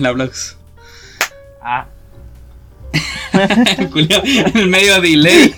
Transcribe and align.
la 0.00 0.12
Blogs. 0.12 0.56
Ah, 1.62 1.86
Culiao, 3.92 4.22
en 4.24 4.56
el 4.56 4.68
medio 4.68 5.00
de 5.00 5.08
delay. 5.08 5.54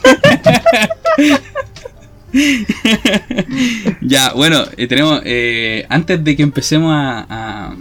ya, 4.00 4.32
bueno, 4.32 4.64
eh, 4.76 4.86
tenemos. 4.86 5.20
eh, 5.24 5.86
antes 5.88 6.22
de 6.22 6.36
que 6.36 6.42
empecemos 6.42 6.92
a. 6.94 7.26
a- 7.28 7.76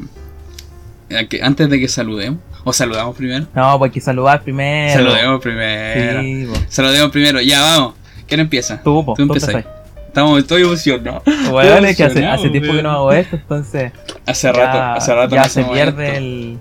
a 1.18 1.26
que- 1.28 1.42
antes 1.42 1.70
de 1.70 1.80
que 1.80 1.88
saludemos. 1.88 2.40
O 2.66 2.74
saludamos 2.74 3.16
primero. 3.16 3.48
no, 3.56 3.80
pues 3.80 3.90
hay 3.90 3.94
que 3.94 4.02
saludar 4.02 4.44
primero. 4.44 4.94
Saludemos 4.94 5.42
primero. 5.42 6.22
Sí, 6.22 6.46
po. 6.46 6.60
Saludemos 6.68 7.10
primero. 7.12 7.42
Ya, 7.42 7.62
vamos. 7.62 7.94
¿Quién 8.28 8.42
empieza? 8.42 8.82
Tú, 8.84 9.04
po, 9.06 9.14
tú 9.16 9.24
empiezas. 9.24 9.66
Estamos, 10.10 10.40
estoy 10.40 10.64
emocionado. 10.64 11.22
Bueno, 11.52 11.88
es 11.88 11.96
que 11.96 12.04
hace, 12.04 12.50
tiempo 12.50 12.74
que 12.74 12.82
no 12.82 12.90
hago 12.90 13.12
esto, 13.12 13.36
entonces. 13.36 13.92
Hace 14.26 14.52
rato, 14.52 14.78
ya, 14.78 14.94
hace 14.96 15.14
rato 15.14 15.36
ya 15.36 15.44
no 15.44 15.50
se 15.50 15.64
pierde 15.66 16.08
esto. 16.08 16.18
el. 16.18 16.60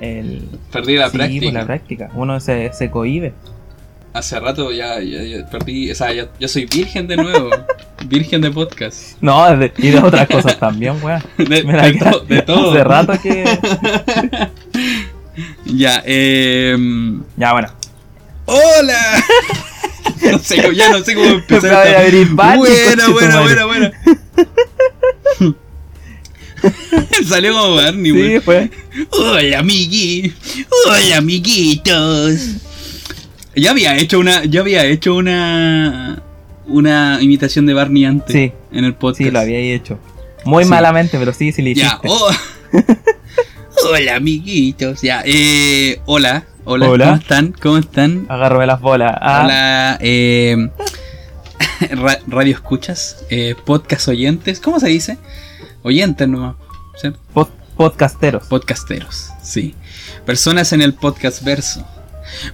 el 0.00 0.48
Perdí 0.72 0.96
la 0.96 1.10
sí, 1.10 1.18
pues, 1.18 1.28
práctica. 1.28 1.52
la 1.58 1.66
práctica. 1.66 2.10
Uno 2.14 2.40
se, 2.40 2.72
se 2.72 2.90
cohibe. 2.90 3.34
Hace 4.14 4.40
rato 4.40 4.72
ya, 4.72 4.98
ya- 5.00 5.22
ya 5.22 5.46
perdí. 5.46 5.90
O 5.90 5.94
sea, 5.94 6.10
yo, 6.14 6.24
yo 6.40 6.48
soy 6.48 6.64
virgen 6.64 7.06
de 7.06 7.16
nuevo. 7.18 7.50
virgen 8.06 8.40
de 8.40 8.50
podcast. 8.50 9.18
No, 9.20 9.54
de- 9.54 9.70
y 9.76 9.88
de 9.90 9.98
otras 9.98 10.26
cosas 10.26 10.58
también, 10.58 10.96
weón. 11.02 11.22
De, 11.36 11.62
de 11.62 11.92
to- 11.98 12.20
de 12.20 12.42
todo. 12.42 12.70
Hace 12.72 12.84
rato 12.84 13.12
que. 13.22 13.44
Ya, 15.66 16.02
eh. 16.06 16.76
Ya, 17.36 17.52
bueno. 17.52 17.68
¡Hola! 18.46 19.22
no 20.32 20.38
sé, 20.38 20.74
ya 20.74 20.90
no 20.90 21.02
sé 21.04 21.14
cómo 21.14 21.26
empezar. 21.30 21.84
De 21.84 21.90
esta- 21.90 22.00
abrir 22.02 22.28
Barney, 22.30 22.58
Buena, 22.58 23.08
buena, 23.40 23.64
buena. 23.66 23.92
Salió 27.28 27.52
como 27.52 27.76
Barney, 27.76 28.10
Sí, 28.12 28.16
güey. 28.18 28.40
fue. 28.40 28.70
Hola, 29.10 29.60
amigui. 29.60 30.32
Hola, 30.86 31.18
amiguitos. 31.18 32.40
Ya 33.54 33.70
había 33.70 33.96
hecho 33.96 34.18
una. 34.18 34.44
Ya 34.44 34.60
había 34.60 34.84
hecho 34.86 35.14
una. 35.14 36.22
Una 36.66 37.18
imitación 37.22 37.64
de 37.66 37.74
Barney 37.74 38.04
antes. 38.04 38.32
Sí. 38.34 38.52
En 38.72 38.84
el 38.84 38.94
podcast. 38.94 39.18
Sí, 39.24 39.30
lo 39.30 39.38
había 39.40 39.58
hecho. 39.58 39.98
Muy 40.44 40.64
Sí. 40.64 40.70
malamente, 40.70 41.16
pero 41.18 41.32
sí, 41.32 41.52
sí 41.52 41.62
lo 41.62 41.68
hiciste. 41.70 41.88
Ya, 41.88 42.00
oh. 42.04 42.30
hola, 43.90 44.16
amiguitos. 44.16 45.00
Ya, 45.02 45.22
eh. 45.24 46.00
Hola, 46.06 46.44
hola, 46.70 46.88
Hola. 46.90 47.04
¿cómo 47.06 47.16
están? 47.16 47.52
¿Cómo 47.60 47.78
están? 47.78 48.26
Agárrame 48.28 48.66
las 48.66 48.80
bolas. 48.80 49.12
Ah, 49.20 49.42
Hola, 49.44 49.98
eh, 50.00 50.70
ra- 51.90 52.18
radio 52.26 52.54
escuchas, 52.54 53.24
eh, 53.30 53.54
podcast 53.64 54.08
oyentes, 54.08 54.60
¿cómo 54.60 54.78
se 54.80 54.88
dice? 54.88 55.18
Oyentes 55.82 56.28
nomás, 56.28 56.56
¿cierto? 57.00 57.18
pod- 57.34 57.48
podcasteros. 57.76 58.46
Podcasteros, 58.46 59.30
sí. 59.42 59.74
Personas 60.26 60.72
en 60.72 60.82
el 60.82 60.94
podcast 60.94 61.42
verso. 61.42 61.86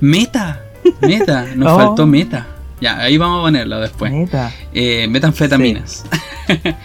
Meta, 0.00 0.62
meta, 1.00 1.46
nos 1.56 1.72
Oh. 1.72 1.76
faltó 1.76 2.06
meta. 2.06 2.46
Ya, 2.80 2.98
ahí 2.98 3.16
vamos 3.16 3.38
a 3.40 3.42
ponerlo 3.42 3.80
después. 3.80 4.12
Neta. 4.12 4.52
Eh, 4.72 5.06
metanfetaminas. 5.08 6.04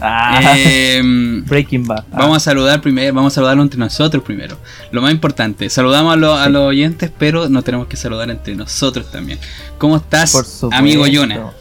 Ah, 0.00 0.54
Em, 0.56 1.44
Breaking 1.44 1.86
Bad. 1.86 2.04
Ah, 2.12 2.18
Vamos 2.18 2.36
a 2.38 2.40
saludar 2.40 2.80
primero, 2.80 3.14
vamos 3.14 3.32
a 3.32 3.34
saludarlo 3.36 3.62
entre 3.62 3.78
nosotros 3.78 4.22
primero. 4.24 4.56
Lo 4.90 5.00
más 5.02 5.12
importante, 5.12 5.70
saludamos 5.70 6.12
a, 6.12 6.16
los- 6.16 6.38
a 6.38 6.46
Sí. 6.46 6.50
los 6.52 6.62
oyentes, 6.62 7.10
pero 7.16 7.48
nos 7.48 7.64
tenemos 7.64 7.86
que 7.86 7.96
saludar 7.96 8.28
entre 8.30 8.54
nosotros 8.56 9.10
también. 9.10 9.38
¿Cómo 9.78 9.96
estás, 9.96 10.32
por 10.60 10.74
amigo 10.74 11.06
Yona? 11.06 11.52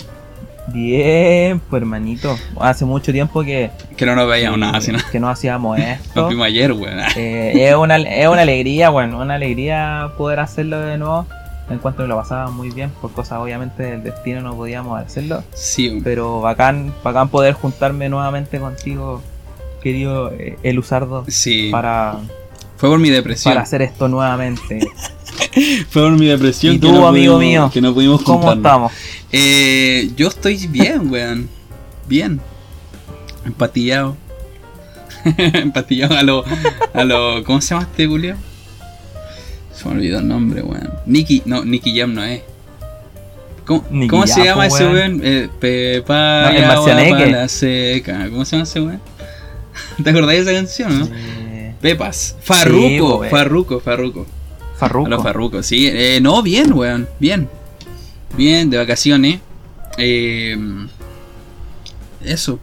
Bien, 0.73 1.61
pues 1.69 1.81
hermanito. 1.81 2.37
Hace 2.59 2.83
mucho 2.83 3.13
tiempo 3.13 3.41
que, 3.43 3.71
Que 3.95 4.05
no 4.05 4.15
nos 4.15 4.27
veíamos 4.27 4.59
nada, 4.59 4.81
sino 4.81 4.99
que 5.11 5.19
no 5.19 5.29
hacíamos 5.29 5.77
nos 5.79 5.87
esto. 5.87 6.27
vimos 6.27 6.45
ayer, 6.45 6.73
weón. 6.73 6.99
Eh, 7.15 7.69
es, 7.69 7.75
una, 7.75 7.95
es 7.97 8.27
una 8.27 8.41
alegría, 8.41 8.89
bueno, 8.89 9.19
una 9.21 9.35
alegría 9.35 10.09
poder 10.17 10.39
hacerlo 10.41 10.79
de 10.81 10.97
nuevo. 10.97 11.25
En 11.69 11.79
cuanto 11.79 12.03
que 12.03 12.07
lo 12.07 12.15
pasaba 12.15 12.49
muy 12.49 12.69
bien, 12.69 12.91
por 13.01 13.11
cosas 13.11 13.39
obviamente 13.39 13.83
del 13.83 14.01
destino 14.03 14.41
no 14.41 14.55
podíamos 14.55 14.99
hacerlo. 15.01 15.43
Sí, 15.53 15.99
Pero 16.03 16.39
bacán, 16.39 16.93
bacán 17.03 17.27
poder 17.29 17.53
juntarme 17.55 18.07
nuevamente 18.07 18.59
contigo, 18.59 19.21
querido 19.81 20.31
eh, 20.31 20.57
El 20.63 20.79
Usardo, 20.79 21.25
sí. 21.27 21.67
para, 21.71 22.19
Fue 22.77 22.87
por 22.89 22.99
mi 22.99 23.09
depresión. 23.09 23.51
para 23.53 23.63
hacer 23.63 23.81
esto 23.81 24.07
nuevamente. 24.07 24.79
Fue 25.89 26.03
por 26.03 26.11
mi 26.11 26.27
depresión. 26.27 26.75
¿Y 26.75 26.79
que 26.79 26.87
tú, 26.87 26.93
no 26.93 27.05
amigo 27.07 27.35
pudimos- 27.35 27.39
mío? 27.39 27.69
Que 27.73 27.81
no 27.81 27.93
pudimos 27.93 28.21
¿Cómo 28.23 28.51
estamos? 28.53 28.91
Eh, 29.31 30.09
yo 30.15 30.29
estoy 30.29 30.67
bien, 30.67 31.11
weón. 31.11 31.49
Bien. 32.07 32.39
Empatillado. 33.45 34.15
Empatillado 35.25 36.15
a 36.15 36.23
lo, 36.23 36.43
a 36.93 37.03
lo. 37.03 37.43
¿Cómo 37.43 37.59
se 37.59 37.73
llama 37.75 37.83
este 37.91 38.07
Julio? 38.07 38.35
Se 39.87 39.93
me 39.93 39.99
olvidó 39.99 40.19
el 40.19 40.27
nombre, 40.27 40.61
weón. 40.61 40.89
Nicky, 41.05 41.43
no, 41.45 41.63
Nicky 41.63 41.97
Jam 41.97 42.13
no 42.13 42.23
es. 42.23 42.41
¿Cómo, 43.65 43.83
cómo 44.09 44.27
se 44.27 44.33
Jam, 44.35 44.45
llama 44.45 44.67
po, 44.67 44.75
ese 44.75 44.87
weón. 44.87 45.21
Eh, 45.23 45.49
Pepa 45.59 46.51
No, 46.51 46.57
agua 46.59 46.67
Marcianeque. 46.75 47.23
pa' 47.23 47.37
la 47.37 47.47
seca. 47.47 48.29
¿Cómo 48.29 48.45
se 48.45 48.51
llama 48.55 48.63
ese 48.63 48.81
weón? 48.81 49.01
¿Te 50.03 50.09
acordás 50.09 50.29
de 50.31 50.39
esa 50.39 50.53
canción, 50.53 50.99
no? 50.99 51.07
Eh, 51.13 51.73
Pepas. 51.81 52.35
Farruco, 52.41 53.17
weón. 53.19 53.31
Farruco, 53.31 53.79
Farruco. 53.79 54.25
Farruko. 54.77 55.07
A 55.07 55.09
los 55.09 55.23
farrucos, 55.23 55.65
sí. 55.65 55.87
Eh, 55.91 56.19
no, 56.21 56.41
bien, 56.43 56.73
weón. 56.73 57.07
Bien. 57.19 57.47
Bien, 58.35 58.69
de 58.69 58.77
vacaciones. 58.77 59.39
Eh, 59.97 60.55
eso. 62.23 62.59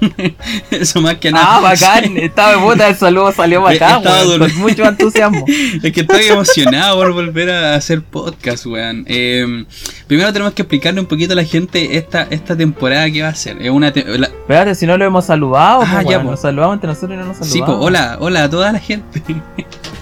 eso 0.70 1.00
más 1.00 1.16
que 1.16 1.30
nada. 1.30 1.56
Ah, 1.56 1.60
bacán. 1.60 2.16
Estaba 2.16 2.52
de 2.52 2.58
puta, 2.58 2.88
el 2.88 2.96
saludo 2.96 3.32
salió 3.32 3.62
bacán, 3.62 3.98
Estaba 3.98 4.22
weón, 4.26 4.38
con 4.40 4.56
mucho 4.58 4.84
entusiasmo. 4.84 5.44
Es 5.82 5.92
que 5.92 6.00
estoy 6.00 6.26
emocionado 6.26 6.96
por 6.98 7.12
volver 7.12 7.50
a 7.50 7.74
hacer 7.74 8.02
podcast, 8.02 8.66
weón. 8.66 9.04
Eh, 9.08 9.64
primero 10.06 10.32
tenemos 10.32 10.54
que 10.54 10.62
explicarle 10.62 11.00
un 11.00 11.06
poquito 11.06 11.32
a 11.32 11.36
la 11.36 11.44
gente 11.44 11.96
esta, 11.96 12.22
esta 12.30 12.56
temporada 12.56 13.10
que 13.10 13.22
va 13.22 13.28
a 13.28 13.34
ser. 13.34 13.60
Es 13.60 13.70
una 13.70 13.92
la- 13.94 14.26
Espérate, 14.26 14.74
si 14.74 14.86
no 14.86 14.96
lo 14.96 15.04
hemos 15.04 15.24
saludado, 15.26 15.82
Ah, 15.82 15.88
pues, 15.92 16.04
ya, 16.04 16.08
weón, 16.10 16.24
po. 16.24 16.30
nos 16.32 16.40
saludamos 16.40 16.74
entre 16.74 16.88
nosotros 16.88 17.12
y 17.12 17.16
no 17.16 17.24
nos 17.26 17.36
saludamos. 17.36 17.52
Sí, 17.52 17.62
pues, 17.64 17.78
hola, 17.80 18.16
hola 18.20 18.44
a 18.44 18.50
toda 18.50 18.72
la 18.72 18.78
gente. 18.78 19.22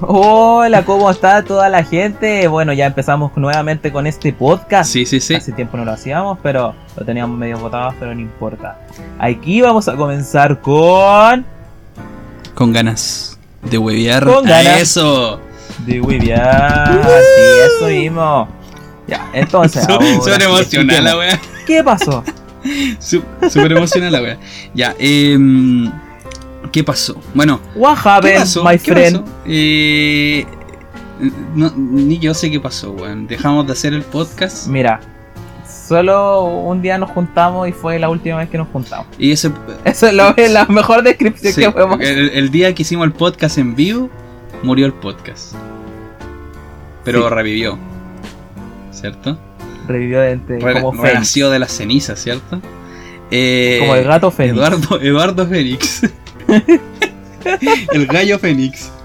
Hola, 0.06 0.84
¿cómo 0.84 1.10
está 1.10 1.44
toda 1.44 1.68
la 1.68 1.84
gente? 1.84 2.48
Bueno, 2.48 2.72
ya 2.72 2.86
empezamos 2.86 3.32
nuevamente 3.36 3.92
con 3.92 4.06
este 4.06 4.32
podcast. 4.32 4.90
Sí, 4.90 5.04
sí, 5.04 5.20
sí. 5.20 5.34
Hace 5.34 5.52
tiempo 5.52 5.76
no 5.76 5.84
lo 5.84 5.92
hacíamos, 5.92 6.38
pero 6.42 6.74
lo 6.96 7.04
teníamos 7.04 7.38
medio 7.38 7.58
botado, 7.58 7.94
pero 7.98 8.14
no 8.14 8.20
importa. 8.20 8.78
Aquí 9.18 9.60
vamos 9.60 9.88
a 9.88 9.96
comenzar 9.96 10.60
con. 10.60 11.44
Con 12.54 12.72
ganas 12.72 13.38
de 13.62 13.76
huevear. 13.76 14.24
Con 14.24 14.46
a 14.46 14.50
ganas. 14.50 14.80
eso. 14.80 15.38
De 15.86 16.00
Wivian. 16.00 17.02
Sí, 17.02 17.42
eso 17.66 17.86
mismo. 17.88 18.48
Ya, 19.06 19.28
entonces. 19.34 19.84
Súper 19.84 20.42
emocional 20.42 21.04
la 21.04 21.16
weá. 21.18 21.40
¿Qué 21.66 21.84
pasó? 21.84 22.24
Súper 22.98 23.72
emocional 23.72 24.12
la 24.12 24.22
wea. 24.22 24.38
Ya, 24.74 24.94
eh, 24.98 25.36
¿qué 26.72 26.84
pasó? 26.84 27.20
Bueno, 27.34 27.60
What 27.74 27.98
¿qué 28.02 28.08
happened, 28.08 28.38
pasó? 28.40 28.64
my 28.64 28.78
¿Qué 28.78 28.92
friend? 28.92 29.20
pasó? 29.20 29.32
Eh, 29.46 30.46
no, 31.54 31.72
ni 31.76 32.18
yo 32.18 32.32
sé 32.34 32.50
qué 32.50 32.60
pasó, 32.60 32.92
weón. 32.92 33.26
Dejamos 33.26 33.66
de 33.66 33.72
hacer 33.72 33.92
el 33.92 34.02
podcast 34.02 34.66
Mira, 34.68 35.00
solo 35.88 36.44
un 36.44 36.80
día 36.82 36.96
nos 36.98 37.10
juntamos 37.10 37.68
y 37.68 37.72
fue 37.72 37.98
la 37.98 38.08
última 38.08 38.38
vez 38.38 38.48
que 38.48 38.58
nos 38.58 38.68
juntamos. 38.68 39.06
y 39.18 39.32
ese. 39.32 39.50
Eso 39.84 40.06
es, 40.06 40.14
lo- 40.14 40.34
la 40.50 40.64
mejor 40.66 41.02
descripción 41.02 41.52
sí, 41.52 41.60
que 41.60 41.70
podemos 41.70 42.00
el, 42.00 42.30
el 42.30 42.50
día 42.50 42.74
que 42.74 42.82
hicimos 42.82 43.04
el 43.06 43.12
podcast 43.12 43.58
en 43.58 43.74
vivo, 43.74 44.08
murió 44.62 44.86
el 44.86 44.92
podcast. 44.94 45.54
Pero 47.04 47.28
Sí. 47.28 47.34
revivió. 47.34 47.78
¿Cierto? 48.92 49.38
Revivió 49.88 50.20
de 50.20 50.32
entre, 50.32 50.58
Re- 50.60 50.80
como 50.82 51.02
renació 51.02 51.50
de 51.50 51.58
las 51.58 51.72
cenizas, 51.72 52.18
¿cierto? 52.22 52.60
Eh, 53.30 53.78
Como 53.80 53.94
el 53.94 54.04
gato 54.04 54.30
Fénix. 54.30 54.56
Eduardo, 54.56 55.00
Eduardo 55.00 55.46
Fénix. 55.46 56.02
el 57.92 58.06
gallo 58.06 58.38
Fénix. 58.38 58.90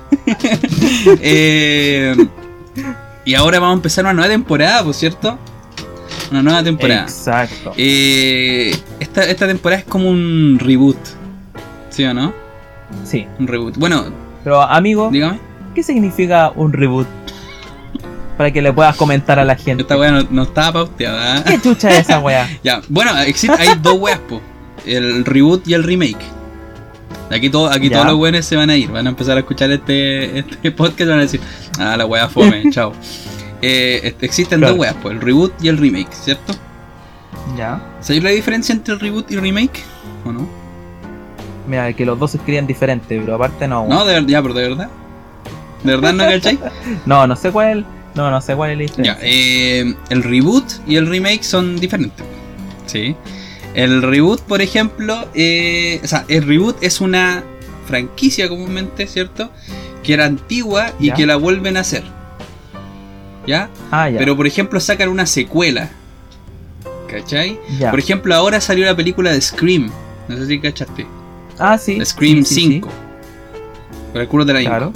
Eh, 1.21 2.15
y 3.25 3.33
ahora 3.35 3.59
vamos 3.59 3.73
a 3.73 3.77
empezar 3.77 4.05
una 4.05 4.13
nueva 4.13 4.29
temporada, 4.29 4.83
por 4.83 4.93
cierto. 4.93 5.37
Una 6.31 6.41
nueva 6.41 6.63
temporada. 6.63 7.03
Exacto. 7.03 7.73
Eh, 7.77 8.75
esta, 8.99 9.23
esta 9.23 9.47
temporada 9.47 9.81
es 9.81 9.87
como 9.87 10.09
un 10.09 10.57
reboot. 10.59 10.97
¿Sí 11.89 12.03
o 12.05 12.13
no? 12.13 12.33
Sí. 13.03 13.27
Un 13.39 13.47
reboot. 13.47 13.77
Bueno, 13.77 14.05
Pero 14.43 14.61
amigo, 14.61 15.09
dígame. 15.11 15.39
¿qué 15.73 15.83
significa 15.83 16.51
un 16.55 16.73
reboot? 16.73 17.07
Para 18.37 18.51
que 18.51 18.61
le 18.61 18.73
puedas 18.73 18.95
comentar 18.95 19.39
a 19.39 19.45
la 19.45 19.55
gente. 19.55 19.83
Esta 19.83 19.97
weá 19.97 20.11
no, 20.11 20.27
no 20.29 20.43
estaba 20.43 20.73
pauteada. 20.85 21.43
¿Qué 21.43 21.59
chucha 21.61 21.89
es 21.91 22.01
esa 22.01 22.19
weá? 22.19 22.47
Ya, 22.63 22.81
bueno, 22.89 23.17
existe, 23.21 23.55
hay 23.59 23.77
dos 23.81 23.95
weas, 23.99 24.19
po. 24.19 24.41
El 24.85 25.23
reboot 25.25 25.67
y 25.67 25.73
el 25.73 25.83
remake. 25.83 26.34
Aquí, 27.31 27.49
todo, 27.49 27.69
aquí 27.71 27.89
Ya. 27.89 27.95
todos 27.97 28.07
los 28.07 28.17
buenos 28.17 28.45
se 28.45 28.55
van 28.55 28.69
a 28.69 28.75
ir, 28.77 28.89
van 28.91 29.07
a 29.07 29.09
empezar 29.09 29.35
a 29.37 29.39
escuchar 29.39 29.71
este, 29.71 30.39
este 30.39 30.71
podcast 30.71 31.01
y 31.01 31.05
van 31.05 31.19
a 31.19 31.21
decir, 31.23 31.41
ah, 31.79 31.95
la 31.97 32.05
wea 32.05 32.27
fome, 32.29 32.63
chao. 32.71 32.93
Eh, 33.61 34.01
este, 34.03 34.25
existen 34.25 34.59
Claro. 34.59 34.73
dos 34.73 34.81
weas, 34.81 34.93
po, 34.95 35.09
el 35.09 35.19
reboot 35.21 35.53
y 35.63 35.67
el 35.69 35.77
remake, 35.77 36.11
¿cierto? 36.13 36.53
Ya. 37.57 37.81
¿Sabéis 38.01 38.23
la 38.23 38.29
diferencia 38.31 38.73
entre 38.73 38.93
el 38.93 38.99
reboot 38.99 39.31
y 39.31 39.35
el 39.35 39.41
remake? 39.41 39.83
¿O 40.25 40.31
no? 40.31 40.47
Mira, 41.67 41.91
que 41.93 42.05
los 42.05 42.19
dos 42.19 42.31
se 42.31 42.37
escriben 42.37 42.67
diferente, 42.67 43.19
pero 43.19 43.35
aparte 43.35 43.67
no. 43.67 43.87
No, 43.87 44.05
de 44.05 44.13
verdad, 44.13 44.27
ya, 44.29 44.41
pero 44.41 44.53
de 44.53 44.69
verdad. 44.69 44.89
¿De 45.83 45.91
verdad 45.95 46.13
no 46.13 46.25
cachai? 46.25 46.59
No, 47.05 47.25
no 47.27 47.35
sé 47.35 47.51
cuál 47.51 47.85
No, 48.15 48.29
no 48.31 48.39
sé 48.41 48.55
cuál 48.55 48.71
es 48.71 48.77
la 48.97 49.03
Ya, 49.03 49.15
diferencia. 49.15 49.17
eh, 49.23 49.95
el 50.09 50.23
reboot 50.23 50.65
y 50.87 50.95
el 50.97 51.07
remake 51.07 51.43
son 51.43 51.79
diferentes. 51.79 52.23
Sí. 52.85 53.15
El 53.75 54.01
reboot, 54.01 54.41
por 54.41 54.61
ejemplo, 54.61 55.27
eh, 55.35 55.99
o 56.03 56.07
sea, 56.07 56.25
el 56.29 56.43
reboot 56.47 56.77
es 56.81 57.01
una 57.01 57.43
franquicia 57.87 58.47
comúnmente, 58.49 59.05
¿cierto? 59.07 59.51
Que 60.01 60.13
era 60.13 60.25
antigua 60.25 60.93
y 60.99 61.07
Ya. 61.07 61.13
que 61.13 61.25
la 61.25 61.35
vuelven 61.35 61.77
a 61.77 61.81
hacer. 61.81 62.03
¿Ya? 63.45 63.69
ah, 63.91 64.09
ya. 64.09 64.17
Pero 64.17 64.35
por 64.35 64.47
ejemplo 64.47 64.79
sacan 64.79 65.09
una 65.09 65.25
secuela. 65.25 65.89
¿Cachai? 67.09 67.59
ya. 67.77 67.91
Por 67.91 67.99
ejemplo, 67.99 68.33
ahora 68.33 68.59
salió 68.59 68.85
la 68.85 68.95
película 68.95 69.31
de 69.31 69.39
Scream. 69.41 69.91
No 70.27 70.37
sé 70.37 70.47
si 70.47 70.59
cachaste. 70.59 71.05
ah, 71.59 71.77
sí. 71.77 72.03
Scream 72.03 72.43
sí, 72.43 72.55
sí, 72.55 72.61
sí. 72.67 72.81
5. 74.15 74.15
Por 74.15 74.21
el 74.21 74.27
culo 74.29 74.45
de 74.45 74.53
la 74.53 74.61
Inca. 74.61 74.77
Claro. 74.77 74.93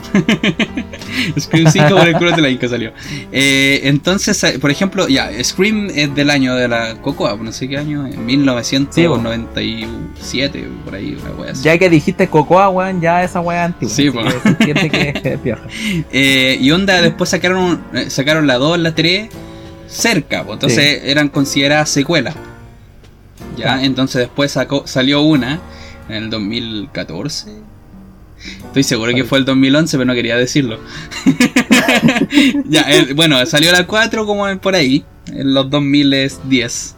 Scream 1.39 1.71
5 1.71 1.89
por 1.89 2.07
el 2.07 2.15
culo 2.15 2.31
de 2.31 2.41
la 2.41 2.49
Inca 2.49 2.67
salió. 2.69 2.91
Eh, 3.31 3.81
entonces, 3.83 4.43
eh, 4.43 4.59
por 4.59 4.71
ejemplo, 4.71 5.07
ya, 5.07 5.29
Scream 5.43 5.89
es 5.93 6.13
del 6.15 6.29
año 6.29 6.55
de 6.55 6.67
la 6.67 6.95
Cocoa, 7.01 7.35
no 7.35 7.51
sé 7.51 7.67
qué 7.67 7.77
año, 7.77 8.07
en 8.07 8.25
1997, 8.25 10.67
por 10.85 10.95
ahí, 10.95 11.17
una 11.21 11.31
wea 11.31 11.51
así. 11.51 11.63
Ya 11.63 11.77
que 11.77 11.89
dijiste 11.89 12.27
Cocoa, 12.27 12.69
weón, 12.69 13.01
ya 13.01 13.23
esa 13.23 13.41
es 13.41 13.47
antigua. 13.47 13.93
Sí, 13.93 14.07
así 14.07 14.17
po. 14.17 14.23
que 14.23 14.31
se 14.39 14.47
entiende 14.49 14.89
que 14.89 15.13
es 15.23 15.43
vieja. 15.43 15.61
Eh, 16.11 16.57
y 16.59 16.71
onda, 16.71 17.01
después 17.01 17.29
sacaron, 17.29 17.81
eh, 17.93 18.09
sacaron 18.09 18.47
la 18.47 18.57
2, 18.57 18.79
la 18.79 18.95
3 18.95 19.29
cerca, 19.87 20.43
pues, 20.43 20.53
entonces 20.55 21.01
eran 21.03 21.29
consideradas 21.29 21.89
secuelas. 21.89 22.35
Ya, 23.57 23.63
Claro. 23.63 23.81
entonces 23.83 24.21
después 24.21 24.51
sacó, 24.51 24.87
salió 24.87 25.21
una 25.21 25.59
en 26.07 26.15
el 26.15 26.29
2014. 26.29 27.51
Estoy 28.65 28.83
seguro 28.83 29.13
que 29.13 29.23
fue 29.23 29.37
el 29.39 29.45
2011, 29.45 29.97
pero 29.97 30.05
no 30.05 30.13
quería 30.13 30.35
decirlo. 30.37 30.79
ya, 32.69 32.81
el- 32.81 33.13
bueno, 33.13 33.43
salió 33.45 33.71
la 33.71 33.85
4 33.85 34.25
como 34.25 34.47
en- 34.47 34.59
por 34.59 34.75
ahí, 34.75 35.03
en 35.27 35.53
los 35.53 35.69
2010. 35.69 36.95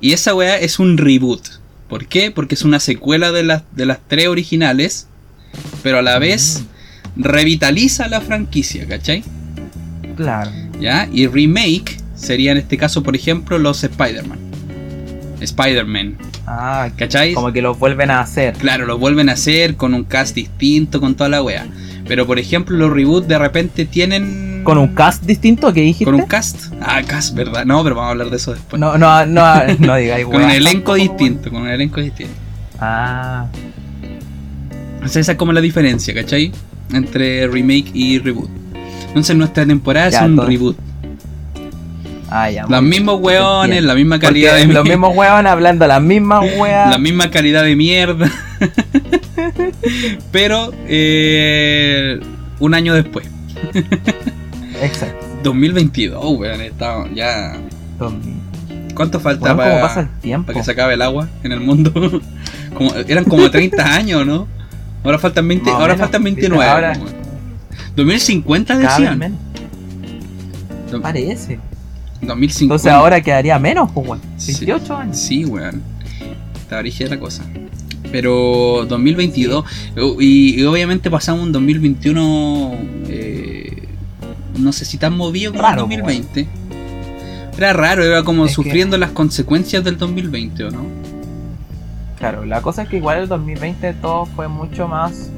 Y 0.00 0.12
esa 0.12 0.34
weá 0.34 0.58
es 0.58 0.78
un 0.78 0.96
reboot. 0.98 1.42
¿Por 1.88 2.06
qué? 2.06 2.30
Porque 2.30 2.54
es 2.54 2.62
una 2.62 2.80
secuela 2.80 3.32
de 3.32 3.42
las, 3.42 3.62
de 3.74 3.86
las 3.86 3.98
tres 4.06 4.28
originales, 4.28 5.08
pero 5.82 5.98
a 5.98 6.02
la 6.02 6.18
vez 6.18 6.62
revitaliza 7.16 8.08
la 8.08 8.20
franquicia, 8.20 8.86
¿cachai? 8.86 9.24
Claro. 10.16 10.50
¿Ya? 10.80 11.08
Y 11.12 11.26
remake 11.26 11.96
sería 12.14 12.52
en 12.52 12.58
este 12.58 12.76
caso, 12.78 13.02
por 13.02 13.16
ejemplo, 13.16 13.58
los 13.58 13.82
Spider-Man. 13.82 14.38
Spider-Man, 15.40 16.16
Ah, 16.52 16.88
¿cachai? 16.96 17.32
como 17.32 17.52
que 17.52 17.62
los 17.62 17.78
vuelven 17.78 18.10
a 18.10 18.20
hacer. 18.20 18.54
Claro, 18.54 18.84
lo 18.84 18.98
vuelven 18.98 19.28
a 19.28 19.32
hacer 19.32 19.76
con 19.76 19.94
un 19.94 20.02
cast 20.02 20.34
distinto, 20.34 21.00
con 21.00 21.14
toda 21.14 21.30
la 21.30 21.42
wea. 21.42 21.66
Pero 22.08 22.26
por 22.26 22.40
ejemplo, 22.40 22.76
los 22.76 22.90
reboots 22.92 23.28
de 23.28 23.38
repente 23.38 23.84
tienen. 23.84 24.62
¿Con 24.64 24.76
un 24.76 24.88
cast 24.94 25.22
distinto 25.24 25.72
que 25.72 25.80
dijiste? 25.80 26.04
Con 26.06 26.16
un 26.16 26.26
cast. 26.26 26.72
Ah, 26.82 27.02
cast, 27.06 27.36
¿verdad? 27.36 27.64
No, 27.64 27.84
pero 27.84 27.94
vamos 27.94 28.08
a 28.08 28.10
hablar 28.10 28.30
de 28.30 28.36
eso 28.36 28.52
después. 28.52 28.80
No, 28.80 28.98
no, 28.98 29.24
no, 29.26 29.54
no 29.78 29.96
digáis, 29.96 30.26
con 30.30 30.42
un 30.42 30.50
elenco 30.50 30.94
distinto, 30.94 31.50
con 31.50 31.62
un 31.62 31.68
elenco 31.68 32.00
distinto. 32.00 32.32
Ah, 32.80 33.46
O 35.04 35.08
sea, 35.08 35.20
esa 35.20 35.32
es 35.32 35.38
como 35.38 35.52
la 35.52 35.60
diferencia, 35.60 36.12
¿cachai? 36.12 36.50
Entre 36.92 37.46
remake 37.46 37.92
y 37.94 38.18
reboot. 38.18 38.50
Entonces 39.06 39.36
nuestra 39.36 39.64
temporada 39.64 40.10
Ya, 40.10 40.18
es 40.18 40.24
un 40.24 40.46
reboot. 40.46 40.76
Ah, 42.30 42.50
ya. 42.50 42.66
Los 42.68 42.82
mismos 42.82 43.20
weones, 43.20 43.82
la 43.82 43.94
misma 43.94 44.18
calidad 44.18 44.52
Porque 44.52 44.66
de 44.68 44.72
Los 44.74 44.84
mismos 44.84 45.16
weones 45.16 45.50
hablando 45.52 45.86
las 45.86 46.02
mismas 46.02 46.44
weas. 46.58 46.90
La 46.90 46.98
misma 47.06 47.30
calidad 47.30 47.62
de 47.64 47.76
mierda. 47.76 48.30
Pero 50.32 50.72
eh, 50.86 52.20
un 52.58 52.74
año 52.74 52.94
después. 52.94 53.26
Exacto. 54.82 55.26
2022, 55.42 56.22
weón, 56.38 56.60
estamos 56.60 57.08
ya. 57.14 57.56
¿Cuánto 58.94 59.20
falta 59.20 59.44
weón, 59.46 59.56
para, 59.56 59.70
¿Cómo 59.70 59.82
pasa 59.82 60.00
el 60.00 60.08
tiempo? 60.20 60.46
para 60.48 60.58
que 60.58 60.64
se 60.64 60.70
acabe 60.72 60.94
el 60.94 61.02
agua 61.02 61.28
en 61.42 61.52
el 61.52 61.60
mundo? 61.60 61.92
Como- 62.74 62.94
eran 63.08 63.24
como 63.24 63.50
30 63.50 63.94
años, 63.94 64.26
¿no? 64.26 64.46
Ahora 65.02 65.18
faltan 65.18 65.48
20, 65.48 65.64
Más 65.64 65.72
o 65.72 65.76
ahora 65.76 65.94
menos. 65.94 66.00
faltan 66.06 66.24
29. 66.24 66.64
Ahora- 66.64 66.92
weón. 66.92 67.20
2050 67.96 68.74
Cada 68.74 68.98
vez 68.98 69.18
decían. 69.18 69.38
Parece. 71.02 71.58
2050. 72.22 72.62
Entonces 72.64 72.92
ahora 72.92 73.20
quedaría 73.22 73.58
menos, 73.58 73.90
pues, 73.92 74.06
weón. 74.08 74.20
Sí. 74.36 74.52
28 74.52 74.96
años. 74.96 75.16
Sí, 75.18 75.44
weón. 75.44 75.82
Está 76.54 76.78
brígida 76.80 77.08
la 77.10 77.18
cosa. 77.20 77.44
Pero 78.12 78.86
2022. 78.88 79.64
Y, 80.20 80.60
y 80.60 80.64
obviamente 80.64 81.10
pasamos 81.10 81.42
un 81.44 81.52
2021. 81.52 82.74
eh, 83.08 83.88
no 84.58 84.72
sé 84.72 84.84
si 84.84 84.98
tan 84.98 85.16
movido 85.16 85.52
como 85.52 85.62
Raro, 85.62 85.84
el 85.84 85.88
2020. 85.88 86.48
Era 87.56 87.72
raro, 87.72 88.02
era 88.04 88.22
como 88.22 88.44
Es 88.44 88.50
que- 88.50 88.54
sufriendo 88.54 88.96
las 88.98 89.10
consecuencias 89.10 89.84
del 89.84 89.96
2020, 89.98 90.64
¿o 90.64 90.70
no? 90.70 90.84
Claro, 92.18 92.44
la 92.44 92.60
cosa 92.62 92.82
es 92.82 92.88
que 92.88 92.96
igual 92.98 93.18
el 93.22 93.28
2020 93.28 93.94
todo 93.94 94.26
fue 94.26 94.48
mucho 94.48 94.86
más 94.88 95.30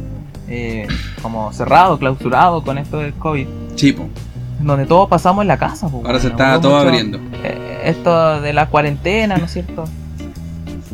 eh, 0.49 0.87
como 1.23 1.52
cerrado, 1.52 1.99
clausurado 1.99 2.62
con 2.62 2.78
esto 2.78 2.99
del 2.99 3.12
COVID. 3.14 3.46
Sí, 3.76 3.93
po. 3.93 4.08
Donde 4.62 4.87
todos 4.87 5.09
pasamos 5.09 5.43
en 5.43 5.49
la 5.49 5.59
casa, 5.59 5.88
pues, 5.88 6.05
Ahora 6.05 6.20
se 6.20 6.29
está 6.29 6.61
todo 6.61 6.76
mucho- 6.76 6.88
abriendo. 6.88 7.19
eh, 7.44 7.82
esto 7.85 8.41
de 8.41 8.53
la 8.53 8.67
cuarentena, 8.67 9.37
¿no 9.37 9.44
es 9.47 9.53
cierto? 9.53 9.85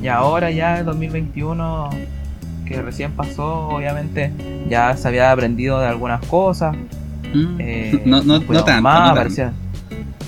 Y 0.03 0.09
ahora 0.09 0.50
ya 0.50 0.79
el 0.79 0.85
2021 0.87 1.91
que 2.65 2.81
recién 2.82 3.12
pasó, 3.12 3.69
obviamente 3.69 4.32
ya 4.69 4.97
se 4.97 5.09
había 5.09 5.32
aprendido 5.32 5.81
de 5.81 5.87
algunas 5.87 6.25
cosas. 6.26 6.76
Mm. 7.35 7.56
eh, 7.59 8.03
no, 8.06 8.23
tanto. 8.23 8.82
más, 8.82 9.00
no 9.00 9.05
tanto. 9.06 9.15
parecía- 9.15 9.53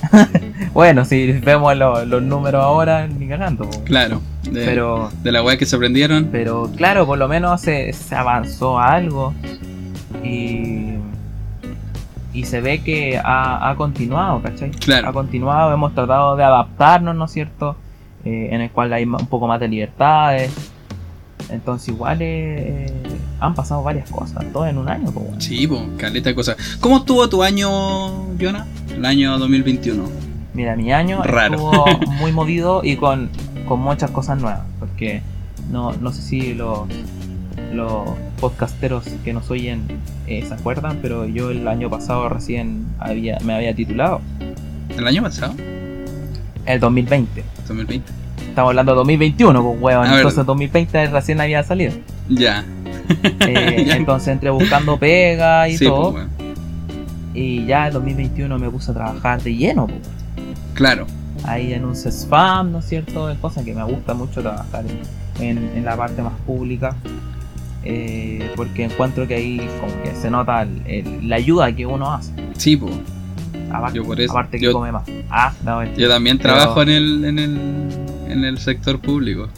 bueno, 0.74 1.04
si 1.04 1.32
vemos 1.32 1.76
lo- 1.76 2.04
los 2.04 2.22
números 2.22 2.62
ahora, 2.62 3.06
ni 3.06 3.26
ganando. 3.26 3.68
po. 3.68 3.82
Claro. 3.84 4.20
De, 4.50 4.64
Pero, 4.64 5.10
de 5.22 5.32
la 5.32 5.42
weá 5.42 5.56
que 5.58 5.66
se 5.66 5.76
aprendieron. 5.76 6.28
pero 6.32 6.70
claro, 6.76 7.06
por 7.06 7.18
lo 7.18 7.28
menos 7.28 7.60
se, 7.60 7.92
se 7.92 8.14
avanzó 8.14 8.78
algo 8.78 9.34
y, 10.24 10.94
y 12.32 12.44
se 12.44 12.60
ve 12.60 12.82
que 12.82 13.18
ha, 13.18 13.68
ha 13.70 13.74
continuado, 13.76 14.40
¿cachai? 14.42 14.70
ha 14.70 14.78
Claro. 14.78 15.12
continuado, 15.12 15.72
hemos 15.72 15.94
tratado 15.94 16.36
de 16.36 16.44
adaptarnos, 16.44 17.14
¿no 17.16 17.24
es 17.24 17.30
cierto? 17.32 17.76
Eh, 18.24 18.48
en 18.52 18.60
el 18.60 18.70
cual 18.70 18.92
hay 18.92 19.04
un 19.04 19.26
poco 19.26 19.46
más 19.46 19.58
de 19.60 19.68
libertades. 19.68 20.52
Entonces 21.48 21.88
igual 21.88 22.18
eh, 22.20 22.92
han 23.40 23.54
pasado 23.54 23.82
varias 23.82 24.08
cosas, 24.10 24.44
todo 24.52 24.66
en 24.66 24.78
un 24.78 24.88
año. 24.88 25.04
Pues, 25.10 25.26
bueno. 25.26 25.40
Sí, 25.40 25.66
po, 25.66 25.82
caleta 25.96 26.28
de 26.28 26.34
cosas. 26.34 26.56
¿Cómo 26.80 26.98
estuvo 26.98 27.28
tu 27.28 27.42
año, 27.42 27.68
Jonah? 28.40 28.66
El 28.94 29.04
año 29.04 29.38
2021. 29.38 30.04
Mira, 30.54 30.76
mi 30.76 30.92
año 30.92 31.22
Raro. 31.22 31.54
estuvo 31.54 31.84
muy 32.20 32.30
movido 32.32 32.82
y 32.84 32.96
con, 32.96 33.30
con 33.66 33.80
muchas 33.80 34.10
cosas 34.10 34.38
nuevas. 34.40 34.62
Porque 34.78 35.22
no, 35.70 35.92
no 35.92 36.12
sé 36.12 36.22
si 36.22 36.54
los, 36.54 36.80
los 37.72 38.02
podcasteros 38.40 39.04
que 39.24 39.32
nos 39.32 39.50
oyen 39.50 39.82
eh, 40.26 40.44
se 40.46 40.54
acuerdan, 40.54 40.98
pero 41.02 41.26
yo 41.26 41.50
el 41.50 41.66
año 41.68 41.88
pasado 41.90 42.28
recién 42.28 42.86
había, 42.98 43.38
me 43.44 43.54
había 43.54 43.74
titulado. 43.74 44.20
¿El 44.96 45.06
año 45.06 45.22
pasado? 45.22 45.54
El 46.66 46.80
2020. 46.80 47.44
2020. 47.68 48.12
Estamos 48.48 48.70
hablando 48.70 48.92
de 48.92 48.96
2021, 48.96 49.62
pues 49.62 49.80
huevón. 49.80 50.06
Ah, 50.06 50.16
Entonces 50.16 50.36
verdad. 50.38 50.46
2020 50.46 51.06
recién 51.06 51.40
había 51.40 51.62
salido. 51.62 51.92
Ya. 52.28 52.64
Eh, 53.46 53.84
Ya. 53.88 53.96
entonces 53.96 54.28
entré 54.28 54.50
buscando 54.50 54.98
pega 54.98 55.68
y 55.68 55.76
Sí, 55.76 55.86
todo. 55.86 56.12
pues, 56.12 56.24
weón. 56.26 56.50
Y 57.34 57.64
ya 57.66 57.86
en 57.86 57.92
2021 57.94 58.58
me 58.58 58.68
puse 58.70 58.90
a 58.90 58.94
trabajar 58.94 59.40
de 59.42 59.54
lleno. 59.54 59.86
pues. 59.86 60.00
Claro. 60.74 61.06
Ahí 61.44 61.72
en 61.72 61.84
un 61.84 61.94
CESFAM, 61.96 62.72
¿no 62.72 62.80
es 62.80 62.84
cierto? 62.86 63.30
Es 63.30 63.38
cosa 63.38 63.64
que 63.64 63.72
me 63.72 63.82
gusta 63.84 64.12
mucho 64.14 64.42
trabajar 64.42 64.84
en, 65.38 65.46
en- 65.58 65.70
en 65.76 65.84
la 65.84 65.96
parte 65.96 66.20
más 66.22 66.34
pública. 66.46 66.94
Eh, 67.84 68.50
porque 68.56 68.84
encuentro 68.84 69.26
que 69.26 69.34
ahí 69.34 69.68
como 69.80 70.02
que 70.02 70.14
se 70.14 70.30
nota 70.30 70.62
el- 70.62 70.82
el- 70.86 71.28
la 71.28 71.36
ayuda 71.36 71.74
que 71.74 71.86
uno 71.86 72.12
hace. 72.12 72.32
Sí, 72.56 72.76
pues. 72.76 72.94
Aparte, 73.72 73.96
Yo 73.98 74.04
por 74.04 74.20
eso- 74.20 74.32
aparte 74.32 74.58
que 74.58 74.64
yo- 74.66 74.72
come 74.72 74.90
más. 74.92 75.04
Ah, 75.30 75.52
no. 75.64 75.84
Yo 75.96 76.08
también 76.08 76.38
Pero- 76.38 76.54
trabajo 76.54 76.82
en 76.82 76.88
el, 76.88 77.24
en 77.24 77.38
el 77.38 77.58
en 78.28 78.44
el 78.44 78.58
sector 78.58 78.98
público. 79.00 79.48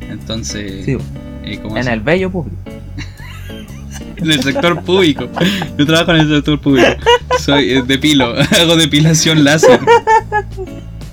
Entonces, 0.00 0.84
Sí, 0.84 0.96
eh, 1.44 1.58
¿cómo 1.62 1.76
en 1.76 1.88
el 1.88 2.00
bello 2.00 2.30
público. 2.30 2.56
en 4.16 4.30
el 4.30 4.42
sector 4.42 4.80
público. 4.82 5.28
Yo 5.78 5.86
trabajo 5.86 6.12
en 6.12 6.20
el 6.20 6.28
sector 6.28 6.60
público. 6.60 6.88
Soy 7.38 7.72
eh, 7.72 7.82
depilo, 7.86 8.34
hago 8.60 8.76
depilación 8.76 9.44
láser. 9.44 9.80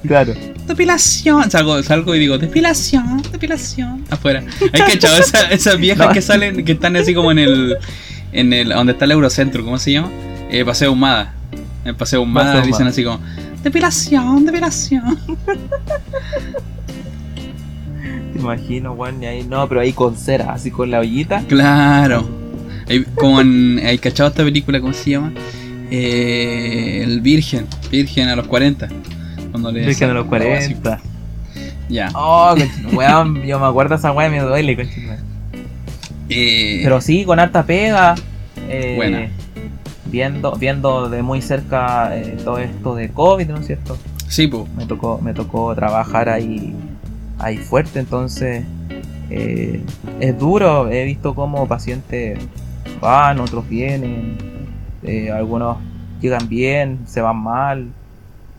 Claro. 0.06 0.34
Depilación. 0.70 1.50
Salgo, 1.50 1.82
salgo 1.84 2.14
y 2.16 2.20
digo, 2.20 2.38
depilación, 2.38 3.22
depilación. 3.32 4.06
Afuera. 4.10 4.44
Hay 4.72 4.82
que 4.84 4.94
echar 4.94 5.20
esa- 5.20 5.50
esas 5.50 5.78
viejas 5.80 6.08
No. 6.08 6.14
que 6.14 6.22
salen, 6.22 6.64
que 6.64 6.72
están 6.74 6.96
así 6.96 7.14
como 7.14 7.32
en 7.32 7.40
el. 7.40 7.76
En 8.32 8.54
el. 8.54 8.70
donde 8.70 8.94
está 8.94 9.06
el 9.06 9.12
Eurocentro, 9.12 9.64
¿cómo 9.66 9.80
se 9.80 9.94
llama? 9.94 10.10
Eh, 10.52 10.64
Paseo 10.64 10.92
Humada. 10.94 11.34
En 11.86 11.96
Paseo 11.96 12.22
Humada 12.22 12.54
Paseo 12.54 12.68
dicen 12.68 12.82
Humada. 12.88 12.92
así 12.92 13.04
como. 13.04 13.20
Depilación, 13.64 14.46
depilación. 14.46 15.18
imagino, 18.36 18.94
weón, 18.94 19.24
ahí, 19.24 19.44
no, 19.44 19.68
pero 19.68 19.82
ahí 19.82 19.92
con 19.94 20.16
cera, 20.16 20.54
así 20.54 20.72
con 20.72 20.92
la 20.92 21.00
ollita. 21.00 21.44
Claro. 21.48 22.30
Hay- 22.88 23.04
Como 23.16 23.42
en. 23.42 23.82
¿Hay 23.84 23.98
cachado 23.98 24.30
esta 24.30 24.44
película? 24.44 24.80
¿Cómo 24.80 24.94
se 24.94 25.10
llama? 25.12 25.34
Eh, 25.92 27.02
el 27.04 27.22
Virgen. 27.22 27.66
Virgen 27.92 28.30
a 28.30 28.36
los 28.36 28.48
40. 28.48 28.88
Cuando 29.52 29.72
le 29.72 29.86
los 29.86 30.02
algo 30.02 30.20
así. 30.56 30.76
40. 30.76 31.00
Ya. 31.90 32.10
Oh, 32.14 32.56
weón, 32.94 33.42
yo 33.44 33.60
me 33.60 33.66
acuerdo 33.66 33.96
de 33.96 34.00
esa 34.00 34.12
weá 34.12 34.28
y 34.28 34.32
me 34.32 34.40
duele. 34.42 34.88
Eh, 36.30 36.82
Pero 36.84 37.02
sí, 37.02 37.26
con 37.26 37.40
harta 37.40 37.64
pega. 37.64 38.16
eh, 38.70 38.94
Buena. 38.96 39.30
Viendo, 40.06 40.52
viendo 40.54 41.10
de 41.10 41.22
muy 41.22 41.42
cerca 41.42 42.16
eh, 42.18 42.38
todo 42.44 42.58
esto 42.60 42.96
de 42.96 43.10
COVID, 43.10 43.48
¿no 43.48 43.58
es 43.58 43.68
cierto? 43.68 43.98
sí, 44.28 44.48
po. 44.48 44.68
Me 44.78 44.86
tocó, 44.86 45.20
me 45.22 45.34
tocó 45.34 45.74
trabajar 45.76 46.30
ahí, 46.30 46.76
ahí 47.40 47.58
fuerte, 47.58 48.00
entonces 48.00 48.64
eh, 49.32 49.82
es 50.20 50.38
duro. 50.38 50.90
He 50.92 51.04
visto 51.06 51.34
cómo 51.34 51.68
pacientes 51.68 52.40
van, 53.02 53.40
otros 53.40 53.68
vienen, 53.68 54.38
algunos 55.34 55.78
llegan 56.22 56.48
bien, 56.50 57.00
se 57.06 57.22
van 57.22 57.38
mal, 57.38 57.88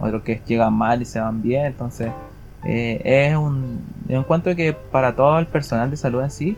otros 0.01 0.23
que 0.23 0.41
llegan 0.47 0.73
mal 0.75 1.03
y 1.03 1.05
se 1.05 1.21
van 1.21 1.43
bien, 1.43 1.67
entonces 1.67 2.11
eh, 2.65 3.01
es 3.05 3.37
un 3.37 3.81
yo 4.09 4.19
encuentro 4.19 4.55
que 4.57 4.73
para 4.73 5.15
todo 5.17 5.39
el 5.39 5.47
personal 5.47 5.91
de 5.91 5.97
salud 5.97 6.23
en 6.23 6.31
sí 6.31 6.57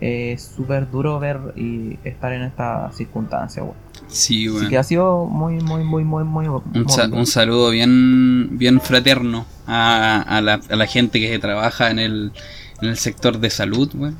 eh, 0.00 0.32
es 0.32 0.42
súper 0.56 0.90
duro 0.90 1.18
ver 1.20 1.38
y 1.56 1.98
estar 2.04 2.32
en 2.32 2.42
esta 2.42 2.90
circunstancia 2.92 3.62
weón. 3.62 3.76
Sí, 4.08 4.46
así 4.46 4.48
weón. 4.56 4.68
que 4.68 4.78
ha 4.78 4.82
sido 4.82 5.26
muy 5.26 5.54
muy 5.60 5.84
muy 5.84 6.04
muy 6.04 6.24
muy 6.24 6.46
Un, 6.48 7.26
saludo 7.26 7.70
bien, 7.70 8.58
bien 8.58 8.80
fraterno 8.80 9.46
a, 9.66 10.20
a 10.22 10.40
la, 10.40 10.60
a 10.68 10.76
la 10.76 10.86
gente 10.86 11.20
que 11.20 11.38
trabaja 11.38 11.90
en 11.90 11.98
el, 11.98 12.32
en 12.80 12.88
el 12.88 12.96
sector 12.96 13.38
de 13.38 13.50
salud, 13.50 13.90
weón. 13.94 14.16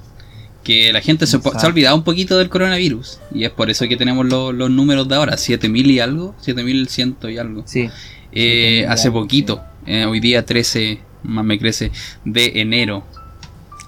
Que 0.62 0.92
la 0.92 1.00
gente 1.00 1.26
se, 1.26 1.38
ha 1.38 1.66
olvidado 1.66 1.96
un 1.96 2.04
poquito 2.04 2.38
del 2.38 2.48
coronavirus. 2.48 3.18
Y 3.34 3.42
es 3.44 3.50
por 3.50 3.68
eso 3.68 3.88
que 3.88 3.96
tenemos 3.96 4.24
lo- 4.26 4.52
los 4.52 4.70
números 4.70 5.08
de 5.08 5.16
ahora, 5.16 5.36
7000 5.36 5.90
y 5.90 5.98
algo, 5.98 6.36
7100 6.40 7.16
y 7.28 7.38
algo. 7.38 7.62
sí 7.66 7.90
Eh, 8.32 8.84
7.000 8.86 8.90
hace 8.92 9.10
poquito, 9.10 9.62
eh, 9.86 10.04
hoy 10.06 10.20
día 10.20 10.44
13, 10.44 10.98
más 11.24 11.44
me 11.44 11.58
crece, 11.58 11.90
de 12.24 12.52
enero. 12.60 13.04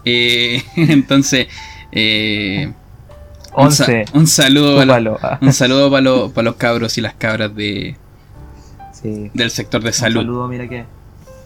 Eh, 0.04 0.62
entonces, 0.76 1.48
eh, 1.92 2.72
un, 3.56 3.72
sa- 3.72 3.84
11 3.84 4.04
un 4.14 4.26
saludo 4.26 4.80
a 4.80 4.84
los- 4.84 4.96
Chúpalo. 4.96 5.18
Ah, 5.22 5.38
un 5.40 5.52
saludo 5.52 5.90
para 5.90 6.00
los, 6.02 6.32
para 6.32 6.44
los 6.46 6.56
cabros 6.56 6.98
y 6.98 7.00
las 7.00 7.14
cabras 7.14 7.54
de, 7.54 7.96
sí. 8.92 9.30
del 9.32 9.50
sector 9.50 9.80
de 9.82 9.88
Un 9.88 9.92
salud. 9.94 10.20
saludo, 10.20 10.48
mira 10.48 10.68
que 10.68 10.84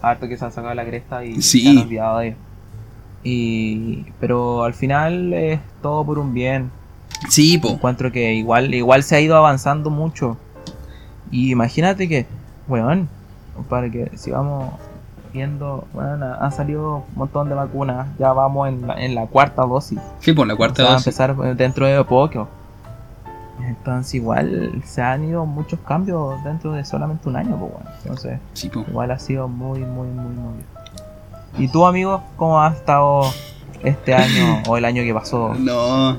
harto 0.01 0.27
que 0.27 0.37
se 0.37 0.45
han 0.45 0.51
sacado 0.51 0.73
la 0.73 0.85
cresta 0.85 1.23
y 1.25 1.41
Sí. 1.41 1.61
se 1.61 1.69
han 1.69 1.77
olvidado 1.79 2.19
de. 2.19 2.35
Y 3.23 4.05
pero 4.19 4.63
al 4.63 4.73
final 4.73 5.33
es 5.33 5.59
todo 5.81 6.05
por 6.05 6.19
un 6.19 6.33
bien. 6.33 6.71
Sí, 7.29 7.57
po. 7.57 7.71
Encuentro 7.71 8.11
que 8.11 8.33
igual 8.33 8.73
igual 8.73 9.03
se 9.03 9.15
ha 9.15 9.19
ido 9.19 9.35
avanzando 9.35 9.89
mucho. 9.89 10.37
Y 11.31 11.51
imagínate 11.51 12.07
que, 12.07 12.25
weón, 12.69 13.09
para 13.69 13.89
que 13.89 14.11
si 14.15 14.31
vamos 14.31 14.71
viendo, 15.33 15.85
bueno, 15.93 16.33
han 16.39 16.51
salido 16.51 17.03
un 17.09 17.15
montón 17.15 17.49
de 17.49 17.55
vacunas, 17.55 18.07
ya 18.17 18.31
vamos 18.33 18.67
en 18.69 18.87
la, 18.87 18.93
en 18.95 19.15
la 19.15 19.27
cuarta 19.27 19.63
dosis. 19.63 19.99
Sí, 20.19 20.33
por 20.33 20.47
la 20.47 20.55
cuarta 20.55 20.73
O 20.73 20.75
sea, 20.77 20.85
va 20.85 20.91
a 20.91 20.93
dosis. 20.95 21.07
empezar 21.07 21.35
eh, 21.45 21.55
dentro 21.55 21.85
de 21.85 22.03
poco. 22.03 22.47
Entonces 23.67 24.15
igual 24.15 24.81
se 24.85 25.01
han 25.01 25.25
ido 25.25 25.45
muchos 25.45 25.79
cambios 25.81 26.41
dentro 26.43 26.71
de 26.71 26.83
solamente 26.85 27.27
un 27.29 27.35
año, 27.35 27.57
pues 27.57 27.71
bueno. 27.73 27.89
Entonces 28.03 28.39
Sí, 28.53 28.69
po. 28.69 28.85
igual 28.87 29.11
ha 29.11 29.19
sido 29.19 29.47
muy, 29.47 29.79
muy, 29.79 30.07
muy, 30.07 30.33
muy 30.33 30.53
bien. 30.53 30.65
¿Y 31.57 31.67
tú, 31.67 31.85
amigo, 31.85 32.23
cómo 32.37 32.61
has 32.61 32.75
estado 32.77 33.23
este 33.83 34.13
año 34.15 34.63
o 34.67 34.77
el 34.77 34.85
año 34.85 35.03
que 35.03 35.13
pasó? 35.13 35.53
No, 35.59 36.17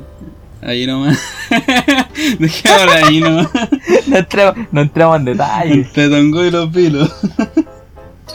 ahí 0.63 0.87
nomás. 0.87 1.19
Dejémoslo 2.39 2.93
ahí 2.93 3.21
nomás. 3.21 3.49
no, 4.07 4.17
entremos, 4.19 4.55
no 4.73 4.81
entremos 4.81 5.17
en 5.19 5.25
detalle. 5.25 5.85
Te 5.95 6.09
tongo 6.09 6.45
y 6.45 6.51
los 6.51 6.69
pilos. 6.71 7.11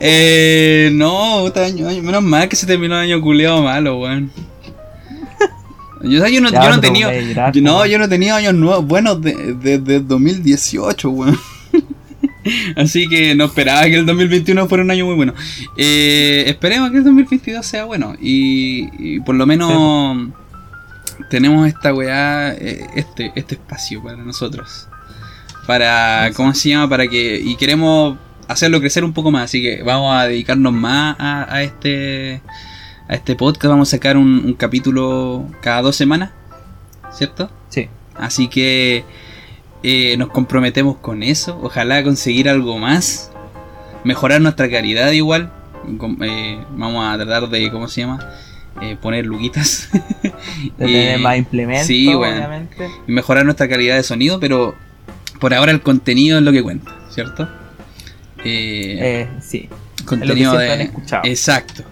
eh, 0.00 0.90
no, 0.92 1.40
puta 1.44 1.64
año, 1.64 1.88
año- 1.88 2.02
menos 2.02 2.22
mal 2.22 2.48
que 2.48 2.56
se 2.56 2.66
terminó 2.66 2.94
el 3.00 3.10
año 3.10 3.20
culeado 3.20 3.62
malo, 3.62 3.98
weón. 4.00 4.30
Yo, 6.02 6.18
o 6.18 6.22
sea, 6.22 6.28
yo 6.30 6.40
no, 6.40 6.50
Ya, 6.50 6.62
yo 6.64 6.68
no 6.70 6.74
he 6.74 6.80
te 6.80 6.86
tenido. 6.88 7.10
llorar, 7.12 7.52
yo- 7.52 7.62
no, 7.62 7.86
yo 7.86 7.98
no 7.98 8.04
he 8.04 8.08
tenido 8.08 8.34
años 8.36 8.54
nuevos 8.54 8.84
buenos 8.86 9.20
desde 9.20 9.54
de, 9.54 9.78
de 9.78 10.00
2018, 10.00 11.10
weón. 11.10 11.38
Así 12.76 13.06
que 13.08 13.36
no 13.36 13.44
esperaba 13.44 13.82
que 13.84 13.94
el 13.94 14.06
2021 14.06 14.66
fuera 14.66 14.82
un 14.82 14.90
año 14.90 15.06
muy 15.06 15.14
bueno. 15.14 15.32
Eh, 15.76 16.42
esperemos 16.48 16.90
que 16.90 16.96
el 16.98 17.04
2022 17.04 17.64
sea 17.64 17.84
bueno. 17.84 18.14
Y, 18.20 18.88
y 18.98 19.20
por 19.20 19.36
lo 19.36 19.46
menos 19.46 20.28
tenemos 21.32 21.66
esta 21.66 21.94
weá, 21.94 22.52
eh, 22.52 22.86
este, 22.94 23.32
este 23.34 23.54
espacio 23.54 24.02
para 24.02 24.18
nosotros. 24.18 24.86
Para, 25.66 26.30
¿cómo 26.36 26.52
se 26.52 26.68
llama? 26.68 26.90
Para 26.90 27.08
que, 27.08 27.40
y 27.42 27.56
queremos 27.56 28.18
hacerlo 28.48 28.80
crecer 28.80 29.02
un 29.02 29.14
poco 29.14 29.30
más. 29.30 29.44
Así 29.44 29.62
que 29.62 29.82
vamos 29.82 30.14
a 30.14 30.24
dedicarnos 30.24 30.74
más 30.74 31.16
a, 31.18 31.46
a 31.50 31.62
este, 31.62 32.42
a 33.08 33.14
este 33.14 33.34
podcast. 33.34 33.70
Vamos 33.70 33.88
a 33.88 33.96
sacar 33.96 34.18
un, 34.18 34.42
un 34.44 34.52
capítulo 34.52 35.48
cada 35.62 35.80
dos 35.80 35.96
semanas, 35.96 36.32
¿cierto? 37.10 37.50
Sí. 37.70 37.88
Así 38.14 38.48
que 38.48 39.06
eh, 39.82 40.18
nos 40.18 40.28
comprometemos 40.28 40.98
con 40.98 41.22
eso. 41.22 41.58
Ojalá 41.62 42.04
conseguir 42.04 42.50
algo 42.50 42.78
más. 42.78 43.32
Mejorar 44.04 44.42
nuestra 44.42 44.68
calidad 44.68 45.10
igual. 45.12 45.50
Eh, 46.20 46.62
vamos 46.72 47.06
a 47.06 47.16
tratar 47.16 47.48
de, 47.48 47.70
¿cómo 47.70 47.88
se 47.88 48.02
llama? 48.02 48.18
Eh, 48.80 48.96
poner 49.00 49.26
luquitas. 49.26 49.88
De 50.22 50.30
tener 50.78 51.18
más 51.20 51.36
implementos, 51.38 51.86
sí, 51.86 52.12
bueno. 52.14 52.36
obviamente. 52.36 52.88
y 53.06 53.12
mejorar 53.12 53.44
nuestra 53.44 53.68
calidad 53.68 53.96
de 53.96 54.02
sonido, 54.02 54.40
pero 54.40 54.74
por 55.40 55.52
ahora 55.54 55.72
el 55.72 55.80
contenido 55.82 56.38
es 56.38 56.44
lo 56.44 56.52
que 56.52 56.62
cuenta, 56.62 56.90
¿cierto? 57.10 57.48
Eh, 58.44 58.98
Eh, 59.00 59.28
sí. 59.40 59.68
contenido 60.04 60.52
siempre 60.52 60.72
han 60.72 60.78
de... 60.78 60.84
escuchado. 60.84 61.22
Exacto. 61.26 61.84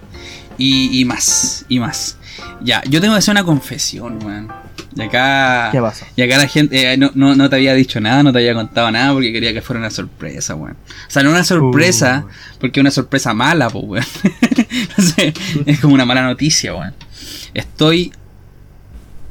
Y, 0.58 1.00
y 1.00 1.04
más, 1.04 1.64
y 1.68 1.78
más. 1.78 2.16
Ya, 2.62 2.82
yo 2.88 3.00
tengo 3.00 3.14
que 3.14 3.18
hacer 3.18 3.32
una 3.32 3.44
confesión, 3.44 4.18
weón. 4.24 4.48
Y 4.96 5.02
acá... 5.02 5.68
¿Qué 5.70 5.80
pasó? 5.80 6.04
Y 6.16 6.22
acá 6.22 6.38
la 6.38 6.48
gente 6.48 6.92
eh, 6.92 6.96
no, 6.96 7.10
no, 7.14 7.34
no 7.34 7.48
te 7.48 7.56
había 7.56 7.74
dicho 7.74 8.00
nada, 8.00 8.22
no 8.22 8.32
te 8.32 8.38
había 8.38 8.54
contado 8.54 8.90
nada 8.90 9.12
porque 9.12 9.32
quería 9.32 9.52
que 9.52 9.62
fuera 9.62 9.78
una 9.78 9.90
sorpresa, 9.90 10.54
weón. 10.54 10.76
O 11.08 11.10
sea, 11.10 11.22
no 11.22 11.30
una 11.30 11.44
sorpresa, 11.44 12.26
porque 12.58 12.80
es 12.80 12.82
una 12.82 12.90
sorpresa 12.90 13.32
mala, 13.32 13.70
pues, 13.70 13.84
weón. 13.84 14.04
Entonces, 14.70 15.34
es 15.66 15.80
como 15.80 15.94
una 15.94 16.04
mala 16.04 16.22
noticia, 16.22 16.74
weón. 16.74 16.94
Estoy 17.54 18.12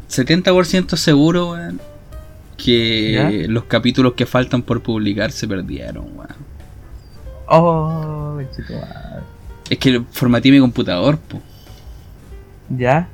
70% 0.10 0.96
seguro, 0.96 1.52
weón, 1.52 1.82
que 2.58 3.14
¿Ya? 3.14 3.32
los 3.48 3.66
capítulos 3.66 4.14
que 4.14 4.26
faltan 4.26 4.62
por 4.62 4.82
publicar 4.82 5.32
se 5.32 5.48
perdieron, 5.48 6.06
weón. 6.16 6.50
Oh, 7.48 8.34
conchetumare. 8.36 9.24
Es 9.70 9.78
que 9.78 10.02
formateé 10.12 10.52
mi 10.52 10.60
computador, 10.60 11.18
pues. 11.18 11.44
¿Ya? 12.70 13.10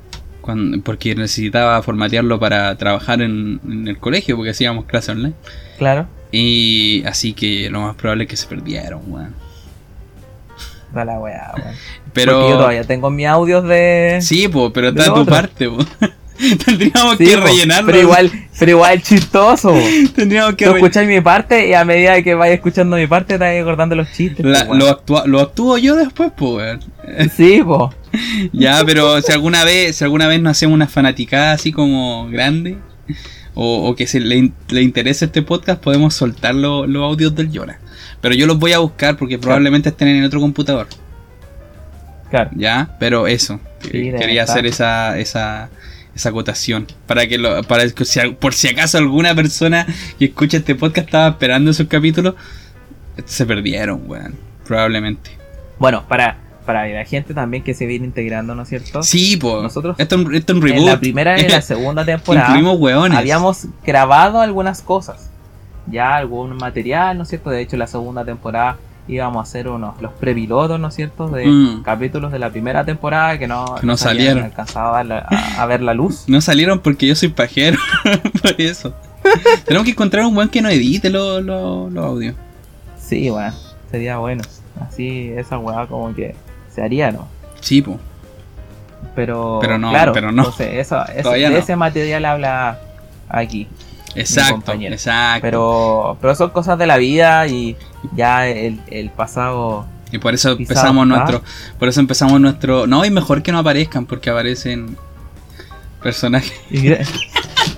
Cuando, 0.46 0.80
porque 0.82 1.14
necesitaba 1.14 1.82
formatearlo 1.82 2.40
para 2.40 2.74
trabajar 2.78 3.20
en, 3.20 3.60
en 3.68 3.86
el 3.88 3.98
colegio, 3.98 4.36
porque 4.36 4.50
hacíamos 4.52 4.86
clase 4.86 5.12
online. 5.12 5.34
Claro. 5.76 6.06
Y 6.32 7.02
así 7.06 7.34
que 7.34 7.68
lo 7.68 7.82
más 7.82 7.96
probable 7.96 8.24
es 8.24 8.30
que 8.30 8.36
se 8.36 8.46
perdieron, 8.46 9.00
weón. 9.06 9.34
Da 10.94 11.04
la 11.04 11.18
weá, 11.18 11.52
weón. 11.56 11.74
Pero. 12.14 12.32
Porque 12.32 12.50
yo 12.50 12.56
todavía 12.56 12.84
tengo 12.84 13.10
mis 13.10 13.26
audios 13.26 13.64
de. 13.64 14.18
Sí, 14.22 14.48
po, 14.48 14.72
pero 14.72 14.88
está 14.88 15.02
de 15.02 15.08
tu 15.08 15.14
otro. 15.16 15.34
parte, 15.34 15.68
po. 15.68 15.78
Tendríamos 16.66 17.16
Sí, 17.18 17.24
que 17.26 17.36
po, 17.38 17.44
rellenarlo. 17.46 17.86
Pero 17.86 18.00
igual, 18.02 18.30
pero 18.58 18.70
igual 18.70 19.02
chistoso. 19.02 19.74
Tendríamos 20.14 20.54
que 20.54 20.64
Tú 20.66 20.72
escucháis 20.74 21.08
mi 21.08 21.20
parte 21.20 21.68
y 21.68 21.74
a 21.74 21.84
medida 21.84 22.22
que 22.22 22.34
vayas 22.34 22.56
escuchando 22.56 22.96
mi 22.96 23.06
parte 23.06 23.38
te 23.38 23.44
vas 23.44 23.60
acordando 23.62 23.94
los 23.96 24.10
chistes. 24.12 24.44
La- 24.46 24.64
po, 24.66 24.72
weón. 24.72 24.78
lo, 24.78 24.88
actúa- 24.88 25.26
lo 25.26 25.40
actúo 25.40 25.76
yo 25.78 25.96
después, 25.96 26.30
po, 26.32 26.56
weón. 26.56 26.80
Sí, 27.34 27.62
po. 27.64 27.92
Ya, 28.52 28.82
pero 28.84 29.20
si 29.22 29.32
alguna 29.32 29.64
vez, 29.64 29.96
si 29.96 30.04
alguna 30.04 30.26
vez 30.26 30.40
nos 30.40 30.52
hacemos 30.52 30.74
una 30.74 30.86
fanaticada 30.86 31.52
así 31.52 31.72
como 31.72 32.28
grande, 32.28 32.78
o, 33.54 33.88
o 33.88 33.96
que 33.96 34.06
se 34.06 34.20
le, 34.20 34.36
in- 34.36 34.54
le 34.68 34.82
interese 34.82 35.24
este 35.26 35.42
podcast, 35.42 35.82
podemos 35.82 36.14
soltar 36.14 36.54
lo- 36.54 36.86
los 36.86 37.02
audios 37.04 37.34
del 37.34 37.50
Llora. 37.50 37.78
Pero 38.20 38.34
yo 38.34 38.46
los 38.46 38.58
voy 38.58 38.72
a 38.72 38.78
buscar 38.78 39.16
porque 39.16 39.38
probablemente 39.38 39.88
estén 39.90 40.08
en 40.08 40.24
otro 40.24 40.40
computador. 40.40 40.88
Claro. 42.30 42.50
Ya, 42.56 42.96
pero 42.98 43.26
eso. 43.26 43.60
Sí, 43.82 43.90
debe 44.10 44.18
quería 44.18 44.42
hacer 44.42 44.66
esa, 44.66 45.16
esa, 45.18 45.68
esa 46.14 46.28
acotación. 46.28 46.86
Para 47.06 47.26
que 47.28 47.38
lo, 47.38 47.62
para 47.62 47.88
que 47.88 48.04
si- 48.04 48.20
por 48.30 48.52
si 48.54 48.68
acaso 48.68 48.98
alguna 48.98 49.34
persona 49.34 49.86
que 50.18 50.26
escucha 50.26 50.56
este 50.58 50.74
podcast 50.74 51.06
estaba 51.08 51.28
esperando 51.28 51.70
esos 51.70 51.86
capítulos, 51.86 52.34
se 53.24 53.46
perdieron, 53.46 54.02
weón. 54.06 54.34
Probablemente. 54.66 55.30
Bueno, 55.78 56.04
para, 56.08 56.38
para 56.66 56.86
la 56.88 57.04
gente 57.04 57.32
también 57.32 57.62
que 57.62 57.72
se 57.72 57.86
viene 57.86 58.04
integrando, 58.04 58.54
¿no 58.54 58.62
es 58.64 58.68
cierto? 58.68 59.02
Sí, 59.02 59.36
pues. 59.36 59.62
Nosotros 59.62 59.96
Esto, 59.98 60.16
es 60.16 60.20
un- 60.26 60.62
reboot. 60.62 60.80
En 60.80 60.86
la 60.86 60.98
primera 61.00 61.40
y 61.40 61.44
en 61.44 61.52
la 61.52 61.62
segunda 61.62 62.04
temporada 62.04 62.48
Incluimos 62.48 62.78
weones. 62.78 63.16
habíamos 63.18 63.66
grabado 63.86 64.40
algunas 64.40 64.82
cosas. 64.82 65.30
Ya 65.88 66.16
algún 66.16 66.56
material, 66.56 67.16
¿no 67.16 67.22
es 67.22 67.28
cierto? 67.28 67.50
De 67.50 67.60
hecho, 67.62 67.76
la 67.76 67.86
segunda 67.86 68.24
temporada 68.24 68.76
íbamos 69.08 69.38
a 69.38 69.42
hacer 69.48 69.68
unos 69.68 70.02
los 70.02 70.12
prepilotos, 70.14 70.80
¿no 70.80 70.88
es 70.88 70.94
cierto? 70.94 71.28
De 71.28 71.46
Mm. 71.46 71.82
capítulos 71.84 72.32
de 72.32 72.40
la 72.40 72.50
primera 72.50 72.84
temporada 72.84 73.38
que 73.38 73.46
no, 73.46 73.76
no 73.82 73.96
salieron. 73.96 74.42
alcanzado 74.42 74.94
a, 74.94 74.98
ver 74.98 75.06
la- 75.06 75.26
a- 75.30 75.62
a 75.62 75.66
ver 75.66 75.80
la 75.82 75.94
luz. 75.94 76.24
No 76.26 76.40
salieron 76.40 76.80
porque 76.80 77.06
yo 77.06 77.14
soy 77.14 77.28
pajero. 77.28 77.78
Por 78.42 78.60
eso. 78.60 78.92
Tenemos 79.64 79.84
que 79.84 79.92
encontrar 79.92 80.26
un 80.26 80.34
buen 80.34 80.48
que 80.48 80.60
no 80.60 80.68
edite 80.68 81.08
los 81.10 81.44
los 81.44 81.96
audios. 82.04 82.34
Sí, 83.00 83.30
bueno, 83.30 83.54
sería 83.90 84.18
bueno. 84.18 84.42
Así 84.80 85.30
esa 85.36 85.56
weá 85.58 85.86
como 85.86 86.12
que 86.14 86.34
se 86.76 86.82
haría, 86.84 87.10
¿no? 87.10 87.26
Sí, 87.60 87.82
po. 87.82 87.98
Pero, 89.16 89.58
Pero 89.62 89.78
no, 89.78 89.90
claro, 89.90 90.12
pero 90.12 90.30
no. 90.30 90.42
Entonces, 90.42 90.74
eso, 90.74 91.02
eso- 91.06 91.30
de 91.32 91.48
no. 91.50 91.56
ese 91.56 91.74
material 91.74 92.24
habla 92.26 92.78
aquí. 93.28 93.66
Exacto, 94.14 94.72
exacto. 94.72 95.40
Pero, 95.42 96.18
pero 96.20 96.34
son 96.34 96.50
cosas 96.50 96.78
de 96.78 96.86
la 96.86 96.96
vida 96.98 97.46
y 97.46 97.76
ya 98.14 98.46
el, 98.46 98.80
el 98.88 99.10
pasado. 99.10 99.86
y 100.12 100.18
por 100.18 100.32
eso 100.34 100.52
empezamos 100.52 101.06
está. 101.06 101.18
nuestro. 101.18 101.42
Por 101.78 101.88
eso 101.88 102.00
empezamos 102.00 102.40
nuestro. 102.40 102.86
No, 102.86 103.04
y 103.04 103.10
mejor 103.10 103.42
que 103.42 103.52
no 103.52 103.58
aparezcan, 103.58 104.06
porque 104.06 104.30
aparecen 104.30 104.96
personajes. 106.02 106.52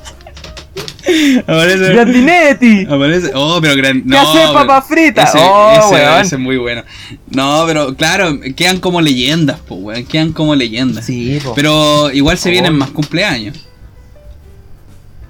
aparecen. 1.43 1.93
¡Grandinetti! 1.95 2.87
Aparece. 2.87 3.31
Oh, 3.35 3.59
pero 3.61 3.77
gran. 3.77 4.03
¿Qué 4.03 4.09
No, 4.09 4.19
hace 4.21 4.39
pero- 4.39 4.53
papa 4.53 4.83
frita? 4.83 5.23
Ese, 5.25 5.39
¡Oh, 5.41 5.73
ese- 5.79 5.95
weón! 5.95 6.21
ese 6.21 6.35
es 6.37 6.41
muy 6.41 6.57
bueno. 6.57 6.83
No, 7.31 7.65
pero 7.67 7.95
claro, 7.97 8.39
quedan 8.57 8.81
como 8.81 9.01
leyendas, 9.01 9.61
pues, 9.67 9.81
weón. 9.83 10.05
Quedan 10.05 10.33
como 10.33 10.55
leyendas. 10.55 11.05
Sí, 11.07 11.39
po. 11.43 11.55
Pero 11.55 12.11
igual 12.13 12.39
se 12.39 12.51
vienen 12.51 12.75
Oh. 12.75 12.79
más 12.79 12.91
cumpleaños. 12.91 13.67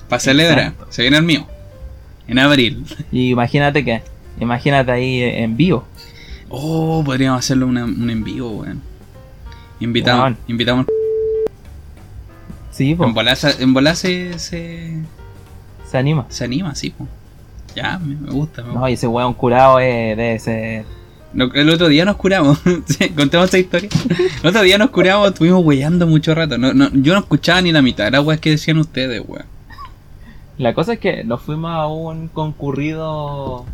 Para 0.09 0.21
celebrar. 0.21 0.73
Se 0.91 1.03
viene 1.03 1.19
el 1.19 1.23
mío. 1.25 1.47
En 2.27 2.39
abril. 2.39 2.85
Y 3.13 3.31
imagínate 3.31 3.85
que. 3.85 4.03
Imagínate 4.41 4.93
ahí 4.93 5.21
en 5.23 5.57
vivo. 5.57 5.87
Oh, 6.49 7.03
podríamos 7.05 7.41
hacerlo 7.41 7.67
una- 7.67 7.85
un 7.85 8.09
en 8.09 8.25
vivo, 8.25 8.51
weón. 8.51 8.81
Invitamos. 9.81 10.35
Invitamos. 10.47 10.87
Sí, 12.71 12.95
po. 12.95 13.07
En 13.07 13.37
se- 13.37 13.63
en 13.63 13.97
se, 13.97 14.39
se, 14.39 14.93
Se 15.91 15.99
anima. 15.99 16.27
se 16.29 16.45
anima, 16.45 16.75
sí, 16.75 16.91
po. 16.91 17.07
Ya, 17.75 17.99
me, 17.99 18.15
me 18.17 18.31
gusta. 18.31 18.63
me 18.63 18.69
No, 18.69 18.75
gusta. 18.75 18.91
y 18.91 18.95
ese 18.95 19.07
weón 19.07 19.35
curado 19.35 19.79
es, 19.81 20.17
debe 20.17 20.39
ser. 20.39 20.85
Lo- 21.35 21.53
El 21.55 21.69
otro 21.71 21.89
día 21.89 22.05
nos 22.05 22.17
curamos. 22.17 22.59
Sí, 22.87 23.11
Contemos 23.11 23.49
esa 23.49 23.59
historia. 23.59 23.89
El 24.43 24.49
otro 24.49 24.63
día 24.63 24.79
nos 24.79 24.91
curamos, 24.91 25.29
estuvimos 25.29 25.65
weyando 25.65 26.07
mucho 26.07 26.35
rato. 26.35 26.59
No, 26.59 26.73
no, 26.75 26.89
yo 26.93 27.13
no 27.15 27.21
escuchaba 27.21 27.61
ni 27.63 27.73
la 27.73 27.83
mitad 27.83 28.05
de 28.05 28.11
las 28.13 28.25
weas 28.25 28.41
que 28.41 28.51
decían 28.51 28.79
ustedes, 28.79 29.23
weón. 29.27 29.45
La 30.57 30.75
cosa 30.75 30.95
es 30.95 30.99
que 30.99 31.23
nos 31.25 31.41
fuimos 31.43 31.71
a 31.71 31.87
un 31.87 32.29
concurrido 32.29 33.65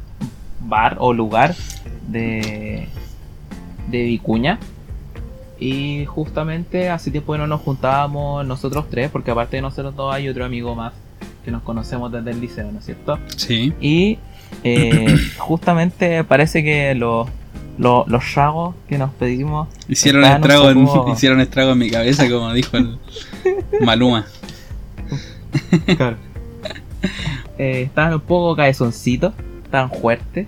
bar 0.60 0.96
o 1.00 1.12
lugar 1.14 1.54
de, 2.08 2.88
de 3.88 4.02
Vicuña. 4.02 4.58
Y 5.58 6.04
justamente 6.06 6.90
hace 6.90 7.10
tiempo 7.10 7.32
que 7.32 7.38
no 7.38 7.46
nos 7.46 7.60
juntábamos 7.62 8.44
nosotros 8.44 8.86
tres, 8.90 9.10
porque 9.10 9.30
aparte 9.30 9.56
de 9.56 9.62
nosotros 9.62 9.94
dos 9.96 10.12
hay 10.14 10.28
otro 10.28 10.44
amigo 10.44 10.74
más 10.74 10.92
que 11.44 11.50
nos 11.50 11.62
conocemos 11.62 12.10
desde 12.10 12.30
el 12.30 12.40
liceo, 12.40 12.70
¿no 12.72 12.78
es 12.78 12.84
cierto? 12.86 13.18
Sí. 13.36 13.72
Y 13.80 14.18
eh, 14.62 15.16
justamente 15.38 16.24
parece 16.24 16.62
que 16.62 16.94
los, 16.94 17.28
los, 17.78 18.08
los 18.08 18.34
ragos 18.34 18.74
que 18.88 18.98
nos 18.98 19.10
pedimos 19.12 19.68
Hicieron 19.88 20.24
estrago, 20.24 20.70
en, 20.70 20.88
hicieron 21.12 21.40
estrago 21.40 21.72
en 21.72 21.78
mi 21.78 21.90
cabeza, 21.90 22.28
como 22.30 22.52
dijo 22.52 22.76
el 22.76 22.98
Maluma. 23.80 24.26
eh, 27.58 27.82
estaban 27.82 28.14
un 28.14 28.20
poco 28.20 28.56
cabezoncitos, 28.56 29.34
estaban 29.64 29.90
fuertes. 29.90 30.46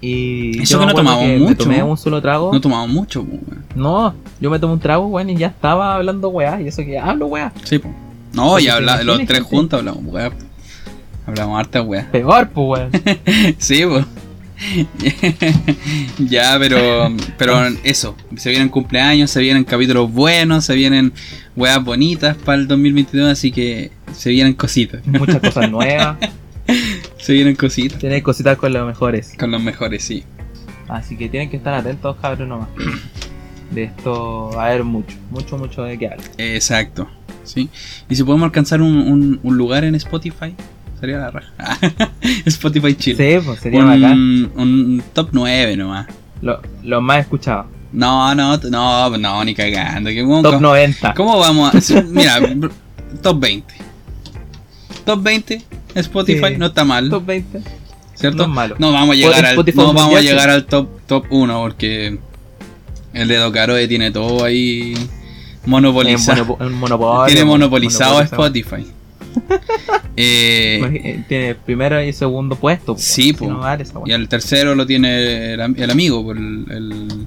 Y 0.00 0.60
Eso 0.62 0.78
que 0.78 0.86
no 0.86 0.94
tomamos 0.94 1.24
que 1.24 1.32
me 1.32 1.38
mucho, 1.38 1.56
tomé 1.56 1.82
un 1.82 1.96
solo 1.96 2.20
trago. 2.20 2.52
No 2.52 2.60
tomamos 2.60 2.88
mucho, 2.90 3.22
weón. 3.22 3.64
No, 3.74 4.14
yo 4.40 4.50
me 4.50 4.58
tomé 4.58 4.74
un 4.74 4.80
trago, 4.80 5.06
weón, 5.06 5.30
y 5.30 5.36
ya 5.36 5.48
estaba 5.48 5.94
hablando 5.94 6.28
weá. 6.28 6.60
Y 6.60 6.68
eso 6.68 6.82
que 6.84 6.98
hablo 6.98 7.26
weá. 7.26 7.52
Sí, 7.64 7.78
po. 7.78 7.88
No, 8.36 8.50
Porque 8.50 8.64
ya 8.66 8.76
habla, 8.76 9.02
los 9.02 9.16
tres 9.18 9.38
gente. 9.38 9.42
juntos 9.42 9.78
hablamos, 9.80 10.04
weón. 10.04 10.32
Hablamos 11.26 11.58
harta, 11.58 11.82
weón. 11.82 12.06
Peor, 12.12 12.48
pues 12.50 12.80
weón. 12.80 12.90
Sí, 13.58 13.82
pues. 13.88 14.04
ya, 16.18 16.56
pero 16.58 17.08
pero 17.36 17.66
eso, 17.84 18.16
se 18.36 18.48
vienen 18.50 18.70
cumpleaños, 18.70 19.30
se 19.30 19.40
vienen 19.40 19.64
capítulos 19.64 20.10
buenos, 20.10 20.64
se 20.64 20.74
vienen 20.74 21.12
weas 21.56 21.82
bonitas 21.84 22.36
para 22.38 22.56
el 22.58 22.66
2022, 22.66 23.30
así 23.30 23.52
que 23.52 23.90
se 24.14 24.30
vienen 24.30 24.54
cositas. 24.54 25.06
Muchas 25.06 25.40
cosas 25.40 25.70
nuevas. 25.70 26.16
Se 27.18 27.32
vienen 27.32 27.54
cositas. 27.54 27.98
Tiene 27.98 28.22
cositas 28.22 28.56
con 28.56 28.72
los 28.72 28.86
mejores. 28.86 29.34
Con 29.38 29.50
los 29.50 29.62
mejores, 29.62 30.04
sí. 30.04 30.24
Así 30.88 31.16
que 31.16 31.28
tienen 31.28 31.50
que 31.50 31.56
estar 31.56 31.74
atentos, 31.74 32.16
cabros, 32.20 32.48
nomás. 32.48 32.68
De 33.70 33.84
esto 33.84 34.50
va 34.56 34.64
a 34.64 34.68
haber 34.68 34.84
mucho, 34.84 35.16
mucho, 35.30 35.58
mucho 35.58 35.82
de 35.82 35.98
qué 35.98 36.06
hablar. 36.08 36.30
Exacto. 36.38 37.08
Sí. 37.46 37.68
Y 38.08 38.14
si 38.16 38.22
podemos 38.24 38.44
alcanzar 38.46 38.82
un, 38.82 38.96
un- 38.96 39.40
un 39.42 39.56
lugar 39.56 39.84
en 39.84 39.94
Spotify, 39.94 40.54
sería 41.00 41.18
la 41.18 41.30
raja. 41.30 41.52
Spotify 42.46 42.94
Chile. 42.94 43.38
Sí, 43.40 43.44
pues 43.46 43.60
sería 43.60 43.84
bacán. 43.84 44.12
un, 44.12 44.52
un 44.56 45.02
top 45.12 45.28
9 45.32 45.76
nomás. 45.76 46.06
Lo- 46.42 46.60
Los 46.82 47.02
más 47.02 47.20
escuchados. 47.20 47.66
No, 47.92 48.34
no, 48.34 48.58
no, 48.58 49.16
no, 49.16 49.44
ni 49.44 49.54
cagando. 49.54 50.10
que 50.10 50.22
¿Cómo, 50.22 50.42
Top 50.42 50.60
90. 50.60 51.14
¿Cómo 51.14 51.38
vamos 51.38 51.90
a.? 51.90 52.02
Mira, 52.10 52.40
top 53.22 53.40
20. 53.40 53.74
Top 55.04 55.22
20, 55.22 55.62
Spotify, 55.94 56.48
Sí. 56.48 56.54
no 56.58 56.66
está 56.66 56.84
mal, 56.84 57.08
Top 57.08 57.24
20. 57.24 57.60
¿cierto? 58.14 58.38
no 58.38 58.42
es 58.44 58.48
malo. 58.50 58.76
No 58.78 58.92
vamos 58.92 59.14
a 59.14 59.18
llegar 59.18 59.46
al, 59.46 59.56
no 59.56 59.92
vamos 59.94 60.16
a 60.16 60.20
llegar 60.20 60.50
al 60.50 60.66
top, 60.66 60.88
top 61.06 61.26
1 61.30 61.60
porque 61.60 62.18
el 63.12 63.28
dedo 63.28 63.52
Caroe 63.52 63.86
tiene 63.86 64.10
todo 64.10 64.44
ahí 64.44 64.94
monopolizado. 65.66 66.56
tiene 66.56 66.70
mon- 66.70 66.78
monopolizado 66.78 67.46
monopolizado. 67.46 68.20
Spotify. 68.22 68.86
Eh, 70.18 70.80
Eh, 71.04 71.24
Tiene 71.28 71.54
primero 71.54 72.02
y 72.02 72.10
segundo 72.12 72.56
puesto. 72.56 72.94
po. 72.94 72.98
Sí, 73.00 73.22
Si 73.22 73.32
po. 73.34 73.48
no 73.48 73.58
vale 73.58 73.82
esa 73.82 74.00
y 74.06 74.12
el 74.12 74.28
tercero 74.28 74.74
lo 74.74 74.86
tiene 74.86 75.52
el, 75.54 75.60
am- 75.60 75.74
el 75.76 75.90
amigo, 75.90 76.32
el, 76.32 76.64
el- 76.70 77.26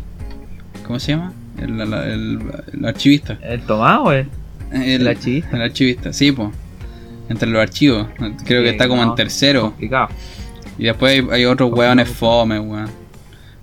¿Cómo 0.88 1.00
se 1.00 1.12
llama? 1.12 1.32
El, 1.62 2.40
archivista. 2.86 3.38
¿El 3.44 3.62
Tomás 3.62 4.00
o 4.04 4.12
el, 4.12 4.28
El, 4.72 4.82
el 5.02 5.08
archivista? 5.08 5.56
el 5.56 5.62
archivista, 5.62 6.14
sí, 6.14 6.32
pues. 6.32 6.50
Entre 7.30 7.48
los 7.48 7.62
archivos. 7.62 8.08
Creo 8.46 8.64
que 8.64 8.70
está 8.72 8.88
como 8.88 9.04
no. 9.06 9.12
en 9.12 9.16
tercero. 9.16 9.62
Complicado. 9.70 10.08
Y 10.80 10.86
después 10.86 11.14
hay, 11.14 11.28
hay 11.32 11.46
otros 11.46 11.72
weones 11.72 12.10
fome, 12.10 12.60
weón. 12.60 12.90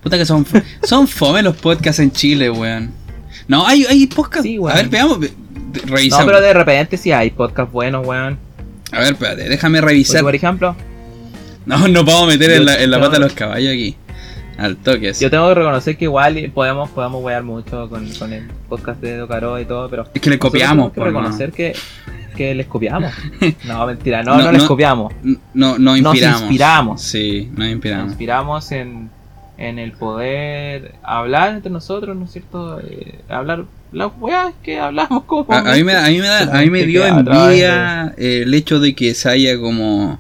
Puta 0.05 0.17
que 0.19 0.25
son, 0.25 0.47
son 0.85 1.09
fome 1.09 1.43
los 1.43 1.57
podcasts 1.57 1.99
en 1.99 2.13
Chile, 2.13 2.49
weón. 2.49 2.93
No, 3.49 3.67
hay, 3.67 3.85
hay 3.87 4.07
podcasts. 4.07 4.43
Sí, 4.45 4.59
a 4.69 4.75
ver, 4.75 4.89
veamos. 4.89 5.19
ve- 5.21 5.29
de- 5.73 5.81
No, 5.83 5.97
Revisamos. 5.97 6.27
pero 6.27 6.41
de 6.41 6.53
repente 6.53 6.97
sí 6.97 7.13
hay 7.13 7.31
podcast 7.31 7.71
buenos, 7.73 8.07
weón. 8.07 8.39
A 8.93 9.01
ver, 9.01 9.13
espérate, 9.13 9.49
déjame 9.49 9.81
revisar. 9.81 10.23
por 10.23 10.35
ejemplo, 10.35 10.75
No, 11.67 11.89
nos 11.89 12.05
vamos 12.05 12.23
a 12.25 12.27
meter 12.27 12.51
Yo- 12.51 12.57
en 12.57 12.65
la, 12.65 12.83
en 12.83 12.91
la 12.91 12.99
pata 13.01 13.15
de 13.15 13.21
los 13.21 13.33
caballos 13.33 13.73
aquí. 13.73 13.97
Al 14.59 14.77
toque. 14.79 15.13
yo 15.13 15.31
tengo 15.31 15.49
que 15.49 15.55
reconocer 15.55 15.99
que 15.99 16.05
igual 16.07 16.51
podemos, 16.55 16.89
podemos 16.91 17.23
wear 17.23 17.43
mucho 17.43 17.91
con, 17.91 18.09
con 18.15 18.33
el 18.33 18.47
podcast 18.71 19.01
de 19.03 19.17
Docaro 19.19 19.61
y 19.61 19.67
todo, 19.67 19.91
pero. 19.91 20.07
Es 20.15 20.21
que 20.23 20.31
le 20.31 20.39
copiamos, 20.39 20.93
por 20.93 21.05
mano. 21.05 21.19
reconocer 21.21 21.53
que, 21.53 21.75
que 22.37 22.55
les 22.55 22.67
copiamos. 22.67 23.13
No, 23.65 23.87
mentira, 23.87 24.23
no, 24.23 24.37
No, 24.39 24.45
no, 24.45 24.53
les 24.53 24.63
no. 24.63 24.69
copiamos. 24.69 25.13
No, 25.53 25.77
no 25.79 25.95
inspiramos. 25.97 26.41
inspiramos. 26.43 27.03
Sí, 27.03 27.49
nos 27.51 27.59
Nos 27.59 27.69
inspiramos. 27.69 28.09
inspiramos 28.09 28.73
en, 28.73 29.11
en 29.59 29.79
el 29.79 29.93
poder 29.93 30.95
hablar 31.03 31.55
entre 31.55 31.71
nosotros, 31.71 32.17
¿no 32.17 32.25
es 32.27 32.33
cierto? 32.33 32.81
Eh, 32.81 33.21
hablar 33.29 33.65
las 33.93 34.11
weas 34.21 34.53
que 34.63 34.79
hablamos 34.79 35.25
como. 35.25 35.53
A, 35.53 35.59
a 35.61 35.75
mí 35.77 35.85
me, 35.85 35.95
a 35.95 36.09
mí 36.09 36.19
me 36.19 36.27
da, 36.27 36.59
a 36.59 36.63
mí 36.63 36.71
me 36.71 36.85
dio 36.85 37.07
envidia 37.07 38.15
eh, 38.19 38.43
el 38.43 38.53
hecho 38.55 38.81
de 38.81 38.95
que 38.95 39.15
se 39.15 39.29
haya 39.31 39.59
como 39.59 40.19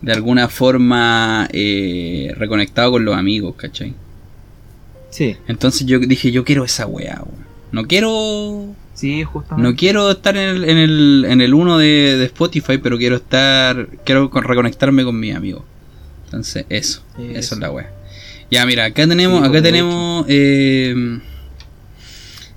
de 0.00 0.12
alguna 0.12 0.48
forma 0.48 1.48
eh, 1.52 2.32
reconectado 2.36 2.92
con 2.92 3.04
los 3.04 3.16
amigos, 3.16 3.54
¿cachai? 3.56 3.94
Sí, 5.10 5.36
Entonces 5.48 5.86
yo 5.86 5.98
dije, 5.98 6.30
yo 6.30 6.44
quiero 6.44 6.64
esa 6.64 6.86
weón. 6.86 7.46
No 7.72 7.86
quiero. 7.86 8.74
sí, 8.94 9.24
justamente. 9.24 9.68
No 9.70 9.76
quiero 9.76 10.10
estar 10.10 10.36
en 10.36 10.48
el, 10.48 10.64
en 10.68 10.78
el, 10.78 11.26
en 11.28 11.40
el 11.40 11.54
uno 11.54 11.78
de, 11.78 12.16
de 12.18 12.24
Spotify, 12.26 12.78
pero 12.78 12.96
quiero 12.98 13.16
estar. 13.16 13.88
Quiero 14.04 14.30
con- 14.30 14.44
reconectarme 14.44 15.04
con 15.04 15.18
mis 15.18 15.34
amigos. 15.34 15.62
Entonces, 16.26 16.66
eso. 16.68 17.02
Eso, 17.18 17.38
Eso. 17.38 17.54
es 17.54 17.60
la 17.60 17.70
weá. 17.70 17.90
Ya, 18.50 18.64
mira, 18.66 18.86
acá 18.86 19.06
tenemos. 19.06 19.46
Acá 19.46 19.62
tenemos. 19.62 20.24
eh, 20.28 21.20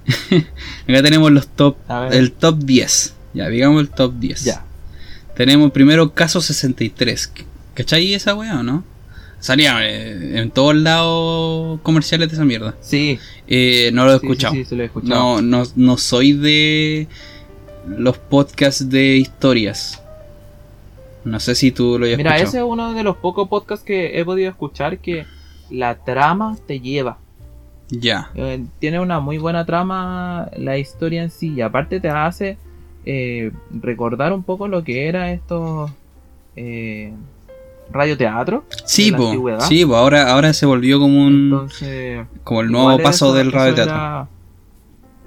acá 0.87 1.01
tenemos 1.03 1.31
los 1.31 1.47
top. 1.47 1.77
El 2.11 2.31
top 2.31 2.59
10. 2.59 3.15
Ya, 3.33 3.47
digamos 3.49 3.81
el 3.81 3.89
top 3.89 4.13
10. 4.19 4.43
Ya. 4.43 4.65
Tenemos 5.35 5.71
primero 5.71 6.13
caso 6.13 6.41
63. 6.41 7.31
¿Cachai 7.73 8.13
esa 8.13 8.35
weá 8.35 8.59
o 8.59 8.63
no? 8.63 8.83
Salía 9.39 9.79
eh, 9.81 10.39
en 10.39 10.51
todos 10.51 10.75
lados 10.75 11.79
comerciales 11.81 12.29
de 12.29 12.35
esa 12.35 12.45
mierda. 12.45 12.75
Sí, 12.81 13.17
Eh, 13.47 13.89
no 13.93 14.05
lo 14.05 14.11
he 14.13 14.19
sí, 14.19 14.25
escuchado. 14.25 14.53
Sí, 14.53 14.65
sí, 14.65 14.75
lo 14.75 14.83
he 14.83 14.85
escuchado. 14.85 15.41
No, 15.41 15.41
no, 15.41 15.63
no 15.75 15.97
soy 15.97 16.33
de 16.33 17.07
los 17.97 18.17
podcasts 18.17 18.89
de 18.89 19.17
historias. 19.17 20.01
No 21.23 21.39
sé 21.39 21.55
si 21.55 21.71
tú 21.71 21.97
lo 21.97 22.05
hayas 22.05 22.17
Mira, 22.17 22.31
escuchado. 22.35 22.49
ese 22.49 22.57
es 22.59 22.63
uno 22.67 22.93
de 22.93 23.03
los 23.03 23.17
pocos 23.17 23.47
podcasts 23.47 23.85
que 23.85 24.19
he 24.19 24.25
podido 24.25 24.49
escuchar 24.49 24.99
que 24.99 25.25
la 25.71 25.95
trama 25.95 26.57
te 26.67 26.79
lleva. 26.79 27.17
Ya. 27.89 28.29
Eh, 28.35 28.63
tiene 28.79 28.99
una 28.99 29.19
muy 29.19 29.37
buena 29.37 29.65
trama 29.65 30.49
la 30.55 30.77
historia 30.77 31.23
en 31.23 31.31
sí 31.31 31.53
y 31.53 31.61
aparte 31.61 31.99
te 31.99 32.09
hace 32.09 32.57
eh, 33.05 33.51
recordar 33.71 34.31
un 34.33 34.43
poco 34.43 34.67
lo 34.67 34.83
que 34.83 35.07
era 35.07 35.31
estos 35.31 35.91
eh, 36.55 37.11
radioteatro. 37.91 38.63
Sí, 38.85 39.11
po, 39.11 39.33
sí, 39.61 39.85
po, 39.85 39.95
ahora, 39.95 40.31
ahora 40.31 40.53
se 40.53 40.65
volvió 40.65 40.99
como 40.99 41.25
un 41.25 41.49
Entonces, 41.51 42.25
como 42.43 42.61
el 42.61 42.71
nuevo 42.71 42.97
paso 43.01 43.27
eso- 43.27 43.33
del 43.35 43.51
radioteatro. 43.51 43.93
Era, 43.93 44.27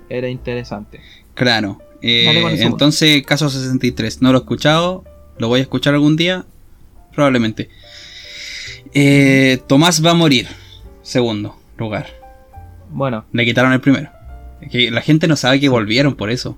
era 0.09 0.29
interesante. 0.29 1.01
Claro. 1.35 1.81
Eh, 2.01 2.63
entonces, 2.63 3.23
caso 3.27 3.49
63. 3.49 4.21
No 4.23 4.31
lo 4.33 4.39
he 4.39 4.41
escuchado. 4.41 5.05
Lo 5.39 5.49
voy 5.49 5.61
a 5.61 5.63
escuchar 5.63 5.95
algún 5.95 6.17
día. 6.17 6.45
Probablemente. 7.15 7.69
Eh, 8.95 9.59
Tomás 9.67 10.05
va 10.05 10.11
a 10.13 10.15
morir. 10.15 10.47
Segundo 11.03 11.57
lugar. 11.77 12.07
Bueno, 12.91 13.25
Le 13.33 13.45
quitaron 13.45 13.73
el 13.73 13.81
primero. 13.81 14.09
Es 14.61 14.71
que 14.71 14.91
la 14.91 15.01
gente 15.01 15.27
no 15.29 15.37
sabe 15.37 15.61
que 15.61 15.69
volvieron 15.69 16.15
por 16.15 16.31
eso. 16.31 16.57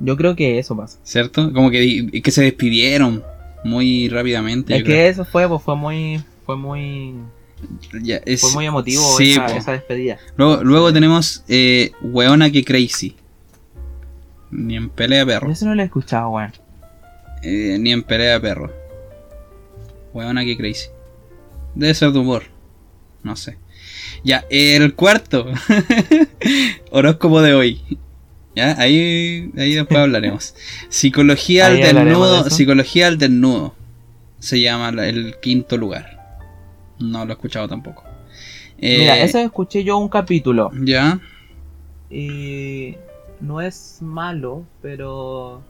yo 0.00 0.16
creo 0.16 0.34
que 0.34 0.58
eso 0.58 0.76
pasa. 0.76 0.98
¿Cierto? 1.04 1.52
Como 1.52 1.70
que, 1.70 2.20
que 2.22 2.30
se 2.30 2.42
despidieron 2.42 3.22
muy 3.64 4.08
rápidamente. 4.08 4.76
Es 4.76 4.84
que 4.84 5.08
eso 5.08 5.24
fue, 5.24 5.48
pues, 5.48 5.62
fue 5.62 5.76
muy, 5.76 6.20
fue 6.44 6.56
muy. 6.56 7.14
Ya, 8.02 8.16
es- 8.24 8.40
fue 8.40 8.52
muy 8.52 8.66
emotivo 8.66 9.02
sí, 9.16 9.32
esa, 9.56 9.72
despedida. 9.72 10.18
Luego, 10.36 10.62
luego 10.64 10.92
tenemos 10.92 11.42
eh, 11.48 11.92
Weona 12.02 12.50
que 12.50 12.64
Crazy. 12.64 13.16
Ni 14.50 14.76
en 14.76 14.88
pelea 14.90 15.26
perro. 15.26 15.50
eso 15.50 15.66
no 15.66 15.74
lo 15.74 15.82
he 15.82 15.86
escuchado, 15.86 16.30
weón. 16.30 16.52
Eh, 17.42 17.76
ni 17.80 17.92
en 17.92 18.02
pelea 18.02 18.40
perro. 18.40 18.72
Weona 20.16 20.44
que 20.44 20.56
Crazy. 20.56 20.88
Debe 21.74 21.92
ser 21.94 22.10
de 22.12 22.18
humor. 22.20 22.44
No 23.22 23.36
sé. 23.36 23.58
Ya, 24.24 24.44
el 24.50 24.94
cuarto. 24.94 25.46
Horóscopo 26.90 27.42
de 27.42 27.54
hoy. 27.54 27.80
Ya, 28.54 28.80
ahí, 28.80 29.50
ahí 29.58 29.74
después 29.74 30.00
hablaremos. 30.00 30.54
Psicología 30.88 31.66
al 31.66 31.76
de 31.76 31.92
desnudo. 31.92 32.48
Psicología 32.48 33.08
al 33.08 33.18
desnudo. 33.18 33.74
Se 34.38 34.60
llama 34.60 34.90
la- 34.92 35.06
el 35.08 35.36
quinto 35.42 35.76
lugar. 35.76 36.38
No 36.98 37.24
lo 37.26 37.32
he 37.32 37.34
escuchado 37.34 37.68
tampoco. 37.68 38.04
Eh, 38.78 38.98
Mira, 39.00 39.18
eso 39.18 39.38
escuché 39.38 39.84
yo 39.84 39.98
un 39.98 40.08
capítulo. 40.08 40.70
Ya. 40.82 41.20
Y 42.10 42.94
no 43.40 43.60
es 43.60 43.98
malo, 44.00 44.64
pero 44.80 45.62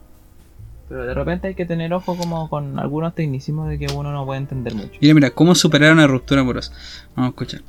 pero 0.88 1.04
de 1.04 1.14
repente 1.14 1.48
hay 1.48 1.54
que 1.54 1.66
tener 1.66 1.92
ojo 1.92 2.16
como 2.16 2.48
con 2.48 2.78
algunos 2.78 3.14
tecnicismos 3.14 3.68
de 3.68 3.78
que 3.78 3.86
uno 3.92 4.12
no 4.12 4.24
puede 4.24 4.40
entender 4.40 4.74
mucho. 4.74 4.92
Mira, 5.00 5.14
mira, 5.14 5.30
¿cómo 5.30 5.54
superar 5.54 5.92
una 5.92 6.06
ruptura 6.06 6.42
amorosa? 6.42 6.72
Vamos 7.14 7.28
a 7.28 7.30
escuchar. 7.30 7.62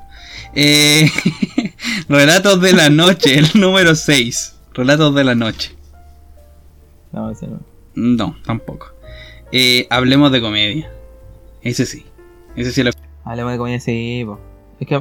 Eh, 0.54 1.10
Relatos 2.10 2.62
de 2.62 2.74
la 2.74 2.90
noche, 2.90 3.40
el 3.40 3.48
número 3.56 3.96
6. 3.96 4.56
Relatos 4.74 5.16
de 5.16 5.24
la 5.24 5.36
noche. 5.36 5.76
No, 7.12 7.32
ese 7.32 7.48
no. 7.48 7.60
No, 7.96 8.36
tampoco. 8.46 8.94
Eh, 9.52 9.88
hablemos 9.90 10.32
de 10.32 10.42
comedia. 10.42 10.92
Ese 11.64 11.86
sí. 11.86 12.06
Ese 12.56 12.72
sí 12.72 12.84
lo 12.84 12.92
Hablemos 13.24 13.52
de 13.52 13.58
comedia, 13.58 13.80
sí, 13.80 14.24
po. 14.26 14.40
Es 14.80 14.88
que 14.88 14.96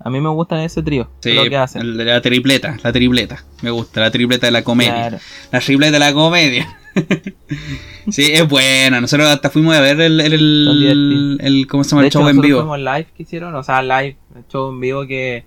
a 0.00 0.10
mí 0.10 0.20
me 0.20 0.28
gustan 0.28 0.60
ese 0.60 0.82
trío. 0.82 1.10
sí, 1.20 1.32
lo 1.32 1.48
que 1.48 1.56
hacen. 1.56 1.96
la 1.96 2.20
tripleta, 2.20 2.76
la 2.82 2.92
tripleta. 2.92 3.44
Me 3.62 3.70
gusta, 3.70 4.00
la 4.00 4.10
tripleta 4.12 4.46
de 4.46 4.52
la 4.52 4.62
comedia. 4.62 4.94
Claro. 4.94 5.18
La 5.50 5.60
tripleta 5.60 5.92
de 5.92 5.98
la 5.98 6.12
comedia. 6.12 6.78
sí, 8.10 8.22
es 8.32 8.48
buena. 8.48 9.00
Nosotros 9.00 9.28
hasta 9.28 9.50
fuimos 9.50 9.74
a 9.76 9.80
ver 9.80 10.00
el, 10.00 10.20
el, 10.20 11.38
el, 11.40 11.66
¿cómo 11.66 11.84
se 11.84 11.90
llama? 11.90 12.02
De 12.02 12.06
El 12.06 12.08
hecho, 12.08 12.20
show 12.20 12.28
en 12.28 12.40
vivo. 12.40 12.60
fuimos 12.60 12.78
live 12.78 13.06
que 13.16 13.22
hicieron, 13.22 13.54
o 13.54 13.62
sea, 13.62 13.82
live, 13.82 14.16
el 14.36 14.44
show 14.48 14.70
en 14.70 14.80
vivo 14.80 15.06
que, 15.06 15.44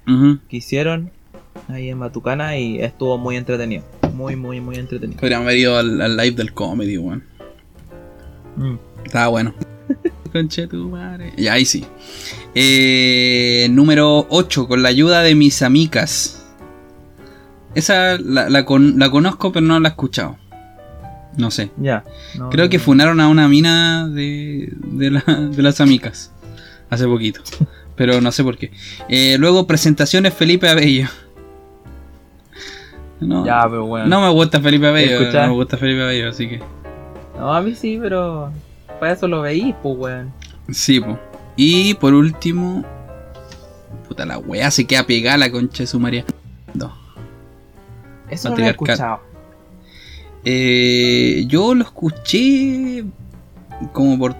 que 0.49 0.57
hicieron 0.57 1.11
ahí 1.67 1.89
en 1.89 1.97
Matucana 1.97 2.57
y 2.57 2.79
estuvo 2.81 3.17
muy 3.17 3.35
entretenido. 3.37 3.83
Muy, 4.13 4.35
muy, 4.35 4.59
muy 4.61 4.75
entretenido. 4.75 5.19
Podríamos 5.19 5.45
haber 5.47 5.57
ido 5.57 5.77
al, 5.77 6.01
al 6.01 6.17
live 6.17 6.31
del 6.35 6.53
comedy, 6.53 6.97
weón. 6.97 7.23
Mm. 8.57 8.75
Estaba 9.05 9.27
bueno. 9.29 9.53
Conche 10.31 10.67
tu 10.67 10.89
madre. 10.89 11.33
Y 11.37 11.47
ahí 11.47 11.65
sí. 11.65 11.85
Eh, 12.55 13.67
número 13.71 14.27
8, 14.29 14.67
con 14.67 14.81
la 14.83 14.89
ayuda 14.89 15.21
de 15.23 15.35
mis 15.35 15.61
amigas. 15.61 16.45
Esa 17.73 18.17
la, 18.17 18.49
la 18.49 18.65
con- 18.65 18.99
la 18.99 19.09
conozco, 19.09 19.51
pero 19.51 19.65
no 19.65 19.79
la 19.79 19.89
he 19.89 19.91
escuchado. 19.91 20.37
No 21.37 21.49
sé. 21.51 21.71
Ya. 21.77 22.03
no, 22.37 22.49
Creo 22.49 22.69
que 22.69 22.77
funaron 22.79 23.19
a 23.21 23.27
una 23.27 23.47
mina 23.47 24.07
de, 24.07 24.69
de, 24.75 25.11
la- 25.11 25.21
de 25.25 25.61
las 25.63 25.79
amigas. 25.81 26.31
Hace 26.89 27.05
poquito. 27.07 27.41
Pero 27.95 28.19
no 28.21 28.31
sé 28.31 28.43
por 28.43 28.57
qué. 28.57 28.71
Eh, 29.09 29.37
luego, 29.39 29.65
presentaciones 29.67 30.33
Felipe 30.33 30.67
Abello. 30.69 31.07
No, 33.19 33.45
Ya, 33.45 33.63
pero 33.69 33.85
bueno. 33.85 34.07
no 34.07 34.21
me 34.21 34.29
gusta 34.29 34.59
Felipe 34.59 34.87
Abello. 34.87 35.31
No 35.31 35.47
me 35.47 35.53
gusta 35.53 35.77
Felipe 35.77 36.01
Abello, 36.03 36.29
así 36.29 36.49
que. 36.49 36.59
No, 37.37 37.53
a 37.53 37.61
mí 37.61 37.75
sí, 37.75 37.97
pero 38.01 38.51
para 38.99 39.13
eso 39.13 39.27
lo 39.27 39.41
veí, 39.41 39.75
pues, 39.83 39.95
weón. 39.97 40.33
Sí, 40.71 40.99
po. 40.99 41.19
Y 41.55 41.93
por 41.95 42.13
último. 42.13 42.83
Puta 44.07 44.25
la 44.25 44.37
weá 44.39 44.69
se 44.71 44.85
queda 44.85 45.05
pegada 45.05 45.37
la 45.37 45.51
concha 45.51 45.83
de 45.83 45.87
su 45.87 45.99
María. 45.99 46.25
No. 46.73 46.93
Eso 48.29 48.49
no 48.49 48.57
lo 48.57 48.63
he 48.65 48.69
escuchado. 48.69 49.21
Eh, 50.43 51.45
yo 51.47 51.73
lo 51.75 51.83
escuché 51.83 53.03
como 53.93 54.17
por 54.17 54.35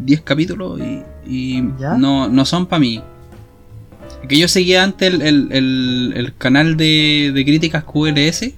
10 0.00 0.20
capítulos 0.22 0.80
y, 0.80 1.02
y 1.26 1.62
no, 1.98 2.28
no 2.28 2.44
son 2.44 2.66
para 2.66 2.80
mí. 2.80 3.00
Que 4.28 4.38
yo 4.38 4.48
seguía 4.48 4.82
antes 4.82 5.12
el, 5.12 5.22
el- 5.22 5.48
el- 5.52 6.12
el 6.16 6.34
canal 6.36 6.76
de, 6.76 7.30
de 7.34 7.44
críticas 7.44 7.84
QLS, 7.84 8.52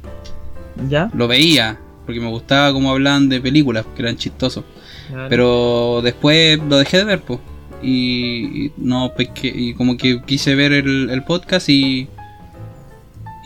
¿Ya? 0.88 1.10
lo 1.14 1.26
veía, 1.26 1.78
porque 2.04 2.20
me 2.20 2.28
gustaba 2.28 2.72
cómo 2.72 2.90
hablaban 2.90 3.28
de 3.28 3.40
películas, 3.40 3.84
que 3.96 4.02
eran 4.02 4.16
chistosos. 4.16 4.64
Claro. 5.08 5.28
Pero 5.28 6.00
después 6.04 6.58
lo 6.68 6.76
dejé 6.78 6.98
de 6.98 7.04
ver, 7.04 7.20
pues. 7.22 7.40
Y, 7.82 8.66
y 8.66 8.72
no 8.76 9.12
pesqué- 9.14 9.52
y 9.54 9.74
como 9.74 9.96
que 9.96 10.22
quise 10.22 10.54
ver 10.54 10.72
el, 10.72 11.10
el 11.10 11.22
podcast 11.24 11.68
y. 11.68 12.08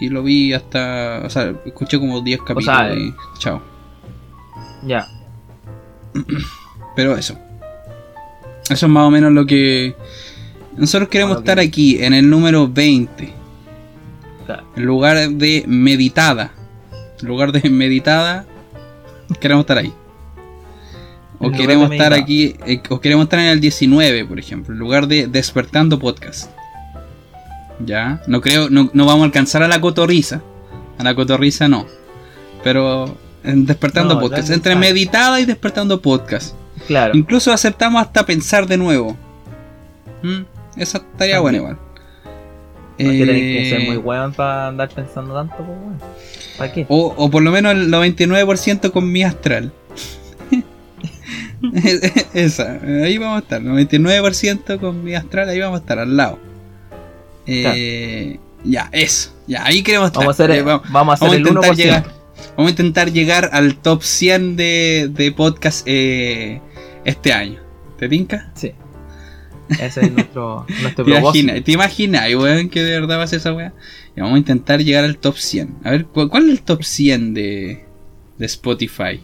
Y 0.00 0.08
lo 0.08 0.22
vi 0.22 0.52
hasta. 0.52 1.22
O 1.24 1.30
sea, 1.30 1.54
escuché 1.66 1.98
como 1.98 2.20
10 2.20 2.40
capítulos 2.40 2.64
sea, 2.78 2.94
y. 2.94 3.14
Chao. 3.38 3.62
Ya. 4.86 5.06
Pero 6.96 7.16
eso. 7.16 7.38
Eso 8.68 8.86
es 8.86 8.92
más 8.92 9.04
o 9.06 9.10
menos 9.10 9.32
lo 9.32 9.44
que. 9.46 9.94
Nosotros 10.76 11.08
queremos 11.08 11.38
estar 11.38 11.56
que- 11.58 11.64
aquí 11.64 12.02
en 12.02 12.14
el 12.14 12.28
número 12.30 12.68
20. 12.68 13.32
Claro. 14.46 14.64
En 14.76 14.84
lugar 14.84 15.28
de 15.28 15.64
meditada. 15.66 16.52
En 17.20 17.28
lugar 17.28 17.52
de 17.52 17.68
meditada. 17.70 18.46
Queremos 19.40 19.62
estar 19.64 19.78
ahí. 19.78 19.92
O 21.38 21.50
queremos 21.50 21.90
estar 21.90 22.12
aquí. 22.12 22.54
eh, 22.66 22.82
o 22.90 23.00
queremos 23.00 23.24
estar 23.24 23.38
en 23.40 23.46
el 23.46 23.60
19, 23.60 24.24
por 24.26 24.38
ejemplo. 24.38 24.74
En 24.74 24.78
lugar 24.78 25.06
de 25.06 25.26
despertando 25.26 25.98
podcast. 25.98 26.50
Ya. 27.84 28.22
No 28.26 28.40
creo. 28.40 28.68
No, 28.70 28.90
no 28.92 29.06
vamos 29.06 29.22
a 29.22 29.24
alcanzar 29.26 29.62
a 29.62 29.68
la 29.68 29.80
cotorriza. 29.80 30.42
A 30.98 31.04
la 31.04 31.14
cotorriza 31.14 31.68
no. 31.68 31.86
Pero. 32.62 33.16
En 33.42 33.64
despertando 33.64 34.14
No, 34.14 34.20
podcast. 34.20 34.50
Entre 34.50 34.76
meditada 34.76 35.40
y 35.40 35.46
despertando 35.46 36.00
podcast. 36.02 36.54
Claro. 36.86 37.16
Incluso 37.16 37.52
aceptamos 37.52 38.02
hasta 38.02 38.26
pensar 38.26 38.66
de 38.66 38.76
nuevo. 38.76 39.16
¿Mm? 40.22 40.40
Eso 40.76 40.98
estaría 40.98 41.36
También. 41.36 41.42
bueno 41.42 41.56
igual. 41.58 41.78
No 42.98 43.10
es 43.10 43.18
que 43.18 43.26
tenés 43.26 43.42
Eh, 43.42 43.58
que 43.62 43.70
ser 43.70 43.88
muy 43.88 43.96
weón 43.96 44.32
para 44.34 44.68
andar 44.68 44.90
pensando 44.90 45.34
tanto, 45.34 45.54
pues. 45.56 46.10
¿Para 46.58 46.70
qué? 46.72 46.84
o, 46.90 47.14
o 47.16 47.30
por 47.30 47.42
lo 47.42 47.50
menos 47.50 47.72
el 47.72 47.90
99% 47.90 48.90
con 48.92 49.10
mi 49.10 49.22
astral. 49.22 49.72
Esa, 52.34 52.78
ahí 53.04 53.16
vamos 53.18 53.36
a 53.36 53.40
estar. 53.40 53.62
99% 53.62 54.78
con 54.80 55.02
mi 55.04 55.14
astral, 55.14 55.48
ahí 55.48 55.60
vamos 55.60 55.78
a 55.78 55.80
estar 55.82 55.98
al 55.98 56.16
lado. 56.16 56.38
Eh, 57.46 58.38
Ya, 58.64 58.88
eso. 58.92 59.30
Ya, 59.46 59.64
ahí 59.64 59.82
queremos 59.82 60.08
estar. 60.08 60.20
Vamos 60.22 60.38
a 60.38 60.44
hacer, 60.44 60.56
Eh, 60.56 60.62
vamos- 60.62 60.90
vamos 60.92 61.12
a 61.12 61.14
hacer 61.14 61.28
vamos 61.28 61.34
el 61.36 61.40
intentar 61.48 61.70
1%. 61.72 61.76
llegar. 61.76 62.20
Vamos 62.56 62.66
a 62.66 62.70
intentar 62.70 63.12
llegar 63.12 63.50
al 63.52 63.76
top 63.76 64.02
100 64.02 64.56
de, 64.56 65.08
de 65.10 65.32
podcast 65.32 65.82
eh, 65.86 66.60
este 67.04 67.32
año. 67.32 67.58
¿Te 67.98 68.08
tinca? 68.08 68.52
Sí. 68.54 68.72
Ese 69.80 70.00
es 70.02 70.12
nuestro, 70.12 70.66
nuestro 70.82 71.04
¿Te 71.04 71.10
propósito. 71.12 71.38
imaginas, 71.38 71.64
¿Te 71.64 71.72
imaginas, 71.72 72.34
weón, 72.34 72.68
que 72.68 72.82
de 72.82 73.00
verdad 73.00 73.18
va 73.18 73.22
a 73.22 73.26
ser 73.26 73.38
esa 73.38 73.52
weá? 73.54 73.72
Y 74.16 74.20
vamos 74.20 74.34
a 74.36 74.38
intentar 74.38 74.80
llegar 74.82 75.04
al 75.04 75.16
top 75.16 75.36
100. 75.38 75.76
A 75.84 75.90
ver, 75.92 76.04
¿cu- 76.06 76.28
¿cuál 76.28 76.44
es 76.46 76.50
el 76.50 76.62
top 76.62 76.82
100 76.82 77.32
de, 77.34 77.84
de 78.38 78.46
Spotify? 78.46 79.20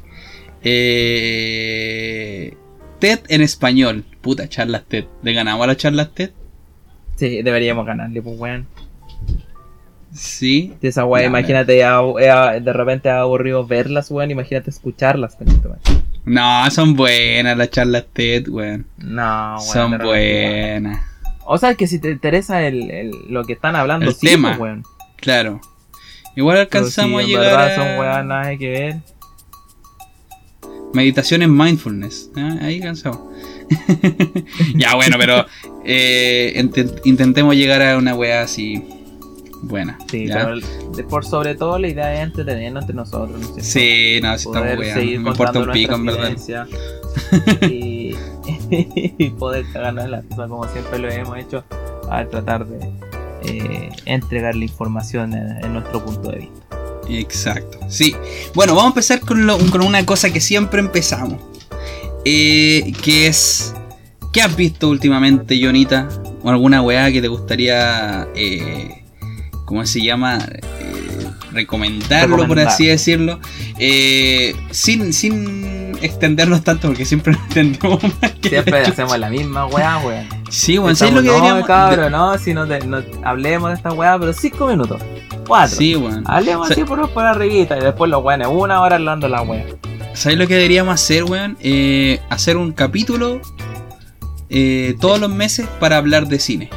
Eh, 1.36 2.54
TED 3.00 3.20
en 3.28 3.42
español. 3.42 4.04
Puta, 4.22 4.48
charlas 4.48 4.84
TED. 4.88 5.04
¿Le 5.22 5.32
ganamos 5.32 5.64
a 5.64 5.66
las 5.68 5.76
charlas 5.76 6.14
TED? 6.14 6.30
Sí, 7.16 7.42
deberíamos 7.42 7.84
ganarle, 7.86 8.22
pues, 8.22 8.38
weón. 8.38 8.66
Sí. 10.12 10.72
Si 10.80 10.86
esa 10.86 11.04
weá, 11.04 11.24
imagínate, 11.24 11.72
de 11.72 12.72
repente 12.72 13.10
ha 13.10 13.20
aburrido 13.20 13.66
verlas, 13.66 14.10
weón, 14.10 14.30
imagínate 14.30 14.70
escucharlas, 14.70 15.36
weón. 15.40 15.78
No, 16.24 16.70
son 16.70 16.94
buenas 16.94 17.56
las 17.56 17.70
charlas 17.70 18.06
TED, 18.12 18.48
weón. 18.48 18.86
No, 18.98 19.56
weón. 19.56 19.60
son 19.60 19.90
de 19.92 19.98
repente, 19.98 20.06
buenas. 20.80 21.06
O 21.44 21.58
sea, 21.58 21.74
que 21.74 21.86
si 21.86 21.98
te 22.00 22.10
interesa 22.10 22.66
el, 22.66 22.90
el- 22.90 23.12
lo 23.28 23.44
que 23.44 23.52
están 23.52 23.76
hablando, 23.76 24.06
El 24.06 24.14
sí, 24.14 24.26
tema. 24.26 24.48
pues, 24.50 24.60
weón. 24.60 24.82
Claro. 25.16 25.60
Igual 26.34 26.58
alcanzamos 26.58 27.24
si 27.24 27.32
a 27.34 27.38
llegar 27.38 27.56
verdad 27.56 27.72
a 27.72 27.74
son 27.76 27.98
weas 27.98 28.24
nada 28.24 28.56
que 28.56 28.68
ver. 28.70 28.96
meditación 30.92 31.42
en 31.42 31.56
mindfulness. 31.56 32.30
Ah, 32.36 32.56
Ahí 32.62 32.80
cansamos. 32.80 33.20
ya, 34.76 34.94
bueno, 34.94 35.16
pero 35.18 35.44
eh, 35.84 36.52
int- 36.56 37.00
intentemos 37.04 37.54
llegar 37.54 37.82
a 37.82 37.96
una 37.98 38.14
wea 38.14 38.42
así 38.42 38.82
buena. 39.62 39.98
Sí, 40.10 40.26
¿ya? 40.28 40.48
pero 40.94 41.08
por 41.08 41.24
sobre 41.24 41.54
todo 41.54 41.78
la 41.78 41.88
idea 41.88 42.14
es 42.14 42.20
entretenernos 42.20 42.82
entre 42.82 42.96
nosotros. 42.96 43.40
Sí, 43.60 44.20
no, 44.22 44.36
si 44.38 44.48
estamos 44.48 44.78
weando. 44.78 45.00
Me 45.04 45.30
importa 45.30 45.58
un 45.58 45.70
pico, 45.72 45.94
en 45.94 46.06
verdad. 46.06 46.36
y, 47.68 48.14
y 49.18 49.30
poder 49.38 49.64
cagarnos 49.72 50.08
la 50.08 50.20
risa 50.20 50.46
como 50.48 50.68
siempre 50.68 50.98
lo 50.98 51.10
hemos 51.10 51.36
hecho 51.38 51.64
al 52.10 52.28
tratar 52.28 52.66
de 52.66 52.88
eh, 53.42 53.90
entregar 54.04 54.54
la 54.54 54.64
información 54.64 55.32
en, 55.32 55.64
en 55.64 55.72
nuestro 55.72 56.04
punto 56.04 56.30
de 56.30 56.38
vista. 56.40 56.66
Exacto, 57.08 57.78
sí. 57.88 58.14
Bueno, 58.54 58.74
vamos 58.74 58.86
a 58.86 58.92
empezar 58.92 59.20
con, 59.20 59.46
lo- 59.46 59.58
con 59.70 59.82
una 59.82 60.04
cosa 60.04 60.32
que 60.32 60.40
siempre 60.40 60.80
empezamos. 60.80 61.40
Eh, 62.28 62.92
que 63.02 63.28
es... 63.28 63.72
¿Qué 64.32 64.42
has 64.42 64.54
visto 64.56 64.88
últimamente, 64.90 65.58
Jonita? 65.62 66.08
¿O 66.42 66.50
alguna 66.50 66.82
weá 66.82 67.10
que 67.12 67.22
te 67.22 67.28
gustaría... 67.28 68.26
Eh, 68.34 69.02
¿Cómo 69.64 69.86
se 69.86 70.02
llama? 70.02 70.38
Eh, 70.80 71.26
recomendarlo, 71.52 72.46
por 72.48 72.58
así 72.60 72.86
decirlo. 72.86 73.40
Eh, 73.78 74.54
sin, 74.72 75.12
sin 75.12 75.96
extendernos 76.02 76.62
tanto, 76.62 76.88
porque 76.88 77.04
siempre 77.04 77.32
nos 77.32 77.42
extendemos 77.46 78.02
más 78.22 78.32
que 78.40 78.48
Siempre 78.50 78.80
hacemos 78.82 79.18
la 79.18 79.30
misma 79.30 79.66
weá, 79.66 79.98
weón. 79.98 80.26
Sí, 80.50 80.76
¿sabes 80.76 80.92
Estamos, 81.00 81.14
lo 81.14 81.20
que 81.22 81.26
no, 81.28 81.32
deberíamos...? 81.34 81.66
cabrón, 81.66 82.12
no, 82.12 82.38
si 82.38 82.54
no, 82.54 82.66
te- 82.66 82.84
no 82.86 83.02
hablemos 83.24 83.70
de 83.70 83.76
esta 83.76 83.92
weá, 83.92 84.18
pero 84.18 84.32
5 84.32 84.66
minutos. 84.66 85.00
4. 85.46 85.76
Sí, 85.78 85.94
bueno. 85.94 86.22
Hablemos 86.26 86.68
Sa- 86.68 86.74
así 86.74 86.84
por, 86.84 87.08
por 87.10 87.24
arribita 87.24 87.78
y 87.78 87.80
después 87.80 88.10
los 88.10 88.22
weones, 88.22 88.48
una 88.50 88.82
hora 88.82 88.96
hablando 88.96 89.28
la 89.28 89.42
weá. 89.42 89.64
¿Sabes 90.16 90.38
lo 90.38 90.46
que 90.46 90.54
deberíamos 90.54 90.94
hacer, 90.94 91.24
weón? 91.24 91.56
Eh, 91.60 92.20
hacer 92.30 92.56
un 92.56 92.72
capítulo 92.72 93.40
eh, 94.48 94.94
todos 95.00 95.20
los 95.20 95.30
meses 95.30 95.66
para 95.78 95.98
hablar 95.98 96.26
de 96.28 96.38
cine 96.38 96.70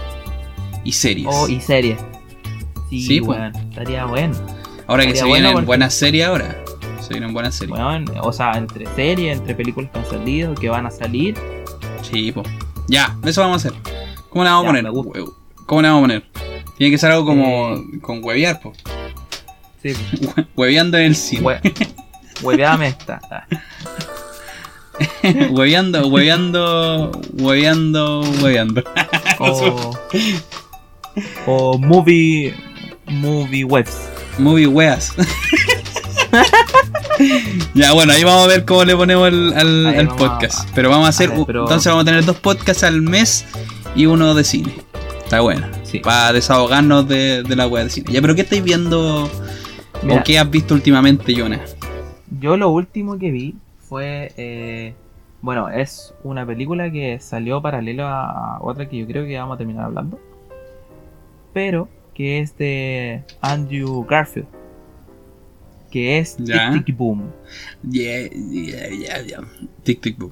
y 0.83 0.91
series. 0.91 1.27
Oh, 1.29 1.47
y 1.47 1.61
series. 1.61 1.99
Sí, 2.89 3.01
Sí, 3.01 3.19
weón, 3.21 3.55
estaría 3.55 4.05
bueno. 4.05 4.35
ahora 4.87 5.05
que 5.05 5.15
se 5.15 5.21
bueno 5.23 5.33
vienen 5.35 5.53
porque- 5.53 5.65
buenas 5.67 5.93
series 5.93 6.25
ahora. 6.25 6.63
Se 7.01 7.09
vienen 7.13 7.33
buenas 7.33 7.55
series. 7.55 7.77
Weón, 7.77 8.05
o 8.21 8.33
sea, 8.33 8.51
entre 8.57 8.85
series, 8.95 9.37
entre 9.39 9.55
películas 9.55 9.89
que 9.91 9.99
han 9.99 10.05
salido, 10.09 10.53
que 10.55 10.69
van 10.69 10.85
a 10.85 10.91
salir. 10.91 11.35
Sí, 12.01 12.31
po. 12.31 12.43
Ya, 12.87 13.15
eso 13.25 13.41
vamos 13.41 13.63
a 13.65 13.69
hacer. 13.69 13.79
¿Cómo 14.29 14.43
le 14.43 14.49
vamos 14.49 14.63
Ya, 14.65 14.69
a 14.69 14.91
poner? 14.91 15.31
¿Cómo 15.65 15.81
le 15.81 15.87
vamos 15.87 15.99
a 15.99 16.03
poner? 16.03 16.23
Tiene 16.77 16.91
que 16.91 16.97
ser 16.97 17.11
algo 17.11 17.25
como 17.25 17.73
Eh. 17.75 17.99
con 18.01 18.23
huevear, 18.23 18.59
po. 18.59 18.73
Sí, 19.81 19.89
Hue- 19.93 20.47
Hueveando 20.55 20.97
en 20.97 21.05
el 21.05 21.15
cine. 21.15 21.41
we, 21.41 21.61
hueveame 22.41 22.87
esta. 22.87 23.19
Hueveando, 25.51 26.07
hueveando, 26.07 27.11
hueveando, 27.33 28.21
hueveando. 28.41 28.83
O, 29.39 29.91
o 31.45 31.77
movie, 31.77 32.53
movie 33.07 33.63
webs. 33.63 34.09
Movie 34.37 34.67
weas. 34.67 35.13
ya, 37.73 37.93
bueno, 37.93 38.13
ahí 38.13 38.23
vamos 38.23 38.43
a 38.45 38.47
ver 38.47 38.65
cómo 38.65 38.83
le 38.85 38.95
ponemos 38.95 39.27
el- 39.29 39.53
al, 39.55 40.07
a- 40.09 40.15
podcast. 40.15 40.67
pero 40.75 40.89
vamos 40.89 41.05
a 41.05 41.09
hacer, 41.09 41.31
a 41.31 41.35
ver, 41.35 41.45
pero- 41.45 41.63
entonces 41.63 41.87
vamos 41.89 42.01
a 42.03 42.05
tener 42.05 42.25
dos 42.25 42.37
podcasts 42.37 42.83
al 42.83 43.01
mes 43.01 43.45
y 43.95 44.05
uno 44.05 44.33
de 44.33 44.43
cine. 44.43 44.73
Está 45.23 45.41
bueno. 45.41 45.67
Sí. 45.83 45.99
Para 45.99 46.33
desahogarnos 46.33 47.07
de, 47.07 47.43
de 47.43 47.55
la 47.55 47.67
wea 47.67 47.83
de 47.83 47.89
cine. 47.89 48.11
Ya, 48.11 48.21
pero 48.21 48.35
¿qué 48.35 48.41
estáis 48.41 48.63
viendo 48.63 49.29
Mira, 50.03 50.19
o 50.19 50.23
qué 50.23 50.39
has 50.39 50.49
visto 50.49 50.73
últimamente, 50.73 51.33
Jonas? 51.33 51.75
Yo 52.39 52.57
lo 52.57 52.69
último 52.69 53.17
que 53.17 53.31
vi 53.31 53.55
fue. 53.79 54.31
eh, 54.37 54.93
bueno, 55.41 55.69
es 55.69 56.13
una 56.23 56.45
película 56.45 56.91
que 56.91 57.19
salió 57.19 57.61
paralelo 57.61 58.05
a 58.07 58.59
otra 58.61 58.89
que 58.89 58.97
yo 58.97 59.07
creo 59.07 59.25
que 59.25 59.37
vamos 59.37 59.55
a 59.55 59.57
terminar 59.57 59.85
hablando. 59.85 60.19
Pero 61.53 61.87
que 62.13 62.39
es 62.39 62.57
de 62.57 63.23
Andrew 63.41 64.05
Garfield. 64.05 64.47
Que 65.89 66.19
es 66.19 66.37
Ya. 66.37 66.71
Tic 66.73 66.85
Tic 66.85 66.97
Boom. 66.97 67.31
Yeah, 67.89 68.29
yeah, 68.29 68.89
yeah, 68.89 69.21
yeah. 69.23 69.39
Tic 69.83 70.01
Tic 70.01 70.17
Boom. 70.19 70.31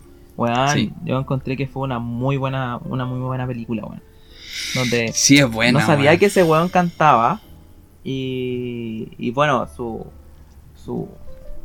Sí. 0.73 0.93
yo 1.03 1.17
encontré 1.17 1.57
que 1.57 1.65
fue 1.65 1.81
una 1.83 1.97
muy 1.99 2.38
buena, 2.38 2.77
una 2.86 3.05
muy 3.05 3.19
buena 3.19 3.47
película, 3.47 3.83
weón. 3.86 4.01
Donde 4.75 5.12
Sí, 5.13 5.38
es 5.39 5.49
buena. 5.49 5.79
no 5.79 5.86
sabía 5.86 6.17
que 6.19 6.27
ese 6.27 6.43
weón 6.43 6.69
cantaba. 6.69 7.41
Y, 8.03 9.10
y 9.17 9.31
bueno, 9.31 9.67
su. 9.75 10.05
su 10.75 11.07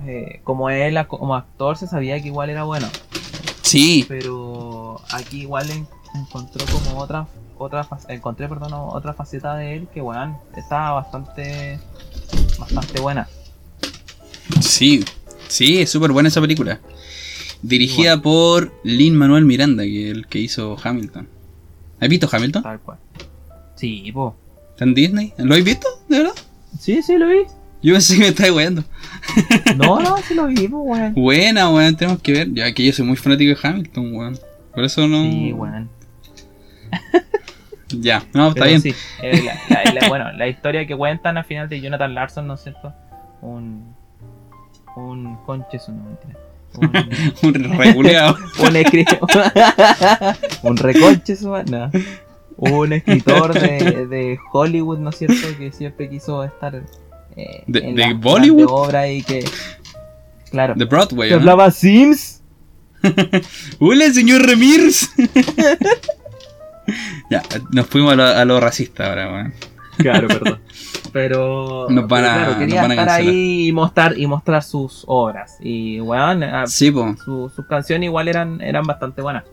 eh, 0.07 0.41
como 0.45 0.71
él 0.71 0.97
como 1.07 1.35
actor 1.35 1.77
se 1.77 1.87
sabía 1.87 2.21
que 2.21 2.29
igual 2.29 2.51
era 2.51 2.65
bueno. 2.65 2.88
Sí, 3.62 4.05
Pero 4.09 5.01
aquí 5.12 5.43
igual 5.43 5.71
en- 5.71 5.87
encontró 6.15 6.65
como 6.67 6.99
otra. 7.01 7.27
otra 7.59 7.87
encontré 8.09 8.49
perdón, 8.49 8.73
otra 8.75 9.15
faceta 9.15 9.55
de 9.55 9.77
él 9.77 9.88
que 9.93 10.01
weón 10.03 10.37
estaba 10.57 10.93
bastante. 10.93 11.79
bastante 12.59 13.01
buena. 13.01 13.29
sí, 14.61 15.05
sí, 15.49 15.81
es 15.81 15.91
súper 15.91 16.12
buena 16.12 16.29
esa 16.29 16.41
película. 16.41 16.81
Dirigida 17.62 18.21
por 18.21 18.73
Lin 18.83 19.15
Manuel 19.15 19.45
Miranda, 19.45 19.85
que 19.85 20.11
es 20.11 20.17
el 20.17 20.27
que 20.27 20.41
hizo 20.41 20.77
Hamilton. 20.83 21.29
¿Has 22.01 22.09
visto 22.09 22.29
Hamilton? 22.31 22.62
Tal 22.65 22.81
cual. 22.81 22.99
Sí, 23.77 24.11
po. 24.12 24.35
¿Está 24.71 24.85
en 24.85 24.95
Disney? 24.95 25.33
¿Lo 25.38 25.53
habéis 25.55 25.65
visto? 25.67 25.87
¿De 26.09 26.19
verdad? 26.19 26.35
Sí, 26.81 27.01
sí 27.03 27.17
lo 27.17 27.29
vi. 27.29 27.43
Yo 27.83 27.92
pensé 27.95 28.14
que 28.14 28.21
me 28.21 28.29
estabas 28.29 28.53
weando. 28.53 28.85
No, 29.77 30.01
no, 30.01 30.16
sí 30.18 30.35
lo 30.35 30.47
vi, 30.49 30.66
weón. 30.66 31.14
Buena, 31.14 31.71
weón, 31.71 31.97
tenemos 31.97 32.21
que 32.23 32.33
ver. 32.33 32.53
Ya 32.53 32.73
que 32.73 32.85
yo 32.85 32.92
soy 32.92 33.07
muy 33.07 33.16
fanático 33.16 33.59
de 33.61 33.68
Hamilton, 33.68 34.14
weón. 34.14 34.38
Por 34.75 34.85
eso 34.85 35.07
no. 35.09 35.23
Sí, 35.31 35.53
weón. 35.53 35.88
Ya, 37.95 38.25
no, 38.33 38.49
está 38.49 38.61
Pero 38.64 38.66
bien. 38.68 38.81
sí, 38.81 38.95
eh, 39.21 39.42
la- 39.68 39.85
la- 39.85 39.92
la- 40.01 40.09
bueno, 40.09 40.33
la 40.33 40.49
historia 40.49 40.87
que 40.87 40.97
cuentan 40.97 41.37
al 41.37 41.45
final 41.45 41.68
de 41.68 41.79
Jonathan 41.79 42.14
Larson, 42.14 42.47
¿no 42.47 42.55
es 42.55 42.62
cierto? 42.62 42.95
Un. 43.42 43.95
Un 44.97 45.37
conche, 45.45 45.79
no 45.88 46.03
mentira. 46.05 46.38
Un, 47.42 47.49
Un 47.66 47.79
reculeado. 47.79 48.35
un, 48.61 48.75
escri- 48.77 49.07
un 50.62 50.77
reconche, 50.79 51.37
no. 51.71 51.90
Un 52.57 52.92
escritor 52.95 53.53
de, 53.53 54.07
de 54.07 54.38
Hollywood, 54.53 54.99
¿no 54.99 55.11
es 55.11 55.16
cierto? 55.18 55.35
Que 55.59 55.71
siempre 55.71 56.09
quiso 56.09 56.42
estar. 56.45 56.83
Eh, 57.37 57.64
¿De- 57.66 57.79
en 57.81 57.95
de 57.97 58.03
las 58.07 58.21
Bollywood? 58.21 58.95
y 59.09 59.23
que. 59.23 59.45
Claro. 60.51 60.75
de 60.75 60.85
Broadway, 60.85 61.31
¿no? 61.31 61.37
hablaba 61.37 61.71
Sims. 61.71 62.42
¡Hola, 63.81 64.11
señor 64.11 64.47
Ramírez! 64.47 65.09
ya, 67.31 67.42
nos 67.71 67.87
fuimos 67.87 68.12
a 68.12 68.16
lo, 68.16 68.25
a 68.25 68.45
lo 68.45 68.61
racista 68.61 69.09
ahora, 69.09 69.33
weón. 69.33 69.55
Claro, 69.99 70.29
perdón. 70.38 70.61
Pero, 71.12 71.87
Nos 71.90 72.09
van 72.09 72.23
pero 72.23 72.33
a- 72.33 72.35
claro, 72.35 72.51
nos 72.51 72.59
quería 72.59 72.83
van 72.83 72.90
a 72.90 72.95
estar 72.95 73.07
cancelar. 73.09 73.33
ahí 73.35 73.68
y 73.68 73.73
mostrar, 73.73 74.18
y 74.18 74.27
mostrar 74.27 74.62
sus 74.62 75.05
obras. 75.07 75.57
Y 75.61 76.01
weón, 76.01 76.42
ah, 76.42 76.66
Sí, 76.66 76.92
su- 77.25 77.51
sus 77.55 77.66
canciones 77.66 78.07
igual 78.07 78.29
eran, 78.29 78.61
eran 78.61 78.85
bastante 78.85 79.23
buenas. 79.23 79.45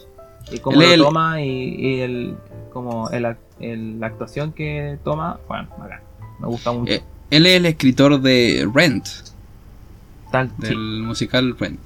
Y 0.51 0.59
como 0.59 0.81
Él 0.81 0.83
es 0.83 0.89
lo 0.89 0.93
el- 0.95 1.01
toma 1.03 1.41
y, 1.41 1.75
y 1.75 1.99
el, 2.01 2.35
como 2.73 3.09
el, 3.09 3.35
el- 3.59 3.99
la 3.99 4.07
actuación 4.07 4.53
que 4.53 4.97
toma, 5.03 5.39
bueno, 5.47 5.67
bacán. 5.77 6.01
Me 6.39 6.47
gusta 6.47 6.71
mucho. 6.71 6.93
Eh, 6.93 7.03
él 7.31 7.45
es 7.45 7.55
el 7.57 7.65
escritor 7.65 8.21
de 8.21 8.67
Rent, 8.73 9.05
Tal, 10.31 10.51
del 10.57 10.77
musical 11.03 11.55
Rent. 11.59 11.79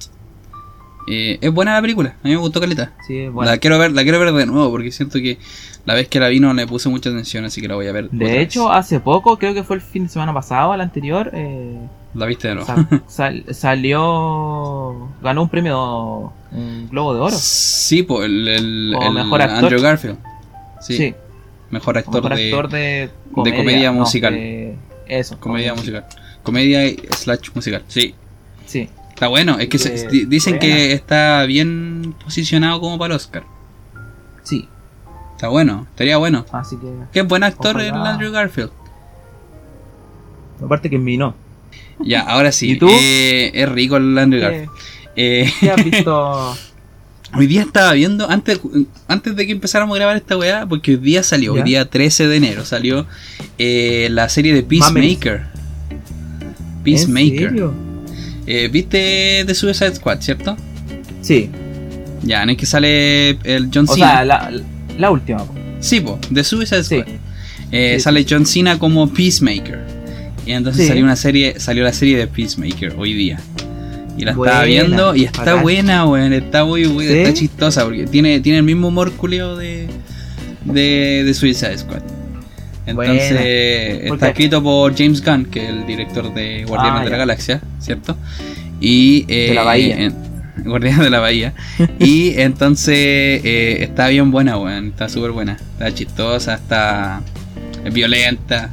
Eh, 1.06 1.38
es 1.42 1.52
buena 1.52 1.74
la 1.74 1.82
película, 1.82 2.16
a 2.22 2.26
mí 2.26 2.30
me 2.30 2.36
gustó 2.36 2.60
caleta. 2.60 2.92
sí, 3.06 3.14
sí, 3.24 3.28
bueno. 3.28 3.50
La 3.50 3.58
quiero 3.58 3.78
ver, 3.78 3.92
la 3.92 4.02
quiero 4.04 4.18
ver 4.20 4.32
de 4.32 4.46
nuevo 4.46 4.70
porque 4.70 4.90
siento 4.90 5.18
que 5.18 5.38
la 5.84 5.92
vez 5.92 6.08
que 6.08 6.18
la 6.18 6.28
vi 6.28 6.40
no 6.40 6.54
le 6.54 6.66
puse 6.66 6.88
mucha 6.88 7.10
atención, 7.10 7.44
así 7.44 7.60
que 7.60 7.68
la 7.68 7.74
voy 7.74 7.86
a 7.88 7.92
ver. 7.92 8.08
De 8.10 8.24
vez. 8.24 8.38
hecho, 8.38 8.72
hace 8.72 9.00
poco, 9.00 9.36
creo 9.38 9.52
que 9.52 9.62
fue 9.64 9.76
el 9.76 9.82
fin 9.82 10.04
de 10.04 10.08
semana 10.08 10.32
pasado, 10.32 10.72
al 10.72 10.80
anterior, 10.80 11.30
eh, 11.34 11.78
la 12.14 12.24
viste 12.24 12.48
de 12.48 12.54
nuevo. 12.54 12.66
sal- 12.66 13.02
sal- 13.06 13.44
salió, 13.54 15.08
ganó 15.22 15.42
un 15.42 15.48
premio, 15.50 16.32
un 16.52 16.88
Globo 16.90 17.12
de 17.14 17.20
Oro. 17.20 17.36
Sí, 17.38 18.02
pues 18.02 18.24
el, 18.24 18.48
el- 18.48 18.96
el 18.98 19.12
mejor 19.12 19.42
actor. 19.42 19.64
Andrew 19.64 19.82
Garfield. 19.82 20.18
Sí, 20.80 20.96
Sí, 20.96 21.14
mejor 21.70 21.98
actor 21.98 22.22
mejor 22.30 22.36
de 22.70 23.10
actor 23.10 23.44
de 23.44 23.54
comedia 23.54 23.90
no, 23.92 24.00
musical. 24.00 24.32
de- 24.34 24.76
eso, 25.06 25.38
comedia 25.40 25.74
musical. 25.74 26.04
Comedia 26.42 26.86
y 26.86 26.96
slash 27.16 27.50
musical. 27.54 27.82
Sí, 27.88 28.14
Sí, 28.66 28.88
está 29.10 29.28
bueno. 29.28 29.58
Es 29.58 29.68
que 29.68 29.78
se- 29.78 29.90
De- 29.90 30.08
di- 30.08 30.24
dicen 30.24 30.54
buena. 30.58 30.60
que 30.74 30.92
está 30.92 31.44
bien 31.44 32.14
posicionado 32.24 32.80
como 32.80 32.98
para 32.98 33.14
el 33.14 33.16
Oscar. 33.16 33.44
sí, 34.42 34.68
Está 35.34 35.48
bueno, 35.48 35.86
estaría 35.90 36.16
bueno. 36.16 36.46
así 36.52 36.76
que 36.76 36.86
Qué 37.12 37.22
buen 37.22 37.42
actor 37.42 37.78
el. 37.80 37.92
Andrew 37.92 38.30
Garfield. 38.32 38.70
aparte 40.64 40.88
que 40.88 40.96
en 40.96 41.04
mí 41.04 41.16
no. 41.16 41.34
Ya, 42.00 42.20
ahora 42.22 42.52
sí. 42.52 42.72
¿Y 42.72 42.78
tú? 42.78 42.88
eh, 42.90 43.50
es 43.54 43.68
rico 43.68 43.96
el 43.96 44.16
Andrew 44.18 44.40
¿Qué, 44.40 44.46
Garfield. 44.46 44.70
Eh, 45.16 45.52
qué 45.60 45.70
has 45.70 45.84
visto? 45.84 46.56
Hoy 47.36 47.46
día 47.46 47.62
estaba 47.62 47.92
viendo, 47.92 48.30
antes, 48.30 48.60
antes 49.08 49.34
de 49.34 49.46
que 49.46 49.52
empezáramos 49.52 49.94
a 49.94 49.98
grabar 49.98 50.16
esta 50.16 50.36
weá, 50.36 50.66
porque 50.66 50.92
hoy 50.92 50.96
día 50.98 51.22
salió, 51.22 51.54
hoy 51.54 51.62
día 51.62 51.84
13 51.88 52.28
de 52.28 52.36
enero, 52.36 52.64
salió 52.64 53.06
eh, 53.58 54.08
la 54.10 54.28
serie 54.28 54.54
de 54.54 54.62
Peacemaker. 54.62 55.42
Peacemaker. 56.84 57.42
¿En 57.42 57.48
serio? 57.50 57.74
Eh, 58.46 58.68
¿Viste 58.70 59.44
The 59.46 59.54
Suicide 59.54 59.94
Squad, 59.96 60.20
cierto? 60.20 60.56
Sí. 61.22 61.50
Ya, 62.22 62.42
en 62.42 62.50
el 62.50 62.56
que 62.56 62.66
sale 62.66 63.30
el 63.44 63.70
John 63.72 63.86
O 63.88 63.94
Cena. 63.94 64.06
sea, 64.12 64.24
la, 64.24 64.52
la 64.98 65.10
última. 65.10 65.44
Sí, 65.80 66.00
po, 66.00 66.18
The 66.32 66.44
Suicide 66.44 66.84
Sí. 66.84 67.00
Squad. 67.00 67.14
Eh, 67.72 67.94
Sí, 67.96 68.00
sale 68.02 68.24
John 68.28 68.46
Cena 68.46 68.78
como 68.78 69.08
Peacemaker. 69.12 69.80
Y 70.46 70.52
entonces 70.52 70.82
Sí. 70.82 70.88
salió 70.88 71.02
una 71.04 71.16
serie, 71.16 71.58
salió 71.58 71.82
la 71.84 71.92
serie 71.92 72.16
de 72.18 72.26
Peacemaker 72.26 72.94
hoy 72.98 73.14
día. 73.14 73.40
Y 74.16 74.24
la 74.24 74.30
estaba 74.32 74.62
viendo 74.64 75.14
y 75.16 75.24
está 75.24 75.40
bacán. 75.44 75.62
buena, 75.62 76.06
weón. 76.06 76.32
Está 76.32 76.64
muy 76.64 76.84
buena, 76.86 77.10
¿Sí? 77.10 77.18
está 77.18 77.34
chistosa 77.34 77.84
porque 77.84 78.06
tiene, 78.06 78.40
tiene 78.40 78.58
el 78.58 78.64
mismo 78.64 78.88
humor 78.88 79.12
culeo 79.12 79.56
de, 79.56 79.88
de, 80.64 81.22
de 81.24 81.34
Suicide 81.34 81.78
Squad. 81.78 82.02
Entonces, 82.86 83.30
Buena. 83.30 84.14
está 84.14 84.28
escrito 84.28 84.62
por 84.62 84.94
James 84.96 85.24
Gunn, 85.24 85.46
que 85.46 85.64
es 85.64 85.70
el 85.70 85.86
director 85.86 86.32
de 86.34 86.64
Guardianes 86.66 87.00
Ah, 87.00 87.04
de 87.04 87.10
la. 87.10 87.16
Galaxia, 87.16 87.60
¿cierto? 87.80 88.16
Y, 88.78 89.24
eh, 89.28 89.48
De 89.48 89.54
la 89.54 89.62
Bahía. 89.62 89.96
en- 89.98 90.14
Guardianes 90.64 91.00
de 91.02 91.10
la 91.10 91.18
Bahía. 91.20 91.54
y 91.98 92.34
entonces 92.38 92.94
eh, 92.96 93.78
está 93.80 94.08
bien 94.08 94.30
buena, 94.30 94.58
weón. 94.58 94.88
Está 94.88 95.08
súper 95.08 95.30
buena. 95.32 95.52
Está 95.72 95.92
chistosa, 95.94 96.54
está 96.54 97.22
es 97.84 97.92
violenta. 97.92 98.68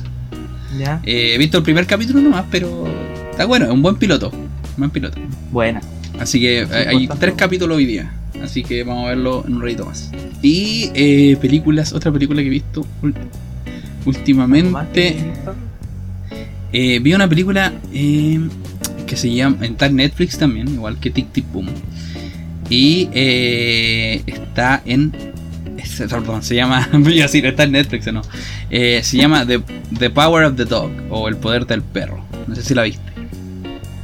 Ya. 0.77 0.99
Eh, 1.05 1.31
he 1.33 1.37
visto 1.37 1.57
el 1.57 1.63
primer 1.63 1.85
capítulo 1.87 2.19
nomás, 2.19 2.45
pero 2.51 2.87
está 3.31 3.45
bueno, 3.45 3.65
es 3.65 3.71
un 3.71 3.81
buen 3.81 3.95
piloto. 3.95 4.31
Buen 4.77 4.89
piloto. 4.89 5.19
Buena. 5.51 5.81
Así 6.19 6.39
que 6.39 6.61
eh, 6.61 6.67
hay 6.71 6.95
importante. 7.03 7.25
tres 7.25 7.35
capítulos 7.35 7.77
hoy 7.77 7.85
día. 7.85 8.11
Así 8.43 8.63
que 8.63 8.83
vamos 8.83 9.05
a 9.05 9.09
verlo 9.09 9.43
en 9.47 9.55
un 9.55 9.61
ratito 9.61 9.85
más. 9.85 10.09
Y 10.41 10.89
eh, 10.95 11.37
películas, 11.39 11.93
otra 11.93 12.11
película 12.11 12.41
que 12.41 12.47
he 12.47 12.51
visto 12.51 12.85
ul- 13.01 13.13
¿Más 13.13 13.23
que 13.65 14.09
últimamente. 14.09 15.15
eh, 16.73 16.99
vi 16.99 17.13
una 17.13 17.27
película 17.27 17.73
eh, 17.93 18.39
que 19.05 19.15
se 19.15 19.31
llama. 19.33 19.57
Está 19.65 19.87
en 19.87 19.97
Netflix 19.97 20.37
también, 20.37 20.67
igual 20.69 20.97
que 20.99 21.11
Tic 21.11 21.31
Tic 21.31 21.45
Boom. 21.51 21.67
Y 22.69 23.09
está 23.13 24.81
en. 24.85 25.11
Perdón, 25.97 26.41
se 26.41 26.55
llama. 26.55 26.87
Voy 26.93 27.19
a 27.19 27.23
decir, 27.23 27.45
está 27.45 27.63
en 27.63 27.73
Netflix 27.73 28.07
o 28.07 28.11
no. 28.13 28.21
Se 28.69 29.17
llama 29.17 29.45
The, 29.45 29.61
The 29.99 30.09
Power 30.09 30.45
of 30.45 30.55
the 30.55 30.65
Dog 30.65 30.89
o 31.09 31.27
El 31.27 31.35
Poder 31.37 31.67
del 31.67 31.81
Perro. 31.81 32.23
No 32.47 32.55
sé 32.55 32.63
si 32.63 32.73
la 32.73 32.83
viste. 32.83 33.10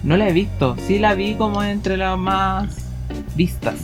No 0.04 0.16
la 0.18 0.30
he 0.30 0.34
visto. 0.34 0.76
Sí 0.88 1.00
la 1.00 1.14
vi 1.16 1.34
como 1.36 1.64
entre 1.64 1.98
las 1.98 2.18
más 2.18 2.76
vistas. 3.36 3.76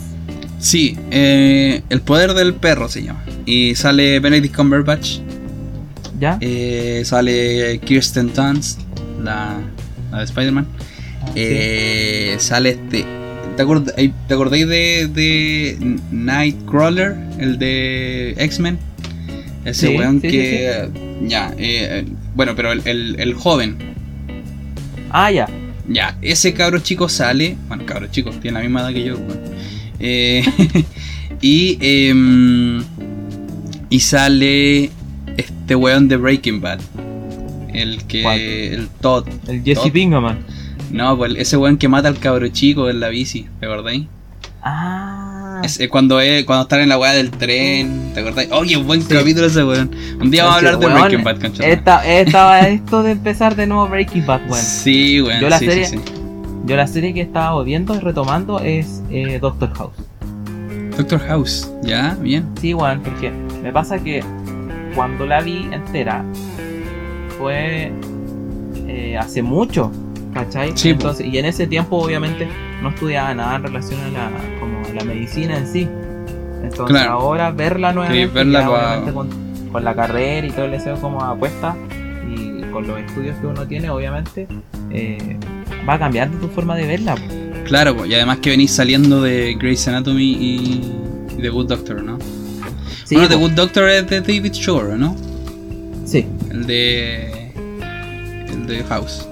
Sí, 0.58 0.96
eh, 1.10 1.82
El 1.90 2.00
Poder 2.00 2.32
del 2.34 2.54
Perro 2.54 2.88
se 2.88 3.02
llama. 3.02 3.22
Y 3.44 3.74
sale 3.74 4.20
Benedict 4.20 4.54
Cumberbatch. 4.56 5.18
¿Ya? 6.20 6.38
eh, 6.40 7.02
sale 7.04 7.80
Kirsten 7.84 8.32
Dunst, 8.32 8.80
la, 9.22 9.56
la 10.12 10.18
de 10.18 10.24
Spider-Man. 10.24 10.66
Ah, 11.22 11.26
sí. 11.26 11.32
Eh, 11.36 12.36
Sale 12.38 12.70
este. 12.70 13.04
¿Te, 13.56 13.64
acord- 13.64 13.92
eh, 13.96 14.12
¿te 14.28 14.34
acordáis 14.34 14.66
de, 14.68 15.08
de 15.12 15.98
Nightcrawler? 16.12 17.16
El 17.38 17.58
de 17.58 18.34
X-Men. 18.38 18.78
Ese 19.64 19.88
Sí, 19.88 19.96
weón 19.96 20.20
sí, 20.20 20.28
que. 20.28 20.88
Ya, 21.26 21.52
eh, 21.58 22.04
bueno, 22.34 22.54
pero 22.54 22.72
el, 22.72 22.82
el- 22.86 23.16
el 23.18 23.34
joven. 23.34 23.76
Ah, 25.10 25.30
ya. 25.30 25.46
Ya, 25.88 26.16
ese 26.22 26.54
cabro 26.54 26.78
chico 26.78 27.08
sale. 27.08 27.56
Bueno, 27.68 27.84
cabro 27.86 28.06
chico, 28.08 28.30
tiene 28.30 28.58
la 28.58 28.62
misma 28.62 28.80
edad 28.80 28.92
que 28.92 29.04
yo. 29.04 29.16
weón. 29.16 29.40
Eh, 30.00 30.44
y. 31.40 31.78
em, 31.80 32.82
y 33.90 34.00
sale 34.00 34.90
este 35.36 35.76
weón 35.76 36.08
de 36.08 36.16
Breaking 36.16 36.60
Bad. 36.60 36.80
El 37.72 38.04
que. 38.04 38.22
¿Cuál? 38.22 38.40
El 38.40 38.88
Todd. 39.00 39.28
El 39.46 39.62
Jesse. 39.62 39.90
Pinkman. 39.92 40.38
No, 40.90 41.16
pues 41.16 41.34
ese 41.36 41.56
weón 41.56 41.76
que 41.76 41.88
mata 41.88 42.08
al 42.08 42.18
cabro 42.18 42.48
chico 42.48 42.88
en 42.88 43.00
la 43.00 43.08
bici, 43.08 43.46
¿te 43.60 43.66
acordáis? 43.66 44.06
Ah. 44.62 45.23
Es, 45.64 45.80
es 45.80 45.88
cuando 45.88 46.20
es, 46.20 46.44
cuando 46.44 46.62
están 46.64 46.80
en 46.80 46.88
la 46.90 46.98
weá 46.98 47.12
del 47.12 47.30
tren, 47.30 48.10
¿te 48.12 48.20
acordáis? 48.20 48.48
Oh, 48.52 48.62
qué 48.62 48.76
buen 48.76 49.00
Sí. 49.02 49.14
capítulo 49.14 49.46
ese 49.46 49.64
weón. 49.64 49.90
Un 50.20 50.30
día 50.30 50.44
vamos 50.44 50.56
a 50.56 50.58
hablar 50.58 50.78
de 50.78 50.86
Weón, 50.86 51.00
Breaking 51.00 51.24
Bad, 51.24 51.40
concha. 51.40 51.66
Esta, 51.66 52.06
estaba 52.06 52.60
esto 52.68 53.02
de 53.02 53.12
empezar 53.12 53.56
de 53.56 53.66
nuevo 53.66 53.88
Breaking 53.88 54.26
Bad, 54.26 54.42
weón. 54.50 54.62
Sí, 54.62 55.22
weón. 55.22 55.40
Yo 55.40 55.48
la 55.48 55.58
sí, 55.58 55.66
serie- 55.66 55.86
sí. 55.86 55.98
Yo 56.66 56.76
la 56.76 56.86
serie 56.86 57.12
que 57.14 57.20
estaba 57.22 57.62
viendo 57.64 57.94
y 57.94 57.98
retomando 57.98 58.60
es 58.60 59.02
eh, 59.10 59.38
Doctor 59.40 59.72
House. 59.74 59.92
Doctor 60.96 61.18
House, 61.20 61.70
ya, 61.82 62.16
bien. 62.20 62.46
Sí, 62.60 62.72
weón, 62.74 63.00
porque 63.02 63.30
me 63.62 63.72
pasa 63.72 63.98
que 63.98 64.22
cuando 64.94 65.26
la 65.26 65.40
vi 65.40 65.66
entera 65.72 66.24
fue 67.38 67.90
eh, 68.86 69.16
hace 69.18 69.42
mucho, 69.42 69.90
¿cachai? 70.32 70.72
Sí. 70.74 70.90
Entonces, 70.90 71.26
y 71.26 71.38
en 71.38 71.46
ese 71.46 71.66
tiempo 71.66 71.96
obviamente 71.96 72.48
no 72.84 72.90
estudiaba 72.90 73.34
nada 73.34 73.56
en 73.56 73.62
relación 73.64 74.00
a 74.00 74.08
la, 74.10 74.30
como 74.60 74.78
a 74.86 74.92
la 74.94 75.04
medicina 75.04 75.58
en 75.58 75.66
sí. 75.66 75.88
Entonces 76.62 76.86
Claro. 76.96 77.12
ahora 77.12 77.50
verla 77.50 77.92
nuevamente, 77.92 78.26
verla 78.32 78.60
ya, 78.60 78.66
pa- 78.68 78.72
obviamente 78.86 79.12
con, 79.12 79.28
con 79.72 79.84
la 79.84 79.94
carrera 79.94 80.46
y 80.46 80.50
todo 80.50 80.64
el 80.66 80.70
deseo 80.70 80.96
como 81.00 81.20
apuesta 81.22 81.76
y 82.28 82.62
con 82.70 82.86
los 82.86 82.98
estudios 83.00 83.36
que 83.38 83.46
uno 83.46 83.66
tiene 83.66 83.90
obviamente 83.90 84.46
eh, 84.90 85.36
va 85.88 85.98
cambiando 85.98 86.38
tu 86.38 86.48
forma 86.48 86.74
de 86.76 86.86
verla. 86.86 87.16
Claro, 87.64 88.06
y 88.06 88.14
además 88.14 88.38
que 88.38 88.50
venís 88.50 88.70
saliendo 88.70 89.20
de 89.22 89.54
Grey's 89.54 89.86
Anatomy 89.88 90.32
y, 90.32 90.92
The 91.40 91.48
Good 91.50 91.66
Doctor, 91.66 92.02
¿no? 92.02 92.18
Sí, 93.04 93.16
bueno, 93.16 93.28
The. 93.28 93.34
Good 93.36 93.50
Doctor 93.52 93.88
es 93.90 94.08
de 94.08 94.20
David 94.20 94.52
Shore, 94.52 94.96
¿no? 94.96 95.14
sí. 96.06 96.26
El 96.50 96.66
de. 96.66 97.52
El 98.48 98.66
de 98.66 98.84
House. 98.84 99.28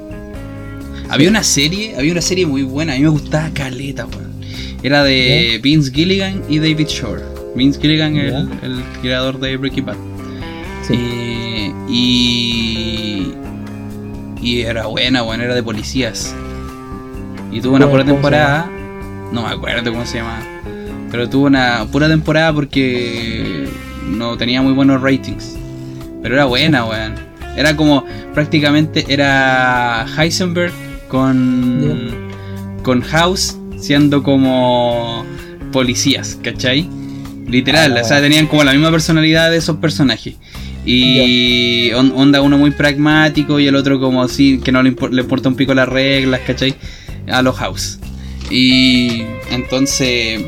Había 1.12 1.28
una 1.28 1.42
serie, 1.44 1.94
había 1.96 2.12
una 2.12 2.22
serie 2.22 2.46
muy 2.46 2.62
buena, 2.62 2.94
a 2.94 2.96
mí 2.96 3.02
me 3.02 3.08
gustaba 3.10 3.50
Caleta, 3.52 4.06
weón. 4.06 4.32
Era 4.82 5.04
de 5.04 5.60
Vince 5.62 5.92
Gilligan 5.92 6.42
y 6.48 6.58
David 6.58 6.86
Shore. 6.88 7.22
Vince 7.54 7.78
Gilligan, 7.80 8.16
el, 8.16 8.48
el 8.62 8.82
creador 9.02 9.38
de 9.38 9.56
Breaking 9.58 9.84
Bad. 9.86 9.96
sí. 10.88 10.94
Eh, 10.98 11.72
y. 11.88 13.32
Y 14.40 14.62
era 14.62 14.86
buena, 14.86 15.22
weón, 15.22 15.40
era 15.42 15.54
de 15.54 15.62
policías. 15.62 16.34
Y 17.52 17.60
tuvo 17.60 17.76
una 17.76 17.84
¿Cómo- 17.84 17.98
pura 17.98 18.04
temporada. 18.04 18.70
No 19.32 19.42
me 19.42 19.48
acuerdo 19.48 19.92
cómo 19.92 20.04
se 20.06 20.16
llama. 20.18 20.40
Pero 21.10 21.28
tuvo 21.28 21.46
una 21.46 21.86
pura 21.92 22.08
temporada 22.08 22.52
porque 22.54 23.68
no 24.08 24.36
tenía 24.38 24.62
muy 24.62 24.72
buenos 24.72 25.00
ratings. 25.02 25.56
Pero 26.22 26.34
era 26.36 26.46
buena, 26.46 26.86
weón. 26.86 27.14
Era 27.56 27.76
como 27.76 28.04
prácticamente 28.32 29.04
era 29.08 30.06
Heisenberg 30.18 30.72
con 31.12 32.10
con 32.82 33.02
House 33.02 33.56
siendo 33.78 34.22
como 34.22 35.24
policías, 35.70 36.38
¿cachai? 36.42 36.88
Literal, 37.46 37.96
Ah, 37.96 38.00
o 38.00 38.04
sea, 38.04 38.20
tenían 38.20 38.46
como 38.46 38.64
la 38.64 38.72
misma 38.72 38.90
personalidad 38.90 39.50
de 39.50 39.58
esos 39.58 39.76
personajes. 39.76 40.36
Y 40.86 41.92
on- 41.92 42.12
onda 42.16 42.40
uno 42.40 42.56
muy 42.58 42.70
pragmático 42.72 43.60
y 43.60 43.66
el 43.68 43.76
otro 43.76 44.00
como 44.00 44.22
así, 44.22 44.58
que 44.64 44.72
no 44.72 44.82
le, 44.82 44.96
le 45.10 45.20
importa 45.22 45.48
un 45.48 45.54
pico 45.54 45.74
las 45.74 45.88
reglas, 45.88 46.40
¿cachai? 46.46 46.74
A 47.28 47.42
los 47.42 47.56
House. 47.56 47.98
Y 48.50 49.22
entonces, 49.50 50.40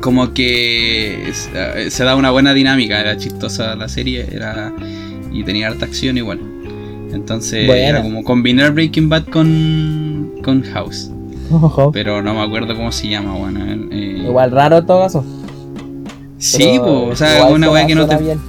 como 0.00 0.32
que 0.32 1.28
eh, 1.54 1.90
se 1.90 2.04
da 2.04 2.14
una 2.16 2.30
buena 2.30 2.54
dinámica, 2.54 3.00
era 3.00 3.16
chistosa 3.16 3.74
la 3.74 3.88
serie, 3.88 4.26
era 4.32 4.72
y 5.32 5.42
tenía 5.44 5.66
harta 5.68 5.84
acción 5.84 6.16
igual. 6.16 6.38
Entonces 7.12 7.68
era 7.68 8.02
como 8.02 8.24
combinar 8.24 8.72
Breaking 8.72 9.08
Bad 9.08 9.24
con, 9.26 10.32
con 10.42 10.62
House. 10.62 11.10
Pero 11.92 12.22
no 12.22 12.32
me 12.34 12.40
acuerdo 12.40 12.74
cómo 12.74 12.90
se 12.92 13.08
llama, 13.08 13.34
bueno. 13.34 13.60
eh, 13.92 14.22
Igual 14.26 14.50
raro 14.50 14.78
en 14.78 14.86
todo 14.86 15.00
caso. 15.02 15.24
Sí, 16.38 16.78
po, 16.78 17.04
o 17.08 17.16
sea, 17.16 17.46
una 17.46 17.70
weá 17.70 17.86
que 17.86 17.94
no 17.94 18.06
te, 18.08 18.16
bien. 18.16 18.40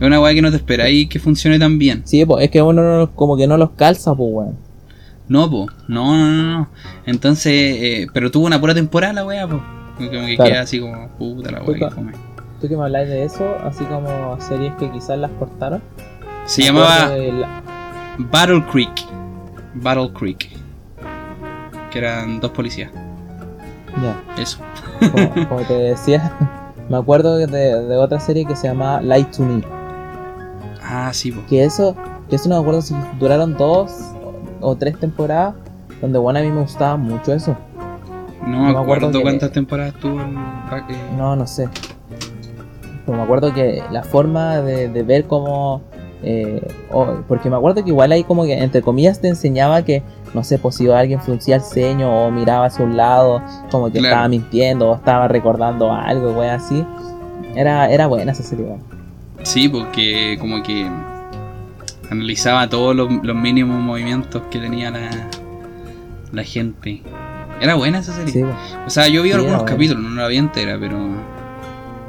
una 0.00 0.20
weá 0.20 0.32
que 0.32 0.40
no 0.42 0.50
te 0.50 0.56
esperáis 0.56 1.08
que 1.08 1.18
funcione 1.18 1.58
tan 1.58 1.78
bien. 1.78 2.02
Sí, 2.04 2.24
pues 2.24 2.44
es 2.44 2.50
que 2.50 2.62
uno 2.62 2.82
no- 2.98 3.10
como 3.12 3.36
que 3.36 3.46
no 3.46 3.56
los 3.56 3.70
calza, 3.70 4.14
pues, 4.14 4.30
weón. 4.32 4.56
No, 5.28 5.50
po, 5.50 5.66
no, 5.88 6.16
no, 6.16 6.30
no, 6.30 6.52
no. 6.58 6.68
Entonces, 7.06 7.52
eh, 7.52 8.06
pero 8.14 8.30
tuvo 8.30 8.46
una 8.46 8.60
pura 8.60 8.74
temporada 8.74 9.12
la 9.12 9.24
weá, 9.26 9.46
po. 9.48 9.60
Como 9.96 10.10
que 10.10 10.36
Claro. 10.36 10.50
queda 10.50 10.62
así 10.62 10.78
como, 10.80 11.08
puta 11.18 11.50
la 11.50 11.62
weá. 11.62 11.90
Que. 11.90 11.96
Tú 12.60 12.68
que 12.68 12.76
me 12.76 12.84
habláis 12.84 13.08
de 13.08 13.24
eso, 13.24 13.44
así 13.64 13.84
como 13.84 14.40
series 14.40 14.72
que 14.76 14.90
quizás 14.90 15.18
las 15.18 15.30
cortaron. 15.32 15.82
Se 16.44 16.62
llamaba 16.62 17.12
Battle 18.18 18.64
Creek. 18.70 18.90
Battle 19.74 20.12
Creek. 20.12 20.50
Que 21.90 21.98
eran 21.98 22.40
dos 22.40 22.50
policías. 22.50 22.90
Ya, 24.02 24.42
Eso. 24.42 24.58
como, 25.12 25.46
como 25.48 25.60
te 25.62 25.74
decía, 25.74 26.32
me 26.88 26.96
acuerdo 26.96 27.36
de, 27.36 27.46
de 27.46 27.96
otra 27.96 28.18
serie 28.20 28.46
que 28.46 28.56
se 28.56 28.68
llama 28.68 29.00
Light 29.02 29.30
to 29.30 29.42
Me. 29.42 29.62
Ah, 30.82 31.10
sí, 31.12 31.32
po. 31.32 31.42
Que 31.48 31.64
eso, 31.64 31.96
que 32.28 32.36
eso 32.36 32.48
no 32.48 32.56
me 32.56 32.60
acuerdo 32.60 32.82
si 32.82 32.94
duraron 33.18 33.56
dos 33.56 33.92
o, 34.60 34.76
tres 34.76 34.98
temporadas, 34.98 35.54
donde 36.00 36.18
bueno 36.18 36.38
a 36.38 36.42
mí 36.42 36.50
me 36.50 36.60
gustaba 36.60 36.96
mucho 36.96 37.32
eso. 37.32 37.56
No 38.46 38.72
me 38.72 38.78
acuerdo, 38.78 39.22
cuántas 39.22 39.52
temporadas 39.52 39.94
tuvo 39.94 40.20
el. 40.20 40.34
No, 41.16 41.36
no 41.36 41.46
sé. 41.46 41.68
Pero 43.06 43.16
me 43.16 43.22
acuerdo 43.24 43.52
que 43.54 43.82
la 43.90 44.02
forma 44.02 44.58
de, 44.58 44.88
de 44.88 45.02
ver 45.02 45.26
cómo... 45.26 45.82
eh, 46.22 46.62
o- 46.92 47.16
porque 47.28 47.50
me 47.50 47.56
acuerdo 47.56 47.82
que 47.82 47.90
igual 47.90 48.12
ahí 48.12 48.24
como 48.24 48.44
que 48.44 48.56
entre 48.62 48.80
comillas 48.82 49.20
te 49.20 49.28
enseñaba 49.28 49.82
que, 49.82 50.02
no 50.34 50.44
sé, 50.44 50.58
pues 50.58 50.76
si 50.76 50.88
alguien 50.90 51.20
fruncía 51.20 51.56
el 51.56 51.62
ceño 51.62 52.10
o 52.26 52.30
miraba 52.30 52.66
hacia 52.66 52.84
un 52.84 52.96
lado, 52.96 53.42
como 53.70 53.86
que 53.86 53.98
Claro. 53.98 54.08
estaba 54.14 54.28
mintiendo 54.28 54.90
o 54.90 54.94
estaba 54.96 55.28
recordando 55.28 55.92
algo, 55.92 56.32
wey, 56.32 56.48
así. 56.50 56.84
Era, 57.54 57.90
era 57.90 58.06
buena 58.06 58.32
esa 58.32 58.42
serie. 58.42 58.66
Sí, 59.42 59.68
porque 59.68 60.36
como 60.40 60.62
que 60.62 60.88
analizaba 62.10 62.68
todos 62.68 62.94
los, 62.94 63.08
los 63.22 63.36
mínimos 63.36 63.80
movimientos 63.80 64.42
que 64.50 64.58
tenía 64.58 64.90
la, 64.90 65.10
la 66.32 66.42
gente. 66.44 67.02
Era 67.60 67.74
buena 67.74 67.98
esa 68.00 68.12
serie. 68.12 68.32
Sí. 68.32 68.42
O 68.86 68.90
sea, 68.90 69.08
yo 69.08 69.22
vi 69.22 69.30
Sí, 69.30 69.34
algunos 69.36 69.62
capítulos, 69.64 70.02
no 70.02 70.20
la 70.20 70.28
vi 70.28 70.36
entera, 70.36 70.76
pero. 70.80 70.96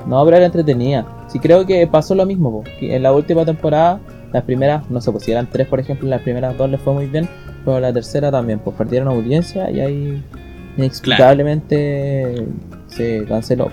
No, 0.07 0.25
pero 0.25 0.37
era 0.37 0.45
entretenida. 0.47 1.05
Sí, 1.33 1.39
creo 1.39 1.65
que 1.65 1.87
pasó 1.87 2.13
lo 2.13 2.27
mismo, 2.27 2.51
po, 2.51 2.63
en 2.79 3.01
la 3.01 3.11
última 3.11 3.43
temporada, 3.43 3.99
las 4.31 4.43
primeras, 4.43 4.87
no 4.91 5.01
sé, 5.01 5.11
pues 5.11 5.23
si 5.23 5.31
eran 5.31 5.49
tres, 5.49 5.67
por 5.67 5.79
ejemplo, 5.79 6.07
las 6.07 6.21
primeras 6.21 6.55
dos 6.55 6.69
les 6.69 6.79
fue 6.79 6.93
muy 6.93 7.07
bien, 7.07 7.27
pero 7.65 7.79
la 7.79 7.91
tercera 7.91 8.29
también, 8.29 8.59
pues 8.59 8.77
perdieron 8.77 9.07
audiencia 9.07 9.71
y 9.71 9.79
ahí 9.79 10.23
inexplicablemente 10.77 12.45
se 12.85 13.25
canceló. 13.27 13.71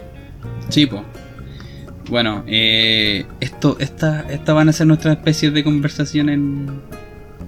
Sí, 0.71 0.87
po. 0.87 1.05
Bueno, 2.09 2.45
eh, 2.47 3.27
esto, 3.41 3.77
esta, 3.79 4.25
esta 4.31 4.55
van 4.55 4.71
a 4.71 4.73
ser 4.73 4.87
nuestras 4.87 5.19
especies 5.19 5.53
de 5.53 5.63
conversación 5.63 6.31
en, 6.31 6.81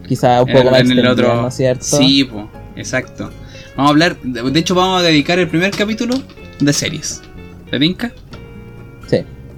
Quizá 0.06 0.42
un 0.42 0.52
poco 0.52 0.70
más 0.70 0.82
en 0.82 0.98
el 0.98 1.06
otro. 1.06 1.40
¿no 1.40 1.50
cierto? 1.50 1.84
Sí, 1.84 2.24
po, 2.24 2.50
exacto. 2.76 3.30
Vamos 3.76 3.88
a 3.88 3.92
hablar, 3.92 4.20
de 4.20 4.60
hecho 4.60 4.74
vamos 4.74 5.00
a 5.00 5.02
dedicar 5.02 5.38
el 5.38 5.48
primer 5.48 5.70
capítulo 5.70 6.16
de 6.60 6.72
series. 6.74 7.22
¿Te 7.70 7.78
tinca? 7.78 8.12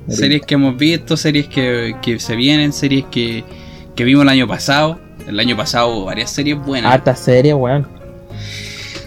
Series 0.08 0.42
que 0.42 0.54
hemos 0.54 0.76
visto, 0.76 1.16
series 1.16 1.48
que, 1.48 1.96
que 2.02 2.18
se 2.20 2.36
vienen, 2.36 2.72
series 2.72 3.04
que, 3.10 3.44
que 3.94 4.04
vimos 4.04 4.22
el 4.22 4.28
año 4.28 4.46
pasado. 4.46 4.98
El 5.26 5.40
año 5.40 5.56
pasado 5.56 5.88
hubo 5.88 6.04
varias 6.06 6.30
series 6.30 6.58
buenas. 6.58 6.92
Harta 6.92 7.16
serie, 7.16 7.54
weón. 7.54 7.86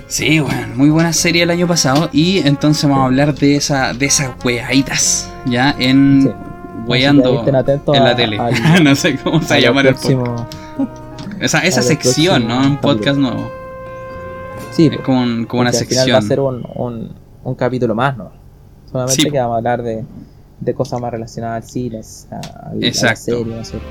Sí, 0.08 0.40
bueno, 0.40 0.68
muy 0.76 0.90
buena 0.90 1.14
serie 1.14 1.44
el 1.44 1.50
año 1.52 1.68
pasado. 1.68 2.10
Y 2.14 2.40
entonces 2.48 2.84
vamos 2.84 3.00
a 3.04 3.06
hablar 3.06 3.36
de 3.36 3.56
esa, 3.58 3.94
de 3.94 4.06
esas 4.06 4.32
weaditas, 4.44 5.30
ya 5.46 5.76
en 5.78 6.24
Sí. 6.24 6.30
atentos 7.54 7.96
en 7.98 8.04
la 8.04 8.10
a- 8.12 8.16
tele. 8.16 8.40
al- 8.40 8.84
no 8.84 8.96
sé 8.96 9.18
cómo 9.18 9.42
se 9.42 9.48
va 9.50 9.54
a 9.54 9.58
a 9.58 9.60
los 9.60 9.64
llamar 9.66 9.86
el 9.88 9.96
podcast. 9.96 10.54
Esa, 11.42 11.60
esa 11.60 11.82
sección, 11.84 12.48
¿no? 12.48 12.60
Un 12.62 12.78
podcast 12.78 13.18
nuevo. 13.20 13.52
Sí, 14.72 14.90
Es 14.92 15.00
como, 15.02 15.22
un- 15.22 15.46
como 15.46 15.62
una 15.62 15.70
al 15.72 15.76
final 15.76 15.98
va 16.14 16.18
a 16.18 16.22
sección. 16.22 16.28
ser 16.28 16.40
un, 16.40 16.66
un, 16.76 17.12
un 17.44 17.56
capítulo 17.56 17.94
más, 17.94 18.18
¿no? 18.18 18.32
Solamente 18.92 19.22
Sí, 19.22 19.30
que 19.30 19.38
vamos 19.38 19.56
a 19.56 19.58
hablar 19.58 19.84
de, 19.84 20.06
de 20.60 20.74
cosas 20.74 21.00
más 21.02 21.12
relacionadas 21.12 21.64
al 21.64 21.70
cine, 21.70 22.02
a, 22.32 22.36
a 22.70 22.74
la 22.74 22.88
Exacto. 22.88 23.22
serie, 23.22 23.46
¿no 23.46 23.62
es 23.62 23.70
cierto? 23.70 23.88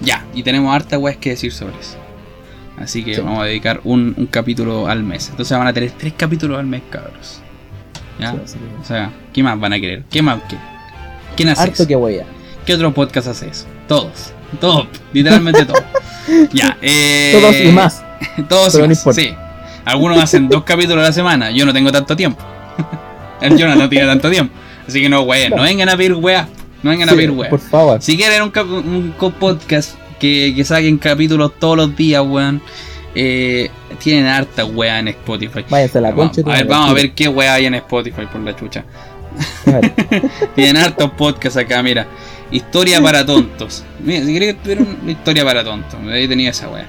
Ya, 0.00 0.24
y 0.34 0.42
tenemos 0.42 0.74
harta 0.74 0.98
weas 0.98 1.16
que 1.16 1.30
decir 1.30 1.52
sobre 1.52 1.78
eso. 1.78 1.96
Así 2.78 3.04
que 3.04 3.14
Sí. 3.14 3.20
vamos 3.20 3.42
a 3.42 3.44
dedicar 3.44 3.80
un, 3.84 4.14
un 4.16 4.26
capítulo 4.26 4.86
al 4.88 5.02
mes. 5.04 5.28
Entonces 5.30 5.56
van 5.56 5.66
a 5.66 5.72
tener 5.72 5.90
tres 5.92 6.14
capítulos 6.16 6.58
al 6.58 6.66
mes, 6.66 6.82
cabros. 6.90 7.40
¿Ya? 8.18 8.32
Sí, 8.44 8.56
O 8.80 8.84
sea, 8.84 9.10
¿qué 9.32 9.42
más 9.42 9.58
van 9.58 9.72
a 9.72 9.80
querer? 9.80 10.04
¿Qué 10.10 10.22
más? 10.22 10.40
¿Qué? 10.48 10.56
¿Quién 11.36 11.48
hace 11.50 11.62
Harto 11.62 11.74
eso? 11.74 11.86
que 11.86 11.96
voy 11.96 12.18
a. 12.18 12.24
¿Qué 12.66 12.74
otro 12.74 12.92
podcast 12.92 13.28
hace 13.28 13.48
eso? 13.48 13.66
Todos. 13.88 14.32
Todos. 14.60 14.86
Literalmente 15.12 15.64
todos. 15.64 15.82
ya. 16.52 16.76
Eh, 16.82 17.32
Todos 17.40 17.56
y 17.60 17.72
más. 17.72 18.04
Todos 18.48 18.72
Pero 18.72 18.84
y 18.84 18.88
no 18.88 18.94
más. 19.04 19.14
Sí. 19.16 19.34
Algunos 19.84 20.22
hacen 20.22 20.48
dos 20.48 20.62
capítulos 20.64 20.98
a 21.04 21.08
la 21.08 21.12
semana. 21.12 21.50
Yo 21.50 21.64
no 21.66 21.72
tengo 21.72 21.90
tanto 21.92 22.14
tiempo. 22.16 22.42
El 23.40 23.52
Jonah 23.60 23.74
no 23.76 23.88
tiene 23.88 24.06
tanto 24.06 24.30
tiempo. 24.30 24.54
Así 24.86 25.00
que 25.00 25.08
no, 25.08 25.22
weón. 25.22 25.50
No 25.56 25.62
vengan 25.62 25.88
a 25.88 25.96
pedir 25.96 26.14
weá. 26.14 26.48
No 26.82 26.90
vengan 26.90 27.08
a 27.08 27.12
pedir 27.12 27.30
weá. 27.30 27.50
por 27.50 27.60
favor. 27.60 28.02
Si 28.02 28.16
quieren 28.16 28.42
un, 28.42 28.52
un 29.20 29.32
podcast 29.38 29.94
que, 30.18 30.52
que 30.56 30.64
saquen 30.64 30.98
capítulos 30.98 31.52
todos 31.58 31.76
los 31.76 31.96
días, 31.96 32.22
weón. 32.26 32.60
eh, 33.14 33.70
tienen 33.98 34.26
harta 34.26 34.64
weá 34.64 34.98
en 34.98 35.08
Spotify. 35.08 35.64
Váyanse 35.68 36.00
la 36.00 36.10
Vamos, 36.10 36.36
concha. 36.36 36.50
a 36.50 36.56
ver, 36.56 36.66
vamos 36.66 36.90
a 36.90 36.92
ver 36.94 37.12
qué 37.12 37.28
weá 37.28 37.54
hay 37.54 37.66
en 37.66 37.74
Spotify 37.74 38.22
por 38.30 38.40
la 38.40 38.56
chucha. 38.56 38.84
Tienen 40.54 40.76
hartos 40.76 41.10
podcasts 41.12 41.56
acá, 41.56 41.82
mira. 41.82 42.06
Historia 42.50 43.00
para 43.00 43.24
tontos. 43.24 43.84
Mira, 44.04 44.24
si 44.26 44.32
querés 44.34 44.56
ver 44.64 44.78
una 44.82 45.10
historia 45.10 45.44
para 45.44 45.64
tontos. 45.64 45.98
Ahí 46.10 46.28
tenía 46.28 46.50
esa 46.50 46.68
weá. 46.68 46.86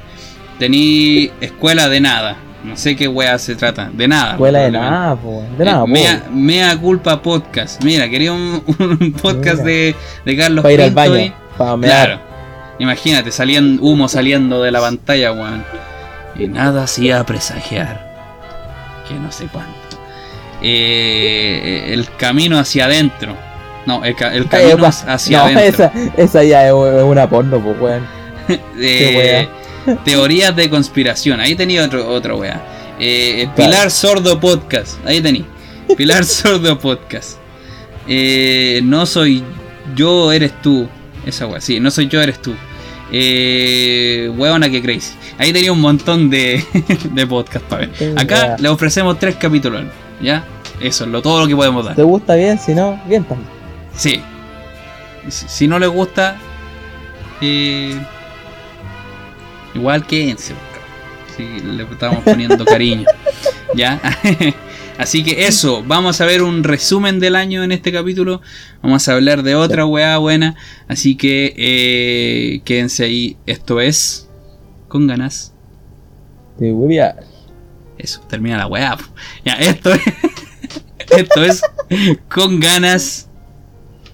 Tení 0.60 1.32
escuela 1.42 1.88
de 1.90 2.02
nada. 2.02 2.38
No 2.64 2.78
sé 2.78 2.96
qué 2.96 3.08
weá 3.08 3.38
se 3.38 3.56
trata. 3.56 3.90
De 3.94 4.08
nada. 4.08 4.32
Escuela 4.32 4.60
de 4.60 4.72
nada, 4.72 5.16
po. 5.16 5.44
De 5.58 5.64
Eh, 5.64 5.66
nada, 5.66 5.82
po. 5.82 5.88
mea, 5.88 6.24
Mea 6.32 6.78
culpa 6.78 7.22
podcast. 7.22 7.84
Mira, 7.84 8.10
quería 8.10 8.32
un, 8.32 8.64
un 8.80 9.12
podcast 9.14 9.64
de, 9.64 9.96
de 10.26 10.38
Carlos 10.38 10.62
Para 10.64 10.74
ir 10.74 10.82
al 10.82 10.92
baño. 10.92 11.18
y- 11.20 11.34
Para 11.58 11.76
mear. 11.78 12.06
Claro. 12.06 12.22
Imagínate, 12.80 13.32
salían 13.32 13.78
humo 13.82 14.08
saliendo 14.08 14.64
de 14.64 14.72
la 14.72 14.80
pantalla, 14.82 15.32
weón. 15.34 15.64
Y 16.38 16.48
nada 16.48 16.84
hacía 16.84 17.24
presagiar. 17.26 18.12
Que 19.08 19.14
no 19.16 19.32
sé 19.32 19.46
cuánto. 19.52 19.74
Eh, 20.62 21.94
el 21.94 22.08
camino 22.16 22.58
hacia 22.58 22.86
adentro. 22.86 23.36
No, 23.86 24.04
el, 24.06 24.16
el 24.32 24.44
Eh, 24.44 24.48
camino 24.50 24.86
hacia 24.88 25.38
no, 25.40 25.44
adentro. 25.46 25.86
esa, 25.86 25.92
esa 26.18 26.44
ya 26.44 26.64
es 26.68 26.74
es 26.74 27.04
una 27.04 27.30
porno, 27.30 27.60
pues, 27.60 27.80
weón. 27.80 28.08
Eh, 28.80 29.48
teorías 30.06 30.56
de 30.56 30.70
conspiración. 30.70 31.40
Ahí 31.40 31.56
tenía 31.56 31.84
otro, 31.86 32.08
otro 32.10 32.38
wea. 32.38 32.96
Eh, 33.00 33.50
Claro. 33.56 33.72
Pilar 33.72 33.92
Sordo 33.92 34.40
Podcast. 34.40 35.06
Ahí 35.06 35.22
tenía. 35.22 35.46
Pilar 35.98 36.26
Sordo 36.26 36.78
Podcast. 36.80 37.38
Eh, 38.08 38.82
no 38.84 39.06
soy 39.06 39.44
yo, 39.96 40.32
eres 40.32 40.62
tú. 40.62 40.88
Esa 41.26 41.48
wea. 41.48 41.62
Sí, 41.62 41.80
no 41.80 41.90
soy 41.92 42.08
yo, 42.08 42.22
eres 42.22 42.42
tú. 42.42 42.54
Eh, 43.12 44.32
huevona 44.36 44.70
que 44.70 44.82
crazy. 44.82 45.14
Ahí 45.38 45.54
tenía 45.54 45.72
un 45.72 45.82
montón 45.82 46.30
de, 46.30 46.64
de 47.12 47.28
podcast 47.28 47.66
para 47.66 47.86
ver. 47.88 48.14
Acá 48.18 48.56
le 48.60 48.70
ofrecemos 48.70 49.20
tres 49.20 49.36
capítulos. 49.36 49.84
¿Ya? 50.22 50.44
Eso 50.80 51.04
es 51.06 51.10
lo, 51.12 51.22
todo 51.22 51.42
lo 51.42 51.48
que 51.48 51.56
podemos 51.56 51.86
dar. 51.86 51.96
¿Te 51.96 52.04
gusta 52.04 52.36
bien? 52.36 52.58
Si 52.60 52.74
no, 52.74 53.00
bien 53.08 53.24
también. 53.24 53.50
Sí. 53.96 54.22
Si, 55.30 55.48
si 55.48 55.68
no 55.68 55.80
les 55.80 55.90
gusta, 55.90 56.38
eh, 57.42 57.96
igual 59.76 60.06
quédense. 60.06 60.54
Si 61.36 61.60
le 61.60 61.84
estamos 61.84 62.24
poniendo 62.24 62.64
cariño. 62.66 63.06
¿Ya? 63.76 64.00
Así 64.98 65.24
que 65.24 65.48
eso, 65.48 65.84
vamos 65.86 66.22
a 66.22 66.26
ver 66.26 66.44
un 66.44 66.64
resumen 66.64 67.20
del 67.20 67.36
año 67.36 67.64
en 67.64 67.72
este 67.72 67.92
capítulo. 67.92 68.42
Vamos 68.84 69.08
a 69.08 69.14
hablar 69.14 69.42
de 69.42 69.56
otra 69.56 69.86
weá 69.86 70.18
buena. 70.18 70.56
Así 70.88 71.16
que 71.16 71.54
eh, 71.58 72.62
quédense 72.64 73.04
ahí. 73.06 73.38
Esto 73.48 73.82
es. 73.82 74.30
Con 74.88 75.08
ganas. 75.08 75.54
Voy 76.60 77.00
a. 77.00 77.16
Eso, 77.98 78.22
termina 78.30 78.58
la 78.58 78.68
weá. 78.68 78.98
Ya, 79.44 79.54
esto 79.54 79.92
es. 79.94 80.02
esto 81.18 81.44
es. 81.44 81.62
Con 82.30 82.60
ganas. 82.60 83.28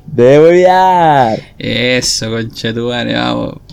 De 0.06 0.40
huevear. 0.40 1.40
Eso, 1.60 2.32
conchetumare, 2.32 3.14
vamos. 3.14 3.69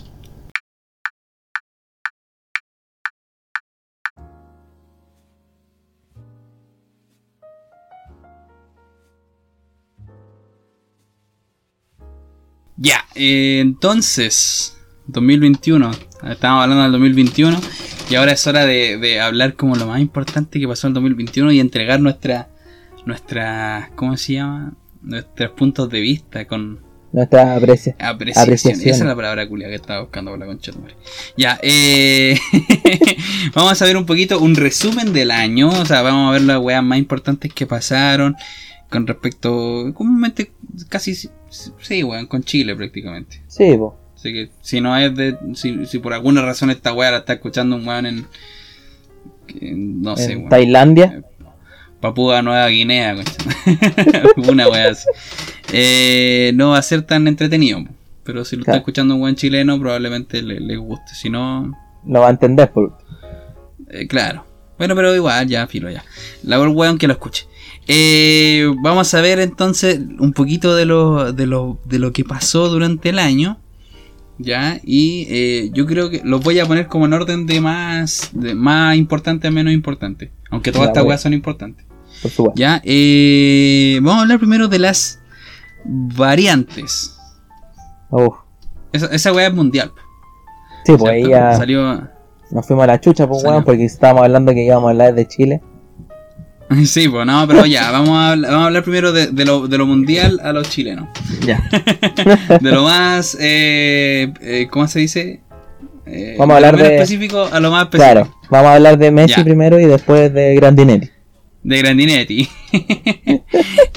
Ya, 12.77 13.05
eh, 13.15 13.59
entonces, 13.59 14.77
2021. 15.07 15.91
Estábamos 16.29 16.63
hablando 16.63 16.83
del 16.83 16.91
2021 16.93 17.59
y 18.09 18.15
ahora 18.15 18.31
es 18.31 18.47
hora 18.47 18.65
de, 18.65 18.97
de 18.97 19.19
hablar 19.19 19.55
como 19.55 19.75
lo 19.75 19.87
más 19.87 19.99
importante 19.99 20.59
que 20.59 20.67
pasó 20.67 20.87
en 20.87 20.91
el 20.91 20.95
2021 20.95 21.51
y 21.51 21.59
entregar 21.59 21.99
nuestra, 21.99 22.49
nuestra, 23.05 23.91
¿cómo 23.95 24.15
se 24.17 24.33
llama? 24.33 24.73
Nuestros 25.01 25.51
puntos 25.51 25.89
de 25.89 26.01
vista 26.01 26.45
con, 26.45 26.79
Nuestra 27.11 27.55
aprecia. 27.55 27.95
Apreciación. 27.99 28.43
Apreciación. 28.43 28.89
Esa 28.89 29.03
es 29.03 29.07
la 29.07 29.15
palabra 29.15 29.47
culia 29.47 29.69
que 29.69 29.75
estaba 29.75 30.01
buscando 30.01 30.31
por 30.31 30.39
la 30.39 30.45
concha 30.45 30.71
de. 30.71 30.77
Ya, 31.37 31.57
eh, 31.63 32.37
vamos 33.55 33.81
a 33.81 33.85
ver 33.85 33.97
un 33.97 34.05
poquito 34.05 34.39
un 34.39 34.55
resumen 34.55 35.13
del 35.13 35.31
año. 35.31 35.69
O 35.69 35.85
sea, 35.85 36.01
vamos 36.01 36.29
a 36.29 36.33
ver 36.33 36.41
las 36.41 36.59
weas 36.59 36.83
más 36.83 36.99
importantes 36.99 37.53
que 37.53 37.65
pasaron 37.65 38.35
con 38.89 39.07
respecto, 39.07 39.91
comúnmente, 39.93 40.51
casi, 40.89 41.29
sí, 41.49 42.03
weón, 42.03 42.27
con 42.27 42.43
Chile 42.43 42.75
prácticamente. 42.75 43.41
Sí, 43.47 43.75
po. 43.77 43.97
Así 44.15 44.33
que 44.33 44.49
si 44.61 44.81
no 44.81 44.97
es 44.97 45.15
de, 45.15 45.37
si, 45.53 45.85
si 45.85 45.99
por 45.99 46.13
alguna 46.13 46.41
razón 46.41 46.69
esta 46.71 46.93
wea 46.93 47.11
la 47.11 47.17
está 47.17 47.33
escuchando 47.33 47.75
un 47.75 47.87
weón 47.87 48.05
en, 48.05 50.01
no 50.01 50.17
sé, 50.17 50.33
en 50.33 50.37
weón. 50.39 50.49
Tailandia. 50.49 51.23
Papúa 51.99 52.41
Nueva 52.43 52.67
Guinea, 52.67 53.15
una 54.37 54.67
wea 54.67 54.91
así. 54.91 55.07
Eh, 55.73 56.51
no 56.53 56.69
va 56.69 56.77
a 56.77 56.81
ser 56.81 57.01
tan 57.01 57.27
entretenido. 57.27 57.83
Pero 58.23 58.43
si 58.43 58.55
lo 58.55 58.63
está 58.63 58.75
escuchando 58.75 59.15
un 59.15 59.21
buen 59.21 59.35
chileno, 59.35 59.79
probablemente 59.79 60.41
le, 60.41 60.59
le 60.59 60.75
guste. 60.75 61.15
Si 61.15 61.29
no, 61.29 61.71
Lo 62.05 62.19
va 62.19 62.27
a 62.27 62.31
entender, 62.31 62.69
por 62.71 62.97
eh, 63.89 64.05
claro. 64.07 64.45
Bueno, 64.77 64.95
pero 64.95 65.15
igual, 65.15 65.47
ya, 65.47 65.65
filo, 65.67 65.89
ya. 65.89 66.03
La 66.43 66.59
weón 66.59 66.97
que 66.97 67.07
lo 67.07 67.13
escuche. 67.13 67.47
Eh, 67.87 68.69
vamos 68.83 69.13
a 69.13 69.21
ver 69.21 69.39
entonces 69.39 69.99
un 70.19 70.33
poquito 70.33 70.75
de 70.75 70.85
lo, 70.85 71.31
de 71.31 71.45
lo, 71.47 71.79
de 71.85 71.99
lo 71.99 72.11
que 72.11 72.23
pasó 72.23 72.69
durante 72.69 73.09
el 73.09 73.19
año. 73.19 73.59
Ya, 74.39 74.79
y 74.83 75.25
eh, 75.29 75.69
yo 75.73 75.87
creo 75.87 76.09
que 76.11 76.21
los 76.23 76.43
voy 76.43 76.59
a 76.59 76.65
poner 76.65 76.87
como 76.87 77.05
en 77.05 77.13
orden 77.13 77.47
de 77.47 77.59
más, 77.59 78.29
de 78.33 78.53
más 78.53 78.95
importante 78.95 79.47
a 79.47 79.51
menos 79.51 79.73
importante. 79.73 80.31
Aunque 80.51 80.71
todas 80.71 80.89
estas 80.89 81.03
weas 81.05 81.21
son 81.21 81.33
importantes. 81.33 81.85
Ya, 82.55 82.81
eh, 82.83 83.99
vamos 84.01 84.19
a 84.19 84.21
hablar 84.21 84.39
primero 84.39 84.67
de 84.67 84.79
las 84.79 85.19
variantes. 85.85 87.17
Uf. 88.11 88.35
Esa, 88.91 89.07
esa 89.07 89.33
wea 89.33 89.47
es 89.47 89.53
mundial. 89.53 89.91
Sí, 90.85 90.93
pues 90.97 91.27
ya 91.27 91.55
Salió. 91.55 92.07
nos 92.51 92.65
fuimos 92.65 92.83
a 92.83 92.87
la 92.87 93.01
chucha, 93.01 93.27
pues 93.27 93.41
Salió. 93.41 93.63
porque 93.63 93.85
estábamos 93.85 94.23
hablando 94.23 94.53
que 94.53 94.63
íbamos 94.63 94.87
a 94.87 94.91
hablar 94.91 95.15
de 95.15 95.27
Chile. 95.27 95.61
Sí, 96.85 97.07
pues 97.07 97.25
no, 97.25 97.47
pero 97.47 97.65
ya, 97.65 97.91
vamos 97.91 98.09
a, 98.17 98.31
hablar- 98.31 98.51
vamos 98.51 98.63
a 98.63 98.67
hablar 98.67 98.83
primero 98.83 99.11
de, 99.13 99.27
de 99.27 99.45
lo, 99.45 99.67
de 99.67 99.77
lo 99.77 99.85
mundial 99.85 100.39
a 100.43 100.51
los 100.53 100.69
chilenos. 100.69 101.07
Ya. 101.45 101.61
De 102.61 102.71
lo 102.71 102.83
más. 102.83 103.37
Eh, 103.39 104.33
eh, 104.41 104.67
¿Cómo 104.69 104.87
se 104.87 104.99
dice? 104.99 105.41
Eh, 106.05 106.35
Vamos 106.37 106.53
a 106.53 106.57
hablar 106.57 106.77
de- 106.77 106.95
específico 106.95 107.47
a 107.51 107.59
lo 107.59 107.71
más 107.71 107.83
específico. 107.83 108.11
Claro, 108.13 108.33
vamos 108.49 108.67
a 108.69 108.75
hablar 108.75 108.97
de 108.97 109.11
Messi 109.11 109.35
Ya. 109.37 109.43
primero 109.43 109.79
y 109.79 109.85
después 109.85 110.33
de 110.33 110.55
Grandinetti. 110.55 111.09
De 111.63 111.77
Grandinetti. 111.79 112.49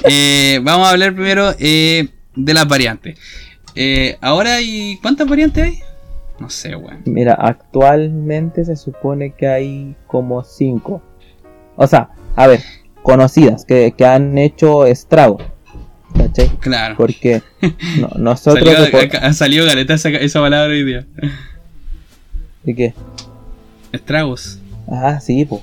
Eh, 0.03 0.59
vamos 0.63 0.87
a 0.87 0.91
hablar 0.91 1.13
primero 1.13 1.53
eh, 1.59 2.07
de 2.35 2.53
las 2.53 2.67
variantes. 2.67 3.17
Ahora 4.21 4.55
hay. 4.55 4.97
¿Cuántas 5.01 5.27
variantes 5.27 5.63
hay? 5.63 5.79
No 6.39 6.49
sé, 6.49 6.75
weón. 6.75 7.01
Mira, 7.05 7.33
actualmente 7.35 8.65
se 8.65 8.75
supone 8.75 9.33
que 9.35 9.47
hay 9.47 9.95
como 10.07 10.43
cinco. 10.43 11.01
O 11.75 11.85
sea, 11.87 12.09
a 12.35 12.47
ver, 12.47 12.61
conocidas, 13.03 13.65
que, 13.65 13.93
que 13.97 14.05
han 14.05 14.37
hecho 14.37 14.85
estrago. 14.85 15.37
¿Cachai? 16.15 16.49
Claro. 16.59 16.95
Porque 16.97 17.41
no- 17.99 18.09
nosotros... 18.17 18.67
Salió, 18.67 18.91
por- 18.91 19.15
ha 19.23 19.33
salido 19.33 19.65
galeta 19.65 19.93
esa, 19.93 20.09
esa 20.09 20.39
palabra 20.41 20.67
hoy 20.73 20.83
día. 20.83 21.05
¿De 22.63 22.75
qué? 22.75 22.93
Estragos. 23.91 24.59
Ah, 24.89 25.19
sí, 25.19 25.45
po. 25.45 25.61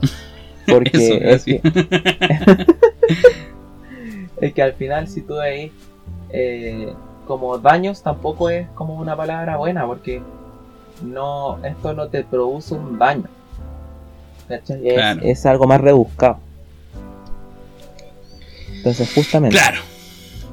Porque 0.66 0.90
Eso, 0.94 1.14
es, 1.14 1.44
que, 1.44 1.60
es 4.40 4.52
que 4.54 4.62
al 4.62 4.72
final 4.74 5.08
si 5.08 5.20
tú 5.22 5.34
veis 5.36 5.72
eh, 6.30 6.92
como 7.26 7.58
daños 7.58 8.02
tampoco 8.02 8.48
es 8.50 8.68
como 8.74 8.94
una 8.94 9.16
palabra 9.16 9.56
buena 9.56 9.86
porque 9.86 10.22
no 11.04 11.58
esto 11.64 11.94
no 11.94 12.08
te 12.08 12.22
produce 12.24 12.74
un 12.74 12.98
daño. 12.98 13.24
¿Cachai? 14.48 14.88
Es, 14.88 14.94
Claro. 14.94 15.20
es 15.22 15.46
algo 15.46 15.66
más 15.66 15.80
rebuscado. 15.80 16.38
Entonces 18.76 19.10
justamente 19.14 19.56
Claro. 19.56 19.80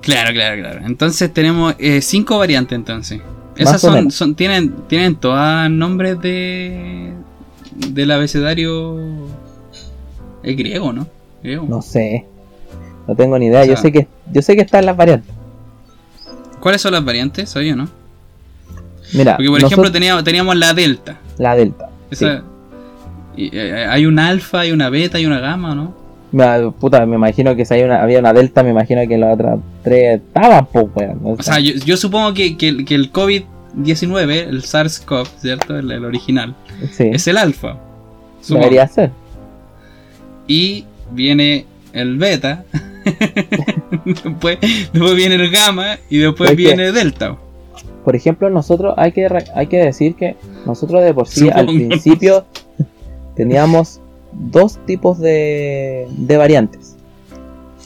Claro, 0.01 0.31
claro, 0.33 0.61
claro. 0.61 0.85
Entonces 0.85 1.33
tenemos 1.33 1.75
eh, 1.79 2.01
cinco 2.01 2.37
variantes 2.37 2.75
entonces. 2.75 3.21
Esas 3.57 3.81
son, 3.81 4.09
son, 4.11 4.35
tienen, 4.35 4.71
tienen 4.87 5.15
todas 5.17 5.69
nombres 5.69 6.19
de 6.21 7.13
del 7.75 8.11
abecedario 8.11 8.97
es 10.43 10.55
griego, 10.57 10.93
¿no? 10.93 11.07
Griego. 11.43 11.65
no 11.67 11.81
sé. 11.81 12.25
No 13.07 13.15
tengo 13.15 13.37
ni 13.37 13.47
idea. 13.47 13.61
O 13.61 13.65
sea- 13.65 13.75
yo 13.75 13.81
sé 13.81 13.91
que 13.91 14.07
yo 14.31 14.41
sé 14.41 14.55
que 14.55 14.61
están 14.61 14.85
las 14.85 14.95
variantes. 14.95 15.33
¿Cuáles 16.61 16.81
son 16.81 16.93
las 16.93 17.03
variantes? 17.03 17.49
¿Soy 17.49 17.69
yo, 17.69 17.75
no? 17.75 17.89
Mira, 19.13 19.35
Porque 19.37 19.49
por 19.49 19.53
nosotros- 19.61 19.71
ejemplo 19.71 19.91
teníamos, 19.91 20.23
teníamos 20.23 20.55
la 20.55 20.73
delta. 20.73 21.17
la 21.37 21.55
delta. 21.55 21.89
Esa, 22.11 22.43
y, 23.35 23.49
eh, 23.55 23.85
hay 23.89 24.05
una 24.05 24.27
alfa, 24.27 24.61
hay 24.61 24.71
una 24.71 24.89
beta, 24.89 25.17
hay 25.17 25.25
una 25.25 25.39
gamma, 25.39 25.75
¿no? 25.75 25.93
Puta, 26.79 27.05
me 27.07 27.15
imagino 27.15 27.55
que 27.55 27.65
si 27.65 27.73
hay 27.73 27.83
una, 27.83 28.03
había 28.03 28.19
una 28.19 28.33
delta, 28.33 28.61
me 28.61 28.69
imagino 28.69 29.01
que 29.07 29.17
las 29.17 29.33
otras 29.33 29.59
tres 29.83 30.21
estaban, 30.21 30.67
pues, 30.67 30.85
weón. 30.95 31.19
O 31.23 31.41
sea, 31.41 31.59
yo, 31.59 31.73
yo 31.85 31.97
supongo 31.97 32.33
que, 32.33 32.55
que 32.55 32.67
el- 32.67 32.85
que 32.85 32.93
el 32.95 33.11
COVID-19, 33.11 34.47
el 34.47 34.61
SARS-CoV, 34.61 35.27
¿cierto? 35.39 35.77
El, 35.77 35.89
el 35.91 36.05
original, 36.05 36.53
sí, 36.91 37.09
es 37.13 37.27
el 37.27 37.37
alfa. 37.37 37.77
supongo. 38.41 38.65
debería 38.65 38.87
ser. 38.87 39.09
Y 40.47 40.85
viene 41.11 41.65
el 41.93 42.17
beta. 42.17 42.63
después, 44.05 44.57
después 44.61 45.15
viene 45.15 45.35
el 45.35 45.49
gamma 45.49 45.97
y 46.09 46.17
después 46.19 46.51
Es 46.51 46.55
que- 46.57 46.61
viene 46.63 46.91
delta. 46.91 47.37
Por 48.05 48.15
ejemplo, 48.15 48.49
nosotros 48.49 48.93
hay 48.97 49.11
que, 49.11 49.27
hay 49.55 49.67
que 49.67 49.77
decir 49.77 50.15
que 50.15 50.35
nosotros 50.65 51.03
de 51.03 51.13
por 51.13 51.27
sí 51.27 51.49
al 51.49 51.67
Supongo, 51.67 51.87
principio 51.89 52.45
teníamos 53.39 54.01
dos 54.33 54.77
tipos 54.85 55.17
de, 55.17 56.09
de 56.09 56.35
variantes. 56.35 56.97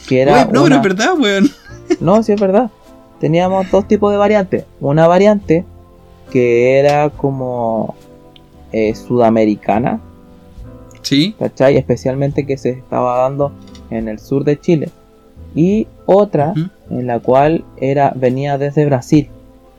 Que 0.08 0.22
era 0.22 0.42
Oye, 0.42 0.52
no, 0.52 0.64
pero 0.64 0.74
es 0.74 0.82
verdad, 0.82 1.14
weón. 1.16 1.48
No, 2.00 2.24
sí 2.24 2.32
es 2.32 2.40
verdad. 2.40 2.72
Teníamos 3.20 3.70
dos 3.70 3.86
tipos 3.86 4.10
de 4.10 4.18
variantes. 4.18 4.64
Una 4.80 5.06
variante 5.06 5.64
que 6.32 6.80
era 6.80 7.10
como 7.10 7.94
eh, 8.72 8.96
sudamericana, 8.96 10.00
Sí, 11.02 11.36
¿cachai? 11.38 11.76
Especialmente 11.76 12.46
que 12.46 12.56
se 12.56 12.70
estaba 12.70 13.18
dando 13.18 13.52
en 13.90 14.08
el 14.08 14.18
sur 14.18 14.42
de 14.42 14.58
Chile. 14.58 14.88
Y 15.54 15.86
otra 16.06 16.54
en 16.90 17.06
la 17.06 17.20
cual 17.20 17.64
era 17.76 18.12
venía 18.16 18.58
desde 18.58 18.86
Brasil. 18.86 19.28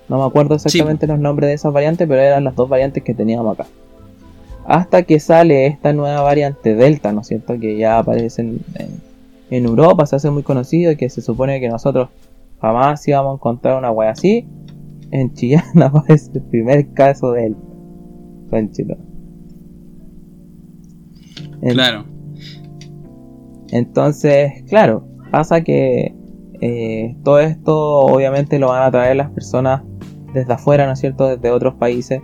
No 0.07 0.19
me 0.19 0.25
acuerdo 0.25 0.55
exactamente 0.55 1.05
los 1.05 1.19
nombres 1.19 1.49
de 1.49 1.55
esas 1.55 1.73
variantes, 1.73 2.07
pero 2.07 2.21
eran 2.21 2.45
las 2.45 2.55
dos 2.55 2.69
variantes 2.69 3.03
que 3.03 3.13
teníamos 3.13 3.59
acá. 3.59 3.67
Hasta 4.67 5.03
que 5.03 5.19
sale 5.19 5.67
esta 5.67 5.93
nueva 5.93 6.21
variante 6.21 6.73
Delta, 6.75 7.11
¿no 7.11 7.21
es 7.21 7.27
cierto? 7.27 7.59
Que 7.59 7.77
ya 7.77 7.99
aparece 7.99 8.41
en, 8.41 8.59
en- 8.75 9.05
en 9.51 9.65
Europa, 9.65 10.05
se 10.07 10.15
hace 10.15 10.31
muy 10.31 10.41
conocido 10.41 10.91
y 10.91 10.95
que 10.95 11.07
se 11.09 11.21
supone 11.21 11.59
que 11.59 11.69
nosotros 11.69 12.09
jamás 12.59 13.07
íbamos 13.07 13.33
a 13.33 13.35
encontrar 13.35 13.77
una 13.77 13.91
wea 13.91 14.09
así. 14.09 14.47
En 15.11 15.33
Chillán 15.33 15.63
aparece 15.83 16.31
el 16.33 16.41
primer 16.41 16.91
caso 16.93 17.31
de 17.33 17.41
Delta. 17.43 17.59
Conchito. 18.49 18.97
En- 21.61 21.73
claro. 21.73 22.05
entonces, 23.69 24.63
claro, 24.67 25.07
pasa 25.31 25.61
que 25.61 26.15
eh, 26.61 27.15
todo 27.23 27.39
esto 27.39 27.99
obviamente 28.01 28.59
lo 28.59 28.69
van 28.69 28.83
a 28.83 28.91
traer 28.91 29.15
las 29.17 29.29
personas 29.31 29.83
desde 30.33 30.53
afuera, 30.53 30.85
¿no 30.85 30.93
es 30.93 30.99
cierto? 30.99 31.27
Desde 31.27 31.51
otros 31.51 31.75
países 31.75 32.21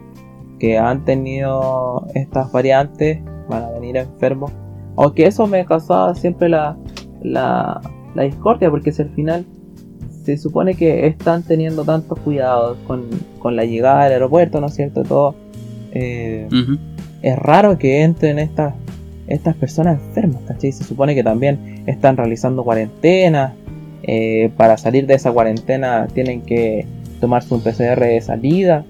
que 0.62 0.78
han 0.78 1.04
tenido 1.06 2.06
estas 2.14 2.52
variantes, 2.52 3.20
van 3.50 3.64
a 3.64 3.70
venir 3.72 3.98
enfermos. 3.98 4.52
Aunque 4.96 5.26
eso 5.26 5.48
me 5.48 5.66
causaba 5.66 6.14
siempre 6.14 6.50
la, 6.50 6.78
la, 7.24 7.82
la 8.14 8.24
discordia, 8.24 8.70
porque 8.70 8.92
si 8.92 9.02
al 9.02 9.10
final 9.10 9.44
se 10.24 10.38
supone 10.38 10.76
que 10.76 11.08
están 11.08 11.42
teniendo 11.42 11.84
tantos 11.84 12.20
cuidados 12.20 12.78
con, 12.86 13.06
con 13.40 13.56
la 13.56 13.66
llegada 13.66 14.04
al 14.04 14.12
aeropuerto, 14.12 14.62
¿no 14.62 14.68
es 14.68 14.76
cierto? 14.76 15.02
Todo. 15.02 15.34
eh, 15.94 16.48
es 17.24 17.40
raro 17.40 17.78
que 17.80 18.04
entren 18.04 18.38
estas 18.40 18.76
estas 19.28 19.56
personas 19.56 20.00
enfermas, 20.00 20.42
¿cachai? 20.48 20.72
Se 20.74 20.84
supone 20.84 21.16
que 21.16 21.24
también 21.24 21.84
están 21.88 22.18
realizando 22.18 22.64
cuarentena. 22.64 23.54
eh, 24.04 24.52
para 24.58 24.78
salir 24.78 25.06
de 25.08 25.14
esa 25.16 25.32
cuarentena 25.32 26.08
tienen 26.14 26.42
que 26.42 26.86
tomarse 27.20 27.54
un 27.54 27.62
PCR 27.62 28.00
de 28.00 28.20
salida. 28.22 28.84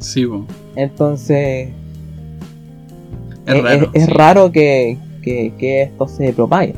Sí, 0.00 0.26
po. 0.26 0.46
Entonces 0.76 1.68
Es 3.46 3.54
eh, 3.54 3.60
raro. 3.62 3.90
es 3.94 4.04
sí. 4.06 4.10
raro 4.12 4.50
que, 4.52 4.98
que- 5.22 5.52
que 5.58 5.82
esto 5.82 6.08
se 6.08 6.32
propague. 6.32 6.74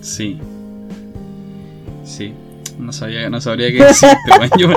Sí. 0.00 0.38
Sí. 2.04 2.32
No 2.78 2.92
sabía, 2.92 3.28
no 3.28 3.40
sabría 3.40 3.68
qué 3.72 3.84
decirte, 3.84 4.16
weón. 4.38 4.50
Yo, 4.58 4.68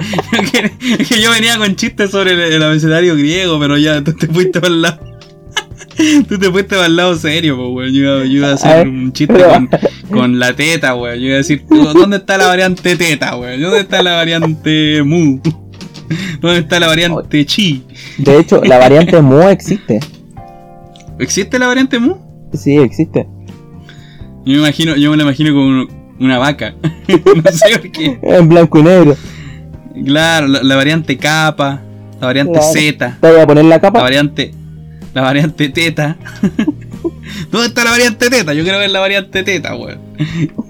que, 0.52 1.06
que 1.06 1.22
yo 1.22 1.32
venía 1.32 1.58
con 1.58 1.76
chistes 1.76 2.10
sobre 2.12 2.34
el, 2.34 2.40
el 2.54 2.64
abecedario 2.64 3.16
griego, 3.16 3.60
pero 3.60 3.78
ya 3.78 4.04
tú 4.04 4.14
te 4.14 4.28
fuiste 4.28 4.60
para 4.60 4.74
el 4.74 4.82
lado. 4.82 5.00
Tú 6.28 6.40
te 6.40 6.50
fuiste 6.50 6.76
para 6.76 6.88
el 6.88 6.96
lado 6.96 7.16
serio, 7.16 7.56
pues, 7.58 7.70
weón. 7.70 7.94
Yo, 7.94 8.02
iba- 8.04 8.26
yo 8.26 8.32
iba 8.38 8.48
a 8.50 8.54
hacer 8.54 8.88
un 8.88 9.12
chiste 9.14 9.36
con 10.10 10.40
la 10.40 10.56
teta, 10.56 10.96
weón. 10.96 11.20
Yo 11.20 11.26
iba 11.28 11.36
a 11.36 11.38
decir, 11.38 11.64
¿dónde 11.70 12.18
está 12.18 12.38
la 12.38 12.48
variante 12.48 12.96
teta, 12.96 13.36
weón? 13.38 13.62
¿Dónde 13.62 13.82
está 13.82 14.02
la 14.02 14.14
variante 14.16 15.04
mu? 15.04 15.40
¿Dónde 16.42 16.60
está 16.60 16.80
la 16.80 16.88
variante 16.88 17.46
chi? 17.46 17.84
De 18.18 18.40
hecho, 18.40 18.64
la 18.64 18.78
variante 18.78 19.22
Mu 19.22 19.42
existe. 19.50 20.00
¿Existe 21.20 21.60
la 21.60 21.68
variante 21.68 22.00
mu? 22.00 22.16
Sí, 22.54 22.78
existe. 22.78 23.28
Yo 24.44 24.54
me 24.54 24.58
imagino, 24.58 24.96
yo 24.96 25.12
me 25.12 25.18
la 25.18 25.24
imagino 25.24 25.54
como 25.54 25.88
una 26.20 26.38
vaca. 26.40 26.74
no 27.08 27.52
sé 27.52 27.78
por 27.78 27.92
qué. 27.92 28.20
En 28.24 28.50
blanco 28.50 28.80
y 28.80 28.84
negro. 28.84 29.16
Claro, 30.04 30.48
la, 30.48 30.64
la 30.64 30.76
variante 30.76 31.18
capa, 31.18 31.82
la 32.20 32.26
variante 32.28 32.54
Claro. 32.54 32.74
Z, 32.74 33.18
Te 33.22 33.32
voy 33.32 33.40
a 33.40 33.46
poner 33.46 33.66
la 33.66 33.76
la 33.76 33.82
capa. 33.82 34.02
variante. 34.02 34.52
La 35.14 35.22
variante 35.22 35.70
teta. 35.70 36.18
¿Dónde 37.52 37.68
está 37.68 37.84
la 37.84 37.92
variante 37.92 38.30
teta? 38.30 38.54
Yo 38.54 38.64
que 38.64 38.86
es 38.86 38.92
la 38.92 39.00
variante 39.00 39.44
teta, 39.44 39.76
weón. 39.76 40.00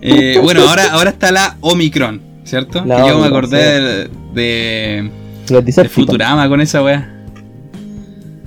Eh, 0.01 0.39
bueno, 0.41 0.67
ahora, 0.67 0.91
ahora 0.91 1.11
está 1.11 1.31
la 1.31 1.57
Omicron, 1.61 2.21
¿cierto? 2.43 2.83
La 2.85 3.03
que 3.03 3.09
yo 3.09 3.19
me 3.19 3.27
acordé 3.27 3.57
sí. 3.57 4.09
de, 4.33 4.41
de, 4.41 5.11
Los 5.49 5.65
de. 5.65 5.89
Futurama 5.89 6.47
con 6.49 6.61
esa 6.61 6.83
weá. 6.83 7.17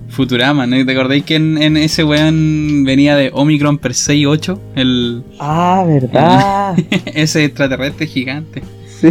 Futurama, 0.09 0.67
¿no? 0.67 0.85
¿Te 0.87 0.93
acordáis 0.93 1.25
que 1.25 1.35
en, 1.37 1.61
en 1.61 1.77
ese 1.77 2.05
weón 2.05 2.85
venía 2.85 3.17
de 3.17 3.31
Omicron 3.35 3.79
Persei 3.79 4.27
8? 4.27 4.61
El, 4.77 5.25
Ah, 5.41 5.85
¿verdad? 5.87 6.77
ese 7.07 7.45
extraterrestre 7.45 8.07
gigante. 8.07 8.63
sí. 9.01 9.09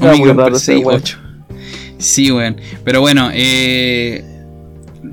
Omicron 0.00 0.38
raro 0.38 0.56
ese 0.56 0.72
Persei 0.74 0.84
weón. 0.84 1.00
8. 1.00 1.18
Sí, 1.98 2.30
weón. 2.30 2.56
Pero 2.84 3.00
bueno, 3.00 3.30
eh, 3.32 4.24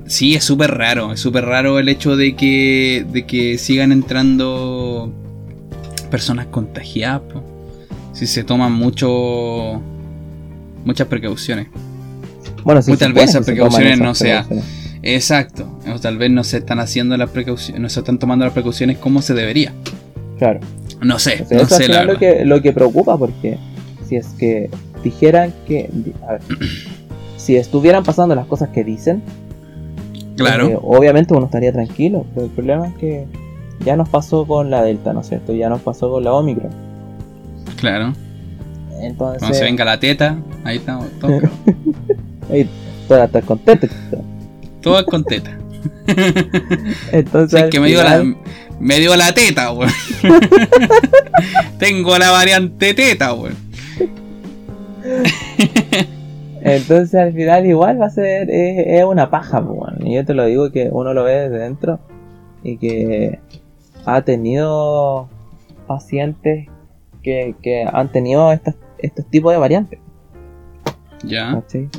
sí, 0.06 0.36
es 0.36 0.44
súper 0.44 0.72
raro. 0.72 1.14
Es 1.14 1.20
súper 1.22 1.46
raro 1.46 1.80
el 1.80 1.90
hecho 1.90 2.16
de 2.16 2.36
que, 2.36 3.04
de 3.12 3.26
que 3.26 3.58
sigan 3.58 3.92
entrando 3.92 5.12
personas 6.12 6.46
contagiadas. 6.48 7.22
po. 7.34 7.44
Si 8.14 8.28
se 8.28 8.44
toman 8.44 8.74
mucho 8.74 9.82
muchas 10.88 11.08
precauciones. 11.08 11.68
Bueno, 12.64 12.82
sí, 12.82 12.92
Muy 12.92 12.98
tal 12.98 13.14
vez 13.14 13.30
esas 13.30 13.46
precauciones 13.46 13.94
esas 13.94 14.04
no 14.06 14.16
sea-. 14.16 14.46
Exacto. 15.04 15.80
O 15.94 16.00
tal 16.00 16.18
vez 16.18 16.32
no 16.32 16.44
se 16.44 16.58
están 16.58 16.80
haciendo 16.80 17.16
las 17.18 17.30
precauciones, 17.30 17.82
no 17.82 17.90
se 17.90 18.00
están 18.00 18.18
tomando 18.18 18.46
las 18.46 18.54
precauciones 18.54 18.98
como 18.98 19.22
se 19.22 19.34
debería. 19.34 19.74
Claro. 20.40 20.60
No 21.02 21.20
sé, 21.20 21.44
O 21.44 21.46
sea, 21.46 21.58
no 21.58 21.64
eso 21.64 21.76
sé 21.78 21.88
la 21.88 22.04
lo 22.04 22.18
que, 22.18 22.44
lo 22.44 22.62
que 22.62 22.74
preocupa, 22.74 23.18
porque 23.18 23.58
si 24.08 24.16
es 24.16 24.28
que 24.40 24.70
dijeran 25.04 25.54
que. 25.68 25.90
A 26.28 26.34
ver, 26.34 26.42
si 27.38 27.56
estuvieran 27.56 28.04
pasando 28.04 28.34
las 28.34 28.48
cosas 28.48 28.70
que 28.70 28.84
dicen, 28.84 29.22
Claro. 30.36 30.68
eh, 30.68 30.80
obviamente 30.82 31.34
uno 31.34 31.46
estaría 31.46 31.72
tranquilo, 31.72 32.26
pero 32.34 32.48
el 32.48 32.52
problema 32.52 32.88
es 32.88 32.94
que 32.96 33.26
ya 33.86 33.96
nos 33.96 34.10
pasó 34.10 34.46
con 34.46 34.70
la 34.72 34.84
Delta, 34.84 35.14
¿no 35.14 35.22
es 35.22 35.28
cierto? 35.30 35.54
Ya 35.54 35.70
nos 35.70 35.82
pasó 35.82 36.10
con 36.12 36.24
la 36.24 36.34
Omicron. 36.34 36.72
Claro. 37.80 38.14
Entonces, 39.02 39.40
Cuando 39.40 39.58
se 39.58 39.64
venga 39.64 39.86
la 39.86 40.00
teta, 40.00 40.38
ahí 40.64 40.78
estamos. 40.78 41.08
Todos, 41.20 41.44
ahí, 42.52 42.70
todas 43.08 43.28
estás 43.28 43.46
contento. 43.46 43.88
chico. 43.88 44.24
todas 44.82 45.06
con 45.06 45.24
teta. 45.24 45.58
Entonces, 47.12 47.62
al 47.62 47.70
que 47.70 47.80
me 47.80 47.88
dio, 47.88 48.04
la, 48.04 48.24
me 48.80 49.00
dio 49.00 49.16
la 49.16 49.34
teta, 49.34 49.72
weón. 49.72 49.92
Tengo 51.80 52.18
la 52.18 52.32
variante 52.32 52.94
teta, 52.94 53.34
weón. 53.34 53.56
Entonces 56.62 57.16
al 57.16 57.34
final 57.34 57.66
igual 57.66 58.02
va 58.02 58.08
a 58.08 58.10
ser, 58.10 58.50
es, 58.50 58.88
es 58.88 59.06
una 59.06 59.30
paja, 59.30 59.60
weón. 59.62 60.06
Y 60.06 60.16
yo 60.16 60.26
te 60.26 60.34
lo 60.34 60.46
digo 60.46 60.72
que 60.72 60.90
uno 60.92 61.14
lo 61.14 61.24
ve 61.24 61.50
desde 61.50 61.60
dentro 61.60 62.00
y 62.64 62.78
que 62.78 63.40
ha 64.06 64.22
tenido 64.22 65.30
pacientes 65.88 66.68
que, 67.24 67.56
que 67.62 67.86
han 67.92 68.12
tenido 68.12 68.52
estos, 68.52 68.76
estos 69.00 69.26
tipos 69.28 69.52
de 69.52 69.58
variantes, 69.60 70.00
Ya. 71.24 71.54
¿cachai? 71.54 71.90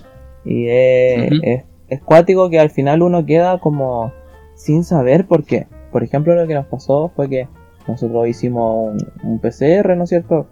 Y 0.44 0.66
es, 0.68 1.32
es, 1.42 1.64
es 1.88 2.02
cuático 2.02 2.48
que 2.50 2.58
al 2.58 2.70
final 2.70 3.02
uno 3.02 3.24
queda 3.26 3.58
como 3.58 4.12
sin 4.54 4.84
saber 4.84 5.26
por 5.26 5.44
qué. 5.44 5.66
Por 5.92 6.02
ejemplo, 6.02 6.34
lo 6.34 6.46
que 6.46 6.54
nos 6.54 6.66
pasó 6.66 7.10
fue 7.14 7.28
que 7.28 7.48
nosotros 7.86 8.28
hicimos 8.28 8.94
un, 9.22 9.30
un 9.30 9.38
PCR, 9.38 9.96
¿no 9.96 10.04
es 10.04 10.10
cierto? 10.10 10.46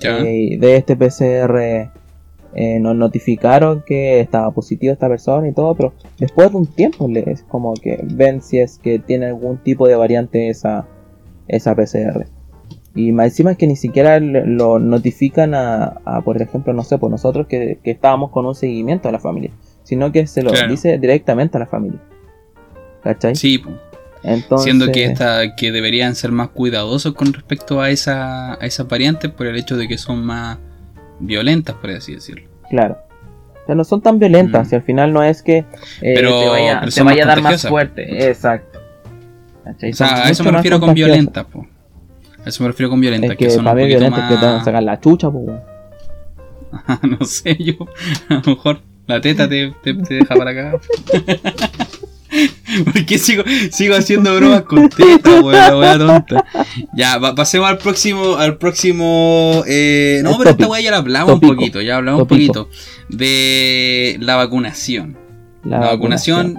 Ya. 0.00 0.18
Eh, 0.20 0.56
de 0.58 0.76
este 0.76 0.96
PCR 0.96 1.90
eh, 2.54 2.80
nos 2.80 2.96
notificaron 2.96 3.82
que 3.86 4.20
estaba 4.20 4.50
positivo 4.50 4.92
esta 4.92 5.08
persona 5.08 5.48
y 5.48 5.52
todo, 5.52 5.74
pero 5.74 5.92
después 6.18 6.50
de 6.50 6.56
un 6.56 6.66
tiempo 6.66 7.08
es 7.08 7.42
como 7.44 7.74
que 7.74 8.00
ven 8.02 8.42
si 8.42 8.58
es 8.58 8.78
que 8.78 8.98
tiene 8.98 9.26
algún 9.26 9.58
tipo 9.58 9.86
de 9.86 9.96
variante 9.96 10.48
esa, 10.48 10.86
esa 11.48 11.74
PCR. 11.74 12.26
Y 12.94 13.12
más 13.12 13.26
encima 13.26 13.52
es 13.52 13.56
que 13.56 13.66
ni 13.68 13.76
siquiera 13.76 14.18
lo 14.20 14.78
notifican 14.80 15.54
a, 15.54 16.00
a, 16.04 16.22
por 16.22 16.40
ejemplo, 16.42 16.72
no 16.72 16.82
sé, 16.82 16.98
por 16.98 17.10
nosotros 17.10 17.46
que, 17.46 17.78
que 17.84 17.92
estábamos 17.92 18.30
con 18.30 18.46
un 18.46 18.54
seguimiento 18.54 19.08
a 19.08 19.12
la 19.12 19.20
familia, 19.20 19.52
sino 19.84 20.10
que 20.10 20.26
se 20.26 20.42
lo 20.42 20.50
Claro. 20.50 20.68
dice 20.70 20.98
directamente 20.98 21.56
a 21.56 21.60
la 21.60 21.66
familia. 21.66 22.00
¿Cachai? 23.04 23.36
Sí. 23.36 23.62
Entonces, 24.22 24.64
siendo 24.64 24.90
que 24.92 25.04
esta, 25.04 25.54
que 25.56 25.72
deberían 25.72 26.14
ser 26.14 26.30
más 26.32 26.48
cuidadosos 26.48 27.14
con 27.14 27.32
respecto 27.32 27.80
a 27.80 27.90
esa, 27.90 28.54
a 28.54 28.66
esas 28.66 28.86
variantes 28.88 29.30
por 29.30 29.46
el 29.46 29.56
hecho 29.56 29.76
de 29.76 29.88
que 29.88 29.96
son 29.96 30.24
más 30.24 30.58
violentas, 31.20 31.76
por 31.76 31.90
así 31.90 32.14
decirlo. 32.14 32.48
Claro. 32.68 32.98
O 33.62 33.66
sea, 33.66 33.74
no 33.76 33.84
son 33.84 34.02
tan 34.02 34.18
violentas, 34.18 34.68
Mm. 34.68 34.74
y 34.74 34.76
al 34.76 34.82
final 34.82 35.12
no 35.12 35.22
es 35.22 35.42
que 35.42 35.58
eh, 35.58 35.64
Pero- 36.02 36.40
te 36.40 36.48
vaya, 36.48 36.80
pero 36.80 36.92
te 36.92 37.02
vaya 37.02 37.22
a 37.22 37.26
dar 37.26 37.40
más 37.40 37.66
fuerte. 37.66 38.28
Exacto. 38.28 38.80
¿Cachai? 39.64 39.90
O 39.90 39.94
sea, 39.94 40.26
a 40.26 40.30
eso 40.30 40.42
me 40.44 40.50
refiero 40.50 40.80
con 40.80 40.88
contagiosas. 40.88 41.12
violenta, 41.16 41.44
po. 41.44 41.66
A 42.44 42.48
eso 42.48 42.62
me 42.62 42.68
refiero 42.68 42.90
con 42.90 43.00
violenta, 43.00 43.26
Es 43.32 43.38
que, 43.38 43.44
que, 43.46 43.50
son 43.50 43.64
para 43.64 43.74
mí 43.76 43.82
poquito 43.82 43.98
violenta 43.98 44.22
es 44.24 44.28
que 44.30 44.34
te 44.36 44.44
van 44.44 44.54
a 44.54 44.56
más... 44.56 44.64
sacar 44.64 44.82
la 44.82 45.00
chucha, 45.00 45.30
pues. 45.30 45.44
weón. 45.46 45.60
no 47.18 47.24
sé, 47.26 47.56
yo. 47.62 47.74
A 48.28 48.34
lo 48.34 48.54
mejor 48.54 48.80
la 49.06 49.20
teta 49.20 49.48
te, 49.48 49.72
te, 49.82 49.94
te 49.94 50.14
deja 50.14 50.34
para 50.34 50.50
acá. 50.50 50.78
¿Por 52.84 53.04
qué 53.04 53.18
sigo, 53.18 53.42
sigo 53.72 53.96
haciendo 53.96 54.34
bromas 54.36 54.62
con 54.62 54.88
teta, 54.88 55.40
weón? 55.40 55.52
La 55.52 55.76
wea 55.76 55.98
tonta. 55.98 56.44
Ya, 56.94 57.18
va- 57.18 57.34
pasemos 57.34 57.68
al 57.68 57.78
próximo. 57.78 58.36
Al 58.36 58.56
próximo. 58.56 59.64
Eh, 59.66 60.20
no, 60.22 60.38
pero 60.38 60.50
esta 60.50 60.68
wea 60.68 60.80
ya 60.80 60.92
la 60.92 60.98
hablamos 60.98 61.34
un 61.34 61.40
poquito. 61.40 61.80
Ya 61.80 61.96
hablamos 61.96 62.22
un 62.22 62.28
poquito. 62.28 62.68
De 63.08 64.16
la 64.20 64.36
vacunación. 64.36 65.18
La, 65.64 65.80
La, 65.80 65.86
vacunación, 65.88 66.58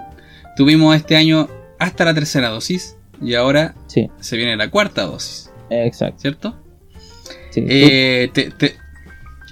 tuvimos 0.57 0.95
este 0.95 1.15
año 1.15 1.47
hasta 1.79 2.03
la 2.05 2.13
tercera 2.13 2.49
dosis. 2.49 2.97
Y 3.21 3.35
ahora 3.35 3.75
Sí, 3.87 4.09
se 4.19 4.35
viene 4.35 4.57
la 4.57 4.69
cuarta 4.69 5.03
dosis, 5.03 5.50
exacto. 5.71 6.19
¿cierto? 6.19 6.55
Sí. 7.51 7.61
¿Tú- 7.61 7.67
Eh, 7.69 8.29
te, 8.33 8.51
te- 8.51 8.75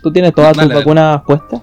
¿Tú, 0.02 0.12
tienes 0.14 0.34
todas 0.34 0.56
tus 0.58 0.68
vacunas 0.74 1.22
puestas? 1.26 1.62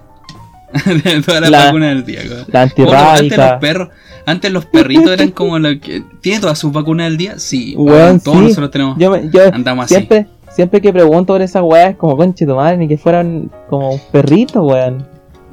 todas 1.26 1.40
las 1.40 1.50
La- 1.50 1.64
vacunas 1.66 1.94
del 1.94 2.04
día. 2.04 2.20
La 2.48 2.66
Bueno, 2.76 2.98
antes 2.98 3.38
los 3.38 3.52
perros, 3.60 3.88
antes 4.26 4.50
los 4.52 4.66
perritos 4.66 5.10
eran 5.12 5.30
como 5.30 5.58
lo 5.58 5.68
que. 5.80 6.02
¿Tiene 6.20 6.40
todas 6.40 6.58
sus 6.58 6.72
vacunas 6.72 7.06
del 7.08 7.16
día? 7.16 7.38
Sí, 7.38 7.74
weón, 7.76 8.20
todos 8.20 8.38
sí. 8.38 8.44
nosotros 8.44 8.70
tenemos. 8.70 8.98
Yo, 8.98 9.16
yo 9.30 9.54
andamos 9.54 9.84
así. 9.86 9.94
siempre, 9.94 10.26
siempre 10.50 10.80
que 10.82 10.92
pregunto 10.92 11.32
por 11.32 11.40
esas 11.42 11.62
weas, 11.62 11.90
es 11.92 11.96
como 11.96 12.16
conche 12.16 12.44
tu 12.44 12.54
madre, 12.54 12.76
ni 12.76 12.88
que 12.88 12.98
fueran 12.98 13.50
como 13.70 13.92
un 13.92 14.00
perrito, 14.12 14.62
weón. 14.64 15.06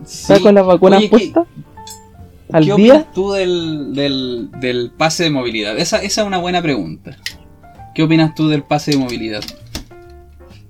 Sí. 0.03 0.23
¿Estás 0.23 0.39
con 0.39 0.55
las 0.55 0.65
vacunas 0.65 0.99
Oye, 0.99 1.09
¿qué- 1.09 1.17
puestas? 1.17 1.45
¿Al 2.51 2.65
¿Qué 2.65 2.65
día? 2.65 2.93
opinas 2.95 3.13
tú 3.13 3.31
del, 3.31 3.95
del, 3.95 4.49
del 4.59 4.91
pase 4.97 5.23
de 5.23 5.29
movilidad? 5.29 5.77
Esa, 5.77 5.97
esa 6.03 6.21
es 6.21 6.27
una 6.27 6.37
buena 6.39 6.61
pregunta. 6.61 7.17
¿Qué 7.93 8.03
opinas 8.03 8.33
tú 8.35 8.47
del 8.47 8.63
pase 8.63 8.91
de 8.91 8.97
movilidad? 8.97 9.43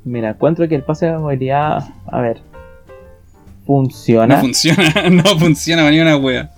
Mira, 0.03 0.31
encuentro 0.31 0.67
que 0.67 0.75
el 0.75 0.83
pase 0.83 1.05
de 1.07 1.17
movilidad, 1.17 1.83
a 2.11 2.21
ver, 2.21 2.41
funciona. 3.65 4.35
No 4.35 4.41
funciona, 4.41 4.93
no 5.09 5.23
funciona 5.39 5.89
ni 5.89 5.99
una 5.99 6.17
wea. 6.17 6.51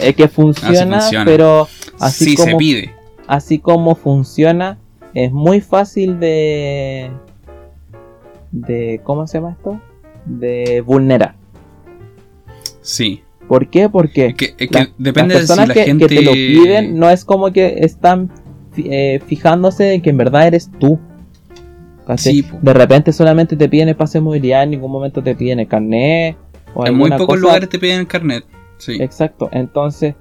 es 0.00 0.14
que 0.14 0.28
funciona, 0.28 1.00
funciona. 1.00 1.24
pero 1.24 1.68
así 1.98 2.24
sí 2.26 2.36
se 2.36 2.44
como 2.44 2.58
pide. 2.58 2.94
así 3.26 3.58
como 3.58 3.94
funciona, 3.96 4.78
es 5.14 5.32
muy 5.32 5.60
fácil 5.60 6.20
de 6.20 7.10
de 8.52 9.00
¿cómo 9.02 9.26
se 9.26 9.38
llama 9.38 9.52
esto? 9.58 9.80
De 10.26 10.82
vulnerar. 10.82 11.34
Sí. 12.82 13.22
¿Por 13.48 13.68
qué? 13.68 13.88
Porque 13.88 14.26
Es 14.26 14.34
que, 14.34 14.54
es 14.56 14.68
que 14.70 14.78
la- 14.78 14.88
depende 14.98 15.34
las 15.34 15.48
de 15.48 15.54
si 15.54 15.66
la 15.66 15.74
que, 15.74 15.84
gente. 15.84 16.06
que 16.06 16.16
te 16.16 16.22
lo 16.22 16.32
piden 16.32 16.98
no 16.98 17.10
es 17.10 17.24
como 17.24 17.52
que 17.52 17.78
están 17.80 18.30
eh, 18.76 19.20
fijándose 19.26 19.94
en 19.94 20.02
que 20.02 20.10
en 20.10 20.16
verdad 20.16 20.46
eres 20.46 20.70
tú. 20.78 20.98
de 22.62 22.72
repente 22.72 23.12
solamente 23.12 23.56
te 23.56 23.68
piden 23.68 23.88
el 23.88 23.96
pase 23.96 24.18
de 24.18 24.22
movilidad, 24.22 24.64
en 24.64 24.70
ningún 24.70 24.90
momento 24.90 25.22
te 25.22 25.34
piden 25.34 25.60
el 25.60 25.68
carnet. 25.68 26.36
O 26.74 26.86
En 26.86 26.96
muy 26.96 27.10
pocos 27.10 27.26
cosa. 27.26 27.40
lugares 27.40 27.68
te 27.68 27.78
piden 27.78 28.00
el 28.00 28.06
carnet. 28.06 28.44
Sí. 28.78 28.96
Exacto, 29.00 29.48
entonces, 29.52 30.14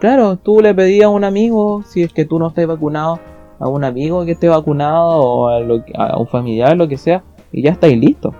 claro, 0.00 0.36
tú 0.36 0.60
le 0.60 0.74
pedías 0.74 1.06
a 1.06 1.08
un 1.10 1.24
amigo, 1.24 1.82
si 1.86 2.02
es 2.02 2.12
que 2.12 2.24
tú 2.24 2.38
no 2.38 2.48
estás 2.48 2.66
vacunado, 2.66 3.20
a 3.58 3.68
un 3.68 3.84
amigo 3.84 4.24
que 4.24 4.32
esté 4.32 4.48
vacunado 4.48 5.18
o 5.20 5.48
a, 5.48 5.60
lo 5.60 5.84
a 5.96 6.16
un 6.18 6.26
familiar, 6.28 6.76
lo 6.76 6.88
que 6.88 6.96
sea, 6.96 7.22
y 7.52 7.62
ya 7.62 7.72
estáis 7.72 7.98
listo. 7.98 8.34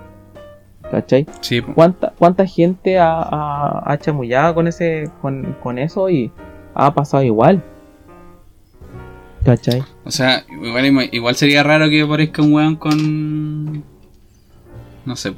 ¿Cachai? 0.91 1.27
Sí. 1.43 1.61
¿Cuánta, 1.61 2.15
cuánta 2.19 2.47
gente 2.47 2.99
ha, 2.99 3.21
ha, 3.21 3.93
ha 3.93 3.99
chamullado 3.99 4.55
con, 4.55 4.69
ese, 4.69 5.11
con, 5.21 5.55
con 5.63 5.79
eso 5.79 6.09
y 6.09 6.33
ha 6.75 6.95
pasado 6.95 7.23
igual? 7.25 7.63
¿Cachai? 9.49 9.83
O 10.05 10.11
sea, 10.11 10.45
igual, 10.51 11.09
igual 11.11 11.35
sería 11.37 11.63
raro 11.63 11.89
que 11.89 12.03
aparezca 12.03 12.43
un 12.43 12.53
weón 12.53 12.77
con. 12.77 13.83
No 15.07 15.17
sé, 15.17 15.33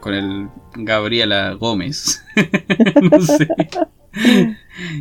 con 0.00 0.12
el 0.14 0.48
Gabriela 0.74 1.52
Gómez. 1.52 2.20
no 3.12 3.20
sé. 3.20 3.46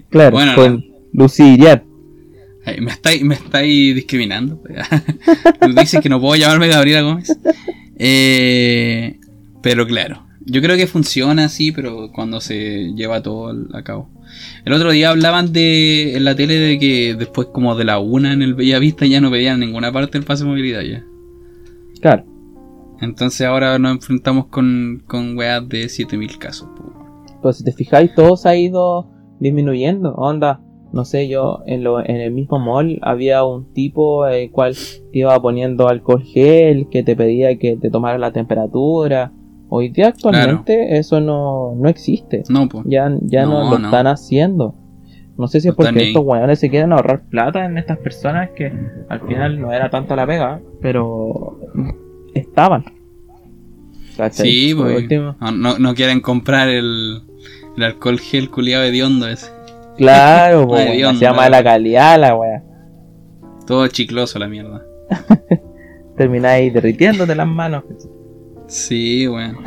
Claro, 0.09 0.31
Bueno, 0.31 0.53
con 0.53 0.85
Lucy 1.13 1.57
Me 1.57 2.91
estáis, 2.91 3.23
me 3.23 3.33
estáis 3.33 3.95
discriminando. 3.95 4.61
Tú 5.61 5.73
dices 5.73 5.99
que 5.99 6.09
no 6.09 6.21
puedo 6.21 6.35
llamarme 6.35 6.67
Gabriela 6.67 7.01
Gómez. 7.01 7.35
Eh, 7.97 9.19
pero 9.63 9.87
claro, 9.87 10.27
yo 10.45 10.61
creo 10.61 10.77
que 10.77 10.85
funciona 10.85 11.45
así, 11.45 11.71
pero 11.71 12.11
cuando 12.13 12.39
se 12.39 12.93
lleva 12.95 13.23
todo 13.23 13.47
al- 13.47 13.69
a 13.73 13.81
cabo. 13.83 14.09
El 14.65 14.73
otro 14.73 14.91
día 14.91 15.09
hablaban 15.09 15.51
de 15.53 16.15
en 16.15 16.25
la 16.25 16.35
tele 16.35 16.55
de 16.55 16.79
que 16.79 17.15
después 17.15 17.47
como 17.51 17.75
de 17.75 17.83
la 17.83 17.99
una 17.99 18.33
en 18.33 18.41
el 18.41 18.53
Bellavista 18.53 19.05
ya 19.05 19.21
no 19.21 19.29
pedían 19.31 19.55
en 19.61 19.67
ninguna 19.69 19.91
parte 19.91 20.17
el 20.17 20.23
pase 20.23 20.43
de 20.43 20.49
movilidad 20.49 20.81
ya. 20.81 21.03
Claro, 22.01 22.25
Entonces 23.01 23.45
ahora 23.47 23.79
nos 23.79 23.93
enfrentamos 23.93 24.47
con, 24.47 25.03
con 25.07 25.37
weas 25.37 25.67
de 25.67 25.87
7000 25.89 26.37
casos. 26.37 26.67
pero 27.41 27.53
si 27.53 27.63
te 27.63 27.71
fijáis, 27.71 28.13
todo 28.13 28.35
se 28.37 28.49
ha 28.49 28.55
ido 28.55 29.09
disminuyendo. 29.39 30.13
Onda, 30.15 30.61
no 30.93 31.05
sé, 31.05 31.27
yo 31.27 31.61
en, 31.65 31.83
lo, 31.83 31.99
en 31.99 32.17
el 32.17 32.31
mismo 32.31 32.59
mall 32.59 32.99
había 33.01 33.43
un 33.43 33.73
tipo 33.73 34.27
el 34.27 34.51
cual 34.51 34.75
te 35.11 35.19
iba 35.19 35.41
poniendo 35.41 35.87
alcohol 35.87 36.23
gel, 36.23 36.87
que 36.89 37.03
te 37.03 37.15
pedía 37.15 37.57
que 37.57 37.77
te 37.77 37.89
tomara 37.89 38.17
la 38.17 38.31
temperatura. 38.31 39.31
Hoy 39.69 39.89
día 39.89 40.09
actualmente 40.09 40.97
eso 40.97 41.19
no, 41.19 41.73
no 41.75 41.89
existe. 41.89 42.43
No, 42.49 42.69
pues. 42.69 42.83
Ya, 42.87 43.11
ya 43.21 43.45
no, 43.45 43.69
lo 43.69 43.85
están 43.85 44.07
haciendo. 44.07 44.75
No 45.37 45.47
sé 45.47 45.61
si 45.61 45.69
es 45.69 45.75
porque 45.75 46.09
estos 46.09 46.23
weones 46.23 46.59
se 46.59 46.69
quieren 46.69 46.93
ahorrar 46.93 47.23
plata 47.23 47.65
en 47.65 47.77
estas 47.77 47.97
personas 47.97 48.51
que 48.51 48.71
al 49.09 49.21
final 49.21 49.59
no 49.59 49.73
era 49.73 49.89
tanta 49.89 50.15
la 50.15 50.27
pega, 50.27 50.61
pero 50.79 51.59
estaban. 52.35 52.85
Sí, 54.31 54.75
pues. 54.75 55.07
No, 55.39 55.79
no, 55.79 55.95
quieren 55.95 56.21
comprar 56.21 56.69
el, 56.69 57.23
el 57.75 57.83
alcohol 57.83 58.19
gel 58.19 58.51
culiado 58.51 58.83
de 58.83 59.03
hondo 59.03 59.27
ese. 59.27 59.51
Claro, 59.97 60.67
pues, 60.67 60.87
se 60.87 61.25
llama 61.25 61.49
la 61.49 61.63
calidad 61.63 62.19
la 62.19 62.35
weá. 62.35 62.63
Todo 63.65 63.87
chicloso 63.87 64.37
la 64.37 64.47
mierda. 64.47 64.83
Termináis 66.17 66.73
derritiéndote 66.73 67.33
las 67.33 67.47
manos. 67.47 67.83
Sí, 68.67 69.27
bueno. 69.27 69.61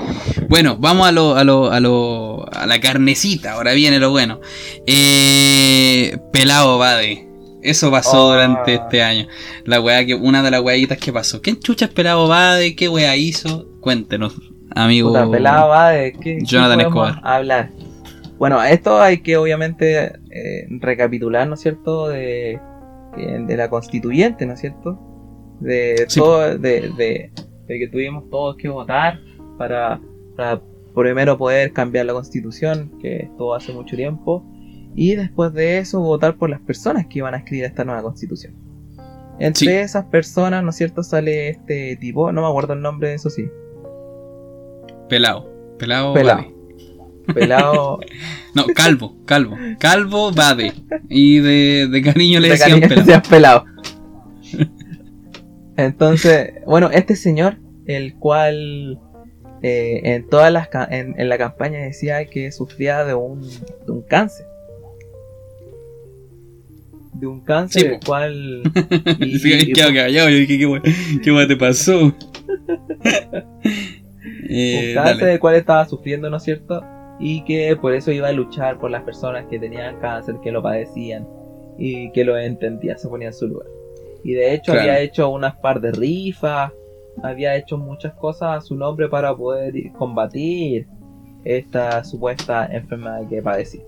Bueno, 0.49 0.77
vamos 0.79 1.07
a 1.07 1.13
lo, 1.13 1.37
a 1.37 1.45
lo, 1.45 1.71
a 1.71 1.81
lo, 1.81 2.47
a 2.53 2.67
la 2.67 2.81
carnecita. 2.81 3.53
Ahora 3.53 3.73
viene 3.73 3.99
lo 3.99 4.11
bueno. 4.11 4.41
Eh, 4.87 6.19
pelado 6.33 6.79
Bade. 6.79 7.29
Eso 7.63 7.91
pasó 7.91 8.27
oh. 8.27 8.33
durante 8.33 8.75
este 8.75 9.03
año. 9.03 9.27
La 9.65 9.81
weá 9.81 10.05
que, 10.07 10.15
una 10.15 10.43
de 10.43 10.51
las 10.51 10.61
weaditas 10.61 10.99
que 10.99 11.13
pasó. 11.13 11.43
¿Qué 11.43 11.59
chucha 11.59 11.87
es 11.87 11.91
pelado 11.91 12.29
Bade? 12.29 12.77
¿Qué 12.77 12.89
weá 12.89 13.17
hizo? 13.17 13.67
Cuéntenos, 13.81 14.35
amigo. 14.75 15.09
Puta, 15.09 15.31
pelado 15.31 15.69
Bade. 15.69 16.13
¿Qué, 16.21 16.39
Jonathan 16.43 16.81
Escobar. 16.81 17.21
Hablar. 17.23 17.71
Bueno, 18.39 18.63
esto 18.63 19.01
hay 19.01 19.19
que 19.19 19.37
obviamente 19.37 20.13
eh, 20.31 20.67
recapitular, 20.69 21.49
¿no 21.49 21.55
es 21.55 21.61
cierto? 21.61 22.09
De, 22.09 22.61
de 23.17 23.57
la 23.57 23.71
constituyente, 23.71 24.45
¿no 24.47 24.53
es 24.55 24.61
cierto? 24.61 25.01
De 25.61 26.07
todo, 26.15 26.59
de, 26.59 26.91
de, 26.99 27.31
que 27.67 27.89
tuvimos 27.89 28.29
todos 28.31 28.57
que 28.57 28.69
votar 28.69 29.21
para, 29.59 30.01
para 30.37 30.62
primero 30.95 31.37
poder 31.37 31.73
cambiar 31.73 32.07
la 32.07 32.12
constitución, 32.12 32.93
que 33.01 33.17
esto 33.17 33.55
hace 33.55 33.73
mucho 33.73 33.97
tiempo, 33.97 34.45
y 34.95 35.14
después 35.14 35.53
de 35.53 35.79
eso 35.79 36.01
votar 36.01 36.37
por 36.37 36.49
las 36.49 36.61
personas 36.61 37.07
que 37.07 37.19
iban 37.19 37.35
a 37.35 37.39
escribir 37.39 37.64
esta 37.64 37.85
nueva 37.85 38.03
constitución. 38.03 38.55
Entre 39.39 39.83
esas 39.83 40.07
personas, 40.07 40.62
¿no 40.64 40.71
es 40.71 40.77
cierto? 40.77 41.03
Sale 41.03 41.51
este 41.51 41.97
tipo, 41.97 42.33
no 42.33 42.41
me 42.41 42.49
acuerdo 42.49 42.73
el 42.73 42.81
nombre, 42.81 43.12
eso 43.12 43.29
sí. 43.29 43.45
Pelado. 45.09 45.51
Pelado. 45.79 46.14
Pelado. 46.14 46.45
Pelado. 47.35 47.99
no, 48.55 48.64
calvo, 48.75 49.17
calvo. 49.27 49.57
Calvo 49.79 50.33
Bade. 50.33 50.73
Y 51.11 51.41
de, 51.41 51.89
de 51.91 52.03
cariño 52.03 52.41
le 52.41 52.51
decían 52.51 52.81
pelado. 52.81 53.23
pelado. 53.29 53.64
Entonces, 55.77 56.55
bueno, 56.64 56.91
este 56.91 57.16
señor, 57.16 57.59
el 57.87 58.14
cual 58.16 58.99
eh, 59.62 60.01
en 60.05 60.29
todas 60.29 60.53
las 60.53 60.68
en, 60.91 61.18
en, 61.18 61.29
la 61.29 61.39
campaña 61.39 61.79
decía 61.79 62.24
que 62.27 62.51
sufría 62.53 63.05
de 63.05 63.14
un, 63.14 63.43
de 63.43 63.93
un 63.93 64.03
cáncer. 64.03 64.47
De 67.14 67.27
un 67.27 67.41
cáncer, 67.41 67.95
el 67.95 68.01
cual. 68.05 68.62
Y, 69.20 69.39
sí, 69.39 69.72
qué 69.72 69.81
callado, 69.95 70.29
yo 70.29 70.37
dije, 70.37 70.59
¿qué, 70.59 71.20
qué, 71.22 71.47
te 71.47 71.57
pasó? 71.57 71.93
eh, 74.49 74.95
un 74.97 75.03
cáncer 75.03 75.29
del 75.29 75.41
cual 75.41 75.55
estaba 75.57 75.87
sufriendo, 75.87 76.29
¿no 76.31 76.37
es 76.37 76.43
cierto? 76.43 76.83
y 77.18 77.45
que 77.45 77.77
por 77.77 77.95
eso 77.95 78.12
iba 78.12 78.29
a 78.29 78.33
luchar 78.33 78.79
por 78.79 78.91
las 78.91 79.03
personas 79.03 79.47
que 79.47 79.59
tenían 79.59 79.99
cáncer, 80.01 80.37
que 80.43 80.53
lo 80.53 80.62
padecían 80.62 81.27
y 81.79 82.11
que 82.12 82.24
lo 82.24 82.39
entendían, 82.39 82.99
se 82.99 83.09
ponía 83.09 83.29
en 83.29 83.35
su 83.35 83.49
lugar. 83.49 83.66
Y 84.27 84.35
de 84.35 84.55
hecho 84.55 84.72
había 84.72 84.99
hecho 84.99 85.29
unas 85.29 85.55
par 85.55 85.81
de 85.81 85.93
rifas, 85.93 86.72
había 87.22 87.55
hecho 87.55 87.79
muchas 87.79 88.12
cosas 88.14 88.59
a 88.59 88.61
su 88.61 88.74
nombre 88.74 89.09
para 89.09 89.35
poder 89.37 89.72
combatir 89.93 90.89
esta 91.45 92.03
supuesta 92.03 92.66
enfermedad 92.66 93.20
que 93.29 93.41
padecía. 93.41 93.83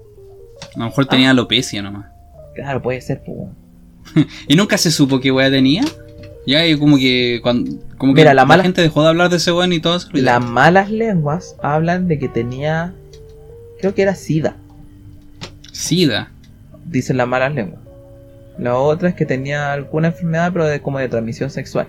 A 0.77 0.79
lo 0.79 0.85
mejor 0.85 1.07
tenía 1.07 1.31
alopecia 1.31 1.83
nomás. 1.83 2.07
Claro, 2.55 2.81
puede 2.81 3.01
ser. 3.01 3.21
Pues. 3.25 4.27
¿Y 4.49 4.55
nunca 4.55 4.79
se 4.79 4.93
supo 4.93 5.19
qué 5.19 5.33
wea 5.33 5.51
tenía? 5.51 5.83
Ya, 6.47 6.65
y 6.65 6.79
como 6.79 6.97
que, 6.99 7.41
cuando, 7.43 7.73
como 7.99 8.15
que 8.15 8.23
la, 8.25 8.63
gente 8.63 8.81
dejó 8.81 9.03
de 9.03 9.09
hablar 9.09 9.31
de 9.31 9.39
ese 9.39 9.51
weón 9.51 9.73
y 9.73 9.81
todo 9.81 9.97
eso. 9.97 10.09
Las 10.13 10.43
malas 10.43 10.89
lenguas 10.89 11.57
hablan 11.61 12.07
de 12.07 12.21
que 12.21 12.29
tenía 12.29 12.95
Creo 13.81 13.95
que 13.95 14.03
era 14.03 14.15
SIDA. 14.15 14.57
SIDA. 15.73 16.31
Dicen 16.85 17.17
las 17.17 17.29
malas 17.29 17.55
lenguas. 17.55 17.88
La 18.59 18.77
otra 18.77 19.09
es 19.09 19.15
que 19.15 19.25
tenía 19.25 19.73
alguna 19.73 20.09
enfermedad, 20.09 20.53
pero 20.53 20.67
de, 20.67 20.81
como 20.81 20.99
de 20.99 21.09
transmisión 21.09 21.51
sexual. 21.51 21.87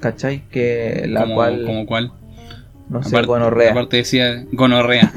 ¿Cachai? 0.00 0.42
Que 0.50 1.06
la 1.08 1.26
cual. 1.26 1.64
¿Como 1.64 1.86
cuál? 1.86 2.12
No 2.88 3.02
sé, 3.02 3.20
gonorrea. 3.22 3.72
Aparte 3.72 3.96
decía 3.96 4.44
gonorrea. 4.52 5.12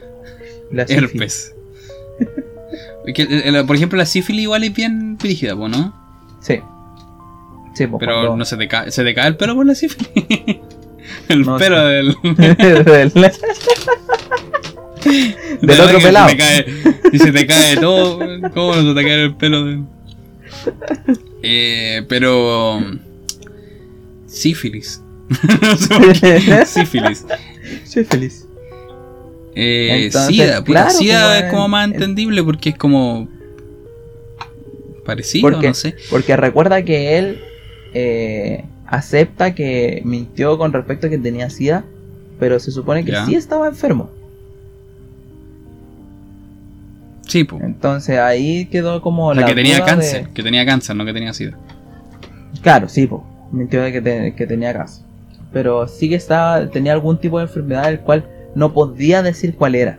la 0.70 0.82
Herpes. 0.82 1.54
por 3.66 3.76
ejemplo, 3.76 3.98
la 3.98 4.06
sífilis 4.06 4.42
igual 4.42 4.64
es 4.64 4.74
bien 4.74 5.18
rígida, 5.18 5.54
¿no? 5.54 5.94
Sí. 6.40 6.60
sí 7.74 7.86
pero 7.98 8.36
no 8.36 8.44
se 8.44 8.56
te, 8.56 8.68
cae, 8.68 8.90
se 8.90 9.02
te 9.02 9.14
cae 9.14 9.28
el 9.28 9.36
pelo 9.36 9.54
por 9.54 9.66
la 9.66 9.74
sífilis. 9.74 10.10
El 11.28 11.44
pelo 11.44 11.86
del. 11.86 12.16
del 15.04 15.80
otro 15.80 15.98
pelado. 15.98 16.30
y 17.12 17.18
se 17.18 17.32
te 17.32 17.46
cae 17.46 17.76
todo, 17.76 18.18
¿cómo 18.52 18.74
no 18.76 18.88
se 18.88 18.94
te 18.94 19.06
cae 19.06 19.24
el 19.24 19.34
pelo? 19.34 19.64
De... 19.64 19.82
Eh, 21.42 22.02
pero. 22.08 22.80
Sífilis. 24.26 25.02
sífilis. 26.66 27.24
Sífilis. 27.84 28.46
Eh, 29.56 30.10
SIDA, 30.10 30.90
SIDA 30.90 31.38
es 31.38 31.50
como 31.50 31.68
más 31.68 31.86
entendible 31.86 32.42
porque 32.42 32.70
es 32.70 32.76
como. 32.76 33.28
Parecido, 35.04 35.50
no 35.50 35.74
sé. 35.74 35.96
Porque 36.10 36.36
recuerda 36.36 36.82
que 36.82 37.18
él. 37.18 37.40
Eh, 37.96 38.64
acepta 38.86 39.54
que 39.54 40.02
mintió 40.04 40.58
con 40.58 40.72
respecto 40.72 41.06
a 41.06 41.10
que 41.10 41.18
tenía 41.18 41.50
SIDA, 41.50 41.84
pero 42.38 42.58
se 42.58 42.70
supone 42.70 43.04
que 43.04 43.14
sí 43.26 43.34
estaba 43.34 43.68
enfermo. 43.68 44.10
Sí, 47.26 47.44
pues. 47.44 47.62
Entonces 47.62 48.18
ahí 48.18 48.66
quedó 48.66 49.00
como 49.00 49.32
la. 49.34 49.46
que 49.46 49.54
tenía 49.54 49.84
cáncer, 49.84 50.28
que 50.28 50.42
tenía 50.42 50.64
cáncer, 50.64 50.96
no 50.96 51.04
que 51.04 51.12
tenía 51.12 51.32
SIDA. 51.32 51.56
Claro, 52.62 52.88
sí, 52.88 53.06
pues. 53.06 53.22
Mintió 53.52 53.82
de 53.82 53.92
que, 53.92 54.46
tenía 54.46 54.72
cáncer. 54.72 55.04
Pero 55.52 55.86
sí 55.86 56.08
que 56.08 56.16
estaba, 56.16 56.68
tenía 56.70 56.92
algún 56.92 57.18
tipo 57.18 57.38
de 57.38 57.44
enfermedad 57.44 57.88
el 57.88 58.00
cual 58.00 58.26
no 58.54 58.72
podía 58.72 59.22
decir 59.22 59.54
cuál 59.54 59.74
era. 59.74 59.98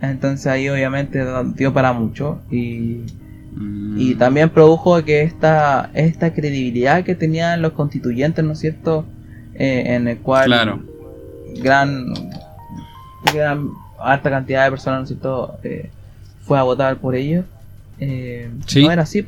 Entonces 0.00 0.46
ahí 0.46 0.68
obviamente 0.68 1.24
dio 1.56 1.72
para 1.72 1.92
mucho 1.92 2.40
y 2.50 3.02
y 3.96 4.14
mm. 4.14 4.18
también 4.18 4.50
produjo 4.50 5.04
que 5.04 5.22
esta, 5.22 5.90
esta 5.94 6.32
credibilidad 6.32 7.02
que 7.02 7.16
tenían 7.16 7.60
los 7.60 7.72
constituyentes, 7.72 8.44
¿no 8.44 8.52
es 8.52 8.60
cierto? 8.60 9.04
Eh, 9.54 9.94
en 9.94 10.06
el 10.06 10.18
cual 10.18 10.84
gran, 11.60 12.06
gran 13.34 13.70
alta 14.00 14.30
cantidad 14.30 14.64
de 14.64 14.70
personas, 14.70 14.98
¿no 14.98 15.02
es 15.04 15.08
cierto?, 15.08 15.58
eh, 15.62 15.90
fue 16.44 16.58
a 16.58 16.62
votar 16.62 16.96
por 16.96 17.14
ellos. 17.14 17.44
Eh, 18.00 18.50
no 18.76 18.90
era 18.90 19.02
así. 19.02 19.26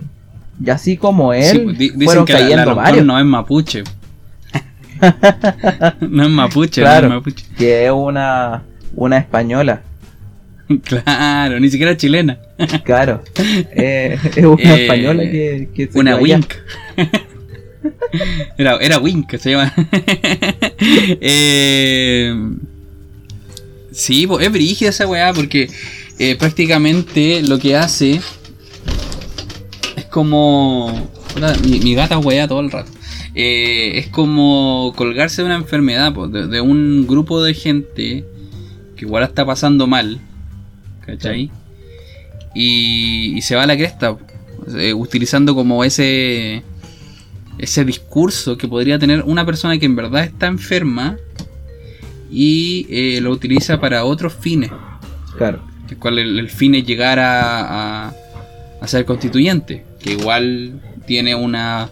Y 0.64 0.70
así 0.70 0.96
como 0.96 1.32
él, 1.32 1.76
sí, 1.78 1.90
fueron 2.04 2.24
que 2.24 2.32
cayendo 2.34 2.74
varios. 2.74 3.04
No 3.06 3.18
es 3.18 3.24
mapuche. 3.24 3.84
no 6.00 6.22
es 6.24 6.28
mapuche, 6.30 6.82
claro, 6.82 7.08
no 7.08 7.14
es 7.18 7.20
mapuche. 7.20 7.44
Que 7.56 7.86
es 7.86 7.92
una, 7.92 8.62
una 8.94 9.18
española. 9.18 9.82
Claro, 10.84 11.58
ni 11.58 11.68
siquiera 11.68 11.96
chilena. 11.96 12.38
Claro, 12.84 13.24
eh, 13.72 14.16
es 14.36 14.44
una 14.44 14.62
eh, 14.76 14.82
española 14.82 15.22
que, 15.24 15.90
Una 15.94 16.14
Wink. 16.16 16.54
era, 18.56 18.76
era 18.76 18.98
Wink, 18.98 19.36
se 19.36 19.50
llama. 19.50 19.72
eh, 21.20 22.34
sí, 23.92 24.28
es 24.40 24.52
brígida 24.52 24.90
esa 24.90 25.06
weá 25.06 25.32
porque 25.32 25.68
eh, 26.18 26.36
prácticamente 26.36 27.42
lo 27.42 27.58
que 27.58 27.76
hace 27.76 28.20
es 29.96 30.04
como. 30.06 31.10
Mi, 31.62 31.94
gata 31.94 32.18
weá 32.18 32.48
todo 32.48 32.60
el 32.60 32.70
rato. 32.70 32.90
es 33.34 34.08
como 34.08 34.92
colgarse 34.96 35.42
de 35.42 35.46
una 35.46 35.56
enfermedad, 35.56 36.12
de, 36.12 36.60
un 36.60 37.06
grupo 37.06 37.42
de 37.42 37.54
gente 37.54 38.24
que 38.96 39.04
igual 39.04 39.22
está 39.22 39.46
pasando 39.46 39.86
mal 39.86 40.20
¿cachai? 41.10 41.50
Y, 42.54 43.40
se 43.42 43.54
va 43.54 43.62
a 43.62 43.66
la 43.66 43.76
cresta, 43.76 44.16
eh, 44.76 44.92
utilizando 44.92 45.54
como 45.54 45.84
ese, 45.84 46.62
ese 47.58 47.84
discurso 47.84 48.56
que 48.56 48.68
podría 48.68 48.98
tener 48.98 49.22
una 49.22 49.46
persona 49.46 49.78
que 49.78 49.86
en 49.86 49.96
verdad 49.96 50.24
está 50.24 50.46
enferma 50.46 51.16
y 52.30 52.86
eh, 52.88 53.20
lo 53.20 53.30
utiliza 53.30 53.80
para 53.80 54.04
otros 54.04 54.34
fines. 54.34 54.70
Claro. 55.36 55.60
El 55.88 55.96
cual 55.96 56.18
el, 56.18 56.38
el 56.38 56.48
fin 56.48 56.74
es 56.76 56.86
llegar 56.86 57.18
a, 57.18 58.06
a, 58.08 58.14
a 58.80 58.86
ser 58.86 59.04
constituyente, 59.04 59.84
que 60.00 60.12
igual 60.12 60.80
tiene 61.06 61.34
una 61.34 61.90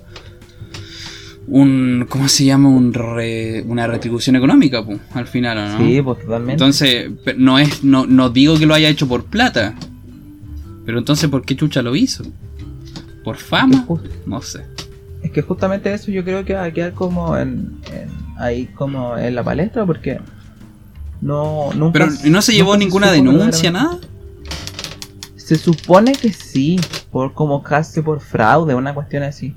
un 1.46 2.06
¿cómo 2.08 2.28
se 2.28 2.44
llama? 2.44 2.68
Un 2.68 2.92
re- 2.92 3.62
una 3.66 3.86
retribución 3.86 4.36
económica, 4.36 4.84
pu, 4.84 4.98
al 5.14 5.26
final, 5.26 5.58
¿o 5.58 5.68
¿no? 5.68 5.78
Sí, 5.78 6.00
pues 6.02 6.20
totalmente. 6.20 6.52
Entonces, 6.52 7.10
no 7.36 7.58
es 7.58 7.82
no, 7.82 8.06
no 8.06 8.28
digo 8.30 8.58
que 8.58 8.66
lo 8.66 8.74
haya 8.74 8.88
hecho 8.88 9.08
por 9.08 9.24
plata. 9.24 9.74
Pero 10.84 10.98
entonces, 10.98 11.28
¿por 11.28 11.44
qué 11.44 11.56
Chucha 11.56 11.82
lo 11.82 11.96
hizo? 11.96 12.24
¿Por 13.24 13.36
es, 13.36 13.42
fama? 13.42 13.86
No 14.26 14.40
sé. 14.42 14.60
es 15.22 15.30
que 15.30 15.42
justamente 15.42 15.92
eso 15.92 16.10
yo 16.10 16.22
creo 16.24 16.44
que 16.44 16.54
va 16.54 16.64
a 16.64 16.70
quedar 16.70 16.92
como 16.92 17.36
en, 17.36 17.72
en- 17.92 18.27
ahí 18.38 18.66
como 18.66 19.16
en 19.18 19.34
la 19.34 19.42
palestra 19.42 19.84
porque 19.86 20.20
no 21.20 21.70
nunca 21.74 21.92
Pero 21.92 22.06
no 22.30 22.42
se 22.42 22.52
llevó 22.52 22.76
ninguna 22.76 23.10
denuncia, 23.10 23.70
nada. 23.70 23.98
Se 25.36 25.56
supone 25.56 26.12
que 26.12 26.32
sí, 26.32 26.78
por 27.10 27.32
como 27.34 27.62
casi 27.62 28.02
por 28.02 28.20
fraude, 28.20 28.74
una 28.74 28.94
cuestión 28.94 29.22
así. 29.22 29.54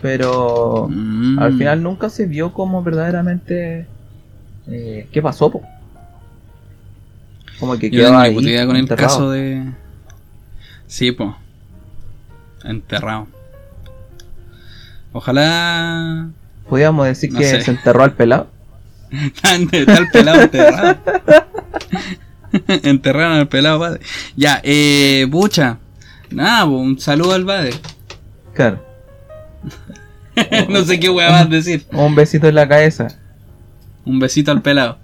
Pero 0.00 0.86
Mm. 0.88 1.38
al 1.40 1.58
final 1.58 1.82
nunca 1.82 2.08
se 2.10 2.26
vio 2.26 2.52
como 2.52 2.82
verdaderamente 2.82 3.86
eh, 4.68 5.08
qué 5.12 5.20
pasó, 5.22 5.50
po. 5.50 5.62
Como 7.58 7.76
que 7.76 7.90
Yo 7.90 8.04
quedó 8.04 8.18
ahí 8.18 8.34
con 8.34 8.44
el 8.76 8.82
enterrado. 8.82 9.08
caso 9.08 9.30
de. 9.32 9.64
Sí, 10.86 11.10
po. 11.10 11.36
Enterrado. 12.62 13.26
Ojalá. 15.12 16.28
Podríamos 16.68 17.06
decir 17.06 17.32
No 17.32 17.38
que 17.38 17.46
sé. 17.46 17.60
se 17.62 17.70
enterró 17.70 18.02
al 18.02 18.12
pelado. 18.14 18.50
Está 19.10 19.54
el 19.54 20.10
pelado 20.10 20.42
enterrado. 20.42 20.98
Enterraron 22.68 23.32
al 23.38 23.48
pelado, 23.48 23.78
padre. 23.78 24.00
Ya, 24.36 24.60
eh. 24.64 25.26
Pucha. 25.30 25.78
Nada, 26.30 26.64
un 26.66 26.98
saludo 26.98 27.32
al 27.32 27.44
padre. 27.44 27.72
Claro. 28.54 28.84
no 30.68 30.84
sé 30.84 31.00
qué 31.00 31.08
weá 31.10 31.30
vas 31.30 31.42
a 31.42 31.46
decir. 31.46 31.84
Un 31.92 32.14
besito 32.14 32.48
en 32.48 32.54
la 32.54 32.68
cabeza. 32.68 33.08
Un 34.04 34.18
besito 34.18 34.50
al 34.50 34.62
pelado. 34.62 34.98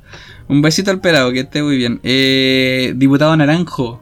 Un 0.48 0.60
besito 0.62 0.90
al 0.90 1.00
pelado, 1.00 1.32
que 1.32 1.40
esté 1.40 1.62
muy 1.62 1.76
bien. 1.76 2.00
Eh, 2.02 2.92
diputado 2.96 3.36
Naranjo. 3.36 4.00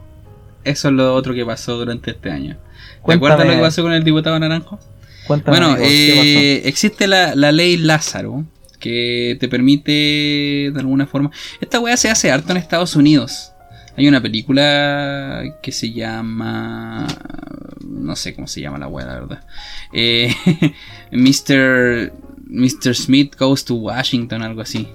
Eso 0.63 0.87
es 0.89 0.93
lo 0.93 1.13
otro 1.13 1.33
que 1.33 1.45
pasó 1.45 1.77
durante 1.77 2.11
este 2.11 2.31
año. 2.31 2.55
¿Te 2.55 3.01
Cuéntame. 3.01 3.15
acuerdas 3.33 3.47
lo 3.47 3.53
que 3.53 3.65
pasó 3.67 3.83
con 3.83 3.93
el 3.93 4.03
diputado 4.03 4.39
Naranjo? 4.39 4.79
Cuéntame, 5.27 5.57
Bueno, 5.57 5.73
amigo, 5.73 5.87
¿qué 5.87 6.55
eh, 6.55 6.61
existe 6.65 7.07
la, 7.07 7.35
la 7.35 7.51
ley 7.51 7.77
Lázaro 7.77 8.45
que 8.83 9.37
te 9.39 9.47
permite 9.47 10.71
de 10.73 10.75
alguna 10.75 11.07
forma. 11.07 11.31
Esta 11.61 11.79
weá 11.79 11.95
se 11.95 12.09
hace 12.09 12.29
harto 12.29 12.51
en 12.51 12.57
Estados 12.57 12.97
Unidos. 12.97 13.53
Hay 13.95 14.09
una 14.09 14.21
película 14.21 15.41
que 15.61 15.71
se 15.71 15.93
llama. 15.93 17.07
No 17.79 18.13
sé 18.17 18.35
cómo 18.35 18.45
se 18.45 18.59
llama 18.59 18.77
la 18.77 18.89
weá, 18.89 19.05
la 19.05 19.13
verdad. 19.13 19.43
Eh, 19.93 20.35
Mr. 21.11 22.11
Mr. 22.45 22.93
Smith 22.93 23.37
Goes 23.39 23.63
to 23.63 23.75
Washington, 23.75 24.41
algo 24.41 24.59
así. 24.59 24.89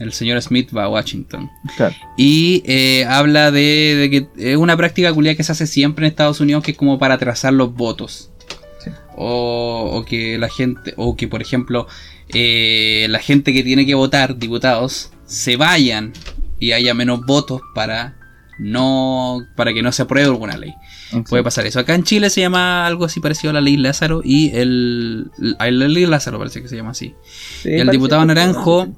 El 0.00 0.12
señor 0.12 0.42
Smith 0.42 0.76
va 0.76 0.84
a 0.84 0.88
Washington. 0.88 1.48
Claro. 1.76 1.94
Y 2.16 2.64
eh, 2.66 3.04
habla 3.08 3.52
de, 3.52 3.94
de 3.94 4.10
que 4.10 4.50
es 4.50 4.56
una 4.56 4.76
práctica 4.76 5.12
culiada 5.12 5.36
que 5.36 5.44
se 5.44 5.52
hace 5.52 5.68
siempre 5.68 6.04
en 6.04 6.10
Estados 6.10 6.40
Unidos 6.40 6.64
que 6.64 6.72
es 6.72 6.76
como 6.76 6.98
para 6.98 7.18
trazar 7.18 7.52
los 7.52 7.72
votos. 7.72 8.32
O, 9.16 9.90
o 9.94 10.04
que 10.04 10.38
la 10.38 10.48
gente, 10.48 10.92
o 10.96 11.16
que 11.16 11.26
por 11.26 11.40
ejemplo 11.40 11.86
eh, 12.28 13.06
la 13.08 13.18
gente 13.18 13.52
que 13.52 13.62
tiene 13.62 13.86
que 13.86 13.94
votar, 13.94 14.36
diputados, 14.36 15.10
se 15.26 15.56
vayan 15.56 16.12
y 16.58 16.72
haya 16.72 16.94
menos 16.94 17.24
votos 17.26 17.60
para 17.74 18.16
no 18.58 19.46
para 19.54 19.74
que 19.74 19.82
no 19.82 19.92
se 19.92 20.02
apruebe 20.02 20.28
alguna 20.28 20.56
ley. 20.56 20.74
Puede 21.28 21.42
pasar 21.42 21.66
eso. 21.66 21.78
Acá 21.78 21.94
en 21.94 22.02
Chile 22.02 22.30
se 22.30 22.40
llama 22.40 22.86
algo 22.86 23.04
así 23.04 23.20
parecido 23.20 23.50
a 23.50 23.54
la 23.54 23.60
ley 23.60 23.76
Lázaro 23.76 24.22
y 24.24 24.50
el, 24.54 25.30
la 25.38 25.70
ley 25.70 26.06
Lázaro 26.06 26.38
parece 26.38 26.62
que 26.62 26.68
se 26.68 26.76
llama 26.76 26.90
así. 26.90 27.14
Y 27.64 27.74
el 27.74 27.88
diputado 27.90 28.24
Naranjo 28.24 28.88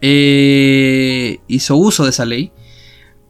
eh, 0.00 1.38
hizo 1.48 1.76
uso 1.76 2.04
de 2.04 2.10
esa 2.10 2.26
ley 2.26 2.52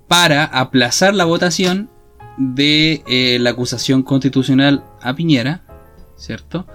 para 0.08 0.44
aplazar 0.44 1.14
la 1.14 1.24
votación 1.24 1.90
de 2.36 3.02
eh, 3.06 3.38
la 3.40 3.50
acusación 3.50 4.02
constitucional 4.02 4.84
a 5.00 5.14
Piñera, 5.14 5.62
¿cierto? 6.16 6.66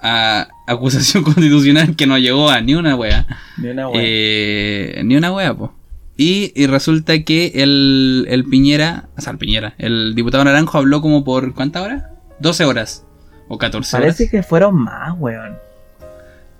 A, 0.00 0.48
acusación 0.66 1.22
constitucional 1.24 1.96
que 1.96 2.06
no 2.06 2.18
llegó 2.18 2.50
a 2.50 2.60
ni 2.60 2.74
una 2.74 2.96
wea. 2.96 3.26
Ni 3.58 3.68
una 3.68 3.88
wea. 3.88 4.02
Eh, 4.02 5.02
ni 5.04 5.16
una 5.16 5.32
wea, 5.32 5.54
po. 5.54 5.74
Y, 6.16 6.52
y 6.54 6.66
resulta 6.66 7.22
que 7.22 7.52
el, 7.54 8.26
el 8.28 8.44
Piñera, 8.44 9.08
o 9.16 9.20
sea, 9.20 9.32
el 9.32 9.38
Piñera, 9.38 9.74
el 9.78 10.14
diputado 10.14 10.44
Naranjo 10.44 10.76
habló 10.76 11.00
como 11.00 11.24
por 11.24 11.54
¿cuántas 11.54 11.82
horas? 11.82 12.04
12 12.40 12.64
horas. 12.64 13.06
O 13.48 13.58
14 13.58 13.96
horas. 13.96 14.04
Parece 14.04 14.30
que 14.30 14.42
fueron 14.42 14.76
más, 14.76 15.14
weón. 15.18 15.56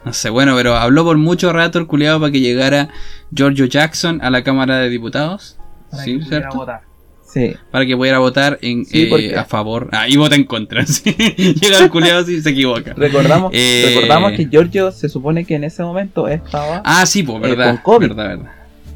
No 0.05 0.15
sé, 0.15 0.31
bueno, 0.31 0.57
pero 0.57 0.77
habló 0.77 1.05
por 1.05 1.19
mucho 1.19 1.53
rato 1.53 1.79
el 1.79 1.87
culiado 1.87 2.19
para 2.21 2.33
que 2.33 2.41
llegara 2.41 2.89
Giorgio 3.35 3.67
Jackson 3.67 4.21
a 4.23 4.31
la 4.31 4.43
Cámara 4.43 4.79
de 4.79 4.89
Diputados. 4.89 5.59
Para 5.91 6.05
sí, 6.05 6.19
que 6.19 6.25
¿cierto? 6.25 6.57
votar. 6.57 6.90
Sí. 7.33 7.55
Para 7.71 7.87
que 7.87 7.97
pudiera 7.97 8.19
votar 8.19 8.59
en, 8.61 8.85
Sí, 8.85 9.09
eh, 9.13 9.37
a 9.37 9.45
favor. 9.45 9.89
Ah, 9.93 10.09
y 10.09 10.17
vota 10.17 10.35
en 10.35 10.45
contra. 10.45 10.85
sí. 10.87 11.13
Llega 11.15 11.79
el 11.79 11.91
culiado 11.91 12.29
y 12.31 12.41
se 12.41 12.51
equivoca. 12.51 12.93
Recordamos, 12.95 13.51
Eh, 13.55 13.93
recordamos 13.95 14.33
que 14.33 14.47
Giorgio 14.49 14.91
se 14.91 15.09
supone 15.09 15.45
que 15.45 15.55
en 15.55 15.65
ese 15.65 15.83
momento 15.83 16.27
estaba 16.29 16.83
Ah, 16.85 17.07
sí, 17.07 17.23
pues, 17.23 17.41
verdad. 17.41 17.81
con 17.83 17.95
COVID. 17.95 18.09
Verdad, 18.09 18.29
verdad. 18.29 18.53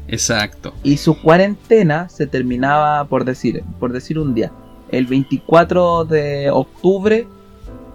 Exacto. 0.07 0.73
y 0.83 0.97
su 0.97 1.19
cuarentena 1.19 2.09
se 2.09 2.27
terminaba 2.27 3.05
por 3.05 3.25
decir, 3.25 3.63
por 3.79 3.91
decir 3.91 4.19
un 4.19 4.35
día, 4.35 4.51
el 4.91 5.07
24 5.07 6.05
de 6.05 6.51
octubre 6.51 7.27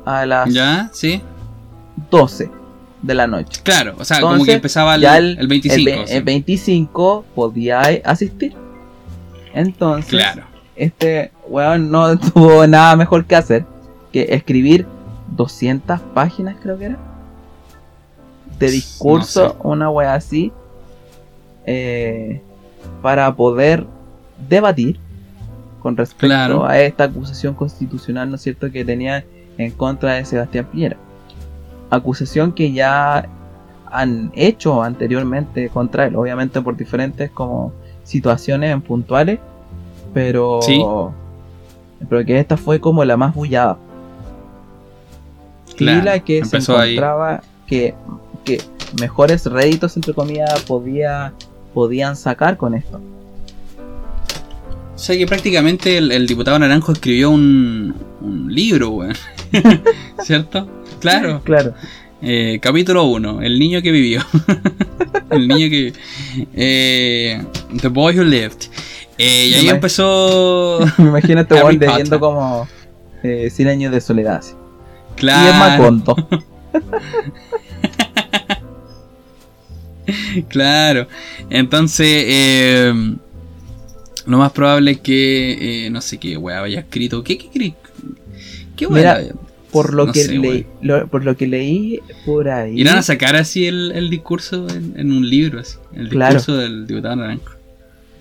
a 0.04 0.26
las 0.26 0.52
¿Ya? 0.52 0.90
Sí. 0.92 1.20
12 2.10 2.50
de 3.02 3.14
la 3.14 3.26
noche. 3.26 3.60
Claro, 3.62 3.94
o 3.98 4.04
sea, 4.04 4.20
como 4.20 4.32
Entonces, 4.32 4.52
que 4.52 4.56
empezaba 4.56 4.94
el, 4.96 5.00
ya 5.02 5.18
el 5.18 5.46
25. 5.46 5.78
El, 5.78 5.84
ve- 5.84 6.06
sí. 6.08 6.14
el 6.16 6.22
25 6.24 7.24
podía 7.34 7.80
asistir. 8.04 8.54
Entonces, 9.54 10.10
Claro. 10.10 10.42
este 10.76 11.32
weón 11.48 11.90
no 11.90 12.18
tuvo 12.18 12.66
nada 12.66 12.96
mejor 12.96 13.24
que 13.24 13.36
hacer 13.36 13.64
que 14.12 14.26
escribir 14.30 14.86
200 15.36 16.00
páginas, 16.14 16.56
creo 16.60 16.78
que 16.78 16.86
era, 16.86 16.98
de 18.58 18.70
discurso, 18.70 19.44
No 19.44 19.50
sé. 19.50 19.56
una 19.62 19.90
wea 19.90 20.14
así, 20.14 20.52
eh, 21.66 22.40
para 23.02 23.34
poder 23.34 23.86
debatir 24.48 24.98
con 25.80 25.96
respecto 25.96 26.26
Claro. 26.26 26.66
a 26.66 26.78
esta 26.78 27.04
acusación 27.04 27.54
constitucional, 27.54 28.28
¿no 28.28 28.36
es 28.36 28.42
cierto?, 28.42 28.70
que 28.70 28.84
tenía 28.84 29.24
en 29.56 29.70
contra 29.72 30.14
de 30.14 30.24
Sebastián 30.24 30.66
Piñera. 30.70 30.96
Acusación 31.90 32.52
que 32.52 32.72
ya 32.72 33.28
han 33.90 34.30
hecho 34.34 34.82
anteriormente 34.82 35.68
contra 35.68 36.06
él, 36.06 36.16
obviamente 36.16 36.60
por 36.60 36.76
diferentes 36.76 37.30
como 37.30 37.72
situaciones 38.10 38.72
en 38.72 38.80
puntuales, 38.82 39.38
pero 40.12 40.60
Sí. 40.62 40.82
pero 42.08 42.24
que 42.24 42.38
esta 42.40 42.56
fue 42.56 42.80
como 42.80 43.04
la 43.04 43.16
más 43.16 43.34
bullada. 43.34 43.78
Claro, 45.76 46.00
y 46.00 46.02
la 46.02 46.18
que 46.20 46.44
se 46.44 46.56
ahí. 46.56 46.62
encontraba 46.96 47.42
que, 47.66 47.94
que 48.44 48.60
mejores 49.00 49.46
réditos 49.46 49.96
entre 49.96 50.12
comillas 50.12 50.62
podía 50.64 51.32
podían 51.72 52.16
sacar 52.16 52.56
con 52.56 52.74
esto. 52.74 53.00
O 54.94 54.98
sea 54.98 55.16
que 55.16 55.26
prácticamente 55.26 55.96
el, 55.96 56.10
el 56.12 56.26
diputado 56.26 56.58
Naranjo 56.58 56.92
escribió 56.92 57.30
un, 57.30 57.94
un 58.20 58.52
libro, 58.52 58.90
weón. 58.90 59.14
¿Cierto? 60.22 60.68
Claro. 61.00 61.40
Claro. 61.44 61.72
Eh, 62.22 62.58
capítulo 62.60 63.04
1, 63.04 63.42
el 63.42 63.58
niño 63.58 63.80
que 63.82 63.90
vivió. 63.90 64.22
el 65.30 65.48
niño 65.48 65.70
que... 65.70 65.92
eh, 66.54 67.42
the 67.80 67.88
Boy 67.88 68.18
Who 68.18 68.24
Lived. 68.24 68.56
Eh, 69.18 69.48
y 69.50 69.54
ahí 69.54 69.64
Me- 69.66 69.70
empezó... 69.72 70.80
Me 70.98 71.04
imagino 71.04 71.40
este 71.42 71.54
weón 71.54 71.78
leyendo 71.78 72.20
como 72.20 72.68
eh, 73.22 73.48
100 73.50 73.68
años 73.68 73.92
de 73.92 74.00
soledad. 74.00 74.36
así. 74.36 74.52
Y 74.52 74.54
es 74.54 75.16
Claro, 75.16 75.54
Macondo. 75.54 76.16
claro. 80.48 81.06
Entonces, 81.48 82.24
eh, 82.26 82.92
lo 84.26 84.38
más 84.38 84.52
probable 84.52 84.92
es 84.92 85.00
que... 85.00 85.86
eh, 85.86 85.90
no 85.90 86.00
sé 86.00 86.18
qué 86.18 86.36
weá 86.36 86.62
haya 86.62 86.80
escrito. 86.80 87.22
¿Qué, 87.24 87.38
qué, 87.38 87.48
qué, 87.50 87.74
qué? 88.76 88.88
Mira, 88.88 89.20
Por 89.72 89.94
lo, 89.94 90.06
No 90.06 90.12
que 90.12 90.20
sé, 90.24 90.36
leí, 90.38 90.66
lo- 90.82 91.06
por 91.08 91.24
lo 91.24 91.36
que 91.36 91.46
leí 91.46 92.00
por 92.26 92.48
ahí. 92.48 92.78
Irán 92.80 92.98
a 92.98 93.02
sacar 93.02 93.36
así 93.36 93.66
el, 93.66 93.92
el 93.92 94.10
discurso 94.10 94.66
en, 94.68 94.94
en 94.98 95.12
un 95.12 95.28
libro, 95.28 95.60
así. 95.60 95.78
El 95.94 96.08
Claro. 96.08 96.34
discurso 96.34 96.60
del 96.60 96.86
diputado 96.86 97.16
Naranjo. 97.16 97.54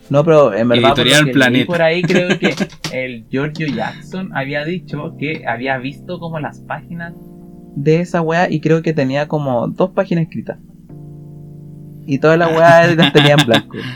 No, 0.09 0.23
pero 0.25 0.53
en 0.53 0.67
verdad 0.67 0.89
por 0.95 0.99
Editorial 1.01 1.31
Planeta. 1.31 1.65
por 1.67 1.81
ahí 1.81 2.01
creo 2.01 2.29
que 2.39 2.55
el 2.91 3.25
Giorgio 3.29 3.67
Jackson 3.67 4.31
había 4.35 4.63
dicho 4.65 5.15
que 5.19 5.43
había 5.47 5.77
visto 5.77 6.19
como 6.19 6.39
las 6.39 6.59
páginas 6.61 7.13
de 7.75 8.01
esa 8.01 8.21
wea 8.21 8.49
y 8.51 8.59
creo 8.59 8.81
que 8.81 8.93
tenía 8.93 9.27
como 9.27 9.67
dos 9.67 9.91
páginas 9.91 10.23
escritas. 10.23 10.57
y 12.07 12.17
toda 12.19 12.37
la 12.37 12.47
weá 12.47 12.87
las 12.95 13.13
tenía 13.13 13.35
en 13.39 13.45
blanco. 13.45 13.77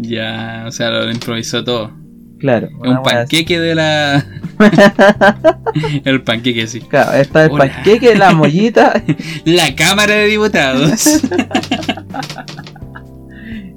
Ya, 0.00 0.64
o 0.66 0.70
sea, 0.70 0.90
lo 0.90 1.10
improvisó 1.10 1.64
todo. 1.64 1.90
Claro. 2.38 2.68
Es 2.68 2.90
un 2.90 3.02
panqueque 3.02 3.58
de 3.58 3.74
la. 3.74 4.24
el 6.04 6.22
panqueque, 6.22 6.66
sí. 6.66 6.80
Claro, 6.80 7.12
está 7.14 7.44
el 7.46 7.50
Hola. 7.52 7.64
panqueque, 7.72 8.14
la 8.14 8.32
mollita. 8.32 9.02
La 9.44 9.74
Cámara 9.74 10.14
de 10.14 10.26
Diputados. 10.26 11.20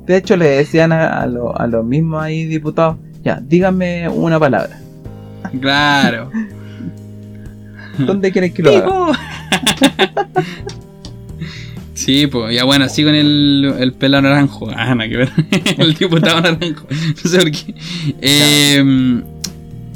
De 0.05 0.17
hecho, 0.17 0.35
le 0.35 0.47
decían 0.49 0.91
a, 0.91 1.21
a 1.21 1.25
lo- 1.27 1.57
a 1.59 1.67
los 1.67 1.85
mismos 1.85 2.21
ahí 2.21 2.45
diputados, 2.45 2.97
ya, 3.23 3.39
díganme 3.41 4.09
una 4.09 4.39
palabra. 4.39 4.77
claro. 5.59 6.29
¿Dónde 7.97 8.31
quieren 8.31 8.53
que 8.53 8.63
lo 8.63 8.71
haga? 8.77 9.19
Sí, 12.05 12.27
pues, 12.27 12.55
ya 12.55 12.63
bueno, 12.63 12.85
así 12.85 13.03
con 13.03 13.13
el, 13.15 13.73
el 13.79 13.93
pelado 13.93 14.23
naranjo. 14.23 14.69
Ah, 14.75 14.95
nada 14.95 15.09
que 15.09 15.17
ver. 15.17 15.29
el 15.77 15.93
diputado 15.93 16.41
naranjo. 16.41 16.87
No 16.89 17.29
sé 17.29 17.37
por 17.37 17.51
qué. 17.51 17.75
Eh, 18.21 19.21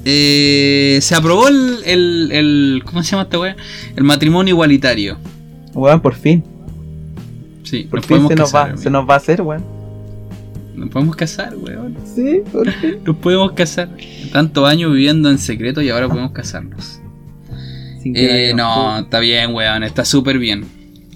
eh, 0.06 1.00
se 1.02 1.16
aprobó 1.16 1.48
el, 1.48 1.78
el, 1.86 2.30
el- 2.32 2.84
¿Cómo 2.86 3.02
se 3.04 3.12
llama 3.12 3.24
esta 3.24 3.40
wea? 3.40 3.56
El 3.96 4.04
matrimonio 4.04 4.54
igualitario. 4.54 5.18
Weón, 5.74 6.00
por 6.02 6.14
fin. 6.16 6.44
Sí, 7.64 7.88
Por 7.90 8.00
nos 8.00 8.06
fin 8.08 8.28
se 8.28 8.36
nos, 8.36 8.54
va, 8.56 8.62
amigo. 8.66 8.78
se 8.78 8.90
nos 8.92 9.10
va 9.10 9.14
a 9.16 9.18
hacer, 9.18 9.42
weón. 9.42 9.64
Nos 10.76 10.90
podemos 10.90 11.16
casar, 11.16 11.56
weón. 11.56 11.96
Sí, 12.14 12.42
por 12.52 12.70
fin. 12.72 12.98
Nos 13.06 13.16
podemos 13.16 13.54
casar. 13.54 13.90
Tantos 14.32 14.70
años 14.70 14.92
viviendo 14.94 15.32
en 15.32 15.40
secreto 15.40 15.82
y 15.82 15.90
ahora 15.90 16.08
podemos 16.08 16.32
casarnos. 16.32 17.00
Eh, 18.04 18.54
no, 18.56 19.00
está 19.00 19.20
bien, 19.20 19.54
weón. 19.56 19.84
Está 19.84 20.06
súper 20.06 20.38
bien. 20.38 20.66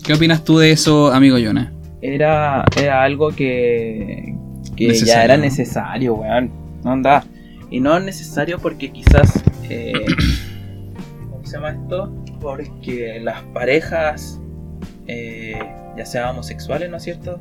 ¿Qué 0.09 0.15
opinas 0.15 0.43
tú 0.43 0.57
de 0.57 0.71
eso, 0.71 1.13
amigo 1.13 1.37
Jonas? 1.37 1.71
Era, 2.01 2.65
era 2.75 3.03
algo 3.03 3.29
que, 3.29 4.35
que 4.75 4.91
ya 4.95 5.23
era 5.23 5.37
necesario, 5.37 6.15
weón. 6.15 6.49
No 6.83 6.93
anda. 6.93 7.23
Y 7.69 7.79
no 7.79 7.95
es 7.95 8.03
necesario 8.03 8.57
porque 8.57 8.91
quizás. 8.91 9.43
eh, 9.69 9.93
¿Cómo 11.29 11.45
se 11.45 11.57
llama 11.57 11.69
esto? 11.73 12.11
Porque 12.41 13.19
las 13.21 13.43
parejas, 13.53 14.41
eh, 15.05 15.59
ya 15.95 16.07
sea 16.07 16.31
homosexuales, 16.31 16.89
¿no 16.89 16.97
es 16.97 17.03
cierto? 17.03 17.39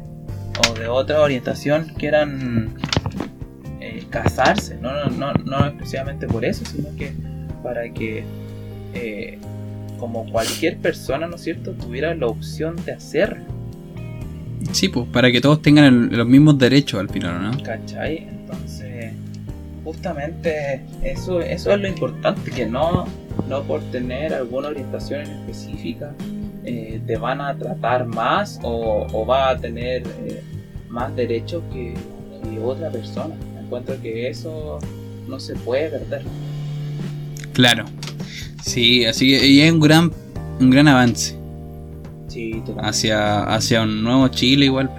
O 0.68 0.74
de 0.78 0.88
otra 0.88 1.22
orientación, 1.22 1.94
quieran 1.96 2.74
eh, 3.80 4.04
casarse. 4.10 4.76
No, 4.76 4.92
no, 4.92 5.08
no, 5.08 5.32
no 5.32 5.66
exclusivamente 5.68 6.26
por 6.26 6.44
eso, 6.44 6.66
sino 6.66 6.94
que 6.96 7.14
para 7.62 7.88
que. 7.94 8.24
Como 9.98 10.24
cualquier 10.30 10.78
persona, 10.78 11.26
¿no 11.26 11.36
es 11.36 11.42
cierto?, 11.42 11.72
tuviera 11.72 12.14
la 12.14 12.26
opción 12.26 12.76
de 12.84 12.92
hacerlo. 12.92 13.44
Sí, 14.72 14.88
pues, 14.88 15.06
para 15.12 15.30
que 15.30 15.40
todos 15.40 15.60
tengan 15.62 15.84
el- 15.84 16.16
los 16.16 16.26
mismos 16.26 16.58
derechos 16.58 17.00
al 17.00 17.08
final, 17.08 17.42
¿no? 17.42 17.62
¿Cachai? 17.62 18.18
Entonces, 18.28 19.12
justamente 19.84 20.82
eso, 21.02 21.40
eso 21.40 21.72
es 21.72 21.80
lo 21.80 21.88
importante, 21.88 22.50
que 22.50 22.66
no, 22.66 23.06
no 23.48 23.62
por 23.62 23.80
tener 23.90 24.34
alguna 24.34 24.68
orientación 24.68 25.20
en 25.22 25.30
específica 25.30 26.12
eh, 26.64 27.00
te 27.06 27.16
van 27.16 27.40
a 27.40 27.56
tratar 27.56 28.04
más 28.04 28.58
o, 28.62 29.06
o 29.12 29.24
va 29.26 29.50
a 29.50 29.56
tener 29.56 30.02
eh, 30.26 30.42
más 30.90 31.14
derechos 31.16 31.62
que, 31.72 31.94
que 32.42 32.58
otra 32.60 32.90
persona. 32.90 33.34
Encuentro 33.58 33.98
que 34.02 34.28
eso 34.28 34.78
no 35.28 35.40
se 35.40 35.54
puede 35.54 35.88
perder. 35.88 36.22
Claro. 37.54 37.84
Sí, 38.62 39.04
así 39.06 39.28
que 39.28 39.46
y 39.46 39.60
es 39.60 39.72
un 39.72 39.80
gran, 39.80 40.12
un 40.60 40.70
gran 40.70 40.88
avance 40.88 41.36
Sí, 42.28 42.52
totalmente. 42.66 42.88
hacia, 42.88 43.44
hacia 43.44 43.82
un 43.82 44.02
nuevo 44.02 44.28
Chile 44.28 44.66
igual. 44.66 44.90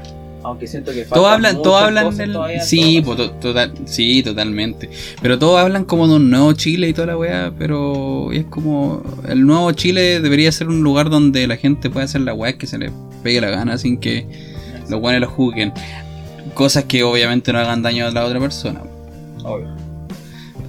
Aunque 0.41 0.67
siento 0.67 0.91
que 0.93 1.03
Todos 1.03 1.27
hablan, 1.27 1.61
todos 1.61 1.81
hablan 1.83 2.15
del... 2.15 2.35
Sí, 2.61 3.01
po, 3.03 3.15
to- 3.15 3.31
total, 3.31 3.73
sí, 3.85 4.23
totalmente. 4.23 4.89
Pero 5.21 5.37
todos 5.37 5.59
hablan 5.59 5.83
como 5.83 6.07
de 6.07 6.15
un 6.15 6.29
nuevo 6.29 6.53
Chile 6.53 6.87
y 6.87 6.93
toda 6.93 7.07
la 7.07 7.17
weá, 7.17 7.51
pero 7.59 8.31
es 8.31 8.45
como... 8.45 9.03
El 9.27 9.45
nuevo 9.45 9.69
Chile 9.73 10.21
debería 10.21 10.51
ser 10.51 10.69
un 10.69 10.81
lugar 10.81 11.09
donde 11.09 11.45
la 11.45 11.57
gente 11.57 11.89
pueda 11.89 12.05
hacer 12.05 12.21
la 12.21 12.33
weá 12.33 12.57
que 12.57 12.67
se 12.67 12.77
le 12.77 12.89
pegue 13.21 13.41
la 13.41 13.49
gana 13.49 13.77
sin 13.77 13.97
que 13.99 14.25
los 14.89 15.01
weones 15.01 15.21
lo 15.21 15.27
juzguen. 15.29 15.73
Cosas 16.53 16.85
que 16.85 17.03
obviamente 17.03 17.51
no 17.53 17.59
hagan 17.59 17.81
daño 17.83 18.07
a 18.07 18.11
la 18.11 18.25
otra 18.25 18.39
persona. 18.39 18.81
Obvio. 19.43 19.67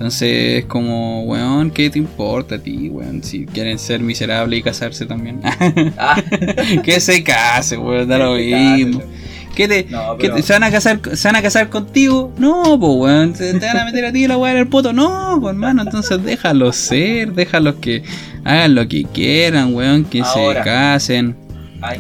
Entonces 0.01 0.61
es 0.61 0.64
como, 0.64 1.24
weón, 1.24 1.70
¿qué 1.70 1.90
te 1.90 1.98
importa 1.98 2.55
a 2.55 2.59
ti, 2.59 2.88
weón? 2.88 3.22
Si 3.22 3.44
quieren 3.44 3.78
ser 3.78 4.01
miserables 4.01 4.61
y 4.61 4.62
casarse 4.62 5.05
también. 5.05 5.40
Ah, 5.98 6.22
que 6.82 7.01
se 7.01 7.22
case, 7.22 7.76
weón, 7.76 8.09
da 8.09 8.16
lo 8.16 8.34
mismo. 8.36 9.03
¿Qué 9.55 9.68
te, 9.68 9.84
No, 9.90 10.16
¿Qué 10.16 10.22
pero- 10.28 10.36
te- 10.36 10.42
¿Se 10.42 10.55
van 10.55 10.62
a 10.64 10.70
casar 10.70 11.01
se 11.12 11.28
van 11.28 11.36
a 11.36 11.42
casar 11.42 11.68
contigo? 11.68 12.32
No, 12.38 12.78
pues 12.80 12.92
weón, 12.96 13.36
¿Se 13.36 13.53
te 13.59 13.66
van 13.66 13.76
a 13.76 13.84
meter 13.84 14.07
a 14.07 14.12
ti 14.12 14.26
la 14.26 14.38
weá 14.38 14.53
en 14.53 14.59
el 14.59 14.68
poto? 14.68 14.94
No, 14.94 15.36
pues 15.38 15.53
hermano, 15.53 15.82
entonces 15.82 16.24
déjalos 16.24 16.76
ser, 16.76 17.34
déjalos 17.34 17.74
que 17.74 18.03
hagan 18.44 18.74
lo 18.76 18.88
que 18.88 19.05
quieran, 19.05 19.74
weón, 19.74 20.05
que 20.07 20.22
Ahora. 20.22 20.61
se 20.64 20.70
casen, 20.70 21.36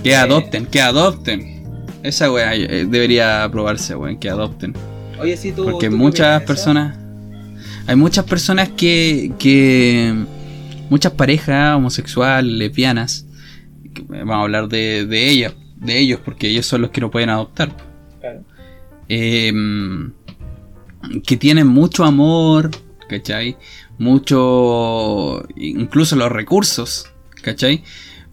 que 0.02 0.16
adopten, 0.16 0.64
que 0.64 0.80
adopten. 0.80 1.60
Esa 2.02 2.32
weá 2.32 2.54
eh, 2.54 2.86
debería 2.88 3.44
aprobarse, 3.44 3.94
weón, 3.94 4.16
que 4.18 4.30
adopten. 4.30 4.72
Oye, 5.20 5.36
sí, 5.36 5.52
tú. 5.52 5.64
Porque 5.64 5.88
¿tú 5.88 5.92
qué 5.92 5.98
muchas 5.98 6.38
eso? 6.40 6.46
personas. 6.46 6.96
Hay 7.90 7.96
muchas 7.96 8.24
personas 8.24 8.68
que. 8.68 9.32
que 9.36 10.14
muchas 10.90 11.12
parejas 11.14 11.74
homosexuales, 11.74 12.52
lesbianas. 12.52 13.26
que 13.92 14.02
vamos 14.02 14.36
a 14.36 14.42
hablar 14.42 14.68
de, 14.68 15.06
de 15.06 15.28
ellas, 15.28 15.54
de 15.74 15.98
ellos, 15.98 16.20
porque 16.24 16.46
ellos 16.46 16.66
son 16.66 16.82
los 16.82 16.92
que 16.92 17.00
no 17.00 17.10
pueden 17.10 17.30
adoptar. 17.30 17.76
Claro. 18.20 18.44
eh, 19.08 19.52
que 21.26 21.36
tienen 21.36 21.66
mucho 21.66 22.04
amor, 22.04 22.70
¿cachai? 23.08 23.56
Mucho, 23.98 25.44
incluso 25.56 26.14
los 26.14 26.30
recursos, 26.30 27.10
¿cachai? 27.42 27.82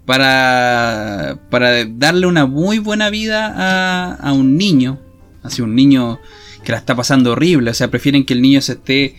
Para, 0.05 1.39
para 1.49 1.83
darle 1.83 2.27
una 2.27 2.45
muy 2.45 2.77
buena 2.77 3.09
vida 3.09 3.51
a, 3.57 4.13
a 4.13 4.33
un 4.33 4.55
niño, 4.55 4.99
así 5.41 5.63
un 5.63 5.73
niño 5.73 6.19
que 6.63 6.73
la 6.73 6.77
está 6.77 6.95
pasando 6.95 7.31
horrible, 7.31 7.71
o 7.71 7.73
sea, 7.73 7.89
prefieren 7.89 8.23
que 8.23 8.35
el 8.35 8.41
niño 8.43 8.61
se 8.61 8.73
esté, 8.73 9.15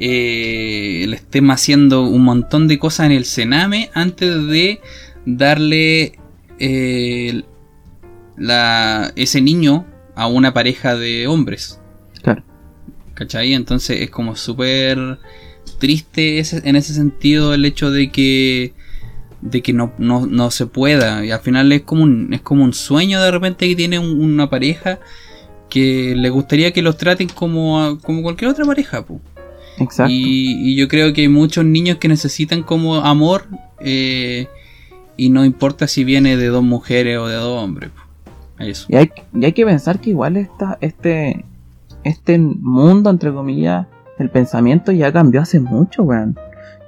eh, 0.00 1.04
le 1.08 1.16
estén 1.16 1.50
haciendo 1.50 2.04
un 2.04 2.22
montón 2.24 2.68
de 2.68 2.78
cosas 2.78 3.06
en 3.06 3.12
el 3.12 3.24
cename 3.24 3.90
antes 3.94 4.46
de 4.46 4.80
darle 5.26 6.18
eh, 6.58 7.42
la, 8.36 9.12
ese 9.16 9.40
niño 9.40 9.86
a 10.14 10.26
una 10.26 10.52
pareja 10.54 10.96
de 10.96 11.26
hombres. 11.26 11.80
Claro. 12.22 12.42
¿Cachai? 13.14 13.54
Entonces 13.54 14.00
es 14.00 14.10
como 14.10 14.36
súper 14.36 15.18
triste 15.78 16.38
ese- 16.38 16.62
en 16.68 16.76
ese 16.76 16.94
sentido 16.94 17.54
el 17.54 17.64
hecho 17.64 17.90
de 17.90 18.10
que 18.10 18.72
de 19.40 19.62
que 19.62 19.72
no, 19.72 19.92
no, 19.98 20.26
no 20.26 20.50
se 20.50 20.66
pueda 20.66 21.24
y 21.24 21.30
al 21.30 21.38
final 21.38 21.70
es 21.70 21.82
como 21.82 22.02
un, 22.02 22.34
es 22.34 22.40
como 22.40 22.64
un 22.64 22.72
sueño 22.74 23.22
de 23.22 23.30
repente 23.30 23.68
que 23.68 23.76
tiene 23.76 23.98
un- 24.00 24.20
una 24.20 24.50
pareja 24.50 24.98
que 25.68 26.14
le 26.16 26.28
gustaría 26.30 26.72
que 26.72 26.82
los 26.82 26.96
traten 26.96 27.28
como, 27.28 27.98
como 28.02 28.22
cualquier 28.22 28.50
otra 28.50 28.64
pareja 28.64 29.04
po. 29.04 29.20
Exacto. 29.80 30.12
Y, 30.12 30.72
y 30.72 30.76
yo 30.76 30.88
creo 30.88 31.12
que 31.12 31.22
hay 31.22 31.28
muchos 31.28 31.64
niños 31.64 31.98
que 31.98 32.08
necesitan 32.08 32.62
como 32.62 32.96
amor 32.96 33.46
eh, 33.80 34.46
y 35.16 35.30
no 35.30 35.44
importa 35.44 35.86
si 35.86 36.04
viene 36.04 36.36
de 36.36 36.46
dos 36.48 36.62
mujeres 36.62 37.18
o 37.18 37.26
de 37.28 37.34
dos 37.36 37.62
hombres 37.62 37.90
eso 38.58 38.86
Y 38.88 38.96
hay, 38.96 39.10
y 39.34 39.44
hay 39.44 39.52
que 39.52 39.64
pensar 39.64 40.00
que 40.00 40.10
igual 40.10 40.36
esta, 40.36 40.78
este, 40.80 41.44
este 42.04 42.38
mundo, 42.38 43.10
entre 43.10 43.32
comillas, 43.32 43.86
el 44.18 44.30
pensamiento 44.30 44.90
ya 44.92 45.12
cambió 45.12 45.40
hace 45.42 45.60
mucho, 45.60 46.02
weón. 46.02 46.36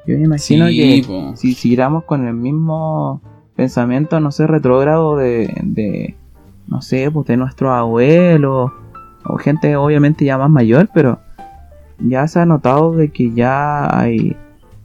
Yo 0.07 0.17
me 0.19 0.25
imagino 0.25 0.67
Sí, 0.69 1.03
que 1.03 1.07
po. 1.07 1.37
si 1.37 1.55
siguiéramos 1.55 2.05
con 2.05 2.27
el 2.27 2.35
mismo 2.35 3.21
pensamiento, 3.55 4.19
no 4.19 4.33
sé, 4.33 4.47
retrógrado 4.47 5.17
de, 5.17 5.53
de 5.63 6.17
no 6.67 6.83
sé, 6.83 7.11
pues 7.11 7.27
de 7.29 7.37
nuestros 7.37 7.71
abuelos, 7.71 8.73
o 9.25 9.37
gente 9.37 9.77
obviamente 9.77 10.25
ya 10.25 10.39
más 10.39 10.51
mayor, 10.51 10.89
pero 10.93 11.21
ya 12.01 12.27
se 12.29 12.41
ha 12.41 12.47
notado 12.47 12.95
de 12.97 13.11
que 13.11 13.33
ya 13.33 13.99
hay, 13.99 14.37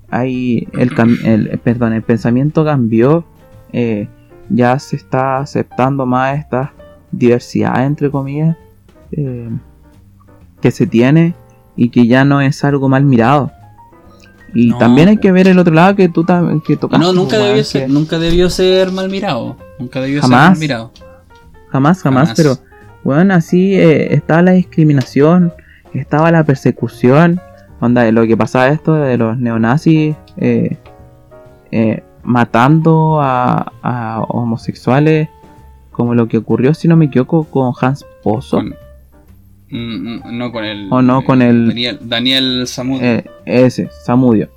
hay 0.09 0.67
el, 0.73 0.91
el, 1.25 1.59
perdón, 1.59 1.93
el 1.93 2.01
pensamiento 2.03 2.63
cambió, 2.65 3.25
eh, 3.73 4.07
ya 4.49 4.77
se 4.79 4.95
está 4.95 5.39
aceptando 5.39 6.05
más 6.05 6.39
esta 6.39 6.73
diversidad, 7.11 7.85
entre 7.85 8.11
comillas, 8.11 8.55
eh, 9.11 9.49
que 10.61 10.71
se 10.71 10.87
tiene 10.87 11.33
y 11.75 11.89
que 11.89 12.07
ya 12.07 12.25
no 12.25 12.41
es 12.41 12.63
algo 12.63 12.89
mal 12.89 13.03
mirado. 13.05 13.51
Y 14.53 14.69
No, 14.69 14.77
también 14.77 15.09
hay 15.09 15.17
que 15.17 15.31
ver 15.33 15.47
el 15.49 15.59
otro 15.59 15.73
lado 15.73 15.95
que 15.95 16.07
tú 16.07 16.25
que 16.65 16.77
tocaste, 16.77 17.05
no 17.05 17.11
nunca 17.11 17.35
weón, 17.35 17.47
debió 17.47 17.61
que 17.61 17.63
ser 17.65 17.89
nunca 17.89 18.17
debió 18.19 18.49
ser 18.49 18.89
mal 18.89 19.09
mirado 19.09 19.57
nunca 19.77 19.99
debió 19.99 20.21
Jamás. 20.21 20.41
ser 20.43 20.49
mal 20.51 20.59
mirado 20.59 20.91
Jamás, 21.71 22.01
jamás, 22.01 22.29
Jamás. 22.29 22.33
pero 22.37 22.57
bueno, 23.03 23.33
así 23.33 23.75
eh, 23.75 24.13
estaba 24.13 24.41
la 24.41 24.51
discriminación, 24.51 25.51
estaba 25.99 26.31
la 26.31 26.43
persecución, 26.43 27.39
onda 27.79 28.03
de 28.03 28.11
lo 28.11 28.25
que 28.25 28.35
pasaba 28.37 28.67
esto 28.69 28.93
de 28.95 29.17
los 29.17 29.37
neonazis 29.37 30.15
eh, 30.37 30.77
eh, 31.71 32.03
matando 32.23 33.19
a, 33.21 33.71
a 33.83 34.21
homosexuales 34.27 35.29
como 35.91 36.13
lo 36.15 36.27
que 36.27 36.37
ocurrió, 36.37 36.73
si 36.73 36.87
no 36.87 36.95
me 36.97 37.05
equivoco, 37.05 37.45
con 37.45 37.71
Hans 37.79 38.05
Pozo. 38.23 38.57
Con- 38.57 38.75
mm, 39.71 39.77
mm, 40.27 40.37
no 40.37 40.51
con 40.51 40.63
el. 40.65 40.87
O 40.91 41.01
no, 41.01 41.23
con 41.23 41.41
el- 41.41 41.69
Daniel, 41.69 41.99
Daniel 42.01 42.67
Samud. 42.67 43.01
Eh, 43.01 43.25
ese, 43.45 43.89
Samudio. 44.03 44.49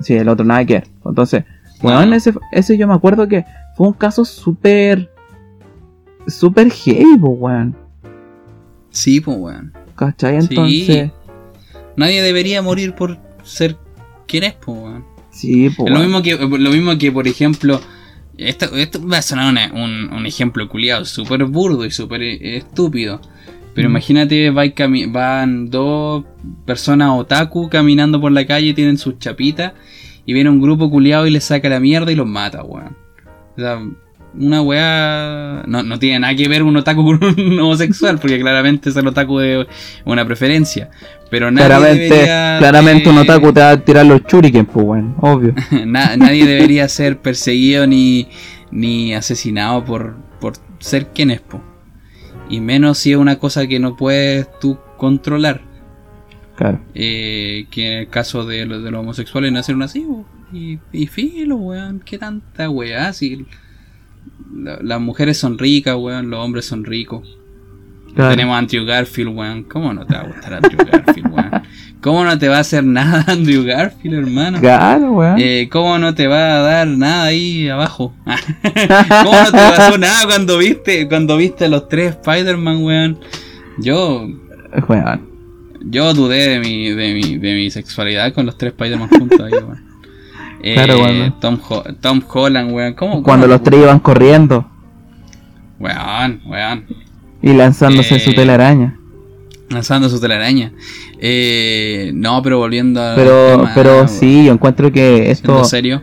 Sí, 0.00 0.14
el 0.14 0.28
otro 0.28 0.44
nada 0.46 0.64
que 0.64 0.74
ver. 0.74 0.86
Entonces, 1.04 1.44
bueno, 1.82 2.06
No. 2.06 2.14
ese, 2.14 2.32
ese 2.52 2.78
yo 2.78 2.86
me 2.88 2.94
acuerdo 2.94 3.26
que 3.28 3.44
fue 3.76 3.88
un 3.88 3.92
caso 3.92 4.24
súper. 4.24 5.10
súper 6.26 6.70
heavy, 6.70 7.16
weón. 7.20 7.74
Sí, 8.90 9.20
pues, 9.20 9.36
weón. 9.38 9.72
¿Cachai? 9.98 10.40
Sí. 10.42 10.48
Entonces, 10.50 11.10
Nadie 11.96 12.22
debería 12.22 12.62
morir 12.62 12.94
por 12.94 13.18
ser 13.42 13.76
quien 14.28 14.44
es, 14.44 14.54
pues, 14.54 14.78
weón. 14.78 15.04
sí, 15.30 15.68
po, 15.70 15.88
lo 15.88 15.98
mismo 16.00 16.22
que, 16.22 16.36
lo 16.36 16.70
mismo 16.70 16.96
que 16.96 17.10
por 17.10 17.26
ejemplo, 17.26 17.80
esto, 18.36 18.76
esto 18.76 19.04
va 19.06 19.18
a 19.18 19.22
sonar 19.22 19.50
una- 19.50 19.72
un, 19.72 20.12
un 20.12 20.24
ejemplo 20.26 20.68
culiado 20.68 21.04
súper 21.04 21.44
burdo 21.44 21.84
y 21.84 21.90
súper 21.90 22.22
eh, 22.22 22.56
estúpido. 22.58 23.20
Pero 23.74 23.88
Mm. 23.88 23.92
imagínate, 23.92 24.50
va 24.50 24.64
van 25.08 25.70
dos 25.70 26.24
personas 26.64 27.10
otaku 27.12 27.68
caminando 27.68 28.20
por 28.20 28.30
la 28.32 28.46
calle, 28.46 28.74
tienen 28.74 28.96
sus 28.98 29.18
chapitas, 29.18 29.72
y 30.24 30.32
viene 30.34 30.50
un 30.50 30.60
grupo 30.60 30.90
culiado 30.90 31.26
y 31.26 31.30
les 31.30 31.44
saca 31.44 31.68
la 31.68 31.80
mierda 31.80 32.12
y 32.12 32.14
los 32.14 32.26
mata, 32.26 32.62
weón. 32.62 32.96
O 33.56 33.60
sea, 33.60 33.80
una 34.34 34.62
weá. 34.62 35.62
No, 35.66 35.82
no 35.82 35.98
tiene 35.98 36.20
nada 36.20 36.34
que 36.34 36.48
ver 36.48 36.62
un 36.62 36.76
otaku 36.76 37.04
con 37.18 37.20
un 37.38 37.58
homosexual, 37.60 38.18
porque 38.18 38.38
claramente 38.40 38.90
ser 38.90 39.06
otaku 39.06 39.40
es 39.40 39.66
una 40.04 40.24
preferencia. 40.24 40.90
Pero 41.30 41.50
nadie 41.50 41.66
Claramente, 41.66 42.14
debería 42.14 42.56
claramente 42.58 43.08
un 43.08 43.16
de- 43.16 43.20
otaku 43.22 43.52
te 43.52 43.60
va 43.60 43.70
a 43.70 43.84
tirar 43.84 44.06
los 44.06 44.22
shuriken, 44.24 44.66
pues, 44.66 44.84
weón. 44.86 45.14
Obvio. 45.20 45.54
Na- 45.86 46.16
nadie 46.16 46.46
debería 46.46 46.88
ser 46.88 47.18
perseguido 47.20 47.86
ni, 47.86 48.28
ni 48.70 49.14
asesinado 49.14 49.84
por, 49.84 50.16
por 50.40 50.54
ser 50.78 51.08
quien 51.08 51.30
es, 51.30 51.40
po. 51.40 51.62
Y 52.50 52.60
menos 52.60 52.96
si 52.98 53.12
es 53.12 53.18
una 53.18 53.38
cosa 53.38 53.66
que 53.66 53.78
no 53.78 53.94
puedes 53.96 54.48
tú 54.58 54.78
controlar. 54.96 55.60
Claro. 56.56 56.80
Eh, 56.94 57.66
que 57.70 57.92
en 57.92 57.98
el 58.00 58.08
caso 58.08 58.44
de 58.46 58.64
los, 58.66 58.82
de 58.82 58.90
los 58.90 59.00
homosexuales 59.00 59.52
nacieron 59.52 59.82
así, 59.82 60.00
po. 60.00 60.24
Y, 60.50 60.78
y 60.92 61.06
filo, 61.08 61.56
weón. 61.56 62.00
¿Qué 62.04 62.16
tanta 62.16 62.70
weá? 62.70 63.12
Si 63.12 63.44
la- 64.54 64.78
las 64.82 65.00
mujeres 65.00 65.38
son 65.38 65.58
ricas, 65.58 65.96
weón. 65.96 66.30
Los 66.30 66.40
hombres 66.44 66.64
son 66.66 66.84
ricos. 66.84 67.36
claro. 68.14 68.30
Tenemos 68.30 68.54
a 68.54 68.58
Andrew 68.58 68.84
Garfield, 68.84 69.36
weón. 69.36 69.62
¿Cómo 69.64 69.92
no 69.94 70.06
te 70.06 70.14
va 70.14 70.20
a 70.22 70.26
gustar 70.26 70.54
Andrew 70.54 70.78
Garfield, 70.90 71.32
weón? 71.32 71.50
¿Cómo 72.00 72.24
no 72.24 72.38
te 72.38 72.48
va 72.48 72.58
a 72.58 72.60
hacer 72.60 72.84
nada 72.84 73.24
Andrew 73.28 73.64
Garfield, 73.64 74.14
hermano? 74.26 74.60
Claro, 74.60 75.12
weón. 75.12 75.36
Eh, 75.38 75.68
¿Cómo 75.70 75.98
no 75.98 76.14
te 76.14 76.26
va 76.26 76.56
a 76.58 76.60
dar 76.62 76.86
nada 76.88 77.24
ahí 77.24 77.68
abajo? 77.68 78.14
¿Cómo 78.24 79.32
no 79.32 79.44
te 79.46 79.50
pasó 79.52 79.98
nada 79.98 80.24
cuando 80.26 80.58
viste 80.58 81.08
cuando 81.08 81.36
viste 81.36 81.64
a 81.64 81.68
los 81.68 81.88
tres 81.88 82.10
Spider-Man, 82.16 82.82
weón? 82.82 83.18
Yo 83.78 84.28
Weón. 84.88 85.28
yo 85.82 86.12
dudé 86.14 86.48
de 86.48 86.60
mi, 86.60 86.90
de 86.90 87.14
mi, 87.14 87.36
de 87.38 87.54
mi 87.54 87.70
sexualidad 87.70 88.32
con 88.32 88.46
los 88.46 88.56
tres 88.58 88.72
Spider-Man 88.72 89.08
juntos 89.08 89.40
ahí, 89.40 89.52
weón. 89.52 89.87
Eh, 90.70 90.74
Claro, 90.74 91.02
weón. 91.02 91.34
Tom, 91.40 91.58
Ho- 91.68 91.84
Tom 92.00 92.20
Holland, 92.32 92.72
weón. 92.72 92.94
¿Cómo, 92.94 93.22
Cuando 93.22 93.46
cómo- 93.46 93.54
los 93.54 93.62
tres 93.62 93.80
iban 93.82 93.98
corriendo 94.00 94.66
Weón, 95.78 96.40
weón. 96.46 96.84
y 97.42 97.52
lanzándose 97.52 98.16
Eh, 98.16 98.20
su 98.20 98.32
telaraña. 98.34 98.96
Lanzando 99.70 100.08
su 100.08 100.18
telaraña. 100.20 100.72
Eh, 101.20 102.10
no, 102.14 102.40
pero 102.42 102.58
volviendo 102.58 103.02
a. 103.02 103.14
Pero, 103.14 103.68
pero 103.74 104.08
sí, 104.08 104.46
yo 104.46 104.52
encuentro 104.52 104.90
que 104.90 105.30
esto, 105.30 105.58
¿En 105.58 105.64
serio? 105.66 106.02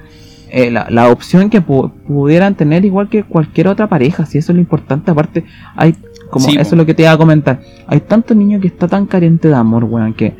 eh, 0.49 0.69
la, 0.71 0.87
la 0.89 1.09
opción 1.09 1.49
que 1.49 1.61
pu- 1.65 1.91
pudieran 2.07 2.55
tener 2.55 2.85
igual 2.85 3.09
que 3.09 3.23
cualquier 3.23 3.67
otra 3.67 3.87
pareja, 3.87 4.25
si 4.25 4.37
eso 4.37 4.51
es 4.51 4.55
lo 4.55 4.61
importante, 4.61 5.11
aparte, 5.11 5.43
hay, 5.75 5.95
como 6.29 6.45
Sí, 6.45 6.51
eso 6.57 6.75
es 6.75 6.77
lo 6.77 6.85
que 6.85 6.93
te 6.93 7.03
iba 7.03 7.11
a 7.11 7.17
comentar, 7.17 7.59
hay 7.87 7.99
tantos 8.01 8.37
niños 8.37 8.61
que 8.61 8.67
está 8.67 8.87
tan 8.87 9.05
carente 9.07 9.47
de 9.49 9.55
amor, 9.55 9.83
weón, 9.83 10.13
que, 10.13 10.33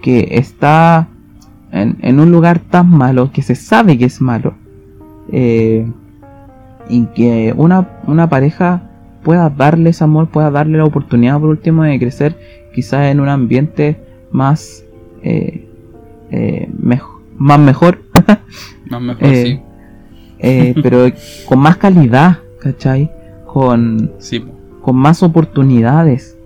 que 0.00 0.28
está 0.32 1.08
en, 1.72 1.96
en 2.02 2.20
un 2.20 2.30
lugar 2.32 2.58
tan 2.58 2.88
malo, 2.90 3.30
que 3.32 3.42
se 3.42 3.54
sabe 3.54 3.96
que 3.98 4.06
es 4.06 4.20
malo, 4.20 4.54
eh, 5.32 5.86
y 6.88 7.06
que 7.06 7.54
una, 7.56 7.88
una 8.06 8.28
pareja 8.28 8.82
pueda 9.22 9.48
darles 9.50 10.02
amor, 10.02 10.28
pueda 10.28 10.50
darle 10.50 10.78
la 10.78 10.84
oportunidad 10.84 11.38
por 11.38 11.50
último 11.50 11.84
de 11.84 11.98
crecer 11.98 12.36
quizás 12.74 13.06
en 13.10 13.20
un 13.20 13.28
ambiente 13.28 14.00
más 14.32 14.84
eh, 15.22 15.68
eh, 16.30 16.68
mejo- 16.78 17.20
más 17.36 17.58
mejor 17.60 17.98
Más 18.90 19.02
mejor, 19.02 19.22
eh, 19.24 19.62
sí. 20.40 20.80
pero 20.82 21.04
con 21.46 21.58
más 21.58 21.76
calidad 21.76 22.38
¿cachai? 22.60 23.10
con, 23.46 24.12
Sí, 24.18 24.42
con 24.80 24.96
más 24.96 25.22
oportunidades 25.22 26.36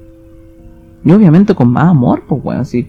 y 1.04 1.12
obviamente 1.12 1.54
con 1.54 1.70
más 1.70 1.88
amor 1.90 2.22
pues 2.26 2.42
bueno 2.42 2.64
si 2.64 2.88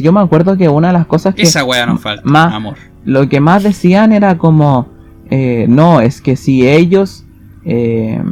yo 0.00 0.12
me 0.12 0.20
acuerdo 0.20 0.56
que 0.56 0.68
una 0.68 0.88
de 0.88 0.92
las 0.94 1.06
cosas 1.06 1.34
que 1.34 1.42
Esa 1.42 1.64
weá 1.64 1.86
nos 1.86 2.00
falta. 2.00 2.22
más- 2.24 2.52
Amor. 2.54 2.74
lo 3.04 3.28
que 3.28 3.40
más 3.40 3.62
decían 3.62 4.12
era 4.12 4.38
como 4.38 4.88
eh, 5.30 5.66
no 5.68 6.00
es 6.00 6.20
que 6.20 6.36
si 6.36 6.66
ellos 6.68 7.24
eh, 7.64 8.22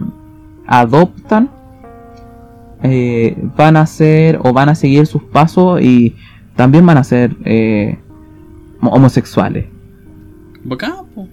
adoptan 0.67 1.51
eh, 2.83 3.37
van 3.57 3.77
a 3.77 3.87
ser 3.87 4.39
o 4.43 4.53
van 4.53 4.69
a 4.69 4.75
seguir 4.75 5.07
sus 5.07 5.23
pasos 5.23 5.81
y 5.83 6.15
también 6.55 6.85
van 6.87 6.99
a 6.99 7.05
ser 7.05 7.37
homosexuales 8.81 9.67
Bacán, 10.65 10.93
po. 11.15 11.29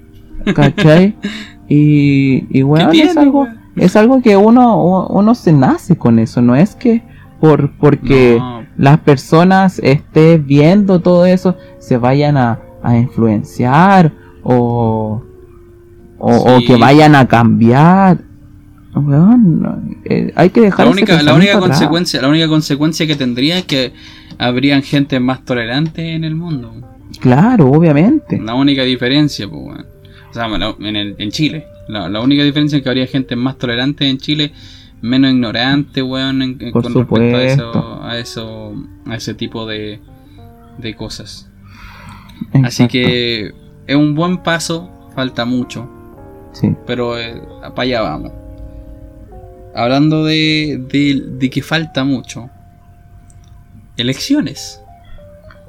¿cachai? 0.53 1.15
y, 1.67 2.45
y 2.57 2.61
bueno, 2.61 2.91
¿Qué 2.91 3.03
es 3.03 3.17
algo 3.17 3.47
es 3.75 3.95
algo 3.95 4.21
que 4.21 4.37
uno 4.37 5.07
uno 5.07 5.33
se 5.33 5.51
nace 5.51 5.95
con 5.97 6.19
eso 6.19 6.41
no 6.41 6.55
es 6.55 6.75
que 6.75 7.01
por 7.39 7.71
porque 7.77 8.35
No, 8.39 8.62
las 8.78 8.99
personas 8.99 9.80
estén 9.80 10.45
viendo 10.45 10.99
todo 10.99 11.26
eso 11.26 11.57
se 11.80 11.97
vayan 11.97 12.38
a, 12.38 12.59
a 12.82 12.97
influenciar 12.97 14.11
o, 14.43 15.24
o, 16.19 16.59
que 16.65 16.76
vayan 16.78 17.15
a 17.15 17.28
cambiar. 17.28 18.19
No, 18.95 19.82
eh, 20.05 20.32
hay 20.36 20.49
que 20.51 20.61
dejar 20.61 20.86
la 20.86 20.91
única, 20.91 21.21
la 21.24 21.34
única 21.34 21.53
atrás. 21.57 21.69
consecuencia, 21.69 22.21
la 22.21 22.28
única 22.30 22.47
consecuencia 22.47 23.07
que 23.07 23.15
tendría 23.15 23.57
es 23.57 23.65
que 23.65 23.93
habrían 24.38 24.84
gente 24.84 25.19
más 25.19 25.43
tolerante 25.45 26.13
en 26.13 26.24
el 26.24 26.36
mundo. 26.36 26.74
Claro, 27.19 27.69
obviamente. 27.71 28.39
La 28.39 28.53
única 28.53 28.84
diferencia, 28.84 29.47
pues. 29.47 29.80
O 30.30 30.34
sea, 30.34 30.47
bueno, 30.47 30.76
en, 30.80 30.95
el- 30.95 31.15
en 31.17 31.32
Chile. 31.32 31.65
La, 31.88 32.07
la 32.07 32.21
única 32.21 32.43
diferencia 32.43 32.78
es 32.78 32.84
que 32.84 32.89
habría 32.89 33.07
gente 33.07 33.36
más 33.36 33.57
tolerante 33.57 34.07
en 34.07 34.17
Chile, 34.17 34.51
menos 35.03 35.31
ignorante, 35.31 36.01
weón, 36.01 36.41
en- 36.41 36.57
en- 36.59 36.71
con 36.71 36.81
respecto 36.83 37.15
a 37.37 37.43
eso, 37.43 38.03
a 38.03 38.17
eso, 38.17 38.73
a 39.05 39.15
ese 39.15 39.33
tipo 39.35 39.67
de, 39.67 39.99
de 40.79 40.95
cosas. 40.95 41.47
Exacto. 42.47 42.67
Así 42.67 42.88
que 42.88 43.51
es 43.85 43.95
un 43.95 44.15
buen 44.15 44.38
paso, 44.39 44.89
falta 45.15 45.45
mucho, 45.45 45.88
Sí. 46.53 46.75
pero 46.88 47.19
eh, 47.19 47.39
para 47.75 47.81
allá 47.84 48.01
vamos. 48.01 48.31
Hablando 49.75 50.23
de, 50.25 50.84
de, 50.89 51.23
de 51.38 51.49
que 51.49 51.61
falta 51.61 52.03
mucho. 52.03 52.49
Elecciones. 53.97 54.80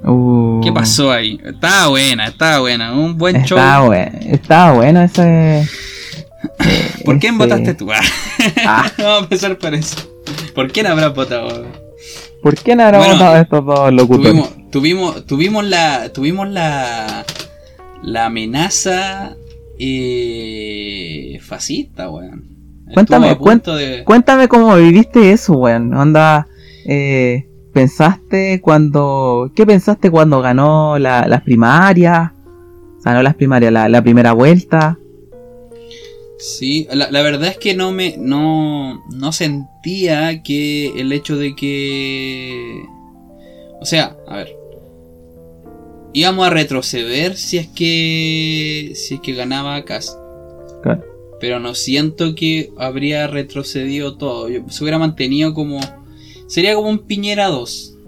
Uh, 0.04 0.60
¿Qué 0.62 0.70
pasó 0.72 1.10
ahí? 1.10 1.40
Estaba 1.42 1.88
buena, 1.88 2.26
estaba 2.26 2.58
buena. 2.60 2.92
Un 2.92 3.16
buen 3.16 3.42
show. 3.44 3.56
Estaba 3.58 3.86
bueno, 3.86 4.18
estaba 4.20 4.72
bueno 4.74 5.00
ese. 5.02 5.66
¿Por 7.04 7.18
quién 7.18 7.34
ese- 7.34 7.44
votaste 7.44 7.74
tú? 7.74 7.88
Ah. 8.66 8.90
Vamos 8.98 9.12
a 9.20 9.22
empezar 9.24 9.58
por 9.58 9.74
eso. 9.74 9.96
¿Por 10.54 10.70
quién 10.72 10.86
habrás 10.86 11.14
votado? 11.14 11.66
¿Por 12.42 12.54
quién 12.56 12.80
habrá 12.80 12.98
Bueno, 12.98 13.14
votado 13.14 13.36
estos 13.36 13.64
dos 13.64 13.92
locutores? 13.92 14.32
Tuvimos, 14.32 14.70
tuvimos, 14.70 15.26
tuvimos 15.26 15.64
la, 15.64 16.12
tuvimos 16.12 16.48
la, 16.48 17.24
la 18.02 18.26
amenaza 18.26 19.36
eh, 19.78 21.38
fascista, 21.42 22.10
weón. 22.10 22.44
Cuéntame, 22.92 23.28
de- 23.34 24.04
Cuéntame 24.04 24.46
cómo 24.48 24.76
viviste 24.76 25.32
eso, 25.32 25.54
weón. 25.54 25.94
Onda, 25.94 26.46
eh, 26.86 27.48
¿pensaste 27.72 28.60
cuando... 28.60 29.50
¿Qué 29.56 29.66
pensaste 29.66 30.10
cuando 30.10 30.40
ganó 30.42 30.98
la- 30.98 31.26
las 31.26 31.40
primarias? 31.42 32.30
O 32.98 33.02
sea, 33.02 33.14
no 33.14 33.22
las 33.22 33.34
primarias, 33.34 33.72
la, 33.72 33.88
la 33.88 34.02
primera 34.02 34.32
vuelta. 34.32 34.98
Sí, 36.38 36.86
la, 36.92 37.10
la 37.10 37.22
verdad 37.22 37.48
es 37.48 37.58
que 37.58 37.74
no 37.74 37.92
me, 37.92 38.16
no, 38.18 39.02
no 39.10 39.32
sentía 39.32 40.42
que 40.42 41.00
el 41.00 41.12
hecho 41.12 41.36
de 41.36 41.54
que, 41.54 42.82
o 43.80 43.86
sea, 43.86 44.16
a 44.26 44.36
ver, 44.36 44.56
íbamos 46.14 46.46
a 46.46 46.50
retroceder 46.50 47.36
si 47.36 47.58
es 47.58 47.68
que, 47.68 48.92
si 48.94 49.14
es 49.14 49.20
que 49.20 49.34
ganaba 49.34 49.84
Cas. 49.84 50.18
Claro. 50.82 51.02
pero 51.40 51.60
no 51.60 51.74
siento 51.74 52.34
que 52.34 52.72
habría 52.78 53.26
retrocedido 53.26 54.16
todo. 54.16 54.48
Yo, 54.48 54.68
se 54.68 54.82
hubiera 54.82 54.98
mantenido 54.98 55.52
como. 55.54 55.80
Sería 56.46 56.74
como 56.74 56.88
un 56.88 57.00
Piñera 57.00 57.48
2. 57.48 57.98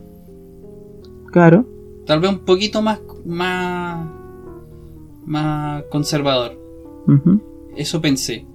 Claro. 1.33 1.67
Tal 2.07 2.21
vez 2.21 2.31
un 2.31 2.41
poquito 2.41 2.83
más. 2.83 3.01
más. 3.25 4.09
más 5.25 5.85
conservador. 5.91 6.59
Eso 7.77 8.01
pensé. 8.01 8.47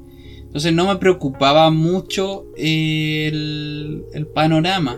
Entonces 0.41 0.73
no 0.73 0.87
me 0.87 0.97
preocupaba 0.97 1.69
mucho 1.71 2.45
el, 2.57 4.03
el 4.13 4.27
panorama. 4.27 4.97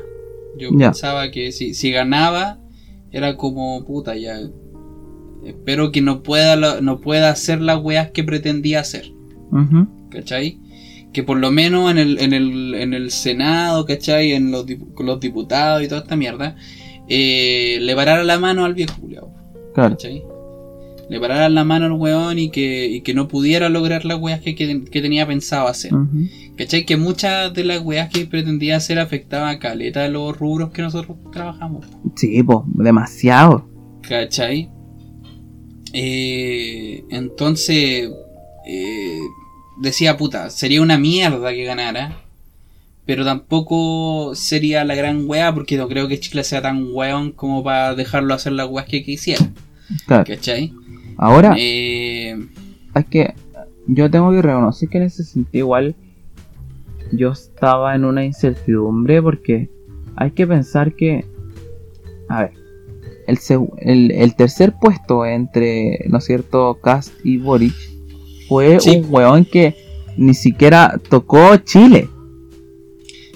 Yo 0.58 0.70
pensaba 0.76 1.30
que 1.32 1.52
si, 1.52 1.74
si 1.74 1.92
ganaba, 1.92 2.60
era 3.12 3.38
como 3.38 3.84
puta 3.86 4.16
ya. 4.16 4.40
Espero 5.46 5.92
que 5.92 6.02
no 6.02 6.24
pueda, 6.24 6.82
no 6.82 7.02
pueda 7.02 7.30
hacer 7.30 7.62
las 7.62 7.78
weas 7.84 8.12
que 8.12 8.24
pretendía 8.24 8.80
hacer. 8.80 9.12
Ujú. 9.52 10.10
¿Cachai? 10.10 10.60
Que 11.12 11.22
por 11.22 11.38
lo 11.38 11.52
menos 11.52 11.92
en 11.92 11.98
el, 12.00 12.20
en 12.20 12.34
el, 12.34 12.74
en 12.76 12.94
el 12.94 13.12
Senado, 13.12 13.86
¿cachai? 13.86 14.32
En 14.32 14.52
los, 14.52 14.66
los 15.00 15.20
diputados 15.20 15.84
y 15.84 15.88
toda 15.88 16.02
esta 16.02 16.16
mierda, 16.16 16.56
eh, 17.08 17.78
le 17.82 17.96
parara 17.96 18.24
la 18.24 18.40
mano 18.40 18.66
al 18.66 18.74
viejo 18.74 18.96
Claro. 19.74 19.92
¿cachai? 19.92 20.24
Le 21.10 21.20
parara 21.20 21.50
la 21.50 21.64
mano 21.64 21.86
al 21.86 21.92
weón 21.94 22.40
y 22.40 22.50
que, 22.50 22.88
y 22.88 23.02
que 23.02 23.14
no 23.14 23.28
pudiera 23.28 23.70
lograr 23.70 24.06
las 24.06 24.20
weas 24.20 24.42
que, 24.42 24.56
que, 24.56 24.86
que 24.86 25.02
tenía 25.02 25.28
pensado 25.28 25.68
hacer. 25.68 25.94
Ujú. 25.94 26.28
¿Cachai? 26.58 26.86
Que 26.86 26.98
muchas 26.98 27.54
de 27.54 27.64
las 27.66 27.82
weas 27.82 28.10
que 28.10 28.26
pretendía 28.26 28.78
hacer 28.78 29.00
afectaban 29.00 29.50
a 29.50 29.60
caleta 29.60 30.02
de 30.02 30.10
los 30.10 30.38
rubros 30.38 30.72
que 30.72 30.82
nosotros 30.82 31.18
trabajamos. 31.32 31.86
Sí, 32.16 32.42
pues, 32.44 32.60
demasiado. 32.76 33.68
¿Cachai? 34.08 34.70
Eh, 35.94 37.04
entonces, 37.10 38.10
eh, 38.66 39.20
decía, 39.82 40.18
puta, 40.18 40.50
sería 40.50 40.82
una 40.82 40.98
mierda 40.98 41.52
que 41.52 41.64
ganara. 41.64 42.20
Pero 43.06 43.26
tampoco 43.26 44.34
sería 44.34 44.86
la 44.86 44.96
gran 44.96 45.26
wea 45.28 45.54
porque 45.54 45.76
no 45.76 45.90
creo 45.90 46.08
que 46.08 46.22
Chile 46.22 46.46
sea 46.46 46.62
tan 46.62 46.88
weón 46.94 47.34
como 47.34 47.62
para 47.62 47.96
dejarlo 47.96 48.34
hacer 48.34 48.54
las 48.54 48.70
weas 48.70 48.88
que 48.88 49.04
quisiera. 49.04 49.52
Claro. 50.06 50.24
¿Cachai? 50.26 50.74
Ahora, 51.18 51.56
Eh, 51.58 52.38
es 52.96 53.06
que 53.06 53.34
yo 53.88 54.10
tengo 54.10 54.32
que 54.32 54.42
reconocer 54.42 54.90
que 54.90 54.98
en 54.98 55.04
ese 55.04 55.24
sentido 55.24 55.66
igual 55.66 55.96
yo 57.12 57.32
estaba 57.32 57.96
en 57.96 58.06
una 58.06 58.24
incertidumbre 58.26 59.22
porque 59.22 59.70
hay 60.16 60.32
que 60.32 60.48
pensar 60.48 60.94
que, 60.96 61.26
a 62.30 62.42
ver, 62.44 62.52
el, 63.28 63.38
el, 63.80 64.12
el 64.12 64.36
tercer 64.36 64.74
puesto 64.82 65.26
entre, 65.26 66.06
¿no 66.10 66.18
es 66.18 66.26
cierto?, 66.26 66.80
Cast 66.82 67.14
y 67.24 67.38
Boric 67.38 67.74
fue 68.48 68.80
Sí. 68.80 68.98
un 68.98 69.08
weón 69.14 69.46
que 69.46 69.76
ni 70.18 70.34
siquiera 70.34 71.00
tocó 71.10 71.56
Chile 71.58 72.10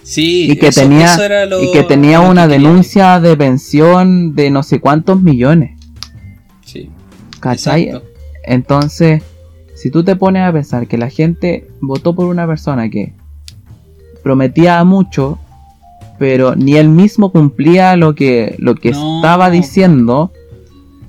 sí, 0.04 0.52
y 0.52 0.56
que 0.58 0.68
eso- 0.68 0.82
tenía 0.82 1.14
eso 1.14 1.24
era 1.24 1.45
lo- 1.45 1.62
y 1.64 1.72
que 1.72 1.84
tenía 1.84 2.22
que 2.22 2.30
una 2.30 2.48
denuncia 2.48 3.20
de 3.20 3.36
pensión 3.36 4.36
de 4.36 4.49
no 4.52 4.64
sé 4.64 4.80
cuántos 4.80 5.22
millones, 5.22 5.72
Sí, 6.66 6.90
¿cachai? 7.39 7.84
exacto. 7.85 8.07
Entonces, 8.43 9.23
si 9.76 9.91
tú 9.91 10.03
te 10.03 10.15
pones 10.15 10.43
a 10.43 10.51
pensar 10.53 10.88
que 10.88 10.97
la 10.97 11.09
gente 11.09 11.68
votó 11.81 12.15
por 12.15 12.26
una 12.27 12.47
persona 12.47 12.89
que 12.89 13.14
prometía 14.23 14.84
mucho, 14.84 15.38
pero 16.18 16.55
ni 16.55 16.76
él 16.76 16.89
mismo 16.89 17.31
cumplía 17.31 17.95
lo 17.95 18.15
que, 18.15 18.55
lo 18.57 18.76
que 18.76 18.91
No. 18.91 19.18
estaba 19.18 19.49
diciendo, 19.49 20.31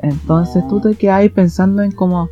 entonces 0.03 0.67
tú 0.69 0.81
te 0.81 0.95
quedas 0.95 1.17
ahí 1.21 1.29
pensando 1.29 1.83
en 1.83 1.93
cómo 1.93 2.29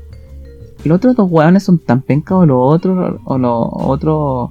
los 0.85 0.97
otros 0.97 1.17
dos 1.17 1.31
hueones 1.31 1.63
son 1.65 1.79
tan 1.79 2.03
pencas 2.03 2.33
o 2.39 2.47
los 2.47 2.59
otros, 2.61 3.21
o 3.25 3.39
los 3.39 3.69
otros 3.73 4.51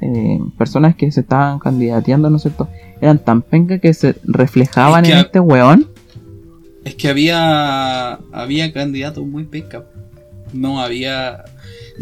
eh, 0.00 0.40
personas 0.58 0.96
que 0.96 1.10
se 1.12 1.20
estaban 1.20 1.58
candidateando, 1.60 2.28
¿no 2.28 2.36
es 2.36 2.42
cierto? 2.42 2.68
Eran 3.00 3.18
tan 3.18 3.42
pencas 3.42 3.80
que 3.80 3.94
se 3.94 4.16
reflejaban 4.24 5.04
Es 5.04 5.10
que 5.10 5.18
en 5.18 5.24
este 5.24 5.40
hueón. 5.40 5.86
Es 6.84 6.94
que 6.96 7.08
había 7.08 8.14
había 8.32 8.72
candidatos 8.72 9.24
muy 9.26 9.44
peca. 9.44 9.84
No 10.52 10.80
había. 10.80 11.44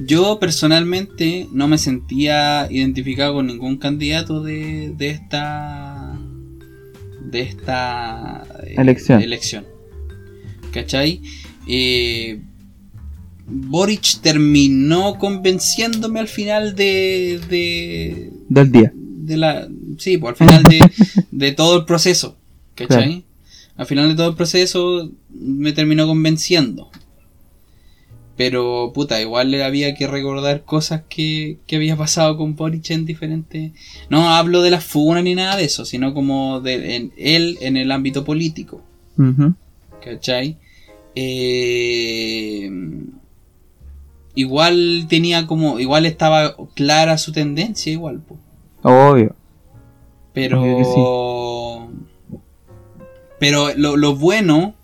Yo 0.07 0.39
personalmente 0.41 1.47
no 1.53 1.69
me 1.69 1.77
sentía 1.79 2.67
identificado 2.71 3.35
con 3.35 3.47
ningún 3.47 3.77
candidato 3.77 4.43
de, 4.43 4.93
de 4.97 5.11
esta. 5.11 6.19
de 7.31 7.41
esta 7.43 8.45
eh, 8.65 8.75
Elección. 8.79 9.23
elección. 9.23 9.67
¿Cachai? 10.73 11.21
Eh, 11.67 12.41
Boric 13.47 14.21
terminó 14.23 15.19
convenciéndome 15.19 16.21
al 16.21 16.29
final 16.29 16.75
de. 16.75 17.41
de. 17.49 18.31
Del 18.49 18.73
día. 18.73 18.93
de 18.95 19.37
la. 19.37 19.69
Sí, 19.99 20.17
pues 20.19 20.41
al 20.41 20.47
final 20.49 20.65
de, 20.65 20.81
de 21.31 21.53
todo 21.53 21.77
el 21.77 21.85
proceso. 21.85 22.37
¿Cachai? 22.75 23.25
Al 23.81 23.87
final 23.87 24.11
de 24.11 24.15
todo 24.15 24.29
el 24.29 24.35
proceso 24.35 25.11
me 25.31 25.73
terminó 25.73 26.07
convenciendo. 26.07 26.91
Pero, 28.37 28.93
puta, 28.93 29.23
igual 29.23 29.51
le 29.51 29.65
había 29.65 29.95
que 29.95 30.07
recordar 30.07 30.65
cosas 30.67 31.05
que, 31.09 31.57
que 31.67 31.77
había 31.77 31.97
pasado 31.97 32.37
con 32.37 32.57
Boric 32.57 32.91
en 32.91 33.07
diferentes... 33.07 33.73
No 34.11 34.29
hablo 34.29 34.61
de 34.61 34.71
la 34.71 34.83
funa 34.83 35.23
ni 35.23 35.35
nada 35.35 35.57
de 35.57 35.65
eso, 35.65 35.87
sino 35.87 36.13
como 36.13 36.61
de 36.61 36.95
en, 36.95 37.13
él 37.17 37.57
en 37.63 37.79
el 37.79 37.91
ámbito 37.91 38.23
político. 38.23 38.83
¿Cachai? 40.05 40.59
Eh, 41.15 42.71
igual 44.35 45.07
tenía 45.09 45.47
como... 45.47 45.81
Igual 45.81 46.05
estaba 46.05 46.55
clara 46.75 47.17
su 47.17 47.33
tendencia, 47.33 47.91
igual. 47.91 48.21
po. 48.21 48.37
Obvio. 48.83 49.35
Pero. 50.35 50.61
Obvio 50.61 52.10
Pero 53.41 53.75
lo, 53.77 53.97
lo 53.97 54.15
bueno 54.15 54.75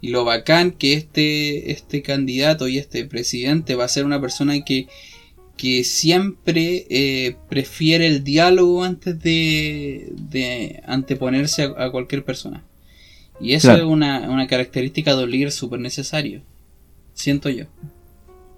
y 0.00 0.08
lo 0.08 0.24
bacán 0.24 0.72
que 0.72 0.94
este, 0.94 1.70
este 1.70 2.02
candidato 2.02 2.66
y 2.66 2.78
este 2.78 3.04
presidente 3.04 3.76
va 3.76 3.84
a 3.84 3.88
ser 3.88 4.04
una 4.04 4.20
persona 4.20 4.60
que, 4.64 4.88
que 5.56 5.84
siempre 5.84 6.86
eh, 6.90 7.36
prefiere 7.48 8.06
el 8.08 8.24
diálogo 8.24 8.82
antes 8.84 9.20
de, 9.20 10.08
de 10.12 10.82
anteponerse 10.86 11.62
a, 11.62 11.84
a 11.84 11.90
cualquier 11.90 12.24
persona. 12.24 12.64
Y 13.40 13.52
eso 13.52 13.68
Claro. 13.68 13.84
es 13.84 13.90
una, 13.90 14.30
una 14.30 14.46
característica 14.46 15.14
de 15.14 15.24
un 15.24 15.30
líder 15.30 15.52
súper 15.52 15.78
necesario. 15.78 16.40
Siento 17.14 17.48
yo. 17.50 17.66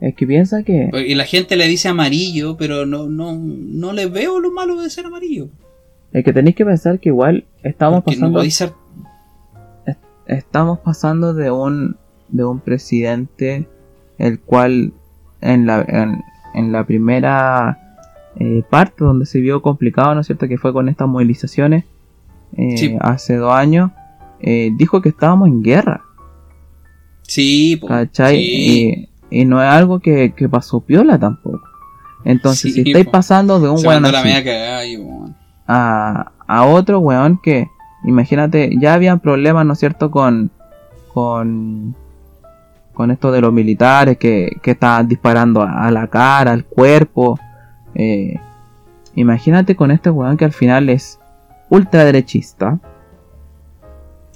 Es 0.01 0.15
que 0.15 0.25
piensa 0.27 0.63
que. 0.63 0.89
Y 1.07 1.15
la 1.17 1.25
gente 1.25 1.57
le 1.57 1.67
dice 1.67 1.89
amarillo, 1.89 2.57
pero 2.57 2.87
no, 2.87 3.09
no, 3.09 3.37
no 3.37 3.93
le 3.93 4.07
veo 4.07 4.39
lo 4.39 4.53
malo 4.53 4.81
de 4.81 4.89
ser 4.91 5.07
amarillo. 5.07 5.49
Es 6.13 6.25
que 6.25 6.33
tenéis 6.33 6.57
que 6.57 6.65
pensar 6.65 6.99
que 7.01 7.11
igual 7.11 7.45
estamos 7.63 8.03
Porque 8.03 8.17
no 8.17 8.21
pasando. 8.23 8.39
podéis 8.39 8.55
ser 8.55 8.73
estamos 10.27 10.79
pasando 10.81 11.35
de 11.35 11.51
un. 11.51 11.97
de 12.29 12.45
un 12.45 12.61
presidente. 12.61 13.69
El 14.19 14.41
cual. 14.41 14.93
En 15.41 15.67
la. 15.67 15.83
en, 15.87 16.23
en 16.55 16.73
la 16.73 16.85
primera. 16.85 17.79
eh, 18.37 18.63
parte 18.69 19.05
donde 19.05 19.27
se 19.27 19.41
vio 19.41 19.63
complicado, 19.63 20.15
¿no 20.15 20.21
es 20.21 20.27
cierto? 20.27 20.49
Que 20.49 20.59
fue 20.59 20.73
con 20.73 20.89
estas 20.89 21.09
movilizaciones. 21.09 21.85
eh, 22.57 22.77
Sí. 22.77 22.97
Hace 23.01 23.37
dos 23.37 23.53
años. 23.53 23.91
eh, 24.41 24.71
dijo 24.77 25.01
que 25.03 25.09
estábamos 25.11 25.49
en 25.49 25.63
guerra. 25.63 26.03
Sí, 27.23 27.81
¿Cachai? 27.87 28.37
sí. 28.37 29.09
Y, 29.31 29.41
y 29.43 29.45
no 29.45 29.63
es 29.63 29.69
algo 29.69 29.99
que, 30.01 30.33
que 30.35 30.49
pasó 30.49 30.81
piola 30.81 31.19
tampoco. 31.19 31.61
Entonces, 32.25 32.73
Sí, 32.75 32.83
si 32.83 32.91
estáis 32.91 33.07
po. 33.07 33.13
pasando 33.13 33.61
de 33.61 33.69
un 33.69 33.83
mandó 33.83 34.11
la 34.11 34.23
media 34.23 34.43
cagada 34.45 34.79
ahí, 34.79 34.97
weón. 34.97 35.37
A, 35.69 36.33
a 36.47 36.65
otro 36.65 36.99
weón 36.99 37.39
que, 37.41 37.69
imagínate, 38.05 38.77
ya 38.81 38.95
habían 38.95 39.21
problemas, 39.21 39.65
¿no 39.67 39.75
es 39.75 39.79
cierto?, 39.79 40.11
con, 40.11 40.51
con, 41.15 41.95
con 42.95 43.11
esto 43.11 43.31
de 43.31 43.41
los 43.41 43.53
militares 43.53 44.19
que, 44.19 44.57
que 44.63 44.73
estaban 44.73 45.07
disparando 45.07 45.63
a, 45.63 45.87
a 45.87 45.91
la 45.91 46.09
cara, 46.09 46.53
al 46.53 46.65
cuerpo. 46.65 47.39
eh, 47.95 48.41
imagínate 49.15 49.77
con 49.77 49.91
este 49.91 50.11
weón 50.11 50.37
que 50.37 50.47
al 50.47 50.53
final 50.53 50.89
es 50.89 51.21
ultraderechista. 51.71 52.81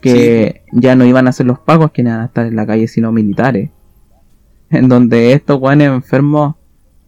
Que 0.01 0.65
ya 0.73 0.97
no 0.97 1.05
iban 1.05 1.29
a 1.29 1.33
ser 1.33 1.47
los 1.47 1.61
pagos 1.61 1.93
quienes 1.93 2.11
iban 2.11 2.23
a 2.23 2.27
estar 2.27 2.45
en 2.45 2.57
la 2.57 2.67
calle, 2.67 2.89
sino 2.89 3.13
militares. 3.13 3.71
En 4.69 4.89
donde 4.89 5.33
estos 5.33 5.61
weones 5.61 5.91
enfermos, 5.91 6.57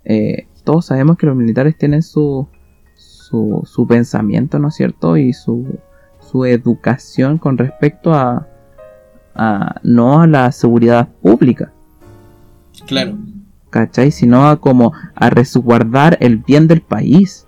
eh, 0.05 0.47
todos 0.63 0.87
sabemos 0.87 1.17
que 1.17 1.27
los 1.27 1.35
militares 1.35 1.77
tienen 1.77 2.05
su, 2.05 2.47
su, 3.35 3.63
su 3.67 3.87
pensamiento, 3.87 4.59
¿no 4.61 4.69
es 4.69 4.75
cierto? 4.77 5.17
Y 5.17 5.33
su, 5.33 5.67
su 6.21 6.45
educación 6.45 7.37
con 7.39 7.59
respecto 7.59 8.15
a, 8.15 8.47
a 9.35 9.81
no 9.83 10.21
a 10.21 10.27
la 10.29 10.53
seguridad 10.53 11.09
pública, 11.21 11.73
Claro. 12.87 13.17
¿cachai? 13.71 14.13
Sino 14.13 14.49
a 14.49 14.61
como 14.61 14.93
a 15.17 15.31
resguardar 15.31 16.17
el 16.21 16.37
bien 16.37 16.69
del 16.69 16.81
país. 16.81 17.45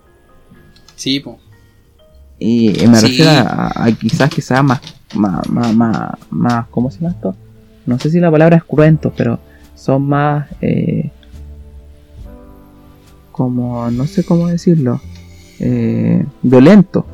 Sí, 0.95 1.19
po. 1.21 1.37
Y, 2.39 2.83
y 2.83 2.87
me 2.87 2.97
Sí. 2.97 3.07
refiero 3.07 3.31
a, 3.31 3.71
a 3.85 3.91
quizás 3.93 4.29
que 4.29 4.41
sea 4.41 4.61
más, 4.63 4.81
más, 5.15 5.47
más, 5.49 5.73
más, 5.73 6.11
más- 6.29 6.67
¿cómo 6.69 6.91
se 6.91 6.99
llama 6.99 7.13
esto? 7.15 7.33
No 7.85 7.97
sé 7.97 8.09
si 8.09 8.19
la 8.19 8.29
palabra 8.29 8.57
es 8.57 8.63
cruento, 8.65 9.13
pero 9.15 9.39
son 9.75 10.03
más, 10.03 10.47
eh, 10.59 11.11
como, 13.31 13.89
no 13.91 14.05
sé 14.07 14.25
cómo 14.25 14.47
decirlo, 14.47 14.99
eh, 15.59 16.25
violentos, 16.43 17.05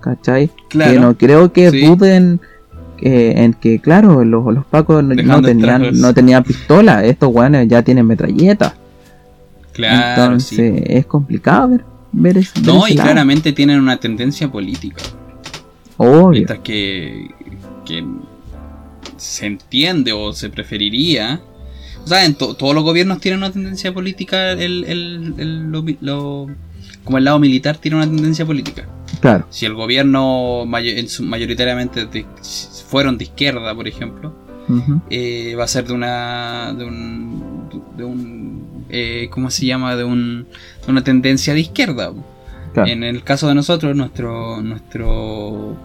¿cachai? 0.00 0.50
Claro. 0.68 0.92
Que 0.92 0.98
no 1.00 1.16
creo 1.18 1.52
que 1.52 1.70
Sí. 1.70 1.84
duden 1.86 2.40
eh, 3.00 3.34
en 3.44 3.52
que, 3.54 3.80
claro, 3.80 4.24
los, 4.24 4.54
los 4.54 4.64
pacos 4.64 5.02
no, 5.04 5.42
tenían, 5.42 5.90
no 6.00 6.14
tenían 6.14 6.42
pistola, 6.44 7.04
estos 7.04 7.28
weones 7.34 7.68
ya 7.68 7.82
tienen 7.82 8.06
metralletas. 8.06 8.74
Claro, 9.72 10.22
Entonces 10.22 10.82
es 10.86 11.04
complicado 11.06 11.68
ver, 11.70 11.84
ver, 12.12 12.38
es- 12.38 12.54
ver 12.54 12.64
No, 12.64 12.86
y 12.88 12.94
lado. 12.94 13.08
claramente 13.08 13.52
tienen 13.52 13.80
una 13.80 13.96
tendencia 13.98 14.50
política. 14.50 15.02
Obvio. 15.96 16.30
Mientras 16.30 16.60
que, 16.60 17.28
que 17.84 18.04
se 19.16 19.46
entiende 19.46 20.12
o 20.12 20.32
se 20.32 20.48
preferiría. 20.48 21.40
O 22.04 22.06
sea, 22.06 22.24
en 22.24 22.34
to- 22.34 22.54
todos 22.54 22.74
los 22.74 22.84
gobiernos 22.84 23.20
tienen 23.20 23.38
una 23.38 23.50
tendencia 23.50 23.92
política. 23.92 24.52
El, 24.52 24.84
el- 24.84 25.34
el- 25.38 25.62
lo, 25.70 25.84
lo- 26.00 26.46
como 27.04 27.18
el 27.18 27.24
lado 27.24 27.38
militar 27.38 27.76
tiene 27.76 27.96
una 27.98 28.06
tendencia 28.06 28.44
política. 28.46 28.86
Claro. 29.20 29.46
Si 29.50 29.64
el 29.66 29.74
gobierno 29.74 30.64
mayoritariamente 30.66 32.06
de- 32.06 32.26
fueron 32.88 33.18
de 33.18 33.24
izquierda, 33.24 33.74
por 33.74 33.86
ejemplo, 33.88 34.34
eh, 35.10 35.54
va 35.58 35.64
a 35.64 35.68
ser 35.68 35.86
de 35.86 35.92
una. 35.92 36.72
de 36.76 36.84
un. 36.84 37.68
de 37.96 38.04
un 38.04 38.84
eh, 38.90 39.28
¿Cómo 39.30 39.50
se 39.50 39.66
llama? 39.66 39.96
De, 39.96 40.04
un, 40.04 40.46
de 40.84 40.90
una 40.92 41.02
tendencia 41.04 41.52
de 41.54 41.60
izquierda. 41.60 42.12
Claro. 42.72 42.88
En 42.90 43.04
el 43.04 43.22
caso 43.22 43.46
de 43.48 43.54
nosotros, 43.54 43.94
nuestro, 43.96 44.60
nuestro 44.62 45.76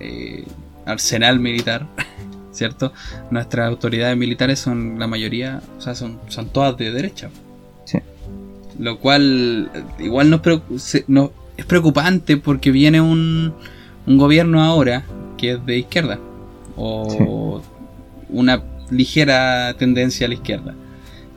eh, 0.00 0.44
arsenal 0.84 1.40
militar, 1.40 1.86
¿cierto? 2.52 2.92
Nuestras 3.30 3.68
autoridades 3.68 4.16
militares 4.16 4.58
son 4.58 4.98
la 4.98 5.06
mayoría, 5.06 5.60
o 5.78 5.80
sea, 5.80 5.94
son, 5.94 6.18
son 6.28 6.48
todas 6.48 6.76
de 6.76 6.92
derecha. 6.92 7.30
Lo 8.78 8.98
cual 8.98 9.70
igual 9.98 10.28
nos 10.30 10.42
preocu- 10.42 10.78
se- 10.78 11.04
no- 11.08 11.32
es 11.56 11.64
preocupante 11.64 12.36
porque 12.36 12.70
viene 12.70 13.00
un, 13.00 13.54
un 14.06 14.18
gobierno 14.18 14.62
ahora 14.62 15.04
que 15.38 15.52
es 15.52 15.64
de 15.66 15.78
izquierda. 15.78 16.18
O 16.76 17.62
una 18.28 18.62
ligera 18.90 19.74
tendencia 19.78 20.26
a 20.26 20.28
la 20.28 20.34
izquierda. 20.34 20.74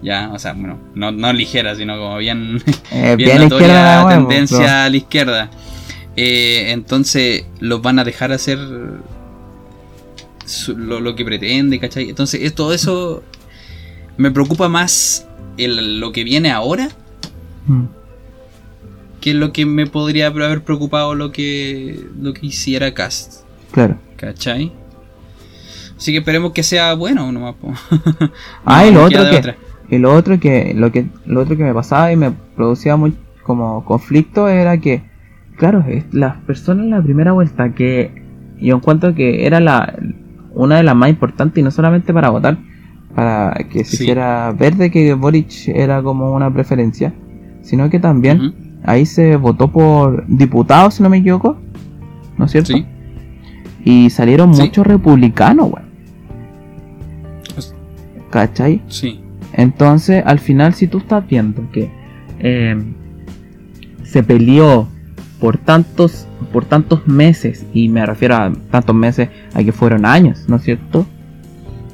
Ya, 0.01 0.29
o 0.33 0.39
sea, 0.39 0.53
bueno, 0.53 0.79
no, 0.95 1.11
no 1.11 1.31
ligera, 1.33 1.75
sino 1.75 1.97
como 1.97 2.17
bien, 2.17 2.61
Eh, 2.91 3.15
bien 3.17 3.29
bien 3.29 3.41
notoria 3.43 3.67
la 4.03 4.09
tendencia 4.09 4.57
pero- 4.59 4.71
a 4.71 4.89
la 4.89 4.97
izquierda. 4.97 5.49
Eh, 6.15 6.71
entonces 6.71 7.45
los 7.59 7.81
van 7.81 7.99
a 7.99 8.03
dejar 8.03 8.31
hacer 8.33 8.59
su- 10.45 10.75
lo, 10.77 10.99
lo 10.99 11.15
que 11.15 11.23
pretende, 11.25 11.79
¿cachai? 11.79 12.09
Entonces 12.09 12.41
es- 12.43 12.55
todo 12.55 12.73
eso 12.73 13.23
me 14.17 14.31
preocupa 14.31 14.67
más 14.69 15.25
el- 15.57 15.99
lo 15.99 16.11
que 16.11 16.23
viene 16.23 16.51
ahora 16.51 16.89
Mm. 17.69 17.85
que 19.21 19.33
lo 19.33 19.51
que 19.51 19.65
me 19.65 19.85
podría 19.85 20.27
haber 20.27 20.63
preocupado 20.63 21.13
lo 21.13 21.31
que, 21.31 21.99
lo 22.19 22.33
que 22.33 22.47
hiciera 22.47 22.93
Cast, 22.93 23.43
Claro. 23.71 23.97
¿cachai? 24.15 24.71
Así 25.97 26.11
que 26.13 26.19
esperemos 26.19 26.53
que 26.53 26.63
sea 26.63 26.93
bueno 26.93 27.29
nomás. 27.31 27.55
po. 27.55 27.73
Ah, 28.65 28.85
y 28.87 28.91
No 28.91 28.99
lo 29.01 29.05
otro 29.07 29.29
que, 29.29 29.37
otra. 29.37 29.55
y 29.89 29.97
lo 29.97 30.13
otro 30.15 30.39
que, 30.39 30.73
lo 30.73 30.91
que, 30.91 31.07
lo 31.25 31.41
otro 31.41 31.57
que 31.57 31.63
me 31.63 31.73
pasaba 31.73 32.11
y 32.11 32.15
me 32.15 32.31
producía 32.55 32.95
muy 32.95 33.13
como 33.43 33.83
conflicto 33.83 34.47
era 34.47 34.77
que, 34.79 35.03
claro, 35.57 35.83
es- 35.87 36.05
las 36.13 36.37
personas 36.37 36.85
en 36.85 36.91
la 36.91 37.01
primera 37.03 37.33
vuelta 37.33 37.73
que 37.75 38.23
yo 38.61 38.75
encuentro 38.77 39.13
que 39.13 39.45
era 39.45 39.59
la 39.59 39.93
una 40.51 40.77
de 40.77 40.83
las 40.83 40.95
más 40.95 41.09
importantes 41.09 41.57
y 41.59 41.63
no 41.63 41.71
solamente 41.71 42.13
para 42.13 42.29
votar, 42.29 42.57
para 43.15 43.53
que 43.69 43.83
se 43.83 43.97
Sí. 43.97 44.03
hiciera 44.03 44.51
ver 44.57 44.75
de 44.75 44.89
que 44.91 45.13
Boric 45.13 45.67
era 45.67 46.01
como 46.01 46.31
una 46.33 46.51
preferencia, 46.53 47.13
sino 47.69 47.87
que 47.89 47.99
también 47.99 48.53
ahí 48.83 49.05
se 49.05 49.35
votó 49.35 49.67
por 49.71 50.25
diputados, 50.27 50.95
si 50.95 51.03
no 51.03 51.09
me 51.09 51.17
equivoco, 51.17 51.57
¿no 52.37 52.45
es 52.45 52.51
cierto? 52.51 52.73
Sí. 52.73 52.85
Y 53.85 54.09
salieron 54.09 54.55
Sí. 54.55 54.63
muchos 54.63 54.87
republicanos, 54.87 55.71
weón. 55.71 55.87
¿Cachai? 58.31 58.81
Sí. 58.87 59.19
Entonces, 59.53 60.23
al 60.25 60.39
final, 60.39 60.73
si 60.73 60.87
tú 60.87 60.97
estás 60.99 61.27
viendo 61.27 61.69
que 61.71 61.89
eh, 62.39 62.75
se 64.03 64.23
peleó 64.23 64.87
por 65.39 65.57
tantos, 65.57 66.27
por 66.51 66.65
tantos 66.65 67.07
meses, 67.07 67.65
y 67.73 67.89
me 67.89 68.05
refiero 68.05 68.35
a 68.35 68.51
tantos 68.71 68.95
meses 68.95 69.29
a 69.53 69.63
que 69.63 69.71
fueron 69.71 70.05
años, 70.05 70.45
¿no 70.47 70.55
es 70.55 70.63
cierto? 70.63 71.05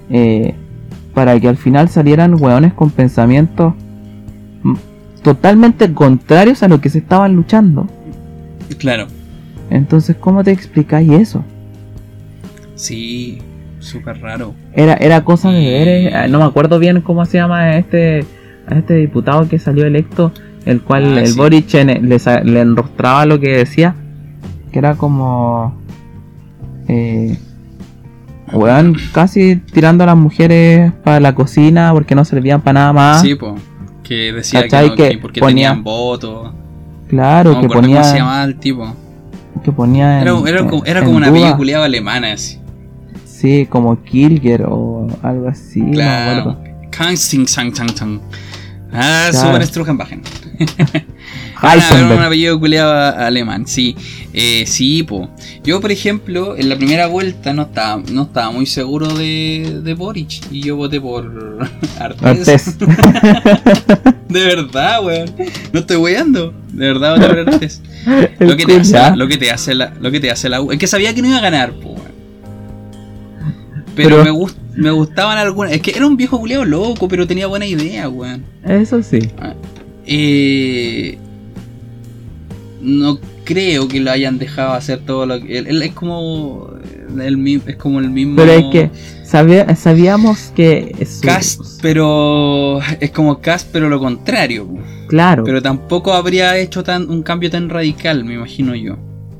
Eh, 0.09 0.53
para 1.13 1.39
que 1.39 1.47
al 1.49 1.57
final 1.57 1.89
salieran 1.89 2.41
hueones 2.41 2.73
con 2.73 2.89
pensamientos 2.91 3.73
totalmente 5.25 5.91
contrarios 5.91 6.61
a 6.61 6.67
lo 6.67 6.79
que 6.79 6.89
se 6.89 6.99
estaban 6.99 7.35
luchando. 7.35 7.87
Claro. 8.77 9.07
Entonces, 9.71 10.15
¿cómo 10.19 10.43
te 10.43 10.51
explicáis 10.51 11.11
eso? 11.11 11.43
Sí. 12.75 13.39
Súper 13.79 14.19
raro. 14.21 14.53
Era, 14.73 14.93
era 14.93 15.23
cosa 15.23 15.51
de 15.51 15.59
ver, 15.59 15.87
eh, 15.87 16.27
no 16.29 16.37
me 16.39 16.45
acuerdo 16.45 16.77
bien 16.79 17.01
cómo 17.01 17.25
se 17.25 17.37
llama 17.39 17.75
este, 17.77 18.23
este 18.69 18.93
diputado 18.95 19.47
que 19.49 19.57
salió 19.59 19.85
electo, 19.85 20.31
el 20.65 20.81
cual 20.81 21.17
Ah, 21.17 21.21
el 21.21 21.27
sí. 21.27 21.37
Boric 21.37 21.73
en- 21.73 22.07
le, 22.09 22.59
enrostraba 22.61 23.25
lo 23.25 23.39
que 23.39 23.57
decía, 23.57 23.95
que 24.71 24.79
era 24.79 24.93
como, 24.95 25.75
eh, 26.87 27.37
weón, 28.53 28.95
casi 29.11 29.55
tirando 29.57 30.03
a 30.03 30.07
las 30.07 30.17
mujeres 30.17 30.91
para 31.03 31.19
la 31.19 31.33
cocina 31.35 31.91
porque 31.93 32.13
no 32.15 32.25
servían 32.25 32.61
para 32.61 32.73
nada 32.79 32.93
más. 32.93 33.21
Sí, 33.21 33.35
po. 33.35 33.55
Que 34.07 34.31
decía 34.31 34.61
que, 34.63 34.69
¿Cachai? 34.69 34.89
no, 34.89 34.95
Que 34.95 35.09
que 35.09 35.17
porque 35.17 35.39
ponía- 35.41 35.69
tenían 35.69 35.83
votos. 35.83 36.51
Claro, 37.09 37.53
No 37.53 37.61
que 37.61 37.67
ponía, 37.67 37.97
cómo 38.01 38.09
se 38.11 38.17
llamaba 38.17 38.43
el 38.43 38.55
tipo. 38.59 38.93
que 39.63 39.71
ponía 39.71 40.21
Era, 40.21 40.31
en- 40.31 40.47
era 40.47 40.65
como, 40.67 40.85
era 40.85 40.99
en 40.99 41.05
como 41.05 41.17
una 41.17 41.29
duda. 41.29 41.41
película 41.57 41.83
alemana 41.85 42.33
así. 42.33 42.59
Sí, 43.25 43.65
como 43.69 44.01
Kilger 44.03 44.65
o 44.67 45.07
algo 45.23 45.47
así, 45.47 45.81
Claro. 45.91 46.57
Kansing, 46.91 47.47
sang, 47.47 47.73
sang, 47.75 47.89
sang. 47.95 48.19
Ah, 48.93 49.27
Claro. 49.31 49.47
super. 49.47 49.61
Era 49.61 49.65
Heisenberg. 51.61 52.17
un 52.19 52.23
apellido 52.25 52.59
culiado 52.59 52.93
alemán, 53.17 53.65
sí. 53.67 53.95
Eh, 54.33 54.65
sí, 54.67 55.03
po. 55.03 55.29
Yo, 55.63 55.79
por 55.81 55.91
ejemplo, 55.91 56.55
en 56.57 56.67
la 56.69 56.75
primera 56.77 57.07
vuelta 57.07 57.53
no 57.53 57.63
estaba, 57.63 58.01
no 58.11 58.23
estaba 58.23 58.51
muy 58.51 58.65
seguro 58.65 59.07
de, 59.13 59.79
de 59.83 59.93
Boric. 59.93 60.51
Y 60.51 60.61
yo 60.61 60.75
voté 60.75 60.99
por 60.99 61.67
Artés. 61.99 62.49
Artés. 62.49 62.77
De 64.27 64.43
verdad, 64.43 65.03
weón. 65.05 65.31
No 65.71 65.79
estoy 65.79 65.97
weyando. 65.97 66.53
De 66.73 66.87
verdad 66.87 67.15
voté 67.15 67.27
por 67.27 67.39
Artés. 67.53 67.81
Lo 68.39 68.57
que, 68.57 68.65
te 68.65 68.75
hace, 68.75 69.15
lo 69.15 69.27
que 69.27 69.37
te 69.37 69.49
hace 69.51 69.73
la, 69.73 69.93
lo 70.01 70.11
que 70.11 70.19
te 70.19 70.29
hace 70.29 70.49
la 70.49 70.61
U. 70.61 70.71
Es 70.71 70.77
que 70.77 70.87
sabía 70.87 71.13
que 71.15 71.21
no 71.21 71.29
iba 71.29 71.37
a 71.37 71.41
ganar, 71.41 71.71
po, 71.73 71.89
weón. 71.89 72.15
Pero, 73.95 74.09
Pero- 74.17 74.23
me, 74.25 74.31
gust- 74.31 74.57
me 74.75 74.91
gustaban 74.91 75.37
algunas. 75.37 75.71
Es 75.71 75.81
que 75.81 75.91
era 75.95 76.05
un 76.05 76.17
viejo 76.17 76.37
culiado 76.39 76.65
loco, 76.65 77.07
pero 77.07 77.25
tenía 77.25 77.47
buena 77.47 77.65
idea, 77.65 78.09
weón. 78.09 78.43
Eso 78.65 79.01
sí. 79.01 79.19
Eh, 80.05 81.17
no 82.85 83.19
creo 83.43 83.87
que 83.87 83.99
lo 83.99 84.11
hayan 84.11 84.37
dejado 84.37 84.73
hacer 84.73 84.99
todo 84.99 85.25
lo 85.25 85.41
que. 85.41 85.57
Él, 85.57 85.67
él 85.67 85.81
es 85.81 85.91
como. 85.93 86.69
El, 87.19 87.61
es 87.67 87.75
como 87.77 87.99
el 87.99 88.09
mismo. 88.09 88.35
Pero 88.37 88.51
es 88.51 88.65
que 88.71 88.89
sabía- 89.23 89.75
sabíamos 89.75 90.51
que 90.55 90.95
su- 91.05 91.21
Cast, 91.21 91.61
pero. 91.81 92.79
Es 92.99 93.11
como 93.11 93.39
Cast, 93.41 93.69
pero 93.71 93.89
lo 93.89 93.99
contrario. 93.99 94.67
claro, 95.07 95.43
Pero 95.43 95.61
tampoco 95.61 96.13
habría 96.13 96.57
hecho 96.57 96.83
tan 96.83 97.09
un 97.09 97.21
cambio 97.23 97.49
tan 97.49 97.69
radical, 97.69 98.23
me 98.23 98.33
imagino 98.35 98.73
yo. 98.75 98.97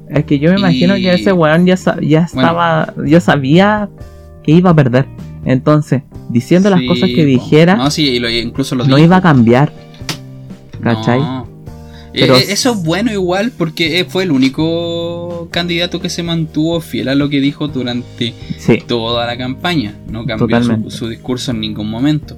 es 0.10 0.24
que 0.26 0.38
yo 0.40 0.52
me 0.54 0.60
imagino 0.60 0.96
y- 0.98 1.02
que 1.04 1.14
ese 1.14 1.32
weón 1.34 1.66
ya, 1.66 1.76
ya 1.76 1.92
Bueno. 2.02 2.22
estaba, 2.26 2.94
ya 3.06 3.20
sabía 3.20 3.90
que 4.44 4.52
iba 4.52 4.70
a 4.70 4.76
perder. 4.76 5.06
Entonces, 5.46 6.02
diciendo 6.30 6.70
las 6.70 6.82
cosas 6.88 7.10
que 7.14 7.26
dijera, 7.26 7.76
No, 7.76 7.90
sí, 7.92 8.08
y 8.10 8.20
lo- 8.20 8.30
incluso 8.30 8.76
lo 8.76 8.84
no 8.86 8.96
dijo. 8.96 9.06
iba 9.08 9.18
a 9.18 9.22
cambiar. 9.22 9.72
¿Cachai? 10.82 11.20
No. 11.20 11.48
Pero- 12.18 12.36
Eh, 12.38 12.46
eso 12.50 12.72
es 12.74 12.84
bueno 12.84 13.12
igual 13.12 13.52
porque 13.58 14.00
eh, 14.00 14.06
fue 14.06 14.24
el 14.24 14.32
único 14.32 15.48
candidato 15.52 16.00
que 16.00 16.10
se 16.10 16.24
mantuvo 16.24 16.80
fiel 16.82 17.10
a 17.10 17.16
lo 17.16 17.30
que 17.30 17.40
dijo 17.42 17.68
durante 17.68 18.34
Sí, 18.58 18.78
toda 18.88 19.26
la 19.26 19.38
campaña. 19.38 19.96
No 20.10 20.26
cambió 20.26 20.64
su, 20.64 20.90
su 20.92 21.10
discurso 21.10 21.52
en 21.52 21.60
ningún 21.62 21.90
momento. 21.90 22.38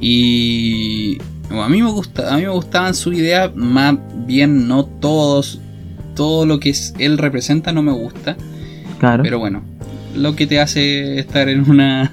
Y 0.00 1.16
bueno, 1.48 1.64
a 1.64 1.68
mí 1.68 1.82
me 1.82 1.90
gusta, 1.90 2.32
a 2.32 2.36
mí 2.36 2.42
me 2.42 2.48
gustaban 2.50 2.94
sus 2.94 3.14
ideas, 3.16 3.54
más 3.54 3.96
bien 4.26 4.68
no 4.68 4.84
todos, 4.84 5.60
todo 6.14 6.44
lo 6.46 6.60
que 6.60 6.74
él 6.98 7.18
representa 7.18 7.72
no 7.72 7.82
me 7.82 7.92
gusta, 7.92 8.36
claro. 8.98 9.22
pero 9.22 9.38
bueno, 9.38 9.62
lo 10.14 10.36
que 10.36 10.46
te 10.46 10.60
hace 10.60 11.18
estar 11.18 11.48
en 11.48 11.68
una 11.70 12.12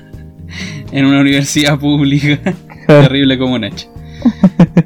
en 0.91 1.05
una 1.05 1.19
universidad 1.21 1.77
pública 1.79 2.39
terrible 2.87 3.37
como 3.37 3.57
Nacho. 3.59 3.87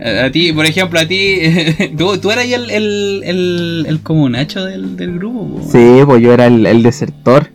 A, 0.03 0.26
a 0.26 0.31
ti, 0.31 0.51
por 0.53 0.65
ejemplo, 0.65 0.99
a 0.99 1.05
ti, 1.07 1.39
tú, 1.97 2.18
tú 2.18 2.31
eras 2.31 2.45
el, 2.45 2.69
el, 2.69 3.22
el, 3.26 3.85
el 3.88 3.99
comunacho 4.01 4.64
del, 4.65 4.95
del 4.97 5.18
grupo. 5.18 5.57
po. 5.59 5.69
Sí, 5.72 6.01
pues 6.05 6.22
yo 6.22 6.34
era 6.34 6.47
el, 6.47 6.65
el 6.65 6.84
desertor. 6.84 7.49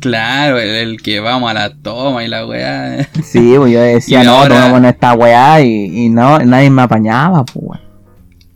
Claro, 0.00 0.58
el, 0.58 0.68
el 0.68 1.02
que 1.02 1.20
vamos 1.20 1.50
a 1.50 1.54
la 1.54 1.74
toma 1.74 2.24
y 2.24 2.28
la 2.28 2.46
weá. 2.46 3.06
Sí, 3.22 3.54
pues 3.56 3.72
yo 3.72 3.80
decía, 3.82 4.22
no, 4.24 4.32
ahora- 4.38 4.56
tomémonos 4.60 4.92
esta 4.92 5.12
weá 5.14 5.60
y, 5.60 6.06
y 6.06 6.08
no, 6.08 6.38
nadie 6.40 6.70
me 6.70 6.82
apañaba, 6.82 7.44
pues 7.44 7.56
weón. 7.60 7.80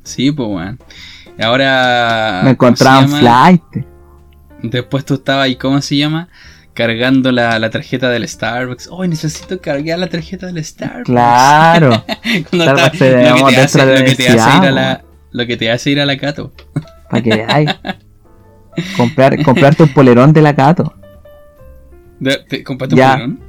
Sí, 0.04 0.32
pues 0.32 0.48
weón. 0.48 0.78
Y 1.38 1.42
ahora. 1.42 2.40
Me 2.44 2.50
encontraban 2.50 3.08
flight. 3.08 3.62
Después 4.62 5.04
tú 5.04 5.14
estabas 5.14 5.44
ahí, 5.44 5.56
¿cómo 5.56 5.80
se 5.82 5.96
llama? 5.96 6.28
Cargando 6.74 7.30
la, 7.32 7.58
la 7.58 7.70
tarjeta 7.70 8.10
del 8.10 8.28
Starbucks. 8.28 8.88
Oh, 8.90 9.06
necesito 9.06 9.60
cargar 9.60 9.98
la 9.98 10.08
tarjeta 10.08 10.46
del 10.46 10.62
Starbucks. 10.64 11.04
Claro. 11.06 12.04
Starbucks 12.52 13.00
está- 13.00 13.30
lo, 13.36 13.46
que 13.46 13.54
te 13.54 13.60
hace, 13.60 13.86
lo 13.86 14.04
que 14.04 14.14
te 14.14 14.28
hace 14.28 14.56
ir 14.58 14.64
a 14.66 14.70
la, 14.70 15.04
lo 15.30 15.46
que 15.46 15.56
te 15.56 15.70
hace 15.70 15.90
ir 15.90 16.00
a 16.00 16.06
la 16.06 16.16
Cato. 16.18 16.52
Para 17.10 17.22
que 17.22 17.30
veáis. 17.36 17.70
Comprar, 18.96 19.40
comprarte 19.44 19.84
un 19.84 19.88
polerón 19.90 20.32
de 20.32 20.42
la 20.42 20.54
Cato. 20.54 20.92
¿Compraste 22.64 22.94
un 22.94 22.98
Ya. 22.98 23.12
polerón? 23.12 23.40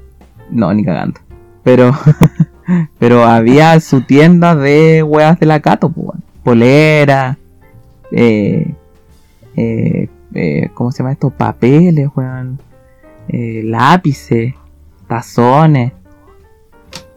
No, 0.51 0.73
ni 0.73 0.83
cagando. 0.85 1.19
Pero, 1.63 1.91
pero 2.99 3.23
había 3.25 3.79
su 3.79 4.01
tienda 4.01 4.55
de 4.55 5.01
weas 5.01 5.39
de 5.39 5.47
la 5.47 5.59
Cato, 5.61 5.89
pues, 5.89 6.19
polera, 6.43 7.37
eh, 8.11 8.71
eh, 9.57 10.09
eh, 10.35 10.69
¿cómo 10.75 10.91
se 10.91 10.99
llama 10.99 11.13
esto? 11.13 11.31
Papeles, 11.31 12.07
weón, 12.15 12.59
eh, 13.29 13.61
lápices, 13.63 14.53
tazones. 15.07 15.93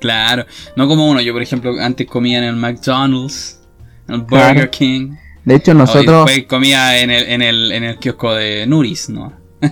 Claro. 0.01 0.45
No 0.77 0.87
como 0.87 1.09
uno. 1.09 1.21
Yo, 1.21 1.33
por 1.33 1.43
ejemplo, 1.43 1.73
antes 1.81 2.07
comía 2.07 2.39
en 2.39 2.45
el 2.45 2.57
McDonald's, 2.57 3.61
en 4.09 4.15
el 4.15 4.21
Burger 4.23 4.55
Claro. 4.55 4.71
King. 4.71 5.17
De 5.45 5.55
hecho, 5.55 5.75
nosotros, 5.75 6.27
después 6.27 6.47
comía 6.47 7.01
en 7.01 7.11
el, 7.11 7.29
en 7.29 7.43
el, 7.43 7.73
en 7.73 7.85
el 7.85 7.99
kiosco 7.99 8.35
de 8.35 8.67
Nuris, 8.67 9.09
¿no? 9.09 9.33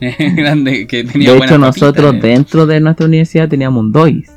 Grande, 0.00 0.86
que 0.86 1.04
tenía 1.04 1.30
de 1.30 1.36
hecho 1.38 1.58
papitas, 1.58 1.60
nosotros 1.60 2.14
eh. 2.14 2.18
dentro 2.20 2.66
de 2.66 2.80
nuestra 2.80 3.06
universidad 3.06 3.48
teníamos 3.48 3.80
un 3.80 3.92
Dois. 3.92 4.30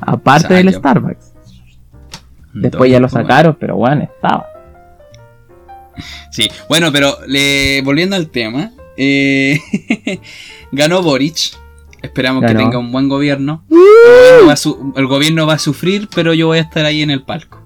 Aparte 0.00 0.54
del. 0.54 0.72
Starbucks. 0.72 1.32
Después 2.52 2.90
ya 2.90 3.00
lo 3.00 3.08
sacaron, 3.08 3.56
pero 3.58 3.76
bueno, 3.76 4.02
estaba. 4.02 4.46
Sí, 6.30 6.48
bueno, 6.68 6.90
pero 6.92 7.16
le, 7.26 7.82
volviendo 7.82 8.16
al 8.16 8.30
tema, 8.30 8.72
eh, 9.02 9.58
ganó 10.72 11.02
Boric. 11.02 11.56
Esperamos 12.02 12.42
que 12.44 12.54
tenga 12.54 12.78
un 12.78 12.92
buen 12.92 13.08
gobierno. 13.08 13.62
El 13.70 13.76
gobierno, 13.78 14.46
va 14.46 14.52
a 14.52 14.56
su- 14.56 14.92
el 14.96 15.06
gobierno 15.06 15.46
va 15.46 15.54
a 15.54 15.58
sufrir, 15.58 16.08
pero 16.14 16.32
yo 16.34 16.46
voy 16.48 16.58
a 16.58 16.62
estar 16.62 16.84
ahí 16.84 17.02
en 17.02 17.10
el 17.10 17.22
palco. 17.22 17.58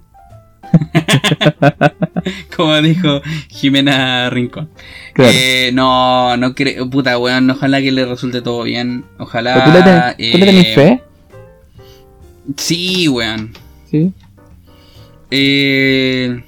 Como 2.57 2.81
dijo 2.83 3.21
Jimena 3.49 4.29
Rincón. 4.31 4.71
Claro. 5.13 5.33
Eh, 5.35 5.71
no, 5.73 6.37
no 6.37 6.55
creo, 6.55 6.89
puta 6.91 7.17
weón, 7.19 7.51
ojalá 7.51 7.81
que 7.81 7.93
le 7.93 8.05
resulte 8.07 8.43
todo 8.43 8.63
bien. 8.65 9.05
Ojalá. 9.19 9.55
¿Pero 9.55 9.67
¿Tú 9.67 9.73
le, 9.73 9.83
ten- 9.85 10.33
tú 10.33 10.39
le 10.39 10.47
tenés 10.47 10.67
eh, 10.67 10.75
fe? 10.75 11.03
Sí, 12.57 13.09
weón. 13.09 13.53
Sí. 13.91 14.13
Eh, 15.31 16.43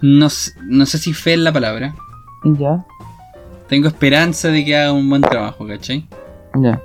no, 0.00 0.28
no 0.64 0.86
sé 0.86 0.98
si 0.98 1.12
fe 1.12 1.34
es 1.34 1.38
la 1.40 1.52
palabra. 1.52 1.94
Ya. 2.44 2.84
Tengo 3.68 3.88
esperanza 3.88 4.48
de 4.48 4.64
que 4.64 4.76
haga 4.76 4.92
un 4.92 5.08
buen 5.08 5.22
trabajo, 5.22 5.66
¿cachai? 5.66 6.06
Ya. 6.54 6.80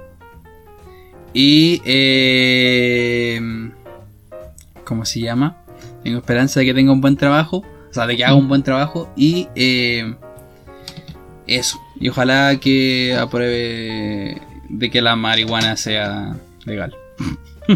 Y... 1.33 1.81
Eh, 1.85 3.39
¿Cómo 4.83 5.05
se 5.05 5.19
llama? 5.19 5.57
Tengo 6.03 6.19
esperanza 6.19 6.59
de 6.59 6.67
que 6.67 6.73
tenga 6.73 6.91
un 6.91 7.01
buen 7.01 7.17
trabajo. 7.17 7.57
O 7.89 7.93
sea, 7.93 8.05
de 8.05 8.15
que 8.15 8.25
haga 8.25 8.35
un 8.35 8.47
buen 8.47 8.63
trabajo. 8.63 9.09
Y... 9.15 9.47
eh, 9.55 10.15
eso. 11.47 11.79
Y 11.99 12.09
ojalá 12.09 12.57
que 12.59 13.15
apruebe 13.15 14.41
de 14.69 14.89
que 14.89 15.01
la 15.01 15.15
marihuana 15.15 15.77
sea 15.77 16.35
legal. 16.65 16.93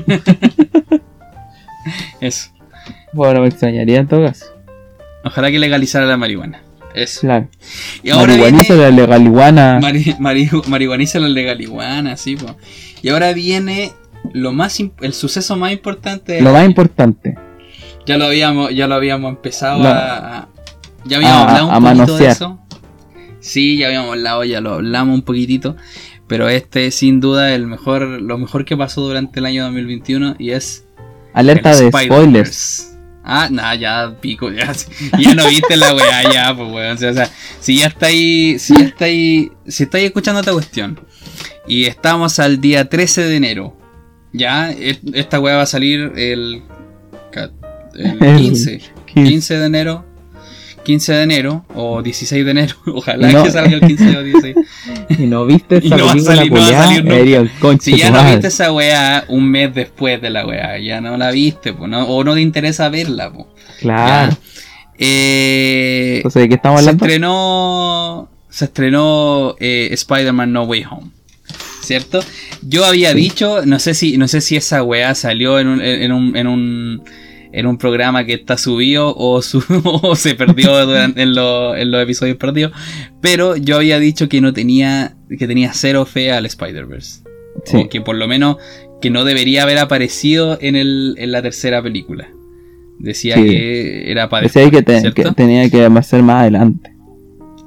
eso. 2.21 2.51
Bueno, 3.13 3.41
me 3.41 3.47
extrañaría 3.47 3.99
en 3.99 4.07
todo 4.07 4.25
caso. 4.25 4.45
Ojalá 5.23 5.51
que 5.51 5.59
legalizara 5.59 6.05
la 6.05 6.17
marihuana. 6.17 6.61
Eso. 6.95 7.21
Claro. 7.21 7.47
Y 8.03 8.09
ahora 8.09 8.27
Marihuaniza 8.33 8.73
viene... 8.73 8.89
la 8.91 8.95
legaliguana. 8.95 9.79
Mari- 9.81 10.15
mari- 10.19 10.49
marihuaniza 10.67 11.19
la 11.19 11.29
legaliguana, 11.29 12.17
sí, 12.17 12.35
po. 12.35 12.55
Y 13.01 13.09
ahora 13.09 13.31
viene 13.33 13.91
lo 14.33 14.51
más 14.51 14.79
el 15.01 15.13
suceso 15.13 15.55
más 15.55 15.71
importante. 15.71 16.41
Lo 16.41 16.51
más 16.51 16.61
año. 16.61 16.69
importante. 16.69 17.35
Ya 18.05 18.17
lo 18.17 18.25
habíamos, 18.25 18.73
ya 18.73 18.87
lo 18.87 18.95
habíamos 18.95 19.29
empezado 19.29 19.83
No. 19.83 19.89
a, 19.89 20.37
a- 20.39 20.47
Ya 21.05 21.17
habíamos 21.17 21.37
A- 21.37 21.47
hablado 21.47 21.67
un 21.67 21.73
poquito 21.73 21.89
de 21.89 21.95
manosear. 22.05 22.31
eso. 22.31 22.59
Sí, 23.39 23.77
ya 23.77 23.87
habíamos 23.87 24.11
hablado, 24.11 24.43
ya 24.43 24.59
lo 24.61 24.73
hablamos 24.75 25.15
un 25.15 25.21
poquitito. 25.21 25.75
Pero 26.27 26.47
este 26.49 26.87
es 26.87 26.95
sin 26.95 27.19
duda 27.21 27.55
el 27.55 27.65
mejor, 27.65 28.01
lo 28.21 28.37
mejor 28.37 28.65
que 28.65 28.75
pasó 28.77 29.01
durante 29.01 29.39
el 29.39 29.45
año 29.47 29.63
2021 29.63 30.35
y 30.37 30.51
es 30.51 30.85
Alerta 31.33 31.75
de 31.75 31.87
spoilers. 31.91 32.88
Ah, 33.23 33.47
nah, 33.51 33.75
ya 33.75 34.15
pico, 34.19 34.51
ya, 34.51 34.71
ya 35.19 35.35
no 35.35 35.47
viste 35.47 35.77
la 35.77 35.93
weá, 35.93 36.31
ya, 36.31 36.55
pues 36.55 36.71
weón. 36.71 36.95
O 36.95 36.97
sea, 36.97 37.11
o 37.11 37.13
sea, 37.13 37.29
si 37.59 37.77
ya 37.77 37.87
está 37.87 38.07
ahí, 38.07 38.57
si 38.59 38.75
ya 38.75 38.85
está 38.85 39.05
ahí, 39.05 39.51
si 39.67 39.83
estáis 39.83 40.05
escuchando 40.05 40.39
esta 40.39 40.53
cuestión 40.53 40.99
y 41.67 41.85
estamos 41.85 42.39
al 42.39 42.59
día 42.61 42.89
13 42.89 43.23
de 43.23 43.35
enero, 43.35 43.77
ya, 44.31 44.71
esta 44.71 45.39
weá 45.39 45.57
va 45.57 45.63
a 45.63 45.67
salir 45.67 46.13
el 46.15 46.63
El 47.95 48.19
15, 48.19 48.81
15 49.13 49.57
de 49.57 49.65
enero, 49.65 50.05
15 50.89 51.13
de 51.13 51.21
enero 51.23 51.65
o 51.75 52.01
16 52.01 52.43
de 52.45 52.51
enero, 52.51 52.75
ojalá 52.87 53.31
no- 53.31 53.43
que 53.43 53.51
salga 53.51 53.75
el 53.75 53.81
15 53.81 54.17
o 54.17 54.23
16. 54.23 54.55
Y 55.19 55.27
no 55.27 55.45
viste 55.45 55.79
Y 55.83 55.87
esa 55.87 55.97
no 55.97 56.05
va 56.05 56.11
a 56.11 56.13
película 56.15 56.35
salir- 56.35 56.51
no 56.51 56.57
va 56.59 56.67
a 56.67 56.83
salir 56.87 57.35
el 57.35 57.79
Si 57.81 57.95
ya 57.97 58.09
no 58.09 58.23
viste 58.23 58.47
esa 58.47 58.71
weá 58.71 59.25
un 59.27 59.49
mes 59.49 59.73
después 59.75 60.19
de 60.21 60.29
la 60.31 60.45
weá, 60.47 60.79
ya 60.79 60.99
no 61.01 61.15
la 61.17 61.29
viste, 61.31 61.73
pues, 61.73 61.89
¿no? 61.89 62.05
o 62.07 62.23
no 62.23 62.33
te 62.33 62.41
interesa 62.41 62.89
verla, 62.89 63.31
pues. 63.31 63.45
Claro. 63.81 64.35
Eh, 64.97 66.15
Entonces, 66.17 66.41
¿de 66.43 66.49
qué 66.49 66.55
estamos 66.55 66.81
se 66.81 66.89
hablando? 66.89 67.05
estrenó. 67.05 68.29
Se 68.49 68.65
estrenó 68.65 69.55
eh, 69.59 69.89
Spider-Man 69.91 70.51
No 70.51 70.63
Way 70.63 70.85
Home. 70.89 71.11
¿Cierto? 71.81 72.19
Yo 72.61 72.85
había 72.85 73.13
dicho, 73.13 73.65
no 73.65 73.79
sé 73.79 73.93
si, 73.93 74.17
no 74.17 74.27
sé 74.27 74.41
si 74.41 74.55
esa 74.55 74.83
weá 74.83 75.15
salió 75.15 75.59
en 75.59 75.67
un, 75.67 75.81
en 75.81 76.11
un, 76.11 76.35
en 76.37 76.47
un, 76.47 77.03
en 77.51 77.65
un 77.65 77.77
programa 77.77 78.25
que 78.25 78.33
está 78.33 78.57
subido 78.57 79.13
o, 79.15 79.41
su- 79.41 79.63
o 79.83 80.15
se 80.15 80.35
perdió 80.35 80.85
durante, 80.85 81.21
en, 81.21 81.33
los- 81.35 81.77
en 81.77 81.91
los 81.91 82.01
episodios 82.03 82.37
perdidos. 82.37 82.71
Pero 83.21 83.55
yo 83.55 83.75
había 83.77 83.99
dicho 83.99 84.29
que 84.29 84.41
no 84.41 84.53
tenía. 84.53 85.15
que 85.37 85.47
tenía 85.47 85.73
cero 85.73 86.05
fe 86.05 86.31
al 86.31 86.45
Spider-Verse. 86.45 87.21
Sí. 87.65 87.77
O 87.77 87.89
que 87.89 88.01
por 88.01 88.15
lo 88.15 88.27
menos 88.27 88.57
que 89.01 89.09
no 89.09 89.23
debería 89.25 89.63
haber 89.63 89.77
aparecido 89.79 90.57
en, 90.61 90.75
el, 90.75 91.15
en 91.17 91.31
la 91.31 91.41
tercera 91.41 91.81
película. 91.81 92.29
Decía 92.99 93.35
Sí. 93.35 93.47
que 93.47 94.11
era 94.11 94.27
para 94.29 94.43
Decía 94.43 94.69
que, 94.69 94.81
te- 94.81 94.99
¿cierto? 95.01 95.23
que 95.23 95.31
tenía 95.31 95.69
que 95.69 95.77
ser 96.03 96.21
más 96.23 96.41
adelante. 96.41 96.91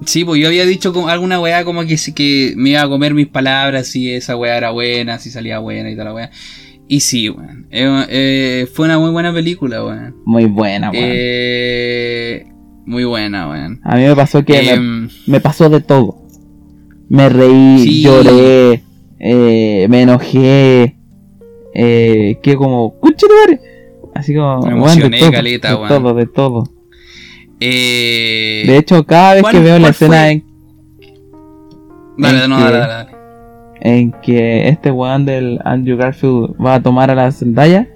Sí, 0.05 0.25
pues 0.25 0.41
yo 0.41 0.49
había 0.49 0.67
dicho 0.67 0.93
como 0.93 1.09
alguna 1.09 1.39
weá 1.41 1.65
como 1.65 1.85
que, 1.87 1.97
que 2.15 2.55
me 2.57 2.71
iba 2.71 2.83
a 2.83 2.89
comer 2.89 3.15
mis 3.15 3.29
palabras 3.29 3.87
si 3.87 4.11
esa 4.13 4.37
weá 4.37 4.57
era 4.57 4.71
buena, 4.71 5.19
si 5.21 5.31
salía 5.31 5.59
buena 5.61 5.91
y 5.91 5.97
tal 5.97 6.07
la 6.07 6.15
weá. 6.15 6.31
Y 6.89 7.01
sí, 7.01 7.29
weón. 7.31 7.67
Eh, 7.71 8.07
eh, 8.11 8.67
fue 8.73 8.85
una 8.87 8.99
muy 8.99 9.11
buena 9.11 9.33
película, 9.33 9.85
weón. 9.85 10.17
Muy 10.27 10.45
buena, 10.47 10.91
weón. 10.91 11.05
Eh, 11.07 12.45
muy 12.85 13.05
buena, 13.05 13.49
weón. 13.49 13.81
A 13.85 13.97
mí 13.97 14.03
me 14.05 14.15
pasó 14.17 14.45
que 14.45 14.53
me, 14.63 14.71
Em, 14.73 15.09
me 15.27 15.41
pasó 15.41 15.69
de 15.71 15.81
todo. 15.81 16.23
Me 17.09 17.29
reí, 17.29 17.79
Sí. 17.79 18.03
lloré, 18.03 18.83
eh, 19.21 19.87
me 19.89 20.03
enojé, 20.03 20.97
eh, 21.75 22.39
que 22.43 22.57
como, 22.57 22.99
"Conche 23.01 23.27
tu 23.27 23.33
madre". 23.35 23.61
Así 24.15 24.35
como, 24.35 24.59
Me 24.61 24.75
weón, 24.75 24.79
emocioné, 24.79 25.17
de 25.17 25.23
todo, 25.23 25.33
caleta, 25.33 25.69
de 25.71 25.75
weón. 25.77 25.89
todo, 25.89 26.15
de 26.15 26.27
todo. 26.27 26.65
eh, 27.65 28.65
De 28.67 28.77
hecho, 28.77 29.05
cada 29.07 29.35
vez 29.35 29.43
¿cuál- 29.43 29.55
que 29.55 29.61
veo 29.61 29.79
la 29.79 29.89
escena 29.91 30.31
en, 30.33 30.45
dale, 32.19 32.45
en 32.45 32.51
no, 32.51 32.57
que- 32.57 32.63
dale, 32.65 32.79
dale, 32.79 32.93
dale. 32.93 33.12
En 33.85 34.13
que 34.23 34.69
este 34.69 34.91
weón 34.91 35.25
del 35.25 35.59
Andrew 35.65 35.97
Garfield 35.97 36.55
va 36.65 36.75
a 36.77 36.83
tomar 36.83 37.11
a 37.11 37.15
la 37.17 37.33
Zendaya, 37.33 37.89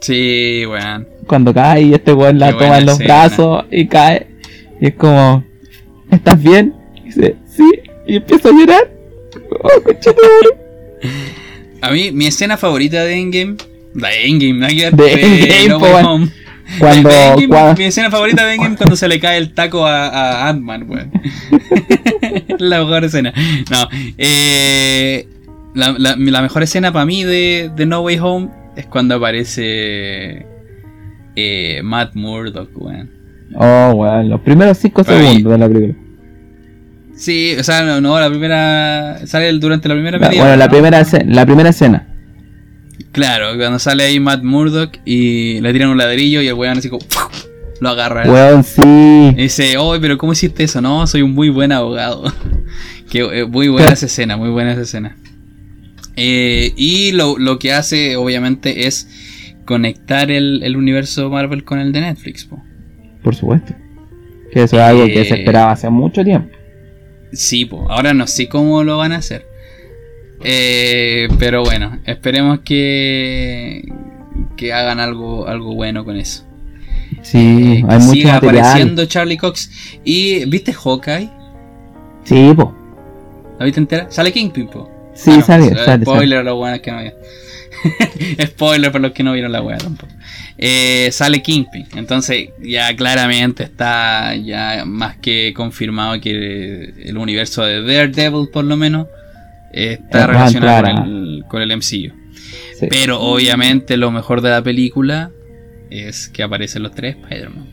Sí, 0.00 0.64
weón. 0.66 1.06
cuando 1.26 1.52
cae 1.52 1.82
y 1.82 1.94
este 1.94 2.12
weón 2.12 2.38
la 2.38 2.52
Qué 2.52 2.58
toma 2.64 2.78
en 2.78 2.86
los 2.86 2.94
escena. 3.00 3.14
brazos 3.26 3.64
y 3.70 3.86
cae, 3.86 4.26
y 4.80 4.86
es 4.88 4.94
como, 4.94 5.44
¿estás 6.10 6.42
bien? 6.42 6.74
Y 6.96 7.00
dice, 7.02 7.36
sí, 7.46 7.68
y 8.06 8.16
empieza 8.16 8.48
a 8.48 8.52
llorar. 8.52 8.90
Oh. 9.62 9.68
A 11.80 11.90
mí, 11.90 12.12
mi 12.12 12.26
escena 12.26 12.56
favorita 12.56 13.02
de 13.04 13.14
Endgame. 13.14 13.56
De 13.94 14.26
Endgame, 14.28 14.68
que 14.68 14.90
ver, 14.90 14.94
De 14.96 15.12
Endgame, 15.14 15.68
No 15.68 15.78
po, 15.80 15.84
Way 15.86 15.92
weón. 15.94 16.06
Home. 16.06 16.28
Cuando, 16.78 17.10
Endgame, 17.10 17.74
Mi 17.76 17.84
escena 17.84 18.10
favorita 18.10 18.46
de 18.46 18.54
Endgame 18.54 18.76
cuando 18.76 18.94
se 18.94 19.08
le 19.08 19.18
cae 19.18 19.38
el 19.38 19.52
taco 19.52 19.84
a, 19.84 20.06
a 20.08 20.48
Ant-Man, 20.48 20.88
weón. 20.88 21.10
la 22.68 22.80
mejor 22.80 23.04
escena. 23.04 23.32
No, 23.70 23.88
eh, 24.18 25.26
la, 25.74 25.92
la- 25.98 26.16
la 26.16 26.42
mejor 26.42 26.62
escena 26.62 26.92
para 26.92 27.04
mí 27.06 27.24
de, 27.24 27.70
de 27.74 27.86
No 27.86 28.00
Way 28.02 28.18
Home 28.20 28.48
es 28.76 28.86
cuando 28.86 29.14
aparece 29.16 30.46
eh, 31.36 31.80
Matt 31.82 32.14
Murdock, 32.14 32.70
weón. 32.74 33.10
Oh, 33.54 33.92
weón, 33.96 34.28
los 34.30 34.40
primeros 34.40 34.78
5 34.78 35.04
Para 35.04 35.18
mí- 35.18 35.26
segundos 35.26 35.52
de 35.52 35.58
la 35.58 35.68
película. 35.68 35.94
Sí, 37.14 37.54
o 37.58 37.62
sea, 37.62 37.82
no, 37.84 38.00
no, 38.00 38.18
la 38.18 38.28
primera. 38.30 39.20
Sale 39.26 39.48
el- 39.48 39.60
durante 39.60 39.88
la 39.88 39.94
primera 39.94 40.18
La- 40.18 40.28
media 40.28 40.40
bueno, 40.42 40.56
la 40.56 40.64
¿no? 40.66 40.70
primera, 40.70 41.00
escena, 41.00 41.34
la 41.34 41.44
primera 41.46 41.68
escena. 41.70 42.08
Claro, 43.12 43.56
cuando 43.58 43.78
sale 43.78 44.04
ahí 44.04 44.18
Matt 44.20 44.42
Murdock 44.42 44.96
y 45.04 45.60
le 45.60 45.72
tiran 45.72 45.90
un 45.90 45.98
ladrillo 45.98 46.40
y 46.40 46.48
el 46.48 46.54
weón 46.54 46.78
así 46.78 46.88
como. 46.88 47.04
Lo 47.82 47.90
agarra. 47.90 48.30
Weón, 48.30 48.62
sí. 48.62 48.80
Y 49.36 49.42
dice, 49.42 49.76
oh, 49.76 49.98
pero 50.00 50.16
¿cómo 50.16 50.32
hiciste 50.32 50.62
eso? 50.64 50.80
No, 50.80 51.06
soy 51.06 51.22
un 51.22 51.34
muy 51.34 51.48
buen 51.48 51.72
abogado. 51.72 52.32
que, 53.10 53.18
eh, 53.20 53.44
muy 53.44 53.68
buena 53.68 53.92
esa 53.92 54.06
escena, 54.06 54.36
muy 54.36 54.50
buena 54.50 54.72
esa 54.72 54.82
escena. 54.82 55.16
Eh, 56.16 56.72
y 56.76 57.12
lo, 57.12 57.38
lo 57.38 57.58
que 57.58 57.72
hace, 57.72 58.16
obviamente, 58.16 58.86
es 58.86 59.08
conectar 59.64 60.30
el, 60.30 60.62
el 60.62 60.76
universo 60.76 61.28
Marvel 61.28 61.64
con 61.64 61.80
el 61.80 61.92
de 61.92 62.02
Netflix. 62.02 62.44
po. 62.44 62.62
Por 63.22 63.34
supuesto. 63.34 63.74
Que 64.52 64.62
eso 64.62 64.76
es 64.76 64.82
algo 64.82 65.06
que 65.06 65.24
se 65.24 65.34
Eh, 65.34 65.38
esperaba 65.38 65.72
hace 65.72 65.90
mucho 65.90 66.22
tiempo. 66.22 66.54
Sí, 67.32 67.64
po. 67.64 67.90
ahora 67.90 68.14
no 68.14 68.26
sé 68.26 68.48
cómo 68.48 68.84
lo 68.84 68.98
van 68.98 69.12
a 69.12 69.16
hacer. 69.16 69.46
Eh, 70.44 71.28
pero 71.38 71.64
bueno, 71.64 71.98
esperemos 72.04 72.60
que, 72.60 73.82
que 74.56 74.72
hagan 74.72 75.00
algo, 75.00 75.48
algo 75.48 75.74
bueno 75.74 76.04
con 76.04 76.16
eso. 76.16 76.44
Sí, 77.22 77.38
Eh, 77.38 77.84
hay 77.88 77.98
mucho 77.98 78.12
siga 78.12 78.32
material. 78.34 78.64
apareciendo 78.64 79.06
Charlie 79.06 79.36
Cox. 79.36 79.70
¿Y 80.04 80.44
viste 80.46 80.72
Hawkeye? 80.72 81.30
Sí, 82.24 82.52
po. 82.56 82.74
¿La 83.58 83.64
viste 83.64 83.80
entera? 83.80 84.06
Sale 84.10 84.32
Kingpin, 84.32 84.68
po. 84.68 84.90
Sí, 85.14 85.30
Ah, 85.32 85.36
no, 85.38 85.42
sale, 85.44 85.70
pues, 85.70 85.84
sale, 85.84 86.04
Spoiler 86.04 86.38
a 86.38 86.42
los 86.42 86.56
buenos 86.56 86.80
que 86.80 86.90
no 86.90 86.98
vieron. 87.00 87.18
Spoiler 88.46 88.92
para 88.92 89.02
los 89.02 89.12
que 89.12 89.22
no 89.22 89.32
vieron 89.32 89.52
la 89.52 89.62
wea 89.62 89.78
tampoco. 89.78 90.12
Eh, 90.58 91.08
sale 91.12 91.42
Kingpin. 91.42 91.86
Entonces, 91.96 92.50
ya 92.62 92.94
claramente 92.96 93.64
está 93.64 94.34
ya 94.36 94.84
más 94.86 95.16
que 95.16 95.52
confirmado 95.54 96.20
que 96.20 96.92
el 97.04 97.16
universo 97.18 97.62
de 97.64 97.82
Daredevil, 97.82 98.48
por 98.52 98.64
lo 98.64 98.76
menos, 98.76 99.06
está 99.72 100.26
relacionado 100.26 100.82
con 100.82 101.06
el, 101.06 101.44
con 101.48 101.62
el 101.62 101.76
MCU. 101.76 101.82
Sí. 102.78 102.86
Pero 102.90 103.20
obviamente 103.20 103.96
lo 103.96 104.10
mejor 104.10 104.40
de 104.40 104.50
la 104.50 104.62
película 104.62 105.30
es 106.00 106.28
que 106.28 106.42
aparecen 106.42 106.82
los 106.82 106.94
tres 106.94 107.16
Spider-Man. 107.16 107.66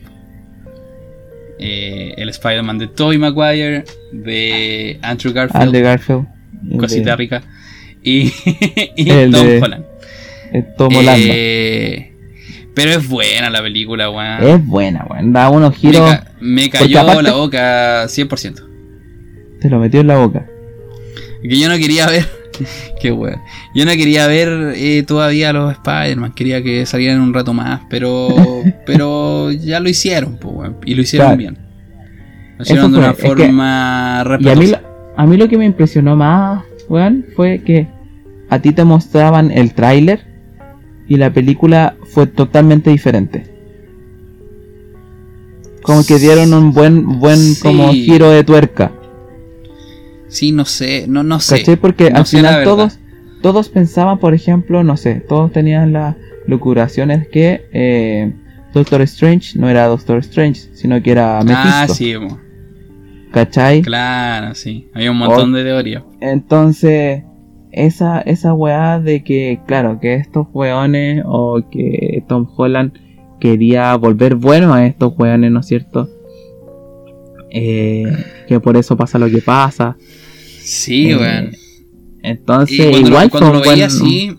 Eh, 1.58 2.14
el 2.16 2.28
Spider-Man 2.30 2.78
de 2.78 2.86
Tobey 2.88 3.18
Maguire, 3.18 3.84
de 4.12 4.98
Andrew 5.02 5.32
Garfield, 5.34 5.62
Andrew 5.62 5.82
Garfield. 5.84 6.26
el 6.70 6.78
cosita 6.78 7.10
de- 7.10 7.16
rica, 7.16 7.42
y, 8.02 8.32
y 8.96 9.10
El 9.10 9.30
Tom 9.30 9.46
de- 9.46 9.60
Holland. 9.62 9.84
el 10.52 10.74
Tom 10.76 10.96
Holland. 10.96 11.22
Eh, 11.26 12.12
pero 12.74 12.92
es 12.92 13.06
buena 13.06 13.50
la 13.50 13.60
película, 13.62 14.08
weón. 14.10 14.42
Es 14.42 14.64
buena, 14.66 15.04
weón. 15.10 15.32
Da 15.34 15.50
unos 15.50 15.72
Me, 15.72 15.76
giros. 15.76 16.10
ca- 16.10 16.32
me 16.40 16.62
porque 16.68 16.78
cayó 16.78 17.00
aparte- 17.00 17.22
la 17.24 17.32
boca 17.34 18.08
100%. 18.08 18.62
Te 19.60 19.68
lo 19.68 19.78
metió 19.78 20.00
en 20.00 20.06
la 20.06 20.16
boca. 20.16 20.46
Que 21.42 21.58
yo 21.58 21.68
no 21.68 21.76
quería 21.76 22.06
ver. 22.06 22.24
Qué 23.00 23.12
weón. 23.12 23.40
Yo 23.74 23.84
no 23.84 23.92
quería 23.92 24.26
ver 24.26 24.72
eh, 24.76 25.02
todavía 25.06 25.50
a 25.50 25.52
los 25.52 25.72
Spider-Man. 25.72 26.32
Quería 26.32 26.62
que 26.62 26.84
salieran 26.86 27.20
un 27.20 27.32
rato 27.34 27.52
más. 27.52 27.80
Pero. 27.90 28.28
pero 28.86 29.50
ya 29.52 29.80
lo 29.80 29.88
hicieron, 29.88 30.36
pues, 30.40 30.54
weón. 30.54 30.76
Y 30.84 30.94
lo 30.94 31.02
hicieron 31.02 31.26
Claro. 31.28 31.38
bien. 31.38 31.58
Lo 32.58 32.62
hicieron 32.64 32.92
de 32.92 32.98
una 32.98 33.14
fue, 33.14 33.28
es 33.30 33.34
que- 33.36 33.44
forma 33.46 34.24
Y 34.40 34.48
a 34.48 34.54
mí, 34.54 34.66
lo- 34.66 34.78
a 35.16 35.26
mí 35.26 35.36
lo 35.36 35.48
que 35.48 35.56
me 35.58 35.64
impresionó 35.64 36.16
más, 36.16 36.62
weón, 36.88 37.24
fue 37.34 37.62
que 37.64 37.86
a 38.50 38.58
ti 38.58 38.72
te 38.72 38.84
mostraban 38.84 39.50
el 39.50 39.72
tráiler 39.74 40.20
y 41.08 41.16
la 41.16 41.32
película 41.32 41.96
fue 42.12 42.26
totalmente 42.26 42.90
diferente. 42.90 43.44
Como 45.82 46.04
que 46.04 46.18
dieron 46.18 46.52
un 46.52 46.72
buen, 46.72 47.18
buen 47.18 47.38
Sí. 47.38 47.62
como 47.62 47.92
giro 47.92 48.30
de 48.30 48.44
tuerca. 48.44 48.92
Sí, 50.30 50.52
no 50.52 50.64
sé. 50.64 51.06
No, 51.08 51.22
no 51.22 51.40
sé. 51.40 51.58
¿Cachai? 51.58 51.76
Porque 51.76 52.10
No 52.10 52.18
al 52.18 52.26
final 52.26 52.64
todos, 52.64 52.98
todos 53.42 53.68
pensaban, 53.68 54.18
por 54.18 54.32
ejemplo, 54.32 54.82
no 54.82 54.96
sé, 54.96 55.16
todos 55.16 55.52
tenían 55.52 55.92
las 55.92 56.16
locuraciones 56.46 57.28
que 57.28 57.68
eh, 57.72 58.32
Doctor 58.72 59.02
Strange 59.02 59.58
no 59.58 59.68
era 59.68 59.86
Doctor 59.86 60.18
Strange, 60.18 60.70
sino 60.72 61.02
que 61.02 61.10
era 61.10 61.40
Mephisto. 61.42 61.58
Ah, 61.58 61.88
sí. 61.88 62.14
¿Cachai? 63.32 63.82
claro, 63.82 64.54
sí. 64.54 64.88
Hay 64.94 65.08
un 65.08 65.18
montón 65.18 65.52
de 65.52 65.62
teorías. 65.62 66.02
Entonces, 66.20 67.22
esa, 67.72 68.20
esa 68.20 68.54
weá 68.54 69.00
de 69.00 69.22
que, 69.22 69.60
claro, 69.66 70.00
que 70.00 70.14
estos 70.14 70.46
weones 70.52 71.22
o 71.26 71.62
que 71.70 72.24
Tom 72.28 72.48
Holland 72.56 72.92
quería 73.38 73.94
volver 73.96 74.34
bueno 74.34 74.74
a 74.74 74.86
estos 74.86 75.12
weones, 75.16 75.50
¿no 75.50 75.60
es 75.60 75.66
cierto? 75.66 76.08
Eh, 77.52 78.04
que 78.48 78.60
por 78.60 78.76
eso 78.76 78.96
pasa 78.96 79.18
lo 79.18 79.28
que 79.30 79.42
pasa. 79.42 79.96
Sí, 80.60 81.10
Eh, 81.10 81.16
weón. 81.16 81.50
Entonces, 82.22 82.78
cuando, 82.90 83.08
igual 83.08 83.24
lo, 83.24 83.30
cuando 83.30 83.52
lo 83.54 83.60
veía 83.60 83.72
buen- 83.88 84.02
así, 84.02 84.36